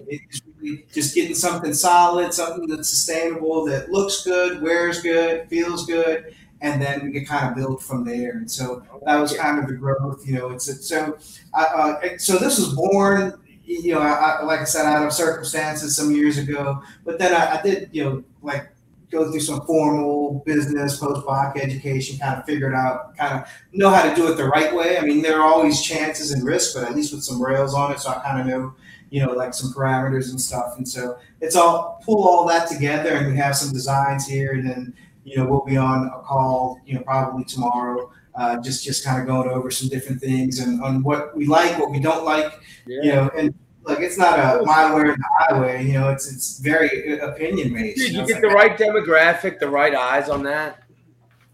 really 0.60 0.84
just 0.92 1.14
getting 1.14 1.34
something 1.34 1.74
solid, 1.74 2.32
something 2.32 2.66
that's 2.66 2.88
sustainable, 2.88 3.64
that 3.66 3.90
looks 3.90 4.24
good, 4.24 4.62
wears 4.62 5.00
good, 5.02 5.48
feels 5.48 5.84
good, 5.86 6.34
and 6.62 6.80
then 6.80 7.04
we 7.04 7.12
can 7.12 7.24
kind 7.26 7.48
of 7.48 7.54
build 7.54 7.82
from 7.82 8.04
there. 8.04 8.30
And 8.32 8.50
so 8.50 8.82
that 9.04 9.16
was 9.16 9.36
kind 9.36 9.58
of 9.58 9.66
the 9.68 9.74
growth, 9.74 10.26
you 10.26 10.34
know. 10.38 10.48
It's, 10.50 10.68
it's 10.68 10.88
so 10.88 11.18
uh, 11.54 11.94
so 12.18 12.38
this 12.38 12.58
was 12.58 12.74
born, 12.74 13.34
you 13.66 13.94
know, 13.94 14.00
I, 14.00 14.38
I, 14.40 14.42
like 14.44 14.60
I 14.60 14.64
said, 14.64 14.86
out 14.86 15.04
of 15.04 15.12
circumstances 15.12 15.96
some 15.96 16.12
years 16.12 16.38
ago. 16.38 16.82
But 17.04 17.18
then 17.18 17.34
I, 17.34 17.58
I 17.58 17.62
did, 17.62 17.90
you 17.92 18.04
know, 18.04 18.24
like 18.42 18.70
go 19.10 19.30
through 19.30 19.40
some 19.40 19.60
formal 19.66 20.42
business 20.46 20.98
post-bac 20.98 21.58
education, 21.60 22.18
kind 22.18 22.38
of 22.38 22.44
figured 22.44 22.74
out, 22.74 23.16
kind 23.16 23.40
of 23.40 23.48
know 23.72 23.90
how 23.90 24.08
to 24.08 24.14
do 24.14 24.30
it 24.30 24.36
the 24.36 24.44
right 24.44 24.74
way. 24.74 24.98
I 24.98 25.02
mean, 25.02 25.22
there 25.22 25.40
are 25.40 25.46
always 25.46 25.82
chances 25.82 26.32
and 26.32 26.44
risks, 26.44 26.74
but 26.74 26.84
at 26.84 26.94
least 26.94 27.12
with 27.12 27.24
some 27.24 27.42
rails 27.42 27.74
on 27.74 27.92
it, 27.92 28.00
so 28.00 28.10
I 28.10 28.14
kind 28.14 28.40
of 28.40 28.46
know, 28.46 28.74
you 29.10 29.24
know, 29.24 29.32
like 29.32 29.54
some 29.54 29.72
parameters 29.72 30.30
and 30.30 30.40
stuff. 30.40 30.76
And 30.76 30.88
so 30.88 31.18
it's 31.40 31.56
all 31.56 32.00
pull 32.04 32.26
all 32.28 32.46
that 32.46 32.68
together, 32.68 33.14
and 33.14 33.28
we 33.28 33.36
have 33.36 33.56
some 33.56 33.72
designs 33.72 34.26
here, 34.26 34.52
and 34.52 34.68
then 34.68 34.94
you 35.24 35.36
know 35.36 35.46
we'll 35.46 35.64
be 35.64 35.76
on 35.76 36.06
a 36.06 36.22
call, 36.22 36.80
you 36.86 36.94
know, 36.94 37.02
probably 37.02 37.44
tomorrow 37.44 38.10
uh, 38.36 38.60
just 38.60 38.84
just 38.84 39.04
kind 39.04 39.20
of 39.20 39.26
going 39.26 39.48
over 39.48 39.70
some 39.70 39.88
different 39.88 40.20
things 40.20 40.60
and 40.60 40.82
on 40.82 41.02
what 41.02 41.36
we 41.36 41.46
like, 41.46 41.78
what 41.78 41.90
we 41.90 41.98
don't 42.00 42.24
like, 42.24 42.52
Yeah. 42.86 43.02
you 43.02 43.12
know, 43.12 43.30
and 43.36 43.54
like 43.84 44.00
it's 44.00 44.18
not 44.18 44.38
a 44.38 44.62
my 44.64 44.92
way 44.94 45.02
or 45.02 45.16
the 45.16 45.24
highway, 45.38 45.86
you 45.86 45.94
know, 45.94 46.10
it's 46.10 46.30
it's 46.30 46.58
very 46.58 47.18
opinion 47.18 47.72
based. 47.72 47.98
Dude, 47.98 48.14
know, 48.14 48.20
you 48.22 48.26
get 48.26 48.40
the 48.40 48.48
like, 48.48 48.56
right 48.56 48.78
demographic, 48.78 49.58
the 49.58 49.68
right 49.68 49.94
eyes 49.94 50.28
on 50.28 50.42
that. 50.42 50.82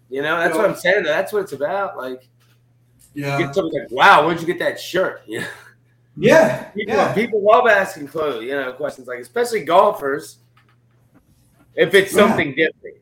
You 0.08 0.22
know, 0.22 0.36
that's 0.38 0.56
what 0.56 0.64
I'm 0.68 0.74
saying. 0.76 1.04
That's 1.04 1.32
what 1.32 1.42
it's 1.42 1.52
about. 1.52 1.96
Like, 1.96 2.28
yeah, 3.14 3.38
get 3.38 3.54
something 3.54 3.80
like, 3.80 3.90
"Wow, 3.90 4.26
where'd 4.26 4.40
you 4.40 4.46
get 4.46 4.58
that 4.58 4.80
shirt?" 4.80 5.22
You 6.14 6.26
know, 6.26 6.26
yeah, 6.28 6.64
people, 6.64 6.94
yeah. 6.94 7.14
people 7.14 7.42
love 7.42 7.66
asking 7.66 8.06
clothes. 8.08 8.44
You 8.44 8.50
know, 8.52 8.70
questions 8.74 9.08
like, 9.08 9.20
especially 9.20 9.64
golfers. 9.64 10.36
If 11.74 11.94
it's 11.94 12.12
Yeah. 12.12 12.18
something 12.28 12.50
different, 12.54 12.96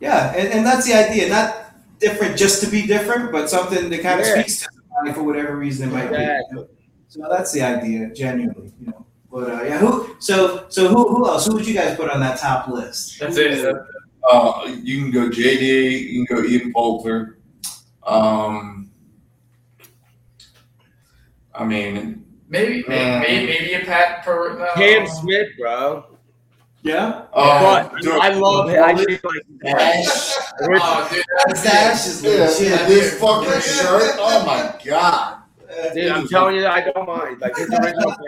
Yeah, 0.00 0.34
and, 0.34 0.48
and 0.48 0.66
that's 0.66 0.86
the 0.86 0.94
idea. 0.94 1.28
Not 1.28 1.65
different 1.98 2.36
just 2.36 2.62
to 2.62 2.70
be 2.70 2.86
different, 2.86 3.32
but 3.32 3.48
something 3.50 3.88
that 3.90 4.02
kind 4.02 4.20
of 4.20 4.26
Yeah. 4.26 4.34
speaks 4.34 4.60
to 4.60 4.68
somebody 4.94 5.14
for 5.14 5.22
whatever 5.22 5.56
reason 5.56 5.88
it 5.88 5.92
might 5.92 6.10
be. 6.10 6.64
So 7.08 7.26
that's 7.30 7.52
the 7.52 7.62
idea, 7.62 8.10
genuinely, 8.12 8.72
you 8.80 8.86
know. 8.88 9.06
But 9.30 9.50
uh, 9.50 9.62
yeah, 9.64 9.78
who? 9.78 10.16
So 10.18 10.66
so 10.68 10.88
who? 10.88 11.08
Who 11.08 11.26
else? 11.28 11.46
Who 11.46 11.54
would 11.54 11.66
you 11.66 11.74
guys 11.74 11.96
put 11.96 12.10
on 12.10 12.20
that 12.20 12.38
top 12.38 12.68
list? 12.68 13.18
That's 13.20 13.36
it. 13.36 13.76
Uh, 14.30 14.76
you 14.82 15.00
can 15.02 15.10
go 15.10 15.28
JD. 15.28 16.10
You 16.10 16.26
can 16.26 16.36
go 16.36 16.42
Ian 16.44 16.72
Poulter. 16.72 17.38
Um, 18.04 18.90
I 21.54 21.64
mean, 21.64 22.24
Maybe, 22.48 22.84
Uh, 22.86 23.18
maybe, 23.20 23.46
maybe 23.46 23.72
a 23.74 23.80
Pat 23.80 24.24
per. 24.24 24.56
No. 24.58 24.68
Cam 24.74 25.06
Smith, 25.08 25.48
bro. 25.58 26.15
Yeah, 26.86 27.24
uh, 27.32 27.88
but 27.90 28.00
dude, 28.00 28.12
I 28.12 28.28
love 28.30 28.70
it. 28.70 28.78
I 28.78 28.94
just 28.94 29.24
like 29.24 29.42
Dash. 29.60 30.06
Oh, 30.62 31.08
dude, 31.12 31.24
that 31.46 31.56
stash 31.56 32.06
is 32.06 32.22
Yeah, 32.22 32.46
legit. 32.46 32.86
this 32.88 33.18
fucking 33.20 33.60
shirt. 33.60 34.14
Oh 34.20 34.44
my 34.46 34.72
god. 34.84 35.42
Dude, 35.94 36.10
I'm 36.12 36.28
telling 36.28 36.56
you, 36.56 36.66
I 36.66 36.80
don't 36.82 37.06
mind. 37.06 37.40
Like 37.40 37.56
his 37.56 37.68
original. 37.70 38.14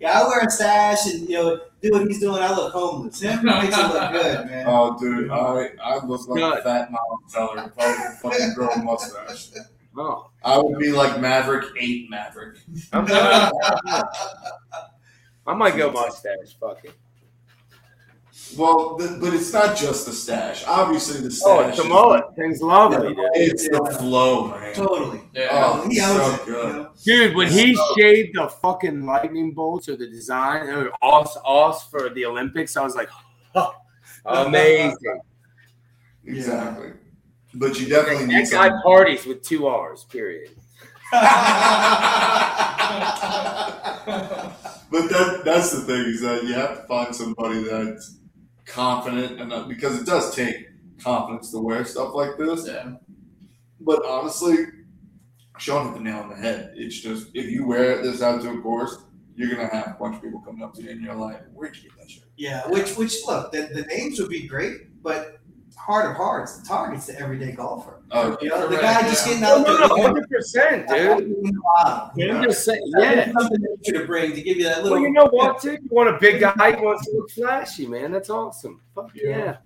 Yeah, 0.00 0.20
I 0.20 0.28
wear 0.28 0.44
a 0.46 0.50
sash 0.50 1.06
and 1.12 1.28
you 1.28 1.34
know 1.34 1.60
do 1.82 1.90
what 1.90 2.06
he's 2.06 2.20
doing. 2.20 2.40
I 2.40 2.54
look 2.54 2.72
homeless. 2.72 3.20
Him 3.20 3.44
makes 3.44 3.76
it 3.76 3.82
look 3.82 4.12
good, 4.12 4.46
man. 4.46 4.64
Oh, 4.68 4.96
dude, 4.96 5.28
I 5.28 5.70
I 5.82 6.04
look 6.06 6.28
like 6.28 6.38
Good. 6.38 6.58
a 6.58 6.62
fat 6.62 6.90
mom 6.92 7.00
teller 7.32 7.64
if 7.66 7.76
I 7.76 7.88
was 7.88 7.98
a 7.98 8.16
fucking 8.18 8.54
girl 8.54 8.70
a 8.76 8.78
mustache. 8.82 9.48
Oh, 10.00 10.30
I 10.44 10.56
would 10.58 10.78
be 10.78 10.92
like 10.92 11.20
Maverick 11.20 11.64
Eight 11.80 12.08
Maverick. 12.08 12.58
I'm 12.92 13.04
I 15.44 15.54
might 15.54 15.76
go 15.76 15.90
mustache. 15.90 16.56
Fuck 16.60 16.84
it. 16.84 16.92
Well, 18.56 18.96
the, 18.96 19.18
but 19.20 19.34
it's 19.34 19.52
not 19.52 19.76
just 19.76 20.06
the 20.06 20.12
stash. 20.12 20.64
Obviously, 20.66 21.20
the 21.20 21.26
oh, 21.26 21.30
stash. 21.30 21.46
Oh, 21.46 21.68
it's 21.68 21.78
the 21.78 21.84
mullet. 21.84 22.24
Thing's 22.36 22.62
lovely, 22.62 23.14
dude. 23.14 23.18
It's 23.34 23.68
the 23.68 23.96
flow, 23.98 24.48
man. 24.48 24.74
Totally. 24.74 25.20
Yeah. 25.34 25.48
Oh, 25.50 25.82
oh 25.84 25.88
he 25.88 26.00
owns 26.00 26.20
so 26.20 26.34
it. 26.34 26.46
You 26.46 26.52
good. 26.52 26.76
know? 26.76 26.90
Dude, 27.04 27.36
when 27.36 27.48
he 27.48 27.78
shaved 27.96 28.36
the 28.36 28.48
fucking 28.48 29.04
lightning 29.04 29.52
bolts 29.52 29.88
or 29.88 29.96
the 29.96 30.08
design, 30.08 30.66
they 30.66 30.74
were 30.74 30.92
os 31.02 31.36
os 31.44 31.88
for 31.88 32.08
the 32.10 32.24
Olympics. 32.24 32.76
I 32.76 32.82
was 32.82 32.94
like, 32.94 33.10
oh, 33.54 33.74
amazing. 34.24 34.96
Exactly. 36.24 36.92
But 37.54 37.80
you 37.80 37.88
definitely 37.88 38.26
need 38.26 38.46
That 38.48 38.52
guy 38.70 38.82
parties 38.82 39.24
with 39.24 39.42
two 39.42 39.66
R's. 39.66 40.04
Period. 40.04 40.50
but 41.10 41.22
that 44.90 45.40
that's 45.42 45.72
the 45.72 45.80
thing 45.86 46.04
is 46.04 46.20
that 46.20 46.44
you 46.44 46.52
have 46.52 46.82
to 46.82 46.86
find 46.86 47.16
somebody 47.16 47.62
that's 47.62 48.17
confident 48.68 49.40
enough 49.40 49.68
because 49.68 50.00
it 50.00 50.06
does 50.06 50.34
take 50.34 50.68
confidence 51.02 51.50
to 51.50 51.58
wear 51.58 51.84
stuff 51.84 52.14
like 52.14 52.36
this. 52.38 52.66
Yeah. 52.66 52.94
But 53.80 54.04
honestly, 54.04 54.56
Sean 55.58 55.86
hit 55.86 55.94
the 55.94 56.00
nail 56.00 56.18
on 56.18 56.30
the 56.30 56.36
head. 56.36 56.72
It's 56.76 56.98
just 57.00 57.28
if 57.34 57.50
you 57.50 57.66
wear 57.66 58.02
this 58.02 58.22
out 58.22 58.42
to 58.42 58.50
a 58.50 58.60
course, 58.60 58.96
you're 59.34 59.50
gonna 59.50 59.68
have 59.68 59.88
a 59.88 59.96
bunch 59.98 60.16
of 60.16 60.22
people 60.22 60.40
coming 60.40 60.62
up 60.62 60.74
to 60.74 60.82
you 60.82 60.90
and 60.90 61.00
you're 61.00 61.14
like, 61.14 61.42
"Where'd 61.52 61.76
you 61.76 61.82
get 61.84 61.98
that 61.98 62.10
shirt?" 62.10 62.24
Yeah, 62.36 62.68
which 62.68 62.96
which 62.96 63.24
look, 63.26 63.52
the, 63.52 63.68
the 63.72 63.82
names 63.82 64.18
would 64.20 64.30
be 64.30 64.46
great, 64.46 65.02
but 65.02 65.37
heart 65.76 66.10
of 66.10 66.16
hearts, 66.16 66.58
the 66.58 66.66
target's 66.66 67.06
the 67.06 67.18
everyday 67.18 67.52
golfer. 67.52 68.00
Oh, 68.10 68.36
You 68.40 68.48
know, 68.48 68.68
the 68.68 68.76
Correct, 68.76 68.82
guy 69.02 69.08
just 69.08 69.26
getting 69.26 69.42
out 69.44 69.66
no, 69.66 69.76
there. 69.78 69.88
no, 69.88 70.02
hundred 70.02 70.28
percent, 70.30 70.88
dude. 70.88 71.34
dude. 72.16 72.30
I'm 72.30 72.42
just 72.42 72.64
saying, 72.64 72.80
Yeah, 72.96 73.12
yeah. 73.12 73.32
something 73.38 73.60
to 73.84 74.04
bring 74.06 74.34
to 74.34 74.42
give 74.42 74.56
you 74.56 74.64
that 74.64 74.82
little. 74.82 74.98
Well, 74.98 75.06
you 75.06 75.12
know 75.12 75.26
what, 75.26 75.60
too? 75.60 75.72
You 75.72 75.88
want 75.90 76.08
a 76.08 76.18
big 76.18 76.40
guy 76.40 76.72
who 76.72 76.84
wants 76.84 77.06
to 77.06 77.16
look 77.16 77.30
flashy, 77.30 77.86
man. 77.86 78.12
That's 78.12 78.30
awesome. 78.30 78.80
Fuck 78.94 79.10
yeah. 79.14 79.58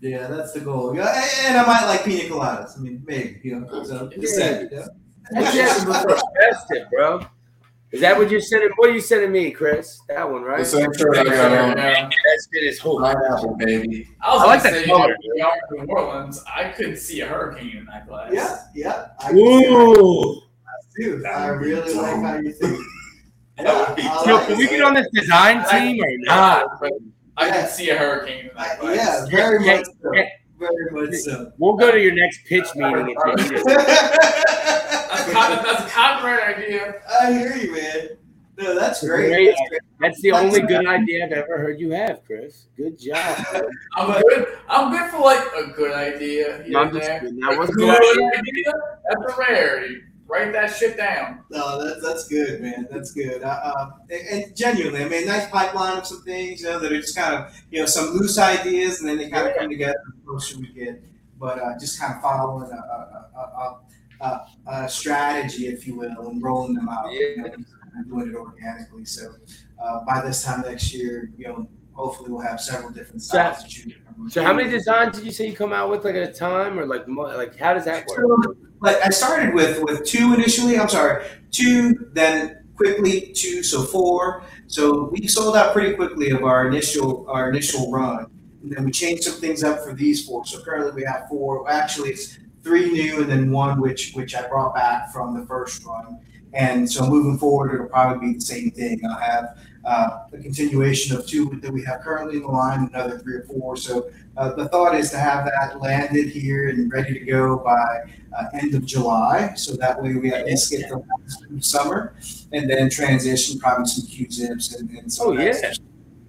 Yeah, 0.00 0.28
that's 0.28 0.52
the 0.52 0.60
goal. 0.60 0.94
Yeah, 0.96 1.12
and, 1.14 1.48
and 1.48 1.58
I 1.58 1.66
might 1.66 1.86
like 1.86 2.04
pina 2.04 2.22
coladas. 2.28 2.78
I 2.78 2.80
mean, 2.80 3.02
maybe 3.06 3.40
you 3.44 3.60
know. 3.60 3.82
So 3.84 4.08
just 4.08 4.34
saying. 4.34 4.70
Yeah. 4.72 4.86
What's 5.30 5.52
that 5.54 6.06
look 6.08 6.20
festive, 6.40 6.88
bro? 6.90 7.20
Is 7.92 8.00
that 8.02 8.16
what 8.16 8.30
you're 8.30 8.40
sending? 8.40 8.70
What 8.76 8.90
are 8.90 8.92
you 8.92 9.00
sending 9.00 9.32
me, 9.32 9.50
Chris? 9.50 10.00
That 10.08 10.30
one, 10.30 10.42
right? 10.42 10.58
The 10.60 10.64
same 10.64 10.92
shirt 10.96 11.16
I 11.18 11.24
got 11.24 11.34
on. 11.52 11.76
Yeah. 11.76 12.04
That 12.04 12.04
uh, 12.06 12.10
shit 12.54 12.62
is 12.64 12.78
whole. 12.78 13.00
Pineapple, 13.00 13.56
baby. 13.58 14.08
I 14.22 14.32
was 14.34 14.42
I 14.42 14.46
like 14.46 14.62
gonna 14.62 14.74
that 14.76 14.84
say, 14.84 14.90
color. 14.90 15.16
you 15.20 15.34
know, 15.34 15.34
we 15.34 15.40
are 15.42 15.80
in 15.80 15.86
New 15.86 15.92
Orleans. 15.94 16.44
I 16.54 16.68
could 16.68 16.96
see 16.98 17.20
a 17.22 17.26
hurricane 17.26 17.76
in 17.78 17.86
that 17.86 18.06
glass. 18.06 18.30
Yeah, 18.32 18.58
yeah. 18.74 19.06
I 19.18 19.32
see. 19.32 19.38
Ooh. 19.66 20.42
Dude, 20.96 21.22
That 21.24 21.34
I 21.34 21.50
would 21.52 21.60
be 21.62 21.66
really 21.72 21.94
like 21.94 22.22
how 22.22 22.36
you 22.38 22.52
think. 22.52 22.78
That 23.58 23.88
would 23.88 23.96
be 23.96 24.02
I 24.02 24.24
Yo, 24.24 24.34
like 24.36 24.46
can 24.46 24.56
we 24.58 24.64
it. 24.64 24.70
get 24.70 24.82
on 24.82 24.94
this 24.94 25.06
design 25.12 25.64
team 25.68 26.02
or 26.02 26.08
not? 26.20 26.66
I 27.36 27.46
Yeah. 27.46 27.60
could 27.62 27.70
see 27.70 27.90
a 27.90 27.98
hurricane 27.98 28.46
in 28.46 28.50
that 28.56 28.80
glass. 28.80 28.96
yeah, 28.96 29.26
very 29.36 29.64
Yeah, 29.66 29.76
much 29.78 29.86
so. 29.86 30.14
yeah. 30.14 30.22
Very 30.60 30.90
much 30.92 31.14
so. 31.16 31.52
We'll 31.58 31.76
go 31.76 31.90
to 31.90 31.98
your 31.98 32.12
next 32.12 32.44
pitch 32.44 32.66
meeting 32.76 33.16
and 33.16 33.38
take 33.38 33.52
it. 33.52 33.64
That's, 35.10 35.28
a 35.28 35.32
con- 35.32 35.64
that's 35.64 35.84
a 35.84 35.88
copyright 35.88 36.56
idea. 36.56 37.02
I 37.20 37.32
hear 37.32 37.56
you, 37.56 37.72
man. 37.72 38.08
No, 38.56 38.78
that's 38.78 39.04
great. 39.04 39.28
Great. 39.28 39.46
That's 39.48 39.68
great. 39.68 39.80
That's 40.00 40.20
the 40.20 40.32
only 40.32 40.60
good 40.60 40.86
idea 40.86 41.24
I've 41.24 41.32
ever 41.32 41.58
heard 41.58 41.80
you 41.80 41.90
have, 41.92 42.24
Chris. 42.26 42.66
Good 42.76 42.98
job. 42.98 43.44
I'm 43.96 44.22
good. 44.22 44.58
I'm 44.68 44.92
good 44.92 45.10
for 45.10 45.20
like 45.20 45.44
a 45.56 45.72
good 45.72 45.92
idea 45.92 46.62
here 46.62 46.72
No, 46.72 46.80
I'm 46.80 46.92
just 46.92 47.06
there. 47.06 47.20
That 47.22 47.58
was 47.58 47.70
a 47.70 47.72
good 47.72 48.00
good 48.00 48.34
idea. 48.34 48.72
That's 49.08 49.32
a 49.32 49.36
rarity. 49.36 50.02
Write 50.30 50.52
that 50.52 50.68
shit 50.76 50.96
down. 50.96 51.44
No, 51.50 51.84
that's 51.84 52.00
that's 52.06 52.28
good, 52.28 52.60
man. 52.60 52.86
That's 52.88 53.12
good. 53.12 53.42
Uh, 53.42 53.90
and, 54.08 54.44
and 54.44 54.56
genuinely, 54.56 55.02
I 55.02 55.08
mean, 55.08 55.26
nice 55.26 55.48
pipeline 55.50 55.98
of 55.98 56.06
some 56.06 56.22
things, 56.22 56.60
you 56.60 56.68
know, 56.68 56.78
that 56.78 56.92
are 56.92 57.00
just 57.00 57.16
kind 57.16 57.34
of, 57.34 57.52
you 57.72 57.80
know, 57.80 57.86
some 57.86 58.10
loose 58.10 58.38
ideas, 58.38 59.00
and 59.00 59.08
then 59.08 59.18
they 59.18 59.28
kind 59.28 59.48
of 59.48 59.56
come 59.56 59.68
together. 59.68 59.96
The 60.06 60.26
closer 60.26 60.58
we 60.60 60.68
get, 60.68 61.02
but 61.38 61.58
uh, 61.58 61.76
just 61.80 62.00
kind 62.00 62.14
of 62.14 62.22
following 62.22 62.70
a, 62.70 62.76
a, 62.76 63.32
a, 63.36 63.78
a, 64.20 64.26
a, 64.70 64.84
a 64.84 64.88
strategy, 64.88 65.66
if 65.66 65.84
you 65.86 65.96
will, 65.96 66.28
and 66.28 66.40
rolling 66.40 66.74
them 66.74 66.88
out. 66.88 67.12
You 67.12 67.38
know, 67.38 67.50
and 67.96 68.08
doing 68.08 68.28
it 68.28 68.36
organically. 68.36 69.04
So 69.04 69.34
uh, 69.82 70.04
by 70.04 70.20
this 70.20 70.44
time 70.44 70.60
next 70.62 70.94
year, 70.94 71.32
you 71.36 71.48
know, 71.48 71.68
hopefully 71.92 72.30
we'll 72.30 72.40
have 72.40 72.60
several 72.60 72.90
different 72.90 73.22
styles 73.22 73.64
to 73.64 73.68
choose 73.68 73.94
from. 73.94 73.99
So 74.28 74.42
how 74.42 74.52
many 74.52 74.68
designs 74.68 75.16
did 75.16 75.24
you 75.24 75.32
say 75.32 75.46
you 75.46 75.56
come 75.56 75.72
out 75.72 75.90
with 75.90 76.04
like 76.04 76.14
at 76.14 76.28
a 76.28 76.32
time 76.32 76.78
or 76.78 76.86
like 76.86 77.06
like 77.08 77.56
how 77.56 77.74
does 77.74 77.84
that 77.84 78.06
work? 78.06 78.56
But 78.80 79.04
I 79.04 79.10
started 79.10 79.54
with 79.54 79.82
with 79.82 80.04
two 80.04 80.34
initially. 80.34 80.78
I'm 80.78 80.88
sorry, 80.88 81.26
two, 81.50 82.10
then 82.12 82.64
quickly 82.76 83.32
two, 83.34 83.62
so 83.62 83.82
four. 83.82 84.42
So 84.66 85.10
we 85.12 85.26
sold 85.26 85.56
out 85.56 85.72
pretty 85.72 85.94
quickly 85.94 86.30
of 86.30 86.44
our 86.44 86.66
initial 86.66 87.26
our 87.28 87.50
initial 87.50 87.90
run, 87.90 88.26
and 88.62 88.72
then 88.72 88.84
we 88.84 88.90
changed 88.90 89.24
some 89.24 89.34
things 89.34 89.62
up 89.62 89.84
for 89.84 89.94
these 89.94 90.26
four. 90.26 90.44
So 90.46 90.62
currently 90.62 90.92
we 90.92 91.04
have 91.04 91.28
four. 91.28 91.70
Actually, 91.70 92.10
it's 92.10 92.38
three 92.62 92.90
new 92.90 93.22
and 93.22 93.30
then 93.30 93.50
one 93.50 93.80
which 93.80 94.12
which 94.12 94.34
I 94.34 94.46
brought 94.48 94.74
back 94.74 95.12
from 95.12 95.38
the 95.38 95.46
first 95.46 95.84
run. 95.84 96.18
And 96.52 96.90
so 96.90 97.06
moving 97.08 97.38
forward, 97.38 97.74
it'll 97.74 97.86
probably 97.86 98.28
be 98.28 98.34
the 98.34 98.40
same 98.40 98.70
thing. 98.70 99.00
I'll 99.08 99.18
have 99.18 99.58
uh, 99.84 100.10
a 100.32 100.38
continuation 100.38 101.16
of 101.16 101.26
two 101.26 101.58
that 101.62 101.72
we 101.72 101.82
have 101.84 102.00
currently 102.00 102.36
in 102.36 102.42
the 102.42 102.48
line, 102.48 102.90
another 102.92 103.18
three 103.18 103.36
or 103.36 103.44
four. 103.44 103.76
So 103.76 104.10
uh, 104.36 104.52
the 104.54 104.68
thought 104.68 104.94
is 104.94 105.10
to 105.12 105.18
have 105.18 105.46
that 105.46 105.80
landed 105.80 106.28
here 106.28 106.68
and 106.68 106.92
ready 106.92 107.14
to 107.14 107.24
go 107.24 107.58
by 107.58 108.02
uh, 108.36 108.44
end 108.54 108.74
of 108.74 108.84
July. 108.84 109.54
So 109.54 109.74
that 109.76 110.02
way 110.02 110.14
we 110.14 110.32
at 110.32 110.46
least 110.46 110.70
get 110.70 110.88
the 110.88 110.96
last 110.98 111.64
summer 111.64 112.14
and 112.52 112.68
then 112.68 112.90
transition 112.90 113.58
probably 113.58 113.86
some 113.86 114.06
Q 114.06 114.30
zips 114.30 114.74
and, 114.74 114.90
and 114.90 115.12
some 115.12 115.28
Oh, 115.28 115.32
yeah. 115.32 115.54
hats 115.54 115.80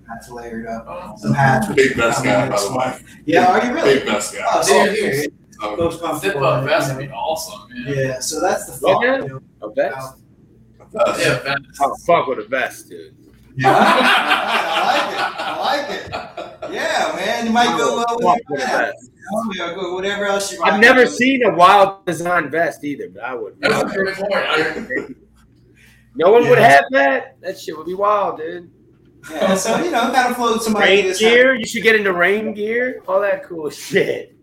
hats 0.08 0.30
layered 0.30 0.68
up. 0.68 0.86
Oh. 0.88 1.16
Some 1.18 1.34
hats. 1.34 1.68
Big 1.74 1.96
best 1.98 2.24
guy, 2.24 2.48
by 2.50 2.56
the 2.62 2.76
way. 2.78 3.00
Yeah, 3.26 3.48
are 3.48 3.66
you 3.66 3.74
really? 3.74 3.96
Big 3.96 4.06
best 4.06 4.34
guy. 4.34 4.46
Oh, 4.48 4.62
so 4.62 4.86
Dude, 4.86 4.98
okay. 4.98 5.28
So, 5.62 5.76
Most 5.76 6.22
Zip 6.22 6.36
up 6.38 6.64
vest 6.66 6.96
would 6.96 7.08
be 7.08 7.14
awesome. 7.14 7.70
Yeah. 7.86 7.94
Yeah, 7.94 8.20
so 8.20 8.42
that's 8.42 8.66
the 8.66 8.72
thought. 8.74 9.04
Yeah. 9.04 9.22
you 9.22 9.28
know. 9.28 9.42
A 9.62 9.72
vest? 9.72 10.18
best. 10.92 11.20
Yeah, 11.22 11.40
vest. 11.44 11.62
Oh 11.82 11.96
fuck 12.06 12.28
with 12.28 12.40
a 12.40 12.48
vest, 12.48 12.90
dude. 12.90 13.16
Yeah, 13.56 13.74
I 13.78 15.60
like 15.62 16.00
it. 16.00 16.14
I 16.14 16.42
like 16.42 16.70
it. 16.70 16.74
Yeah, 16.74 17.14
man, 17.16 17.46
you 17.46 17.52
might 17.52 17.78
go 17.78 17.98
well 17.98 18.18
with 18.18 18.42
with 18.50 18.62
a 18.62 18.66
vest. 18.66 19.12
Go 19.76 19.94
whatever 19.96 20.26
else 20.26 20.52
you. 20.52 20.62
I've 20.64 20.80
never 20.80 21.06
do. 21.06 21.12
seen 21.12 21.46
a 21.46 21.54
wild 21.54 22.06
design 22.06 22.50
vest 22.50 22.84
either, 22.84 23.10
but 23.10 23.24
I 23.24 23.36
would. 23.36 23.58
That's 23.60 23.82
a 23.82 23.96
good 23.96 24.16
point. 24.16 25.18
No 26.14 26.30
one 26.30 26.50
would 26.50 26.58
have 26.58 26.84
that. 26.92 27.40
That 27.40 27.58
shit 27.58 27.78
would 27.78 27.86
be 27.86 27.94
wild, 27.94 28.38
dude. 28.38 28.70
Yeah, 29.32 29.56
so 29.56 29.78
you 29.82 29.92
know, 29.92 30.12
kind 30.12 30.30
of 30.30 30.36
float 30.36 30.62
some 30.62 30.76
Rain 30.76 31.00
ideas. 31.00 31.20
gear. 31.20 31.56
You 31.56 31.66
should 31.66 31.84
get 31.84 31.96
into 31.96 32.12
rain 32.12 32.54
gear. 32.54 33.02
All 33.08 33.22
that 33.22 33.46
cool 33.46 33.70
shit. 33.70 34.36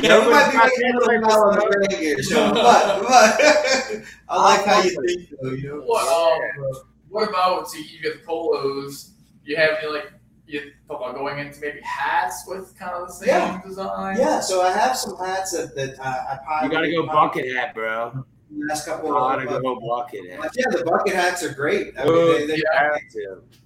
Yeah, 0.00 0.24
we 0.24 0.30
might 0.32 0.50
be 0.50 0.56
making 0.58 0.94
a 0.94 0.98
little 0.98 1.20
mile 1.20 1.42
on 1.44 1.54
the 1.58 1.86
rain 1.90 2.00
gear, 2.00 2.22
Sean, 2.22 2.54
but, 2.54 3.02
but 3.02 4.02
I 4.28 4.42
like 4.42 4.64
how 4.64 4.82
you 4.82 4.90
think, 5.06 5.28
though. 5.40 5.50
You 5.50 5.68
know, 5.68 5.80
What, 5.82 6.08
um, 6.08 6.82
what 7.08 7.28
about 7.28 7.68
so 7.70 7.78
you 7.78 8.00
get 8.02 8.20
the 8.20 8.26
polos? 8.26 9.12
You 9.44 9.56
have 9.56 9.70
any 9.82 9.92
like 9.92 10.12
you 10.46 10.72
thought 10.88 10.96
about 11.02 11.14
going 11.16 11.38
into 11.38 11.60
maybe 11.60 11.80
hats 11.82 12.44
with 12.46 12.76
kind 12.78 12.92
of 12.92 13.08
the 13.08 13.12
same 13.14 13.28
Yeah. 13.28 13.60
design? 13.64 14.16
Yeah, 14.18 14.40
so 14.40 14.62
I 14.62 14.70
have 14.72 14.96
some 14.96 15.16
hats 15.18 15.52
that, 15.52 15.74
that 15.76 15.98
uh, 15.98 16.02
I 16.04 16.38
probably 16.44 16.68
You 16.68 16.74
gotta 16.74 16.90
go 16.90 17.06
bucket 17.06 17.54
hat, 17.56 17.74
bro. 17.74 18.24
The 18.58 18.66
last 18.68 18.86
couple 18.86 19.16
of 19.16 19.62
go 19.62 19.80
bucket 19.80 20.30
hat. 20.30 20.38
But 20.40 20.52
yeah, 20.56 20.64
the 20.70 20.84
bucket 20.84 21.14
hats 21.14 21.42
are 21.42 21.52
great. 21.52 21.94
I 21.98 22.04
mean, 22.04 22.12
Oh, 22.12 22.46
they, 22.46 22.60
have 22.76 22.98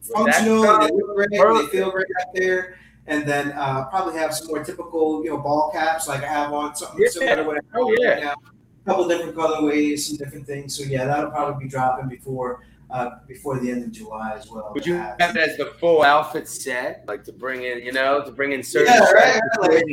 functional, 0.00 0.62
they 0.80 0.88
look 0.92 1.14
great, 1.16 1.30
they 1.30 1.66
feel 1.68 1.90
great 1.90 2.06
out 2.20 2.34
there. 2.34 2.78
And 3.08 3.24
then 3.26 3.52
uh, 3.52 3.84
probably 3.86 4.14
have 4.18 4.34
some 4.34 4.48
more 4.48 4.64
typical, 4.64 5.22
you 5.22 5.30
know, 5.30 5.38
ball 5.38 5.70
caps 5.72 6.08
like 6.08 6.22
I 6.24 6.26
have 6.26 6.52
on 6.52 6.74
something 6.74 6.98
Yeah. 7.00 7.08
similar 7.10 7.36
to 7.36 7.42
what 7.44 7.56
I 7.56 7.60
have 7.72 7.74
Oh, 7.76 7.94
yeah. 8.00 8.34
A 8.34 8.88
couple 8.88 9.06
different 9.08 9.34
colorways, 9.36 10.00
some 10.00 10.16
different 10.16 10.46
things. 10.46 10.76
So 10.76 10.82
yeah, 10.84 11.04
that'll 11.06 11.30
probably 11.30 11.64
be 11.64 11.70
dropping 11.70 12.08
before 12.08 12.62
uh, 12.90 13.10
before 13.26 13.58
the 13.58 13.68
end 13.70 13.82
of 13.82 13.90
July 13.90 14.34
as 14.36 14.48
well. 14.48 14.70
Would 14.74 14.86
you 14.86 14.94
Hats. 14.94 15.20
have 15.20 15.34
that 15.34 15.50
as 15.50 15.56
the 15.56 15.66
full 15.66 16.02
outfit 16.02 16.48
set, 16.48 17.04
like 17.08 17.24
to 17.24 17.32
bring 17.32 17.64
in, 17.64 17.80
you 17.82 17.90
know, 17.92 18.22
to 18.24 18.30
bring 18.30 18.52
in 18.52 18.62
certain? 18.62 18.94
Yeah, 18.94 19.10
right. 19.10 19.40
Like. 19.60 19.84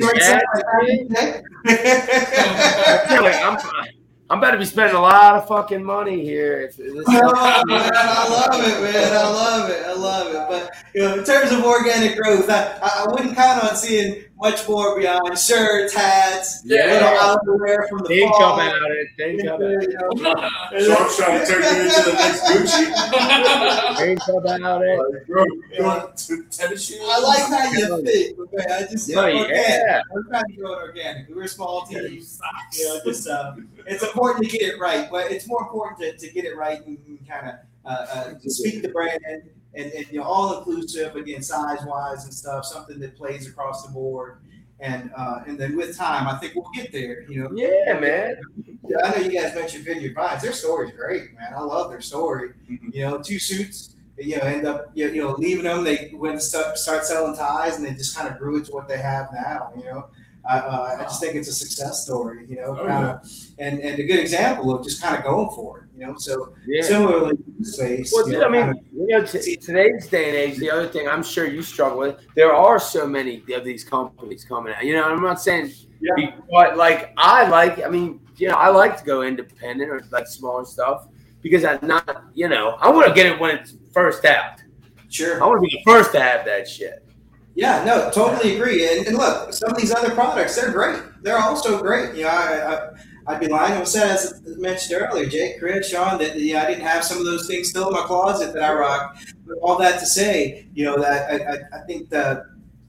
Like 3.24 3.36
I'm, 3.36 3.58
I'm 4.34 4.40
about 4.40 4.52
to 4.52 4.58
be 4.58 4.66
spending 4.66 4.96
a 4.96 5.00
lot 5.00 5.36
of 5.36 5.48
fucking 5.48 5.84
money 5.84 6.26
here. 6.26 6.62
If 6.62 6.78
this 6.78 7.08
man, 7.08 7.22
I 7.24 8.28
love 8.28 8.66
it, 8.66 8.82
man. 8.82 9.16
I 9.16 9.30
love 9.30 9.70
it. 9.70 9.86
I 9.86 9.94
love 9.94 10.28
it. 10.34 10.48
But 10.50 10.72
you 10.96 11.04
know, 11.04 11.20
in 11.20 11.24
terms 11.24 11.52
of 11.52 11.64
organic 11.64 12.18
growth, 12.18 12.50
I 12.50 12.80
I 12.82 13.06
wouldn't 13.12 13.36
count 13.36 13.64
on 13.64 13.76
seeing 13.76 14.24
much 14.44 14.68
more 14.68 15.00
beyond 15.00 15.40
shirts, 15.40 15.94
hats, 15.96 16.62
Yeah. 16.66 16.86
little 16.86 17.08
outerwear 17.58 17.88
from 17.88 18.00
the 18.00 18.08
think 18.10 18.32
fall. 18.36 18.56
about 18.60 18.76
it. 18.92 19.08
Think 19.18 19.42
about 19.44 19.62
it. 19.62 19.90
You 19.90 19.98
know, 20.20 20.96
Sean's 20.96 21.16
trying 21.16 21.40
to 21.40 21.46
turn 21.46 21.64
you 21.64 21.82
into 21.84 22.02
the 22.04 22.14
next 22.14 22.42
Gucci. 22.44 23.98
Think 23.98 24.20
about 24.28 24.82
it. 24.84 25.28
Bro, 25.28 25.46
you 25.46 25.84
want 25.84 26.18
to- 26.18 26.44
tennis 26.52 26.86
shoes? 26.88 27.00
I 27.04 27.20
like 27.20 27.44
how 27.44 27.72
you 27.72 28.04
think, 28.04 28.38
but 28.38 28.54
man, 28.68 28.84
I 28.84 28.92
just 28.92 29.10
Oh, 29.16 29.20
organic. 29.24 29.50
yeah. 29.56 30.02
I'm 30.14 30.24
trying 30.28 30.44
to 30.50 30.54
grow 30.58 30.74
it 30.74 30.82
organic. 30.90 31.30
We're 31.30 31.44
a 31.44 31.48
small 31.48 31.86
team. 31.86 32.00
You 32.04 32.86
know, 32.90 33.00
just 33.06 33.28
uh, 33.30 33.54
it's 33.88 34.04
important 34.04 34.50
to 34.50 34.58
get 34.58 34.62
it 34.74 34.80
right, 34.80 35.10
but 35.10 35.32
it's 35.32 35.48
more 35.48 35.62
important 35.62 36.00
to, 36.02 36.18
to 36.18 36.34
get 36.34 36.44
it 36.44 36.58
right 36.58 36.86
and, 36.86 36.98
kind 37.30 37.48
of 37.50 37.56
uh, 37.86 38.06
uh, 38.14 38.34
to 38.34 38.50
speak 38.50 38.82
the 38.82 38.90
brand 38.90 39.20
and, 39.76 39.92
and 39.92 40.06
you 40.12 40.20
know 40.20 40.26
all 40.26 40.58
inclusive 40.58 41.16
again, 41.16 41.42
size 41.42 41.80
wise 41.86 42.24
and 42.26 42.34
stuff. 42.34 42.66
Something 42.66 43.00
that 43.00 43.16
plays 43.16 43.48
across 43.48 43.86
the 43.86 43.92
board, 43.92 44.38
and 44.80 45.12
uh, 45.16 45.40
and 45.48 45.58
then 45.60 45.76
with 45.76 45.98
time, 45.98 46.28
I 46.28 46.38
think 46.38 46.56
we'll 46.56 46.70
get 46.74 46.92
there. 46.92 47.24
You 47.30 47.44
know, 47.44 47.52
Yeah, 47.54 48.00
man. 48.00 48.36
I 49.04 49.10
know 49.12 49.26
you 49.26 49.32
guys 49.40 49.56
mentioned 49.56 49.86
Vineyard 49.86 50.14
Vines. 50.14 50.42
Their 50.44 50.52
story's 50.54 50.92
great, 50.92 51.34
man. 51.36 51.54
I 51.56 51.62
love 51.62 51.90
their 51.90 52.02
story. 52.02 52.50
Mhm. 52.70 52.94
You 52.94 53.02
know, 53.06 53.18
two 53.22 53.40
suits, 53.40 53.96
you 54.18 54.36
know, 54.38 54.44
end 54.44 54.68
up 54.68 54.92
you 54.94 55.12
know 55.16 55.32
leaving 55.38 55.64
them. 55.64 55.84
They 55.84 56.12
went 56.14 56.40
to 56.40 56.46
start, 56.46 56.78
start 56.78 57.06
selling 57.06 57.36
ties, 57.36 57.78
and 57.78 57.86
they 57.86 57.94
just 57.94 58.16
kind 58.16 58.28
of 58.32 58.38
grew 58.38 58.58
into 58.58 58.72
what 58.72 58.88
they 58.88 58.98
have 58.98 59.30
now. 59.34 59.72
You 59.78 59.86
know, 59.86 60.08
I, 60.48 60.58
uh, 60.60 60.98
I 61.00 61.04
just 61.04 61.22
think 61.22 61.36
it's 61.36 61.48
a 61.48 61.54
success 61.54 62.04
story. 62.04 62.46
You 62.48 62.58
know, 62.58 62.78
Oh, 62.80 62.86
kind 62.86 63.06
of, 63.08 63.32
and 63.58 63.80
and 63.80 63.98
a 64.00 64.04
good 64.04 64.20
example 64.20 64.76
of 64.76 64.84
just 64.84 65.02
kind 65.02 65.16
of 65.18 65.24
going 65.24 65.50
for 65.56 65.80
it. 65.80 65.83
You 65.96 66.08
know, 66.08 66.16
so 66.18 66.54
Yeah. 66.66 66.82
similarly, 66.82 67.38
space. 67.62 68.12
Well, 68.14 68.28
you 68.30 68.40
know, 68.40 68.48
I 68.48 68.50
mean, 68.50 68.74
you 68.94 69.08
know, 69.10 69.24
t- 69.24 69.56
today's 69.58 70.08
day 70.08 70.28
and 70.30 70.36
age, 70.36 70.58
the 70.58 70.72
other 70.72 70.88
thing 70.88 71.08
I'm 71.08 71.22
sure 71.24 71.46
you 71.46 71.62
struggle 71.62 72.00
with, 72.00 72.18
there 72.36 72.54
are 72.54 72.80
so 72.80 73.06
many 73.06 73.44
of 73.54 73.64
these 73.64 73.84
companies 73.84 74.44
coming 74.44 74.74
out. 74.74 74.84
You 74.84 74.94
know, 74.96 75.04
I'm 75.04 75.22
not 75.22 75.40
saying, 75.40 75.72
Yeah. 76.02 76.32
but 76.52 76.78
like, 76.78 77.14
I 77.18 77.48
like, 77.48 77.84
I 77.86 77.90
mean, 77.90 78.20
you 78.38 78.48
know, 78.50 78.56
I 78.56 78.70
like 78.70 78.98
to 78.98 79.04
go 79.06 79.22
independent 79.22 79.90
or 79.92 80.02
like 80.12 80.26
smaller 80.28 80.66
stuff 80.66 81.08
because 81.42 81.64
I'm 81.64 81.80
not, 81.84 82.24
you 82.34 82.50
know, 82.50 82.70
I 82.80 82.90
want 82.90 83.08
to 83.08 83.14
get 83.14 83.28
it 83.28 83.40
when 83.40 83.56
it's 83.56 83.76
first 83.94 84.26
out. 84.26 84.60
sure. 85.10 85.44
I 85.44 85.46
want 85.46 85.58
to 85.64 85.68
be 85.70 85.76
the 85.78 85.84
first 85.92 86.12
to 86.14 86.20
have 86.20 86.44
that 86.46 86.68
shit. 86.68 87.06
Yeah, 87.54 87.84
no, 87.86 88.10
totally 88.10 88.56
agree. 88.56 88.88
And, 88.98 89.06
and 89.06 89.16
look, 89.16 89.54
some 89.54 89.70
of 89.70 89.78
these 89.78 89.94
other 89.94 90.10
products, 90.16 90.56
they're 90.60 90.72
great. 90.72 91.00
They're 91.22 91.38
also 91.38 91.80
great. 91.80 92.16
You 92.16 92.24
know, 92.24 92.30
I, 92.30 92.74
I, 92.74 92.90
I'd 93.26 93.40
be 93.40 93.48
lying 93.48 93.74
if 93.74 93.82
I 93.82 93.84
said, 93.86 94.10
as 94.12 94.42
mentioned 94.58 95.02
earlier, 95.02 95.26
Jake, 95.26 95.60
Chris, 95.60 95.90
Sean, 95.90 96.18
that 96.18 96.38
yeah, 96.38 96.64
I 96.64 96.68
didn't 96.68 96.86
have 96.86 97.04
some 97.04 97.20
of 97.20 97.26
those 97.26 97.48
things 97.48 97.70
still 97.70 97.88
in 97.88 97.94
my 97.94 98.04
closet 98.04 98.54
that 98.54 98.64
I 98.64 98.74
rock. 98.74 99.18
But 99.46 99.58
all 99.60 99.78
that 99.80 100.00
to 100.00 100.06
say, 100.06 100.68
you 100.74 100.86
know, 100.86 100.98
that 100.98 101.30
I, 101.32 101.54
I, 101.54 101.80
I 101.82 101.86
think 101.86 102.10
that 102.10 102.44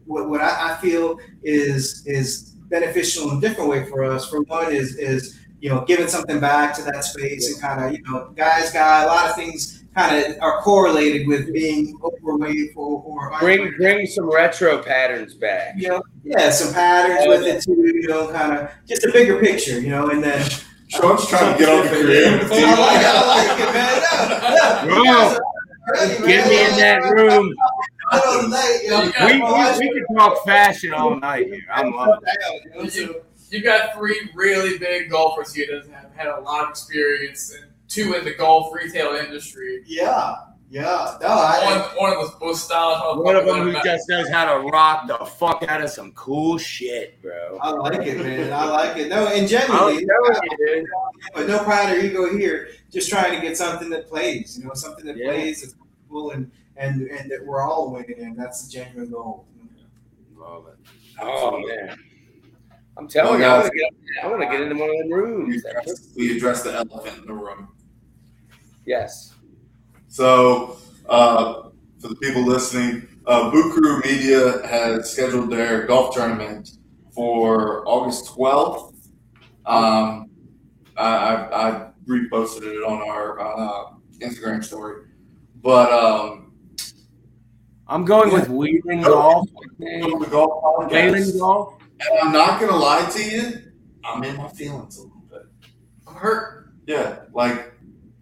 what, 0.07 0.28
what 0.28 0.41
I, 0.41 0.72
I 0.72 0.76
feel 0.76 1.18
is 1.43 2.05
is 2.07 2.55
beneficial 2.68 3.30
in 3.30 3.39
a 3.39 3.41
different 3.41 3.70
way 3.70 3.87
for 3.87 4.05
us. 4.05 4.28
For 4.28 4.43
one, 4.43 4.72
is 4.72 4.97
is 4.97 5.39
you 5.61 5.70
know 5.70 5.85
giving 5.85 6.09
something 6.09 6.41
back 6.41 6.74
to 6.76 6.82
that 6.82 7.05
space 7.05 7.53
and 7.53 7.61
kind 7.61 7.85
of 7.85 7.93
you 7.93 8.03
know 8.03 8.32
guys 8.35 8.72
got 8.72 9.05
a 9.05 9.07
lot 9.07 9.30
of 9.30 9.37
things 9.37 9.84
kind 9.95 10.24
of 10.26 10.36
are 10.42 10.61
correlated 10.62 11.26
with 11.28 11.53
being 11.53 11.99
overweight 12.03 12.70
or, 12.76 13.03
or 13.03 13.38
Bring 13.38 13.72
bring 13.76 14.07
some 14.07 14.30
retro 14.32 14.82
patterns 14.82 15.34
back. 15.34 15.74
you 15.76 15.88
know, 15.88 16.03
yeah, 16.24 16.51
some 16.51 16.72
patterns 16.74 17.26
with 17.28 17.42
it 17.47 17.62
too, 17.62 17.72
you 17.72 18.09
know, 18.09 18.30
kind 18.32 18.59
of 18.59 18.70
just 18.86 19.05
a 19.05 19.12
bigger 19.12 19.40
picture, 19.40 19.78
you 19.80 19.90
know, 19.90 20.09
and 20.11 20.22
then 20.22 20.49
Sean's 20.88 21.26
trying 21.28 21.53
to 21.53 21.59
get 21.59 21.68
on 21.68 21.84
the 21.84 21.90
creative 22.03 22.51
I 22.53 22.55
team. 22.55 22.68
like 22.70 23.05
I 23.05 23.26
like 23.26 23.61
it, 23.61 23.72
man. 23.74 24.88
No, 24.88 24.95
Bro, 24.95 25.05
you 25.05 25.05
guys 25.05 26.20
man. 26.20 26.28
Get 26.28 26.49
me 26.49 26.64
in 26.64 26.76
that 26.78 27.03
room. 27.14 27.55
I 28.11 28.20
don't 28.20 28.51
like, 28.51 28.82
you 28.82 28.90
We, 29.26 29.42
we, 29.42 29.88
we 29.90 29.95
can 30.07 30.16
talk 30.16 30.45
fashion 30.45 30.92
all 30.92 31.16
night 31.18 31.47
here. 31.47 31.61
I'm 31.72 31.92
loving 31.92 32.20
it. 32.26 32.62
you 32.64 32.70
know, 32.74 32.90
you, 32.90 33.22
you 33.51 33.62
got 33.62 33.95
three 33.95 34.30
really 34.34 34.78
big 34.78 35.11
golfers 35.11 35.55
here 35.55 35.82
that 35.86 35.95
have 35.95 36.14
had 36.14 36.26
a 36.28 36.40
lot 36.40 36.64
of 36.64 36.70
experience 36.70 37.55
and 37.55 37.70
two 37.95 38.14
in 38.14 38.24
the 38.24 38.34
golf 38.34 38.74
retail 38.74 39.12
industry. 39.12 39.82
Yeah, 39.86 40.34
yeah. 40.70 41.16
No, 41.20 41.28
I, 41.28 41.90
One, 41.97 42.12
one 42.12 42.24
of 42.24 42.32
the 42.38 42.45
most 42.45 42.64
stylish. 42.64 43.18
One 43.24 43.36
of 43.36 43.47
them 43.47 43.61
who 43.61 43.72
just 43.84 44.09
knows 44.09 44.28
how 44.28 44.53
to 44.53 44.66
rock 44.68 45.07
the 45.07 45.24
fuck 45.24 45.62
out 45.68 45.82
of 45.82 45.90
some 45.90 46.12
cool 46.12 46.59
shit, 46.59 47.20
bro. 47.22 47.59
I 47.62 47.70
like 47.70 48.07
it, 48.07 48.18
man. 48.18 48.53
I 48.53 48.64
like 48.64 48.97
it. 48.97 49.09
No, 49.09 49.26
and 49.28 49.42
I'm 49.42 49.47
genuinely, 49.47 50.07
telling 50.07 50.40
you, 50.51 50.66
dude. 50.66 50.86
but 51.34 51.47
no 51.49 51.62
pride 51.62 51.97
or 51.97 52.01
ego 52.01 52.36
here. 52.36 52.68
Just 52.92 53.09
trying 53.09 53.34
to 53.34 53.40
get 53.40 53.57
something 53.57 53.88
that 53.90 54.09
plays, 54.09 54.59
you 54.59 54.64
know, 54.66 54.74
something 54.74 55.05
that 55.07 55.16
Yeah. 55.16 55.26
plays 55.26 55.62
that's 55.62 55.74
cool 56.09 56.30
and 56.32 56.51
and 56.76 57.03
and 57.09 57.30
that 57.30 57.45
we're 57.45 57.62
all 57.62 57.92
winning 57.92 58.18
in. 58.18 58.34
That's 58.36 58.66
the 58.66 58.72
genuine 58.72 59.11
goal. 59.11 59.47
Love 60.36 60.66
it. 60.66 60.74
Oh, 61.20 61.62
oh 61.62 61.66
man, 61.66 61.97
I'm 62.97 63.09
telling 63.09 63.34
oh, 63.34 63.38
you, 63.38 63.45
I 63.45 63.59
want 63.59 63.72
to 63.72 63.78
get, 63.78 64.24
I 64.24 64.26
want 64.26 64.42
to 64.42 64.49
get 64.49 64.61
into 64.61 64.74
one 64.76 64.90
of 64.90 64.97
them 64.99 65.07
We 65.09 65.14
rooms. 65.14 65.64
we 66.16 66.36
address 66.36 66.62
the 66.62 66.74
elephant 66.74 67.18
in 67.18 67.26
the 67.26 67.32
room. 67.32 67.68
Yes. 68.87 69.35
So, 70.09 70.78
uh, 71.09 71.70
for 71.99 72.09
the 72.09 72.16
people 72.16 72.45
listening, 72.45 73.09
uh, 73.26 73.51
Buku 73.51 74.05
Media 74.05 74.66
has 74.66 75.11
scheduled 75.11 75.51
their 75.51 75.87
golf 75.87 76.14
tournament 76.14 76.72
for 77.14 77.87
August 77.89 78.26
12th. 78.35 78.95
Um, 79.66 80.30
I, 80.97 81.07
I, 81.07 81.68
I 81.68 81.91
reposted 82.07 82.62
it 82.62 82.85
on 82.85 83.09
our 83.09 83.41
uh, 83.41 83.95
Instagram 84.18 84.62
story. 84.62 85.07
But 85.62 85.91
um, 85.93 86.53
I'm 87.89 88.05
going 88.05 88.32
with 88.32 88.49
Wheeling 88.49 89.03
Golf. 89.03 89.49
The 89.78 90.28
golf 90.30 90.91
Wheeling 90.91 91.39
Golf. 91.39 91.74
and 92.01 92.18
I'm 92.20 92.32
not 92.32 92.61
going 92.61 92.70
to 92.70 92.76
lie 92.76 93.09
to 93.11 93.22
you, 93.22 93.72
I'm 94.05 94.22
in 94.24 94.37
my 94.37 94.49
feelings 94.49 94.99
a 94.99 95.03
little 95.03 95.22
bit. 95.30 95.43
I'm 96.07 96.14
hurt. 96.14 96.72
Yeah, 96.87 97.20
like, 97.32 97.74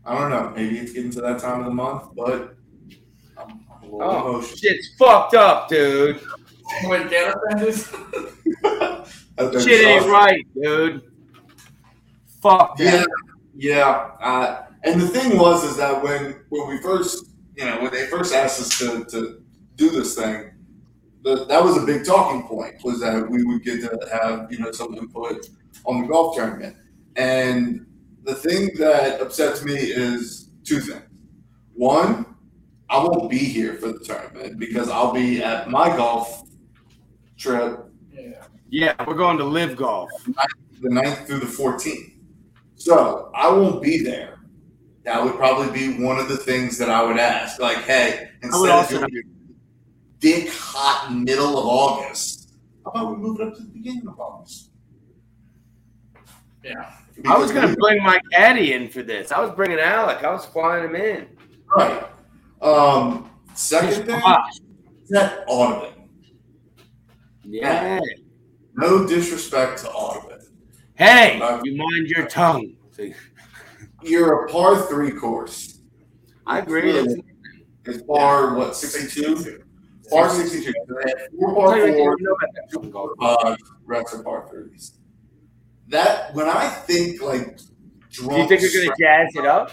I 0.05 0.18
don't 0.18 0.30
know, 0.30 0.53
maybe 0.55 0.78
it's 0.78 0.92
getting 0.92 1.11
to 1.12 1.20
that 1.20 1.38
time 1.38 1.61
of 1.61 1.66
the 1.66 1.70
month, 1.72 2.09
but 2.16 2.57
I'm, 3.38 3.64
I'm 3.70 3.82
a 3.82 3.84
little 3.84 4.03
Oh, 4.03 4.28
emotional. 4.30 4.57
shit's 4.57 4.94
fucked 4.98 5.34
up, 5.34 5.68
dude. 5.68 6.20
Wait, 6.84 7.09
get 7.11 7.34
offended? 7.36 7.76
Okay, 9.38 9.64
Shit 9.64 9.86
ain't 9.86 10.07
right, 10.07 10.44
dude. 10.55 11.03
Fuck 12.42 12.78
Yeah, 12.78 13.05
yeah. 13.55 14.11
Uh, 14.20 14.64
and 14.84 15.00
the 15.00 15.09
thing 15.09 15.38
was, 15.38 15.64
is 15.64 15.76
that 15.76 16.03
when 16.03 16.36
when 16.50 16.68
we 16.68 16.78
first, 16.82 17.26
you 17.57 17.64
know, 17.64 17.80
when 17.80 17.92
they 17.92 18.07
first 18.07 18.34
asked 18.34 18.61
us 18.61 18.78
to, 18.78 19.05
to 19.07 19.42
do 19.76 19.90
this 19.90 20.14
thing, 20.14 20.50
the, 21.22 21.46
that 21.46 21.62
was 21.64 21.76
a 21.82 21.86
big 21.86 22.05
talking 22.05 22.42
point. 22.46 22.74
Was 22.84 23.00
that 23.00 23.28
we 23.28 23.42
would 23.44 23.62
get 23.62 23.80
to 23.80 24.09
have 24.12 24.53
you 24.53 24.59
know 24.59 24.70
some 24.72 24.94
input 24.94 25.46
on 25.84 26.03
the 26.03 26.09
golf 26.09 26.36
tournament. 26.36 26.76
And 27.16 27.86
the 28.24 28.34
thing 28.34 28.70
that 28.78 29.20
upsets 29.20 29.64
me 29.64 29.74
is 29.74 30.50
two 30.64 30.80
things. 30.80 31.02
One, 31.74 32.26
I 32.90 32.98
won't 33.02 33.30
be 33.30 33.38
here 33.38 33.74
for 33.74 33.88
the 33.92 33.98
tournament 34.00 34.58
because 34.58 34.88
I'll 34.88 35.12
be 35.12 35.42
at 35.42 35.70
my 35.70 35.88
golf 35.96 36.42
trip 37.38 37.86
Yeah. 38.12 38.44
Yeah, 38.68 38.94
we're 39.06 39.14
going 39.14 39.38
to 39.38 39.44
live 39.44 39.76
golf. 39.76 40.10
the 40.80 40.88
9th 40.88 41.26
through 41.26 41.40
the 41.40 41.46
14th. 41.46 42.14
So 42.76 43.30
I 43.34 43.48
won't 43.50 43.82
be 43.82 44.02
there. 44.02 44.38
that 45.04 45.22
would 45.22 45.34
probably 45.34 45.70
be 45.72 46.02
one 46.04 46.18
of 46.18 46.28
the 46.28 46.36
things 46.36 46.78
that 46.78 46.88
I 46.88 47.02
would 47.02 47.18
ask. 47.18 47.60
Like, 47.60 47.78
hey, 47.78 48.28
I 48.42 48.46
instead 48.46 48.60
would 48.60 48.70
of 48.70 48.76
also. 48.76 49.06
doing 49.06 49.22
dick 50.20 50.48
hot 50.52 51.12
middle 51.12 51.58
of 51.58 51.66
August, 51.66 52.54
how 52.84 52.90
about 52.92 53.10
we 53.10 53.16
move 53.16 53.40
it 53.40 53.48
up 53.48 53.56
to 53.56 53.62
the 53.62 53.68
beginning 53.68 54.06
of 54.06 54.18
August? 54.20 54.70
Yeah. 56.62 56.92
I 57.26 57.36
was 57.38 57.52
gonna 57.52 57.74
bring 57.76 58.02
my 58.02 58.18
caddy 58.32 58.72
in 58.72 58.88
for 58.88 59.02
this. 59.02 59.32
I 59.32 59.40
was 59.40 59.50
bringing 59.52 59.78
Alec. 59.78 60.24
I 60.24 60.32
was 60.32 60.44
flying 60.46 60.84
him 60.84 60.96
in. 60.96 61.26
right. 61.76 62.04
Um, 62.60 63.30
second 63.54 64.06
thing, 64.06 64.20
that 65.10 65.44
Audubon. 65.46 66.08
Yeah. 67.44 68.00
No 68.74 69.06
disrespect 69.06 69.80
to 69.82 69.90
Audubon. 69.90 70.40
Hey, 70.94 71.36
you 71.64 71.76
mind 71.76 72.06
your 72.08 72.26
tongue. 72.26 72.76
You're 74.02 74.44
a 74.46 74.48
par 74.50 74.82
three 74.88 75.12
course. 75.12 75.80
I 76.46 76.58
agree. 76.58 76.90
It's, 76.90 77.14
It's 77.84 78.02
par 78.04 78.54
what 78.54 78.74
sixty 78.74 79.22
two? 79.22 79.62
Par 80.10 80.28
sixty 80.30 80.62
two. 80.64 80.72
Four 81.38 81.54
par 81.54 81.76
Tell 81.76 81.86
you 81.88 81.92
what, 81.92 81.96
four. 81.98 82.16
you 82.18 82.24
know 82.24 82.32
about 82.32 82.54
that 82.54 82.72
fucking 82.72 82.90
golf. 82.90 83.10
uh, 83.20 83.56
rest 83.86 84.14
of 84.14 84.24
par 84.24 84.48
threes. 84.50 84.98
That 85.93 86.34
when 86.34 86.49
I 86.49 86.68
think 86.68 87.20
like 87.20 87.59
drunk, 88.11 88.32
Do 88.32 88.38
you 88.38 88.49
think 88.49 88.62
you're 88.62 88.84
gonna 88.84 88.97
jazz 88.99 89.36
it 89.36 89.45
up? 89.45 89.72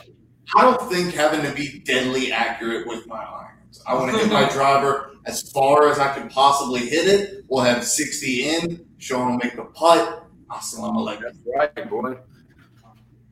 I 0.54 0.64
don't 0.64 0.82
think 0.92 1.14
having 1.14 1.42
to 1.50 1.56
be 1.56 1.80
deadly 1.80 2.34
accurate 2.34 2.88
with 2.88 3.08
my 3.08 3.24
irons. 3.24 3.82
I 3.88 3.94
want 3.94 4.12
to 4.12 4.18
hit 4.18 4.30
my 4.30 4.50
driver 4.54 5.16
as 5.26 5.50
far 5.54 5.90
as 5.90 5.98
I 5.98 6.14
can 6.14 6.28
possibly 6.28 6.82
hit 6.82 7.08
it. 7.08 7.46
We'll 7.48 7.64
have 7.64 7.86
sixty 7.86 8.50
in. 8.50 8.86
Sean 8.98 9.32
will 9.32 9.38
make 9.38 9.56
the 9.56 9.64
putt. 9.64 10.26
Assalamu 10.52 11.08
alaikum. 11.08 11.22
That's 11.22 11.38
right, 11.78 11.90
boy. 11.90 12.18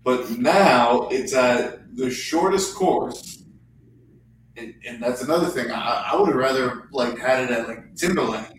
But 0.05 0.29
now 0.37 1.09
it's 1.11 1.33
at 1.33 1.93
the 1.97 2.09
shortest 2.09 2.73
course. 2.73 3.43
And, 4.55 4.73
and 4.87 5.03
that's 5.03 5.21
another 5.21 5.47
thing. 5.47 5.69
I, 5.71 6.11
I 6.13 6.15
would 6.15 6.29
have 6.29 6.37
rather 6.37 6.87
like 6.93 7.19
had 7.19 7.43
it 7.43 7.51
at 7.51 7.67
like 7.67 7.95
Timberlane. 7.95 8.56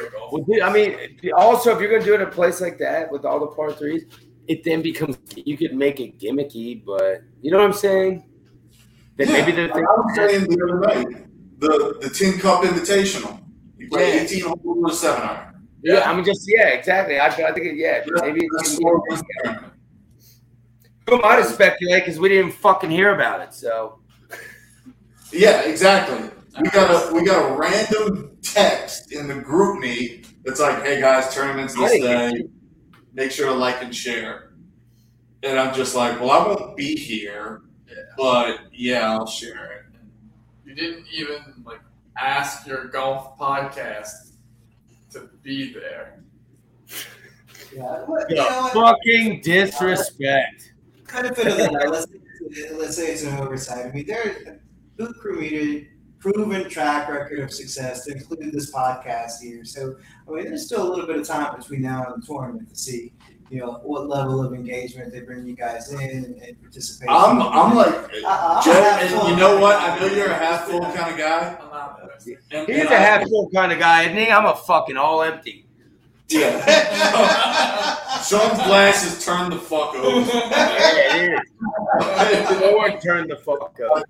Real 0.00 0.10
golf. 0.10 0.32
Well, 0.32 0.42
dude, 0.42 0.60
I 0.62 0.72
mean, 0.72 0.96
also 1.36 1.74
if 1.74 1.80
you're 1.80 1.90
gonna 1.90 2.04
do 2.04 2.14
it 2.14 2.20
in 2.20 2.26
a 2.28 2.30
place 2.30 2.60
like 2.60 2.78
that 2.78 3.10
with 3.12 3.24
all 3.24 3.40
the 3.40 3.46
par 3.48 3.72
threes, 3.72 4.04
it 4.48 4.62
then 4.64 4.82
becomes 4.82 5.16
you 5.36 5.56
could 5.56 5.74
make 5.74 6.00
it 6.00 6.18
gimmicky, 6.18 6.84
but 6.84 7.22
you 7.40 7.50
know 7.50 7.58
what 7.58 7.66
I'm 7.66 7.72
saying? 7.72 8.28
That 9.16 9.28
maybe 9.28 9.52
Yeah, 9.52 9.68
the 9.68 9.72
I 9.74 9.80
was 9.80 10.16
saying 10.16 10.42
the 10.48 10.64
other 10.64 10.80
night, 11.04 11.26
the 11.58 11.98
the 12.00 12.10
Tin 12.10 12.38
Cup 12.38 12.62
Invitational. 12.64 13.40
You 13.78 13.88
play 13.88 14.16
Yeah. 14.16 14.22
18 14.22 14.40
holes 14.44 14.58
with 14.64 14.92
a 14.92 14.96
seven 14.96 15.22
iron. 15.28 15.68
yeah, 15.82 16.10
I'm 16.10 16.24
just 16.24 16.44
yeah, 16.46 16.68
exactly. 16.68 17.18
I, 17.18 17.26
I 17.26 17.30
think 17.52 17.66
it, 17.66 17.76
yeah, 17.76 18.02
maybe 18.22 18.40
it 18.44 18.50
That's 18.56 18.74
can 18.74 18.82
more 18.82 19.00
be, 19.08 19.14
of 19.14 19.20
a 19.20 19.24
tournament. 19.44 19.72
who 21.08 21.14
am 21.16 21.20
I 21.24 21.36
to 21.36 21.44
speculate 21.44 22.04
because 22.04 22.18
we 22.20 22.28
didn't 22.30 22.52
fucking 22.52 22.90
hear 22.90 23.14
about 23.14 23.40
it. 23.42 23.52
So 23.54 24.00
Yeah, 25.32 25.62
exactly. 25.62 26.30
We 26.60 26.70
got 26.70 27.10
a 27.10 27.14
we 27.14 27.24
got 27.24 27.50
a 27.50 27.56
random 27.56 28.36
text 28.42 29.12
in 29.12 29.26
the 29.26 29.34
group 29.34 29.80
meet 29.80 30.28
that's 30.44 30.60
like, 30.60 30.82
"Hey 30.84 31.00
guys, 31.00 31.34
tournaments 31.34 31.74
this 31.74 32.00
day. 32.00 32.44
Make 33.12 33.30
sure 33.32 33.46
to 33.46 33.54
like 33.54 33.82
and 33.82 33.94
share." 33.94 34.52
And 35.42 35.58
I'm 35.58 35.74
just 35.74 35.94
like, 35.94 36.20
"Well, 36.20 36.30
I 36.30 36.46
won't 36.46 36.76
be 36.76 36.94
here, 36.96 37.62
Yeah. 37.88 37.94
but 38.16 38.60
yeah, 38.72 39.12
I'll 39.12 39.26
share 39.26 39.72
it." 39.72 39.80
You 40.64 40.74
didn't 40.74 41.06
even 41.12 41.38
like 41.64 41.80
ask 42.18 42.66
your 42.66 42.86
golf 42.86 43.36
podcast 43.38 44.36
to 45.12 45.28
be 45.42 45.72
there. 45.72 46.22
Yeah. 47.74 48.04
Well, 48.06 48.24
you 48.28 48.36
know 48.36 48.68
the 48.72 48.78
what? 48.80 48.96
fucking 49.04 49.40
disrespect. 49.42 50.72
benefit 51.12 51.46
of 51.48 51.56
the 51.56 51.68
doubt. 51.68 51.90
Let's, 51.90 52.06
let's 52.74 52.96
say 52.96 53.06
it's 53.12 53.24
an 53.24 53.38
oversight. 53.38 53.86
I 53.86 53.90
mean, 53.92 54.06
there, 54.06 54.60
Boot 54.96 55.16
Crew 55.20 55.40
Media, 55.40 55.86
proven 56.32 56.68
track 56.70 57.08
record 57.10 57.40
of 57.40 57.52
success 57.52 58.04
to 58.06 58.12
include 58.12 58.50
this 58.52 58.72
podcast 58.72 59.42
here. 59.42 59.62
So, 59.64 59.96
I 60.26 60.30
mean, 60.32 60.44
there's 60.46 60.64
still 60.64 60.86
a 60.86 60.88
little 60.88 61.06
bit 61.06 61.18
of 61.18 61.26
time 61.26 61.54
between 61.58 61.82
now 61.82 62.04
and 62.12 62.22
the 62.22 62.26
tournament 62.26 62.70
to 62.70 62.76
see, 62.76 63.12
you 63.50 63.60
know, 63.60 63.72
what 63.82 64.08
level 64.08 64.42
of 64.42 64.54
engagement 64.54 65.12
they 65.12 65.20
bring 65.20 65.46
you 65.46 65.54
guys 65.54 65.92
in 65.92 66.00
and, 66.00 66.24
and 66.42 66.60
participation. 66.62 67.14
I'm 67.14 67.42
I'm 67.42 67.74
like, 67.76 67.92
Uh-uh, 67.94 68.62
Joe, 68.62 68.72
I'm 68.72 68.82
half 68.82 69.12
and 69.12 69.28
you 69.28 69.36
know 69.36 69.58
what? 69.60 69.76
I 69.76 69.98
know 69.98 70.06
you're 70.06 70.30
a 70.30 70.34
half 70.34 70.64
full 70.66 70.80
kind 70.80 71.12
of 71.12 71.18
guy. 71.18 71.58
I'm 71.60 71.68
not 71.70 71.98
there. 72.24 72.38
And, 72.52 72.68
He's 72.68 72.78
and 72.80 72.88
a 72.88 72.94
I- 72.94 72.98
half 72.98 73.28
full 73.28 73.50
kind 73.50 73.70
of 73.72 73.78
guy, 73.78 74.04
isn't 74.04 74.16
he? 74.16 74.30
I'm 74.30 74.46
a 74.46 74.56
fucking 74.56 74.96
all 74.96 75.22
empty. 75.22 75.66
Yeah. 76.28 76.64
Sean's 78.24 78.62
glasses 78.62 79.22
turned 79.22 79.52
the 79.52 79.58
fuck 79.58 79.94
over. 79.94 80.30
Yeah, 80.32 81.16
it 81.16 81.32
is. 81.34 82.60
Lord, 82.62 82.98
turn 83.02 83.28
the 83.28 83.36
fuck 83.36 83.78
up. 83.92 84.04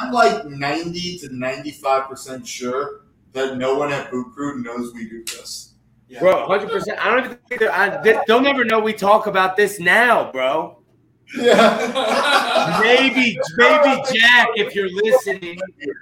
I'm 0.00 0.12
like 0.12 0.44
90 0.46 1.18
to 1.20 1.34
95 1.34 2.08
percent 2.08 2.46
sure 2.46 3.00
that 3.32 3.56
no 3.56 3.76
one 3.76 3.92
at 3.92 4.10
Boot 4.10 4.32
Crew 4.34 4.62
knows 4.62 4.92
we 4.94 5.08
do 5.08 5.24
this. 5.24 5.74
Yeah. 6.08 6.20
Bro, 6.20 6.46
100%. 6.48 6.98
I 6.98 7.10
don't 7.10 7.24
even 7.24 7.38
think 7.48 7.60
that 7.62 7.72
I, 7.76 8.02
they, 8.02 8.18
they'll 8.28 8.40
never 8.40 8.64
know 8.64 8.78
we 8.78 8.92
talk 8.92 9.26
about 9.26 9.56
this 9.56 9.80
now, 9.80 10.30
bro. 10.30 10.78
Yeah. 11.36 12.80
Maybe, 12.82 13.38
maybe 13.56 14.02
Jack, 14.14 14.48
if 14.56 14.74
you're 14.74 14.88
listening, 14.90 15.58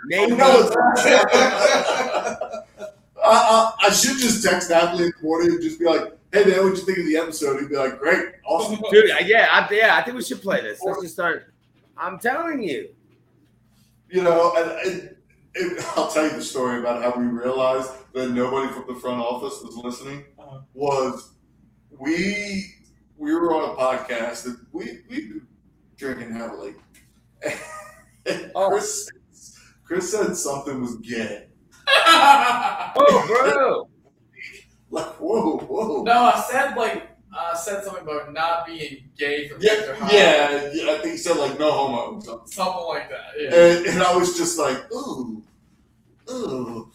maybe. 0.06 0.34
No, 0.36 0.60
it's- 0.60 0.74
I, 3.24 3.24
I, 3.24 3.72
I 3.86 3.90
should 3.90 4.18
just 4.18 4.44
text 4.44 4.70
Natalie 4.70 5.04
in 5.06 5.12
the 5.16 5.22
morning 5.26 5.50
and 5.52 5.62
just 5.62 5.78
be 5.78 5.84
like, 5.86 6.16
"Hey 6.32 6.44
man, 6.44 6.58
what'd 6.64 6.78
you 6.78 6.84
think 6.84 6.98
of 6.98 7.06
the 7.06 7.16
episode?" 7.16 7.60
He'd 7.60 7.68
be 7.68 7.76
like, 7.76 7.98
"Great, 7.98 8.26
awesome." 8.44 8.80
Dude, 8.90 9.10
yeah, 9.26 9.48
I, 9.50 9.68
yeah, 9.74 9.96
I 9.96 10.02
think 10.02 10.16
we 10.16 10.22
should 10.24 10.42
play 10.42 10.60
this. 10.60 10.80
Let's 10.84 11.00
just 11.02 11.14
start. 11.14 11.52
I'm 11.96 12.18
telling 12.18 12.62
you. 12.62 12.90
You 14.12 14.22
know, 14.22 14.52
and, 14.56 14.70
and, 14.86 15.16
and 15.54 15.78
I'll 15.96 16.08
tell 16.10 16.24
you 16.24 16.32
the 16.36 16.42
story 16.42 16.78
about 16.80 17.02
how 17.02 17.18
we 17.18 17.24
realized 17.26 17.90
that 18.12 18.30
nobody 18.30 18.70
from 18.72 18.84
the 18.86 19.00
front 19.00 19.20
office 19.20 19.58
was 19.62 19.74
listening. 19.76 20.24
Uh-huh. 20.38 20.60
Was 20.74 21.32
we 21.98 22.74
we 23.16 23.34
were 23.34 23.54
on 23.54 23.70
a 23.70 23.74
podcast 23.74 24.44
and 24.46 24.58
we 24.72 24.98
we 25.08 25.16
been 25.28 25.46
drinking 25.96 26.32
heavily. 26.34 26.74
And 28.26 28.50
Oh. 28.54 28.68
Chris 28.68 29.08
Chris 29.84 30.10
said 30.12 30.36
something 30.36 30.80
was 30.80 30.96
gay. 30.96 31.46
Oh, 32.94 33.24
bro. 33.26 33.88
Like 34.90 35.14
whoa, 35.14 35.56
whoa. 35.58 36.02
no, 36.02 36.12
I 36.12 36.44
said 36.50 36.76
like 36.76 37.11
I 37.34 37.54
said 37.56 37.82
something 37.84 38.02
about 38.02 38.32
not 38.32 38.66
being 38.66 39.04
gay 39.16 39.48
from 39.48 39.62
Yeah, 39.62 39.94
yeah, 40.10 40.70
yeah, 40.72 40.92
I 40.92 40.98
think 40.98 41.12
he 41.12 41.16
said 41.16 41.36
like 41.36 41.58
no 41.58 41.70
homo. 41.72 42.16
or 42.16 42.20
something. 42.20 42.46
Something 42.48 42.84
like 42.88 43.08
that. 43.10 43.26
Yeah. 43.38 43.54
And, 43.54 43.86
and 43.86 44.02
I 44.02 44.14
was 44.14 44.36
just 44.36 44.58
like, 44.58 44.90
ooh, 44.92 45.42
ooh. 46.30 46.90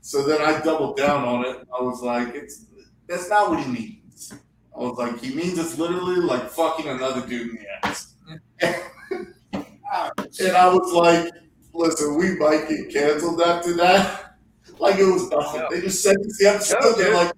So 0.00 0.22
then 0.22 0.40
I 0.40 0.60
doubled 0.60 0.96
down 0.96 1.24
on 1.24 1.44
it. 1.44 1.68
I 1.78 1.82
was 1.82 2.00
like, 2.00 2.34
it's 2.34 2.64
that's 3.06 3.28
not 3.28 3.50
what 3.50 3.60
he 3.62 3.70
means. 3.70 4.32
I 4.74 4.78
was 4.80 4.96
like, 4.96 5.20
he 5.20 5.34
means 5.34 5.58
it's 5.58 5.78
literally 5.78 6.16
like 6.16 6.48
fucking 6.48 6.86
another 6.88 7.26
dude 7.26 7.50
in 7.50 7.56
the 7.56 7.86
ass. 7.86 8.14
and 8.62 10.56
I 10.56 10.68
was 10.72 10.92
like, 10.92 11.30
listen, 11.74 12.16
we 12.16 12.36
might 12.36 12.68
get 12.68 12.90
canceled 12.90 13.40
after 13.42 13.74
that. 13.74 14.36
Like 14.78 14.98
it 14.98 15.04
was 15.04 15.28
nothing. 15.30 15.66
They 15.70 15.80
just 15.80 16.02
sent 16.02 16.18
us 16.18 16.38
the 16.38 16.46
episode. 16.48 16.94
They're 16.96 17.14
like, 17.14 17.32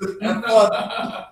and 0.00 0.44
fun. 0.44 1.24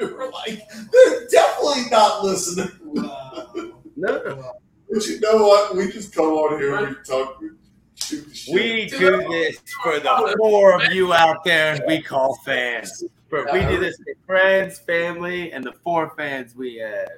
we 0.00 0.06
were 0.06 0.30
like, 0.30 0.62
they're 0.92 1.28
definitely 1.28 1.90
not 1.90 2.24
listening. 2.24 2.70
Wow. 2.82 3.52
No. 3.96 4.22
Wow. 4.36 4.52
But 4.92 5.06
you 5.06 5.20
know 5.20 5.36
what? 5.36 5.76
We 5.76 5.88
just 5.92 6.12
come 6.12 6.32
on 6.32 6.58
here 6.58 6.74
and 6.74 6.88
we 6.88 6.94
talk, 7.04 7.40
we 7.40 7.50
shoot 7.94 8.28
the 8.28 8.34
shit. 8.34 8.54
We 8.54 8.86
do 8.86 9.18
this 9.30 9.60
for 9.84 10.00
the 10.00 10.34
four 10.36 10.82
of 10.82 10.92
you 10.92 11.12
out 11.12 11.44
there 11.44 11.78
we 11.86 12.02
call 12.02 12.34
fans. 12.44 13.04
But 13.30 13.52
we 13.52 13.60
do 13.60 13.78
this 13.78 13.96
for 13.98 14.26
friends, 14.26 14.80
family, 14.80 15.52
and 15.52 15.62
the 15.62 15.74
four 15.84 16.12
fans 16.16 16.56
we 16.56 16.78
have. 16.78 17.08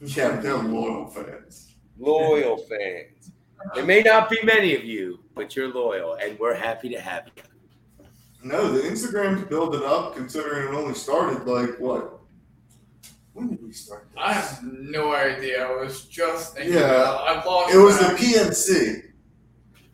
yeah, 0.00 0.40
they're 0.40 0.56
loyal 0.56 1.06
fans. 1.06 1.76
Loyal 1.96 2.56
fans. 2.56 3.30
There 3.74 3.84
may 3.84 4.02
not 4.02 4.28
be 4.28 4.38
many 4.42 4.74
of 4.74 4.84
you, 4.84 5.20
but 5.36 5.54
you're 5.54 5.68
loyal, 5.68 6.14
and 6.14 6.36
we're 6.40 6.54
happy 6.54 6.88
to 6.88 7.00
have 7.00 7.26
you. 7.36 7.42
No, 8.42 8.72
the 8.72 8.80
Instagram's 8.88 9.44
building 9.48 9.82
up 9.84 10.16
considering 10.16 10.68
it 10.72 10.76
only 10.76 10.94
started 10.94 11.46
like 11.46 11.78
what? 11.78 12.18
When 13.34 13.48
did 13.48 13.62
we 13.62 13.72
start? 13.72 14.08
This? 14.10 14.18
I 14.22 14.32
have 14.32 14.60
no 14.64 15.14
idea. 15.14 15.66
I 15.66 15.70
was 15.82 16.04
just 16.06 16.54
thinking. 16.56 16.74
Yeah. 16.74 16.80
about 16.90 17.26
it. 17.36 17.38
I've 17.38 17.46
lost. 17.46 17.74
It 17.74 17.78
was 17.78 17.98
the 17.98 18.04
track. 18.06 18.18
PNC. 18.18 19.02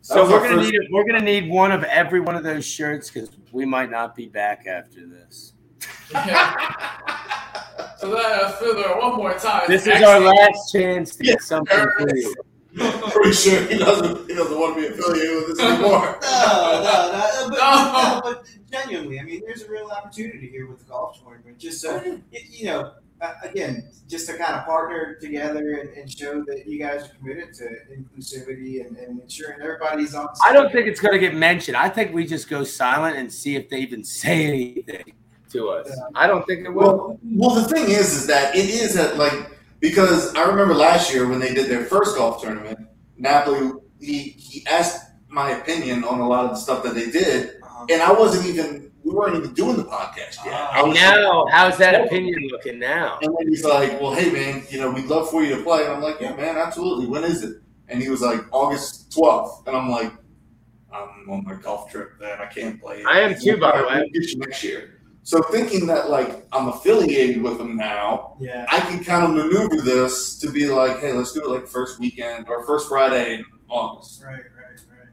So 0.01 0.23
we're 0.23 0.39
gonna 0.39 0.55
first- 0.61 0.71
need 0.71 0.79
we're 0.91 1.05
gonna 1.05 1.19
need 1.21 1.49
one 1.49 1.71
of 1.71 1.83
every 1.83 2.21
one 2.21 2.35
of 2.35 2.43
those 2.43 2.65
shirts 2.65 3.09
because 3.11 3.29
we 3.51 3.65
might 3.65 3.91
not 3.91 4.15
be 4.15 4.27
back 4.27 4.65
after 4.67 5.05
this. 5.07 5.53
Yeah. 6.11 6.55
So 7.99 8.11
then, 8.11 8.23
uh, 8.25 8.51
further, 8.51 8.95
one 8.99 9.15
more 9.17 9.33
time. 9.33 9.63
This 9.67 9.83
is 9.83 9.87
Actually- 9.87 10.05
our 10.05 10.19
last 10.19 10.71
chance 10.71 11.15
to 11.15 11.25
Yeah. 11.25 11.33
get 11.33 11.41
something 11.41 11.77
for 11.97 12.15
you. 12.15 12.35
Pretty 12.77 13.33
sure 13.33 13.61
he 13.67 13.77
doesn't. 13.77 14.29
He 14.29 14.35
doesn't 14.35 14.59
want 14.59 14.75
to 14.75 14.81
be 14.81 14.87
affiliated 14.87 15.35
with 15.35 15.57
this 15.57 15.59
anymore. 15.65 16.19
No, 16.27 16.81
no, 16.83 17.49
no, 17.49 17.49
but, 17.49 17.57
No. 17.57 18.11
no, 18.13 18.21
but 18.23 18.45
genuinely, 18.71 19.19
I 19.19 19.23
mean, 19.23 19.41
there's 19.45 19.63
a 19.63 19.69
real 19.69 19.87
opportunity 19.87 20.49
here 20.49 20.67
with 20.67 20.79
the 20.79 20.85
golf 20.85 21.21
tournament. 21.23 21.57
Just 21.57 21.81
so 21.81 22.01
you, 22.03 22.21
you 22.31 22.65
know, 22.65 22.93
uh, 23.21 23.33
again, 23.43 23.89
just 24.07 24.27
to 24.27 24.37
kind 24.37 24.53
of 24.55 24.65
partner 24.65 25.17
together 25.19 25.79
and, 25.79 25.89
and 25.97 26.11
show 26.11 26.43
that 26.43 26.67
you 26.67 26.77
guys 26.77 27.05
are 27.05 27.13
committed 27.15 27.53
to 27.55 27.67
inclusivity 27.91 28.85
and, 28.85 28.97
and 28.97 29.19
ensuring 29.21 29.59
everybody's 29.61 30.13
on. 30.13 30.27
I 30.45 30.53
don't 30.53 30.71
think 30.71 30.87
it's 30.87 30.99
going 30.99 31.13
to 31.13 31.19
get 31.19 31.33
mentioned. 31.35 31.75
I 31.77 31.89
think 31.89 32.13
we 32.13 32.25
just 32.25 32.49
go 32.49 32.63
silent 32.63 33.17
and 33.17 33.31
see 33.31 33.55
if 33.55 33.69
they 33.69 33.79
even 33.79 34.03
say 34.03 34.45
anything 34.45 35.13
to 35.51 35.69
us. 35.69 35.89
I 36.13 36.27
don't 36.27 36.45
think 36.45 36.65
it 36.65 36.69
will. 36.69 36.83
Well, 36.97 37.19
well, 37.23 37.55
the 37.55 37.67
thing 37.67 37.85
is, 37.89 38.13
is 38.13 38.27
that 38.27 38.55
it 38.55 38.69
is 38.69 38.95
at 38.97 39.17
like 39.17 39.56
because 39.79 40.33
I 40.35 40.43
remember 40.43 40.73
last 40.73 41.13
year 41.13 41.27
when 41.27 41.39
they 41.39 41.53
did 41.53 41.69
their 41.69 41.85
first 41.85 42.15
golf 42.17 42.41
tournament, 42.41 42.79
Napoli 43.17 43.71
he 43.99 44.29
he 44.29 44.65
asked 44.67 45.03
my 45.29 45.51
opinion 45.51 46.03
on 46.03 46.19
a 46.19 46.27
lot 46.27 46.45
of 46.45 46.51
the 46.51 46.55
stuff 46.57 46.83
that 46.83 46.95
they 46.95 47.09
did, 47.11 47.55
Uh-huh. 47.63 47.85
and 47.89 48.01
I 48.01 48.11
wasn't 48.11 48.45
even 48.47 48.91
we 49.03 49.13
weren't 49.13 49.37
even 49.37 49.53
doing 49.53 49.77
the 49.77 49.85
podcast 49.85 50.43
yet. 50.45 50.53
I 50.53 50.79
I 50.79 50.83
was 50.83 50.99
know. 50.99 51.47
How's 51.51 51.77
that 51.77 52.05
opinion 52.05 52.47
looking 52.51 52.77
now? 52.77 53.17
And 53.21 53.33
then 53.37 53.47
he's 53.47 53.63
like, 53.63 53.99
"Well, 54.01 54.13
hey 54.13 54.29
man, 54.31 54.63
you 54.69 54.79
know, 54.81 54.91
we'd 54.91 55.05
love 55.05 55.29
for 55.29 55.43
you 55.43 55.55
to 55.55 55.63
play." 55.63 55.83
And 55.85 55.93
I'm 55.93 56.01
like, 56.01 56.19
"Yeah, 56.19 56.35
man, 56.35 56.57
absolutely. 56.57 57.05
When 57.07 57.23
is 57.23 57.43
it?" 57.43 57.61
And 57.87 58.01
he 58.01 58.09
was 58.09 58.21
like, 58.21 58.41
"August 58.51 59.11
12th." 59.15 59.65
And 59.67 59.77
I'm 59.77 59.89
like, 59.89 60.11
"I'm 60.91 61.29
on 61.29 61.43
my 61.45 61.53
golf 61.55 61.89
trip, 61.89 62.19
then 62.19 62.39
I 62.41 62.47
can't 62.47 62.81
play." 62.81 63.03
I 63.07 63.19
am 63.21 63.35
too, 63.39 63.57
by 63.57 63.77
the 63.77 63.87
way. 63.87 64.09
Get 64.13 64.29
you 64.31 64.39
next 64.39 64.63
year. 64.63 64.96
So 65.27 65.41
thinking 65.41 65.87
that 65.87 66.09
like 66.09 66.47
I'm 66.53 66.69
affiliated 66.69 67.41
with 67.43 67.57
them 67.57 67.75
now, 67.75 68.37
Yeah. 68.39 68.65
I 68.71 68.79
can 68.79 69.03
kind 69.03 69.25
of 69.25 69.31
maneuver 69.31 69.81
this 69.81 70.39
to 70.39 70.49
be 70.49 70.67
like, 70.67 70.99
"Hey, 71.01 71.11
let's 71.11 71.33
do 71.33 71.41
it 71.43 71.49
like 71.49 71.67
first 71.67 71.99
weekend 71.99 72.47
or 72.47 72.65
first 72.65 72.87
Friday 72.87 73.33
in 73.33 73.45
August." 73.67 74.23
Right, 74.23 74.35
right, 74.35 74.79
right. 74.89 75.09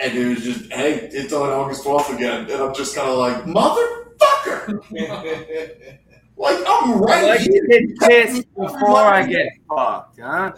And 0.00 0.18
it 0.18 0.26
was 0.26 0.42
just, 0.42 0.72
"Hey, 0.72 0.94
it's 1.12 1.32
on 1.32 1.48
August 1.48 1.84
12th 1.84 2.12
again," 2.12 2.50
and 2.50 2.60
I'm 2.60 2.74
just 2.74 2.96
kind 2.96 3.08
of 3.08 3.18
like, 3.18 3.44
"Motherfucker!" 3.44 4.80
Like 6.36 6.58
I'm 6.66 7.00
right 7.00 7.24
like 7.24 7.40
here. 7.40 7.62
to 7.62 7.68
get 7.68 7.98
pissed 8.00 8.52
before 8.56 8.98
I 8.98 9.26
get 9.26 9.46
fucked, 9.68 10.18
huh? 10.20 10.52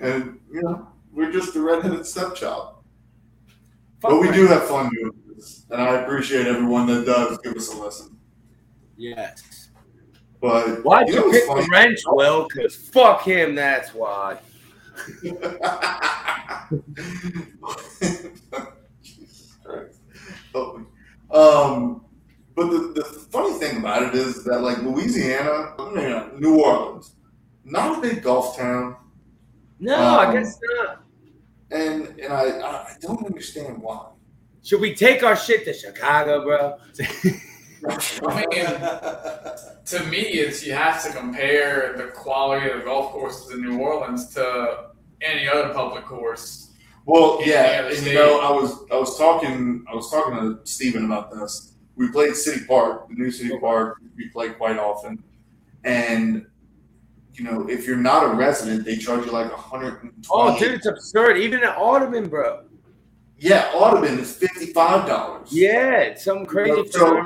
and 0.00 0.38
you 0.52 0.62
know 0.62 0.88
we're 1.12 1.32
just 1.32 1.54
the 1.54 1.60
redheaded 1.60 2.06
stepchild. 2.06 2.74
Fuck 4.00 4.10
but 4.10 4.20
we 4.20 4.28
right. 4.28 4.34
do 4.34 4.46
have 4.48 4.64
fun 4.64 4.90
doing 4.90 5.12
this, 5.14 5.21
and 5.70 5.80
I 5.80 6.02
appreciate 6.02 6.46
everyone 6.46 6.86
that 6.88 7.06
does 7.06 7.38
give 7.38 7.54
us 7.56 7.72
a 7.72 7.76
listen. 7.80 8.16
Yes. 8.96 9.70
But 10.40 10.84
Why'd 10.84 11.08
you 11.08 11.14
you, 11.14 11.20
know 11.20 11.26
what's 11.26 11.38
pick 11.46 11.46
the 11.56 11.68
wrench, 11.72 12.00
Will? 12.06 12.48
Because 12.52 12.74
fuck 12.76 13.22
him, 13.24 13.54
that's 13.54 13.94
why. 13.94 14.38
Jesus 19.02 19.56
Christ. 19.64 20.00
Help 20.52 20.78
me. 20.78 20.84
Um, 21.30 22.04
but 22.54 22.70
the, 22.70 22.92
the 22.94 23.04
funny 23.04 23.54
thing 23.58 23.78
about 23.78 24.02
it 24.02 24.14
is 24.14 24.44
that 24.44 24.60
like 24.60 24.78
Louisiana, 24.82 25.74
uh, 25.78 26.28
New 26.38 26.62
Orleans, 26.62 27.14
not 27.64 27.98
a 27.98 28.00
big 28.00 28.22
golf 28.22 28.56
town, 28.56 28.96
No, 29.80 29.94
Um, 29.96 30.28
I 30.28 30.32
guess 30.34 30.58
not. 30.78 31.02
and 31.70 32.08
and 32.20 32.32
I 32.32 32.60
I 32.60 32.94
don't 33.00 33.24
understand 33.24 33.80
why. 33.80 34.08
Should 34.62 34.80
we 34.80 34.94
take 34.94 35.22
our 35.22 35.36
shit 35.36 35.64
to 35.64 35.74
Chicago, 35.74 36.44
bro? 36.44 36.76
I 38.28 38.46
mean, 38.46 38.64
to 39.86 40.04
me, 40.08 40.20
it's 40.20 40.64
you 40.64 40.72
have 40.72 41.02
to 41.04 41.12
compare 41.12 41.94
the 41.96 42.04
quality 42.04 42.70
of 42.70 42.78
the 42.78 42.84
golf 42.84 43.10
courses 43.10 43.50
in 43.52 43.62
New 43.62 43.78
Orleans 43.80 44.32
to 44.34 44.90
any 45.20 45.48
other 45.48 45.74
public 45.74 46.04
course. 46.04 46.70
Well, 47.04 47.40
Yeah, 47.44 47.82
yeah, 47.82 47.96
and 47.96 48.06
you 48.06 48.14
know, 48.14 48.40
I 48.40 48.52
was 48.52 48.84
I 48.92 48.96
was 48.96 49.18
talking 49.18 49.84
I 49.90 49.94
was 49.96 50.08
talking 50.10 50.34
to 50.34 50.60
Steven 50.64 51.06
about 51.06 51.32
this. 51.32 51.74
We 51.96 52.12
played 52.12 52.36
City 52.36 52.64
Park, 52.64 53.08
the 53.08 53.14
new 53.14 53.32
City 53.32 53.58
Park. 53.58 53.98
We 54.16 54.28
play 54.28 54.50
quite 54.50 54.78
often, 54.78 55.22
and 55.82 56.46
you 57.34 57.44
know, 57.44 57.68
if 57.68 57.86
you're 57.86 57.96
not 57.96 58.32
a 58.32 58.36
resident, 58.36 58.84
they 58.84 58.96
charge 58.96 59.26
you 59.26 59.32
like 59.32 59.50
a 59.50 59.56
hundred 59.56 60.04
and 60.04 60.12
oh, 60.30 60.50
twenty. 60.50 60.60
dude, 60.60 60.74
it's 60.74 60.86
absurd. 60.86 61.38
Even 61.38 61.64
at 61.64 61.76
Audubon, 61.76 62.28
bro. 62.28 62.62
Yeah, 63.42 63.70
Audubon 63.74 64.18
is 64.20 64.36
fifty 64.36 64.66
five 64.66 65.06
dollars. 65.08 65.48
Yeah, 65.50 65.98
it's 65.98 66.24
something 66.24 66.46
crazy 66.46 66.82
for 66.84 66.92
So- 66.92 67.24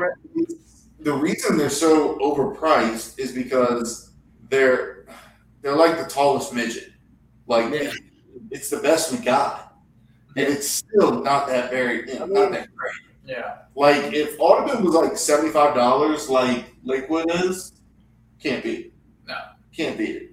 the 1.01 1.13
reason 1.13 1.57
they're 1.59 1.69
so 1.71 2.19
overpriced 2.19 3.19
is 3.19 3.33
because 3.33 4.11
they're 4.49 5.07
they're 5.63 5.77
like 5.77 5.99
the 5.99 6.05
tallest 6.07 6.53
midget. 6.55 6.91
Like 7.47 7.73
Yeah. 7.73 7.93
it's 8.51 8.71
the 8.71 8.79
best 8.79 9.13
we 9.13 9.19
got, 9.19 9.77
and 10.37 10.47
it's 10.49 10.67
still 10.69 11.23
not 11.23 11.47
that 11.49 11.71
very 11.71 12.11
you 12.11 12.19
know, 12.19 12.27
not 12.27 12.51
that 12.53 12.75
great. 12.75 12.93
Yeah. 13.25 13.59
Like 13.75 14.13
if 14.15 14.37
Audubon 14.41 14.85
was 14.85 14.95
like 14.95 15.17
seventy 15.19 15.51
five 15.51 15.75
dollars, 15.75 16.29
like 16.31 16.65
Lakewood 16.83 17.31
is, 17.45 17.73
can't 18.43 18.65
beat 18.65 18.87
it. 18.87 18.93
No. 19.29 19.35
can't 19.77 19.99
beat 19.99 20.17
it. 20.17 20.31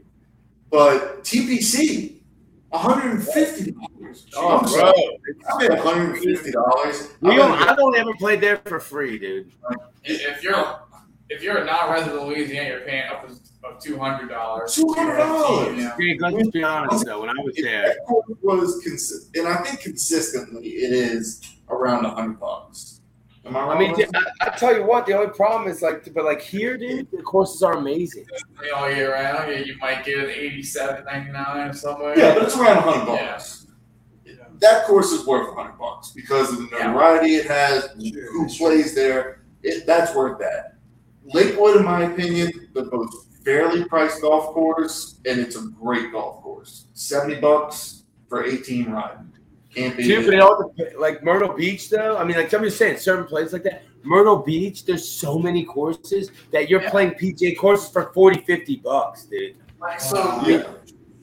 But 0.71 1.23
TPC, 1.23 2.21
one 2.69 2.81
hundred 2.81 3.11
and 3.15 3.23
fifty 3.27 3.71
dollars. 3.71 3.89
Oh, 4.35 4.59
bro. 4.61 4.91
I 4.91 5.59
paid 5.59 5.69
one 5.69 5.79
hundred 5.79 6.15
and 6.15 6.23
fifty 6.23 6.51
dollars. 6.51 7.09
We 7.21 7.35
don't, 7.35 7.51
I've 7.51 7.79
only 7.79 7.99
ever 7.99 8.13
played 8.15 8.41
there 8.41 8.57
for 8.65 8.79
free, 8.79 9.17
dude. 9.19 9.51
If 10.03 10.43
you're 10.43 10.79
if 11.29 11.41
you're 11.41 11.57
a 11.57 11.65
non-resident 11.65 12.21
of 12.21 12.27
Louisiana, 12.27 12.69
you're 12.69 12.79
paying 12.81 13.09
up 13.09 13.27
to 13.27 13.35
of 13.63 13.79
two 13.79 13.97
hundred 13.97 14.29
dollars. 14.29 14.75
$200. 14.75 15.77
Yeah. 15.77 16.29
Let's 16.29 16.49
be 16.49 16.63
honest 16.63 17.05
though. 17.05 17.21
When 17.21 17.29
I 17.29 17.41
was 17.41 17.55
there, 17.55 17.95
was 18.41 18.83
consi- 18.85 19.37
and 19.39 19.47
I 19.47 19.57
think 19.63 19.79
consistently 19.81 20.67
it 20.67 20.91
is 20.93 21.41
around 21.69 22.05
a 22.05 22.09
hundred 22.09 22.39
bucks. 22.39 23.01
Am 23.45 23.55
I 23.57 23.59
wrong? 23.61 23.71
I 23.75 23.79
mean, 23.79 23.95
dude. 23.95 24.09
I, 24.15 24.23
I 24.41 24.49
tell 24.51 24.75
you 24.75 24.85
what, 24.85 25.05
the 25.05 25.13
only 25.17 25.31
problem 25.31 25.69
is 25.69 25.81
like, 25.81 26.13
but 26.13 26.23
like 26.23 26.41
here, 26.41 26.77
dude, 26.77 27.09
the 27.11 27.21
courses 27.23 27.61
are 27.61 27.73
amazing. 27.77 28.25
All 28.75 28.89
year 28.89 29.13
round, 29.13 29.51
yeah, 29.51 29.59
you 29.59 29.77
might 29.77 30.05
get 30.05 30.17
an 30.19 30.29
eighty-seven 30.29 31.05
ninety-nine 31.05 31.69
or 31.69 31.73
somewhere. 31.73 32.17
yeah, 32.17 32.33
but 32.33 32.43
it's 32.43 32.57
around 32.57 32.77
a 32.77 32.81
hundred 32.81 33.13
Yeah. 33.13 33.37
Bucks. 34.63 34.73
That 34.73 34.85
course 34.85 35.11
is 35.11 35.25
worth 35.25 35.49
a 35.49 35.53
hundred 35.53 35.77
bucks 35.77 36.11
because 36.11 36.51
of 36.51 36.57
the 36.57 36.69
Yeah. 36.77 36.87
notoriety 36.87 37.35
it 37.35 37.45
has, 37.47 37.89
who 38.31 38.47
plays 38.47 38.95
there. 38.95 39.41
It, 39.61 39.85
that's 39.85 40.13
worth 40.15 40.39
that. 40.39 40.75
Lakewood, 41.33 41.77
in 41.77 41.85
my 41.85 42.03
opinion, 42.03 42.69
the 42.73 42.85
most 42.91 43.27
fairly 43.45 43.85
priced 43.85 44.21
golf 44.21 44.53
course, 44.53 45.19
and 45.25 45.39
it's 45.39 45.55
a 45.55 45.61
great 45.79 46.11
golf 46.11 46.41
course. 46.41 46.85
Seventy 46.93 47.39
bucks 47.39 48.03
for 48.27 48.43
eighteen 48.45 48.91
riding. 48.91 49.31
Can't 49.73 49.97
beat 49.97 50.03
Dude, 50.03 50.25
it. 50.25 50.31
but 50.31 50.39
all 50.39 50.73
dep- 50.77 50.99
like 50.99 51.23
Myrtle 51.23 51.53
Beach 51.53 51.89
though. 51.89 52.17
I 52.17 52.23
mean, 52.23 52.35
like 52.37 52.53
I'm 52.53 52.63
just 52.63 52.77
saying, 52.77 52.97
certain 52.97 53.25
places 53.25 53.53
like 53.53 53.63
that. 53.63 53.83
Myrtle 54.03 54.35
Beach, 54.37 54.85
there's 54.85 55.07
so 55.07 55.39
many 55.39 55.63
courses 55.63 56.29
that 56.51 56.69
you're 56.69 56.81
Yeah. 56.83 56.89
playing 56.91 57.11
PJ 57.11 57.55
courses 57.57 57.89
for 57.89 58.11
40, 58.13 58.41
50 58.41 58.75
bucks, 58.77 59.23
dude. 59.23 59.55
Like, 59.79 59.99
so, 60.01 60.41
Yeah. 60.45 60.63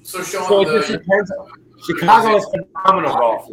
so 0.02 0.22
showing 0.22 0.48
So 0.48 0.60
it 0.62 0.64
just 0.78 0.88
the 0.88 0.96
depends. 0.98 1.30
Chicago 1.84 2.36
is 2.36 2.46
phenomenal 2.46 3.16
golf. 3.16 3.48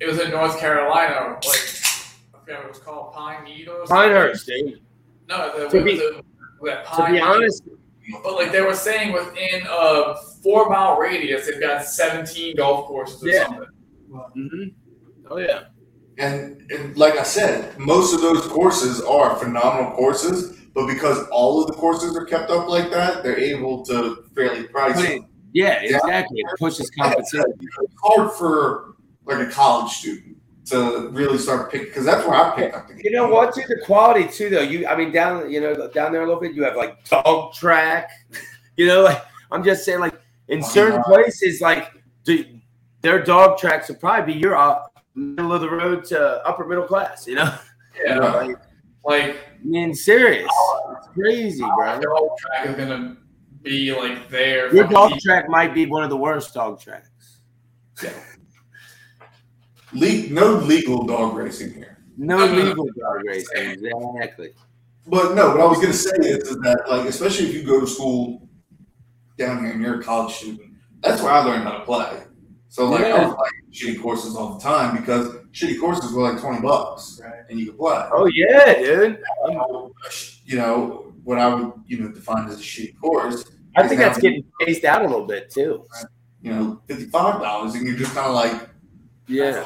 it 0.00 0.06
was 0.06 0.18
in 0.20 0.30
North 0.30 0.58
Carolina, 0.58 1.34
like 1.34 1.44
I 1.44 2.38
forget 2.38 2.58
what 2.58 2.64
it 2.64 2.68
was 2.68 2.78
called, 2.78 3.12
Pine 3.12 3.44
Needles. 3.44 3.88
Pinehurst, 3.88 4.46
dude. 4.46 4.80
No, 5.28 5.58
the, 5.58 5.68
To 5.78 5.84
be- 5.84 5.96
the, 5.96 6.22
that 6.64 6.84
To 6.84 6.90
Pine 6.90 7.12
be 7.12 7.20
honest, 7.20 7.62
But 8.22 8.34
like 8.34 8.50
they 8.52 8.62
were 8.62 8.74
saying, 8.74 9.12
within 9.12 9.62
a 9.68 10.14
four 10.42 10.68
mile 10.68 10.96
radius, 10.98 11.46
they've 11.46 11.60
got 11.60 11.84
seventeen 11.84 12.56
golf 12.56 12.86
courses 12.86 13.22
or 13.22 13.28
Yeah. 13.28 13.44
something. 13.46 13.66
mhm. 14.36 14.74
oh 15.30 15.38
yeah, 15.38 15.64
And, 16.18 16.62
and 16.72 16.96
like 16.96 17.16
I 17.16 17.22
said, 17.22 17.78
most 17.78 18.12
of 18.14 18.20
those 18.20 18.46
courses 18.48 19.00
are 19.02 19.36
phenomenal 19.36 19.92
courses, 19.92 20.56
but 20.74 20.86
because 20.86 21.26
all 21.30 21.60
of 21.60 21.68
the 21.68 21.74
courses 21.74 22.16
are 22.16 22.24
kept 22.24 22.50
up 22.50 22.68
like 22.68 22.90
that, 22.90 23.22
they're 23.22 23.38
able 23.38 23.84
to 23.86 24.24
fairly 24.34 24.64
price 24.64 24.96
Put 24.96 25.04
it- 25.04 25.20
them. 25.20 25.26
Yeah, 25.52 25.80
exactly. 25.82 26.40
It 26.40 26.46
pushes 26.58 26.90
competition. 26.90 27.44
It's 27.60 27.94
hard 28.02 28.32
for 28.32 28.94
like 29.24 29.46
a 29.46 29.50
college 29.50 29.90
student 29.92 30.36
to 30.66 31.08
really 31.12 31.38
start 31.38 31.70
picking 31.70 31.88
because 31.88 32.04
that's 32.04 32.26
where 32.26 32.36
I 32.36 32.54
picked 32.56 32.74
up 32.74 32.86
the 32.88 32.94
game. 32.94 33.02
You 33.04 33.10
know 33.12 33.28
what, 33.28 33.54
dude? 33.54 33.64
The 33.68 33.80
quality 33.84 34.28
too, 34.28 34.50
though. 34.50 34.60
You, 34.60 34.86
I 34.86 34.96
mean, 34.96 35.10
down, 35.12 35.50
you 35.50 35.60
know, 35.60 35.88
down 35.88 36.12
there 36.12 36.22
a 36.22 36.26
little 36.26 36.40
bit, 36.40 36.54
you 36.54 36.62
have 36.64 36.76
like 36.76 37.04
dog 37.04 37.52
track. 37.54 38.10
You 38.76 38.86
know, 38.86 39.02
like 39.02 39.22
I'm 39.50 39.62
just 39.62 39.84
saying, 39.84 39.98
like 40.00 40.18
in 40.48 40.60
Oh, 40.62 40.66
certain 40.66 40.94
yeah. 41.00 41.02
places, 41.02 41.60
like 41.60 41.92
the, 42.24 42.48
their 43.02 43.22
dog 43.22 43.58
tracks 43.58 43.88
would 43.88 44.00
probably 44.00 44.32
be 44.32 44.40
your 44.40 44.56
uh, 44.56 44.78
middle 45.14 45.52
of 45.52 45.60
the 45.60 45.68
road 45.68 46.04
to 46.04 46.18
upper 46.48 46.64
middle 46.66 46.84
class. 46.86 47.26
You 47.26 47.34
know, 47.34 47.54
Yeah, 48.02 48.14
Yeah. 48.14 48.30
like, 48.32 48.56
like 49.04 49.36
I 49.36 49.64
mean, 49.64 49.92
serious, 49.94 50.48
it's 50.96 51.08
crazy, 51.08 51.60
bro. 51.76 52.00
the 52.00 52.08
whole 52.08 52.34
track 52.38 52.68
is 52.70 52.76
gonna 52.76 53.18
be 53.62 53.92
like 53.94 54.28
there. 54.28 54.74
Your 54.74 54.86
dog 54.86 55.10
people. 55.10 55.20
track 55.20 55.48
might 55.48 55.74
be 55.74 55.86
one 55.86 56.02
of 56.04 56.10
the 56.10 56.16
worst 56.16 56.54
dog 56.54 56.80
tracks. 56.80 57.40
Yeah. 58.02 58.10
Le- 59.92 60.28
no 60.30 60.54
legal 60.54 61.04
dog 61.04 61.34
racing 61.36 61.74
here. 61.74 61.98
No 62.16 62.38
No, 62.38 62.46
no, 62.46 62.54
no. 62.54 62.62
legal 62.68 62.84
dog 62.86 63.24
racing, 63.24 63.70
exactly. 63.84 64.50
But 65.06 65.34
no, 65.34 65.48
what 65.50 65.60
I 65.60 65.64
was 65.66 65.80
gonna 65.80 65.92
say 65.92 66.10
is, 66.20 66.48
is 66.48 66.56
that 66.58 66.84
like 66.88 67.06
especially 67.08 67.46
if 67.48 67.54
you 67.54 67.62
go 67.64 67.80
to 67.80 67.86
school 67.86 68.48
down 69.38 69.64
here 69.64 69.72
and 69.72 69.82
you're 69.82 70.00
a 70.00 70.02
college 70.02 70.34
student, 70.34 70.74
that's 71.00 71.22
where 71.22 71.32
I 71.32 71.42
learned 71.44 71.64
how 71.64 71.78
to 71.78 71.84
play. 71.84 72.22
So 72.68 72.88
like 72.88 73.04
I 73.04 73.08
Yeah. 73.08 73.26
was 73.28 73.34
playing 73.36 73.96
shitty 73.96 74.02
courses 74.02 74.36
all 74.36 74.54
the 74.54 74.60
time 74.60 74.96
because 74.96 75.34
shitty 75.52 75.80
courses 75.80 76.12
were 76.12 76.30
like 76.30 76.40
twenty 76.40 76.60
bucks 76.60 77.20
Right. 77.24 77.32
and 77.48 77.58
you 77.58 77.66
could 77.66 77.78
play. 77.78 78.04
Oh 78.12 78.26
yeah, 78.26 78.74
dude. 78.78 79.18
You 79.48 79.94
you 80.44 80.56
know, 80.58 81.09
what 81.24 81.38
I 81.38 81.52
would, 81.54 81.72
you 81.86 81.98
know, 82.00 82.08
define 82.08 82.48
as 82.48 82.58
a 82.58 82.62
shitty 82.62 82.98
course, 83.00 83.44
I 83.76 83.86
think 83.86 84.00
that's 84.00 84.18
getting 84.18 84.44
phased 84.60 84.84
out 84.84 85.02
a 85.02 85.06
little 85.08 85.26
bit 85.26 85.50
too. 85.50 85.86
you 86.42 86.50
know, 86.52 86.80
fifty-five 86.88 87.40
dollars, 87.40 87.74
and 87.74 87.86
you're 87.86 87.96
just 87.96 88.14
kind 88.14 88.26
of 88.28 88.34
like, 88.34 88.68
Yeah. 89.28 89.64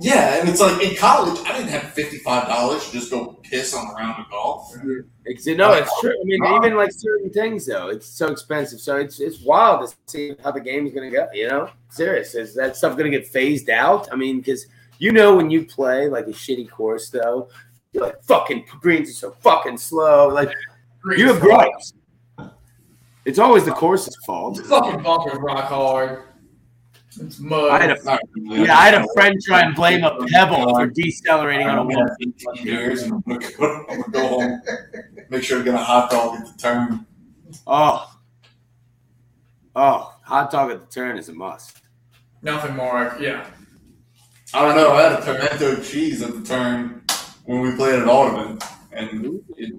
yeah. 0.00 0.40
And 0.40 0.48
it's 0.48 0.60
like 0.60 0.82
in 0.82 0.96
college, 0.96 1.38
I 1.46 1.52
didn't 1.56 1.70
have 1.70 1.92
fifty-five 1.94 2.48
dollars 2.48 2.86
to 2.86 2.92
just 2.92 3.10
go 3.10 3.40
piss 3.44 3.72
on 3.74 3.86
a 3.88 3.94
round 3.94 4.22
of 4.24 4.30
golf. 4.30 4.74
It's, 5.24 5.46
no, 5.46 5.72
it's 5.74 6.00
true. 6.00 6.10
I 6.10 6.24
mean, 6.24 6.44
even 6.56 6.76
like 6.76 6.90
certain 6.92 7.30
things 7.30 7.66
though, 7.66 7.88
it's 7.88 8.06
so 8.06 8.26
expensive. 8.28 8.80
So 8.80 8.96
it's 8.96 9.20
it's 9.20 9.40
wild 9.42 9.88
to 9.88 9.96
see 10.06 10.34
how 10.42 10.50
the 10.50 10.60
game's 10.60 10.92
gonna 10.92 11.10
go. 11.10 11.28
You 11.32 11.48
know, 11.48 11.70
serious. 11.90 12.34
Is 12.34 12.54
that 12.56 12.76
stuff 12.76 12.96
gonna 12.96 13.10
get 13.10 13.26
phased 13.28 13.70
out? 13.70 14.08
I 14.12 14.16
mean, 14.16 14.38
because 14.38 14.66
you 14.98 15.12
know 15.12 15.36
when 15.36 15.48
you 15.50 15.64
play 15.64 16.08
like 16.08 16.26
a 16.26 16.30
shitty 16.32 16.68
course 16.70 17.10
though, 17.10 17.48
you're 17.92 18.04
like 18.04 18.22
fucking 18.24 18.64
greens 18.80 19.08
are 19.10 19.12
so 19.12 19.30
fucking 19.40 19.78
slow. 19.78 20.28
Like 20.28 20.50
you 21.16 21.28
have 21.28 21.40
gripes. 21.40 21.94
It's 23.24 23.38
always 23.38 23.64
the 23.64 23.72
course's 23.72 24.16
fault. 24.24 24.56
The 24.56 24.64
fucking 24.64 25.02
bumpers 25.02 25.38
rock 25.38 25.64
hard. 25.64 26.24
It's 27.20 27.38
mud. 27.38 27.70
I 27.70 27.80
had 27.80 27.90
a 27.90 28.04
Not 28.04 28.20
yeah, 28.36 28.78
I 28.78 28.86
had 28.90 28.94
a 28.94 29.06
friend 29.14 29.36
try 29.44 29.62
and 29.62 29.74
blame 29.74 30.04
a 30.04 30.24
pebble 30.26 30.74
for 30.74 30.86
decelerating 30.86 31.66
on 31.66 31.78
a 31.78 31.80
I'm 31.80 31.88
wall. 31.88 32.08
years, 32.54 33.02
and 33.02 33.14
I'm 33.14 33.20
gonna 33.26 33.50
go, 33.56 33.86
I'm 33.88 34.00
gonna 34.00 34.12
go 34.12 34.28
home, 34.28 34.62
make 35.28 35.42
sure 35.42 35.58
to 35.58 35.64
get 35.64 35.74
a 35.74 35.78
hot 35.78 36.10
dog 36.10 36.40
at 36.40 36.46
the 36.46 36.58
turn. 36.58 37.06
Oh, 37.66 38.14
oh, 39.74 40.14
hot 40.22 40.50
dog 40.50 40.70
at 40.70 40.80
the 40.80 40.86
turn 40.86 41.18
is 41.18 41.28
a 41.28 41.34
must. 41.34 41.78
Nothing 42.42 42.76
more. 42.76 43.16
Yeah. 43.20 43.46
I 44.54 44.62
don't 44.64 44.76
know. 44.76 44.92
I 44.92 45.02
had 45.02 45.12
a 45.20 45.22
pimento 45.22 45.82
cheese 45.82 46.22
at 46.22 46.32
the 46.32 46.42
turn 46.42 47.02
when 47.44 47.60
we 47.60 47.74
played 47.74 47.98
at 47.98 48.06
Audubon, 48.06 48.58
and 48.92 49.42
it 49.56 49.74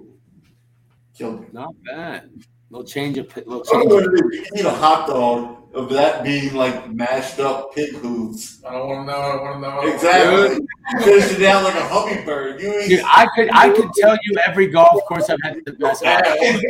killed 1.20 1.41
me. 1.41 1.48
Not 1.52 1.74
bad. 1.86 2.30
Little 2.72 2.88
change 2.88 3.18
of 3.18 3.36
little 3.36 3.62
I 3.62 3.72
don't 3.74 3.82
change. 3.82 3.90
know 3.91 3.98
Of, 3.98 4.06
what 4.06 4.34
it 4.34 4.34
is. 4.36 4.40
You 4.40 4.46
eat 4.58 4.66
a 4.66 4.70
hot 4.72 5.08
dog 5.08 5.58
of 5.74 5.90
that 5.90 6.24
being 6.24 6.54
like 6.56 6.90
mashed 6.91 7.40
up 7.40 7.74
pig 7.76 7.94
hooves. 7.96 8.62
I 8.68 8.74
don't 8.74 8.88
want 8.88 9.08
to 9.08 9.12
know. 9.12 9.20
I 9.20 9.32
don't 9.32 9.44
want 9.44 9.56
to 9.56 9.88
know. 9.88 9.94
Exactly. 9.94 10.56
You 10.91 11.00
fish 11.22 11.40
it 11.40 11.46
out 11.46 11.64
like 11.64 11.76
a 11.76 11.88
hummingbird. 11.88 12.62
You 12.62 12.88
Dude. 12.88 13.02
I 13.06 13.28
could 13.36 13.50
I 13.54 13.70
could 13.72 13.90
tell 13.98 14.18
you 14.24 14.38
every 14.46 14.68
golf 14.68 15.04
course 15.08 15.30
I've 15.30 15.38
had 15.44 15.58
the 15.66 15.74
best. 15.74 16.04
hot 16.06 16.24
dog. 16.24 16.62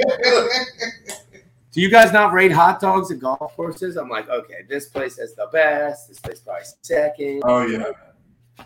Do 1.71 1.81
you 1.81 1.89
guys 1.91 2.11
not 2.11 2.33
rate 2.33 2.51
hot 2.51 2.79
dogs 2.81 3.11
at 3.11 3.19
golf 3.19 3.55
courses? 3.55 3.95
I'm 3.95 4.09
like, 4.09 4.27
okay, 4.27 4.63
this 4.67 4.87
place 4.87 5.17
has 5.19 5.35
the 5.35 5.47
best. 5.53 6.07
This 6.09 6.19
place 6.19 6.39
probably 6.39 6.63
second. 6.81 7.41
Oh 7.45 7.65
yeah. 7.67 7.91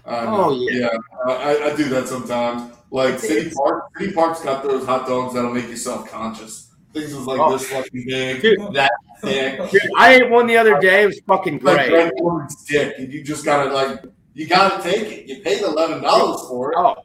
Know. 0.06 0.46
Oh, 0.50 0.68
yeah. 0.70 0.90
Uh, 1.28 1.32
I, 1.34 1.72
I 1.72 1.76
do 1.76 1.86
that 1.90 2.08
sometimes. 2.08 2.74
Like 2.92 3.18
City 3.20 3.52
Park, 3.56 3.86
City 3.98 4.14
Park's 4.14 4.42
got 4.42 4.64
those 4.64 4.86
hot 4.86 5.08
dogs 5.08 5.34
that'll 5.34 5.52
make 5.54 5.68
you 5.68 5.76
self 5.78 6.10
conscious. 6.12 6.70
Things 6.94 7.12
is 7.12 7.26
like 7.26 7.40
Oh. 7.40 7.52
this 7.54 7.68
fucking 7.70 8.04
big, 8.08 8.42
Dude. 8.42 8.74
that 8.74 8.92
thick, 9.22 9.58
Dude, 9.72 9.82
I 9.98 10.14
ate 10.16 10.30
one 10.30 10.46
the 10.46 10.58
other 10.58 10.80
day. 10.80 11.04
It 11.04 11.08
was 11.08 11.20
fucking 11.28 11.60
like 11.64 11.88
great. 11.88 11.92
red 11.92 12.14
corn 12.20 12.48
stick, 12.50 12.96
and 13.00 13.12
you 13.12 13.24
just 13.24 13.44
gotta 13.46 13.72
like, 13.74 14.04
you 14.36 14.46
gotta 14.48 14.82
take 14.84 15.08
it. 15.12 15.28
You 15.28 15.42
paid 15.42 15.62
eleven 15.64 16.04
dollars 16.04 16.42
for 16.48 16.72
it. 16.72 16.76
Oh, 16.78 16.96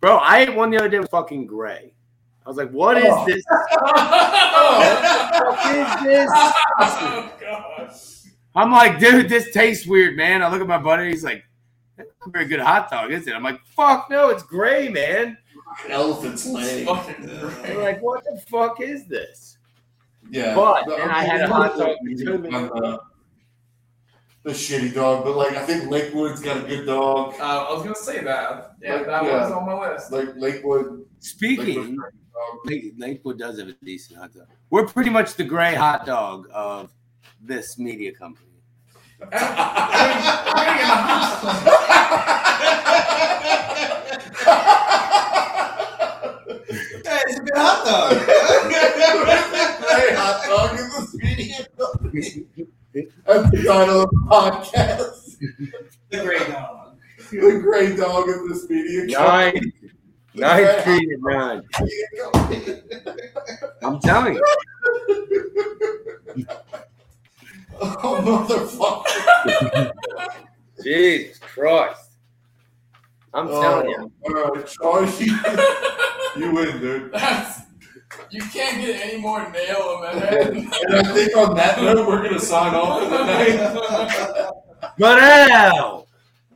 bro, 0.00 0.16
I 0.16 0.38
ate 0.40 0.54
one 0.54 0.70
the 0.70 0.78
other 0.78 0.88
day. 0.88 0.96
It 0.96 1.00
was 1.00 1.10
fucking 1.10 1.46
gray. 1.46 1.92
I 2.46 2.48
was 2.48 2.56
like, 2.56 2.70
what 2.70 2.96
is 2.96 3.04
Oh. 3.08 3.26
this? 3.26 3.42
oh, 3.50 5.32
What 5.44 5.76
is 5.76 6.02
this? 6.04 6.30
Oh, 6.78 7.32
God. 7.40 7.90
I'm 8.54 8.72
like, 8.72 8.98
dude, 8.98 9.28
this 9.28 9.52
tastes 9.52 9.86
weird, 9.86 10.16
man. 10.16 10.42
I 10.42 10.48
look 10.50 10.60
at 10.62 10.66
my 10.66 10.78
buddy. 10.78 11.10
He's 11.10 11.24
like, 11.24 11.42
that's 11.42 11.44
not 11.44 11.44
a 11.44 11.55
very 12.30 12.46
good 12.46 12.60
hot 12.60 12.90
dog, 12.90 13.10
is 13.12 13.26
it? 13.26 13.34
I'm 13.34 13.42
like, 13.42 13.64
fuck 13.66 14.08
no, 14.10 14.28
it's 14.30 14.42
gray, 14.42 14.88
man. 14.88 15.36
Elephant's 15.88 16.46
leg. 16.46 16.86
I'm 16.88 17.78
like, 17.80 18.00
what 18.02 18.24
the 18.24 18.40
fuck 18.48 18.80
is 18.80 19.06
this? 19.06 19.58
Yeah. 20.30 20.54
But 20.54 20.86
The- 20.86 20.96
then 20.96 21.10
I 21.10 21.22
had 21.24 21.42
a 21.42 21.48
hot 21.48 21.76
dog 21.78 21.96
the, 22.02 23.00
the 24.42 24.50
shitty 24.52 24.94
dog, 24.94 25.24
but 25.24 25.36
like 25.36 25.56
I 25.56 25.64
think 25.66 25.90
Lakewood's 25.90 26.40
got 26.40 26.64
a 26.64 26.68
good 26.68 26.86
dog. 26.86 27.34
Uh, 27.38 27.66
I 27.68 27.72
was 27.72 27.82
gonna 27.82 27.94
say 27.94 28.22
that. 28.24 28.72
Yeah, 28.80 28.94
Like, 28.96 29.06
that 29.06 29.24
yeah. 29.24 29.42
was 29.42 29.52
on 29.52 29.66
my 29.66 29.92
list. 29.92 30.12
Like 30.12 30.36
Lakewood. 30.36 31.04
Speaking, 31.18 31.66
Lakewood's 31.66 31.96
got 31.98 32.08
a 32.08 32.10
good 32.12 32.32
dog. 32.32 32.58
Lake- 32.66 32.94
Lakewood 32.98 33.38
does 33.38 33.58
have 33.58 33.68
a 33.68 33.72
decent 33.84 34.18
hot 34.20 34.32
dog. 34.34 34.46
We're 34.70 34.86
pretty 34.86 35.10
much 35.10 35.34
the 35.34 35.44
gray 35.44 35.74
hot 35.74 36.06
dog 36.06 36.48
of 36.52 36.92
this 37.40 37.78
media 37.78 38.12
company. 38.12 38.55
We're 39.18 39.30
gonna 39.30 39.40
get 39.40 39.48
a 40.82 40.96
hot 41.08 41.42
Hey, 47.04 47.20
it's 47.26 47.38
a 47.38 47.42
good 47.42 47.54
hot 47.56 47.84
dog. 47.86 48.12
Hey, 49.88 50.14
hot 50.14 50.36
dog 50.46 50.70
in 50.78 50.86
this 50.90 51.10
video. 51.14 51.64
That's 53.24 53.50
the 53.50 53.56
title 53.66 54.02
of 54.02 54.10
the 54.10 54.16
podcast. 54.26 55.38
the 56.10 56.18
great 56.22 56.48
dog. 56.48 56.98
The 57.30 57.60
gray 57.62 57.96
dog 57.96 58.28
in 58.28 58.48
this 58.48 58.68
media. 58.68 59.18
Nine, 59.18 59.72
nine 60.34 60.82
three 60.82 61.06
to 61.06 61.16
nine. 61.20 61.62
I'm 63.82 63.98
telling 64.00 64.34
you. 64.34 64.42
Oh, 67.80 68.46
motherfucker. 68.48 69.92
Jesus 70.82 71.38
Christ. 71.38 72.02
I'm 73.34 73.48
telling 73.48 73.88
you. 73.90 74.12
Oh, 74.28 74.34
all 74.44 74.54
right, 74.54 74.66
Charles, 74.66 75.20
you, 75.26 75.38
you 76.36 76.50
win, 76.52 76.80
dude. 76.80 77.12
That's, 77.12 77.60
you 78.30 78.40
can't 78.40 78.80
get 78.80 79.00
any 79.06 79.18
more 79.20 79.40
nail 79.50 80.02
in 80.10 80.18
the 80.18 80.26
head. 80.26 80.48
And 80.56 80.74
I 80.94 81.02
think 81.12 81.36
on 81.36 81.54
that 81.56 81.80
note, 81.82 82.06
we're 82.06 82.22
going 82.22 82.32
to 82.34 82.40
sign 82.40 82.74
off 82.74 83.02
for 83.02 83.10
the 83.10 83.24
night. 83.24 84.50
But 84.98 85.16
now, 85.18 86.06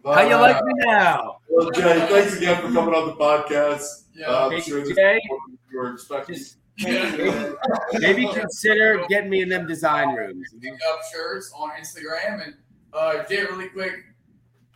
how 0.04 0.14
Bye. 0.14 0.28
you 0.28 0.36
like 0.36 0.64
me 0.64 0.72
now? 0.86 1.36
Well, 1.50 1.70
Jay, 1.72 2.06
thanks 2.08 2.36
again 2.36 2.56
for 2.62 2.72
coming 2.72 2.94
on 2.94 3.08
the 3.08 3.14
podcast. 3.14 4.04
Yeah. 4.14 4.26
Uh, 4.28 4.46
I'm 4.46 4.52
Hey, 4.52 4.60
sure 4.60 4.80
this 4.80 4.94
Jay. 4.96 5.16
is 5.16 5.22
you 5.70 5.78
were 5.78 5.92
expecting. 5.92 6.36
Just 6.36 6.56
Yeah. 6.80 7.52
maybe 7.94 8.26
consider 8.32 9.04
getting 9.08 9.30
me 9.30 9.42
in 9.42 9.48
them 9.48 9.66
design 9.66 10.14
rooms. 10.14 10.48
pick 10.60 10.72
up 10.90 11.00
shirts 11.12 11.52
on 11.54 11.70
Instagram 11.72 12.44
and 12.44 12.54
uh, 12.92 13.22
get 13.24 13.50
really 13.50 13.68
quick. 13.68 13.92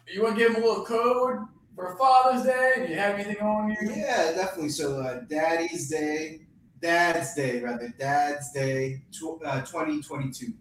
You 0.07 0.23
want 0.23 0.37
to 0.37 0.41
give 0.45 0.53
them 0.55 0.63
a 0.63 0.67
little 0.67 0.85
code 0.85 1.39
for 1.75 1.97
Father's 1.97 2.45
Day? 2.45 2.85
Do 2.87 2.93
you 2.93 2.99
have 2.99 3.15
anything 3.19 3.39
on 3.41 3.71
you? 3.71 3.91
Yeah, 3.91 4.33
definitely. 4.33 4.69
So, 4.69 5.01
uh, 5.01 5.21
Daddy's 5.29 5.89
Day, 5.89 6.43
Dad's 6.81 7.35
Day, 7.35 7.61
rather, 7.61 7.93
Dad's 7.99 8.53
Day 8.53 9.03
tw- 9.11 9.43
uh, 9.45 9.61
2022. 9.63 10.53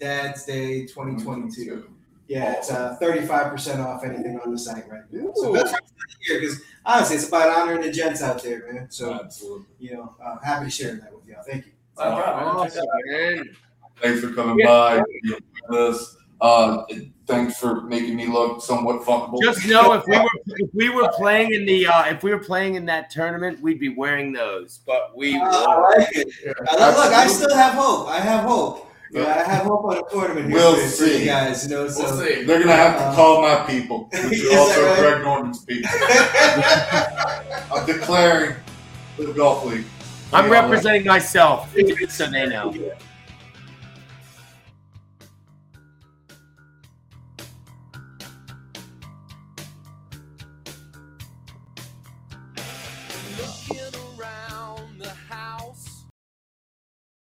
Dad's 0.00 0.44
Day 0.44 0.86
2022. 0.86 1.88
Yeah, 2.28 2.52
it's 2.52 2.70
uh, 2.70 2.96
35% 3.00 3.84
off 3.84 4.04
anything 4.04 4.38
on 4.44 4.52
the 4.52 4.58
site 4.58 4.88
right 4.88 5.00
now. 5.10 5.32
So, 5.34 5.50
Ooh. 5.50 5.56
that's 5.56 5.72
here 6.20 6.40
because 6.40 6.60
honestly, 6.84 7.16
it's 7.16 7.26
about 7.28 7.48
honoring 7.48 7.80
the 7.80 7.90
gents 7.90 8.22
out 8.22 8.42
there, 8.42 8.70
man. 8.70 8.90
So, 8.90 9.14
Absolutely. 9.14 9.64
you 9.78 9.94
know, 9.94 10.14
uh, 10.22 10.36
happy 10.44 10.66
to 10.66 10.70
share 10.70 10.94
that 10.96 11.14
with 11.14 11.26
y'all. 11.26 11.42
Thank 11.42 11.66
you. 11.66 11.72
No. 11.98 12.04
Awesome, 12.04 12.84
man. 13.06 13.56
Thanks 14.02 14.20
for 14.20 14.32
coming 14.32 14.58
Yeah. 14.58 14.66
by. 14.66 15.02
being 15.22 15.40
with 15.68 15.80
us. 15.80 16.16
Uh, 16.40 16.84
thanks 17.26 17.58
for 17.58 17.80
making 17.82 18.14
me 18.14 18.26
look 18.26 18.62
somewhat 18.62 19.00
fuckable. 19.02 19.42
Just 19.42 19.66
know 19.66 19.94
if 19.94 20.06
we 20.06 20.16
were 20.18 20.28
if 20.46 20.70
we 20.72 20.88
were 20.90 21.10
playing 21.16 21.52
in 21.52 21.66
the 21.66 21.86
uh, 21.86 22.04
if 22.04 22.22
we 22.22 22.30
were 22.30 22.38
playing 22.38 22.76
in 22.76 22.86
that 22.86 23.10
tournament, 23.10 23.60
we'd 23.60 23.80
be 23.80 23.88
wearing 23.88 24.32
those. 24.32 24.80
But 24.86 25.16
we 25.16 25.36
I 25.36 25.48
like 25.96 26.08
it. 26.12 26.28
Uh, 26.46 26.76
look, 26.78 26.96
look, 26.96 27.12
I 27.12 27.26
still 27.26 27.56
have 27.56 27.74
hope. 27.74 28.08
I 28.08 28.20
have 28.20 28.44
hope. 28.44 28.87
Yeah, 29.10 29.24
I 29.46 29.50
have 29.50 29.62
hope 29.66 29.84
on 29.84 29.96
a 29.98 30.02
tournament 30.10 30.52
We'll 30.52 30.74
for, 30.74 30.80
for 30.82 30.88
see. 30.88 31.20
you 31.20 31.24
guys. 31.26 31.64
You 31.64 31.70
know, 31.70 31.88
so 31.88 32.02
We'll 32.04 32.18
see. 32.26 32.44
They're 32.44 32.58
gonna 32.60 32.72
have 32.72 33.00
Uh, 33.00 33.10
to 33.10 33.16
call 33.16 33.42
my 33.42 33.64
people, 33.66 34.04
which 34.12 34.32
Is 34.32 34.52
are 34.52 34.58
also 34.58 34.84
right? 34.86 34.98
Greg 34.98 35.22
Norman's 35.22 35.64
people. 35.64 35.90
I'm 37.74 37.86
declaring 37.86 38.54
the 39.18 39.32
golf 39.32 39.64
league. 39.64 39.84
I'm 40.32 40.46
Yeah. 40.46 40.60
representing 40.60 41.06
myself, 41.06 41.72
so 42.10 42.26
they 42.26 42.46
know. 42.46 42.74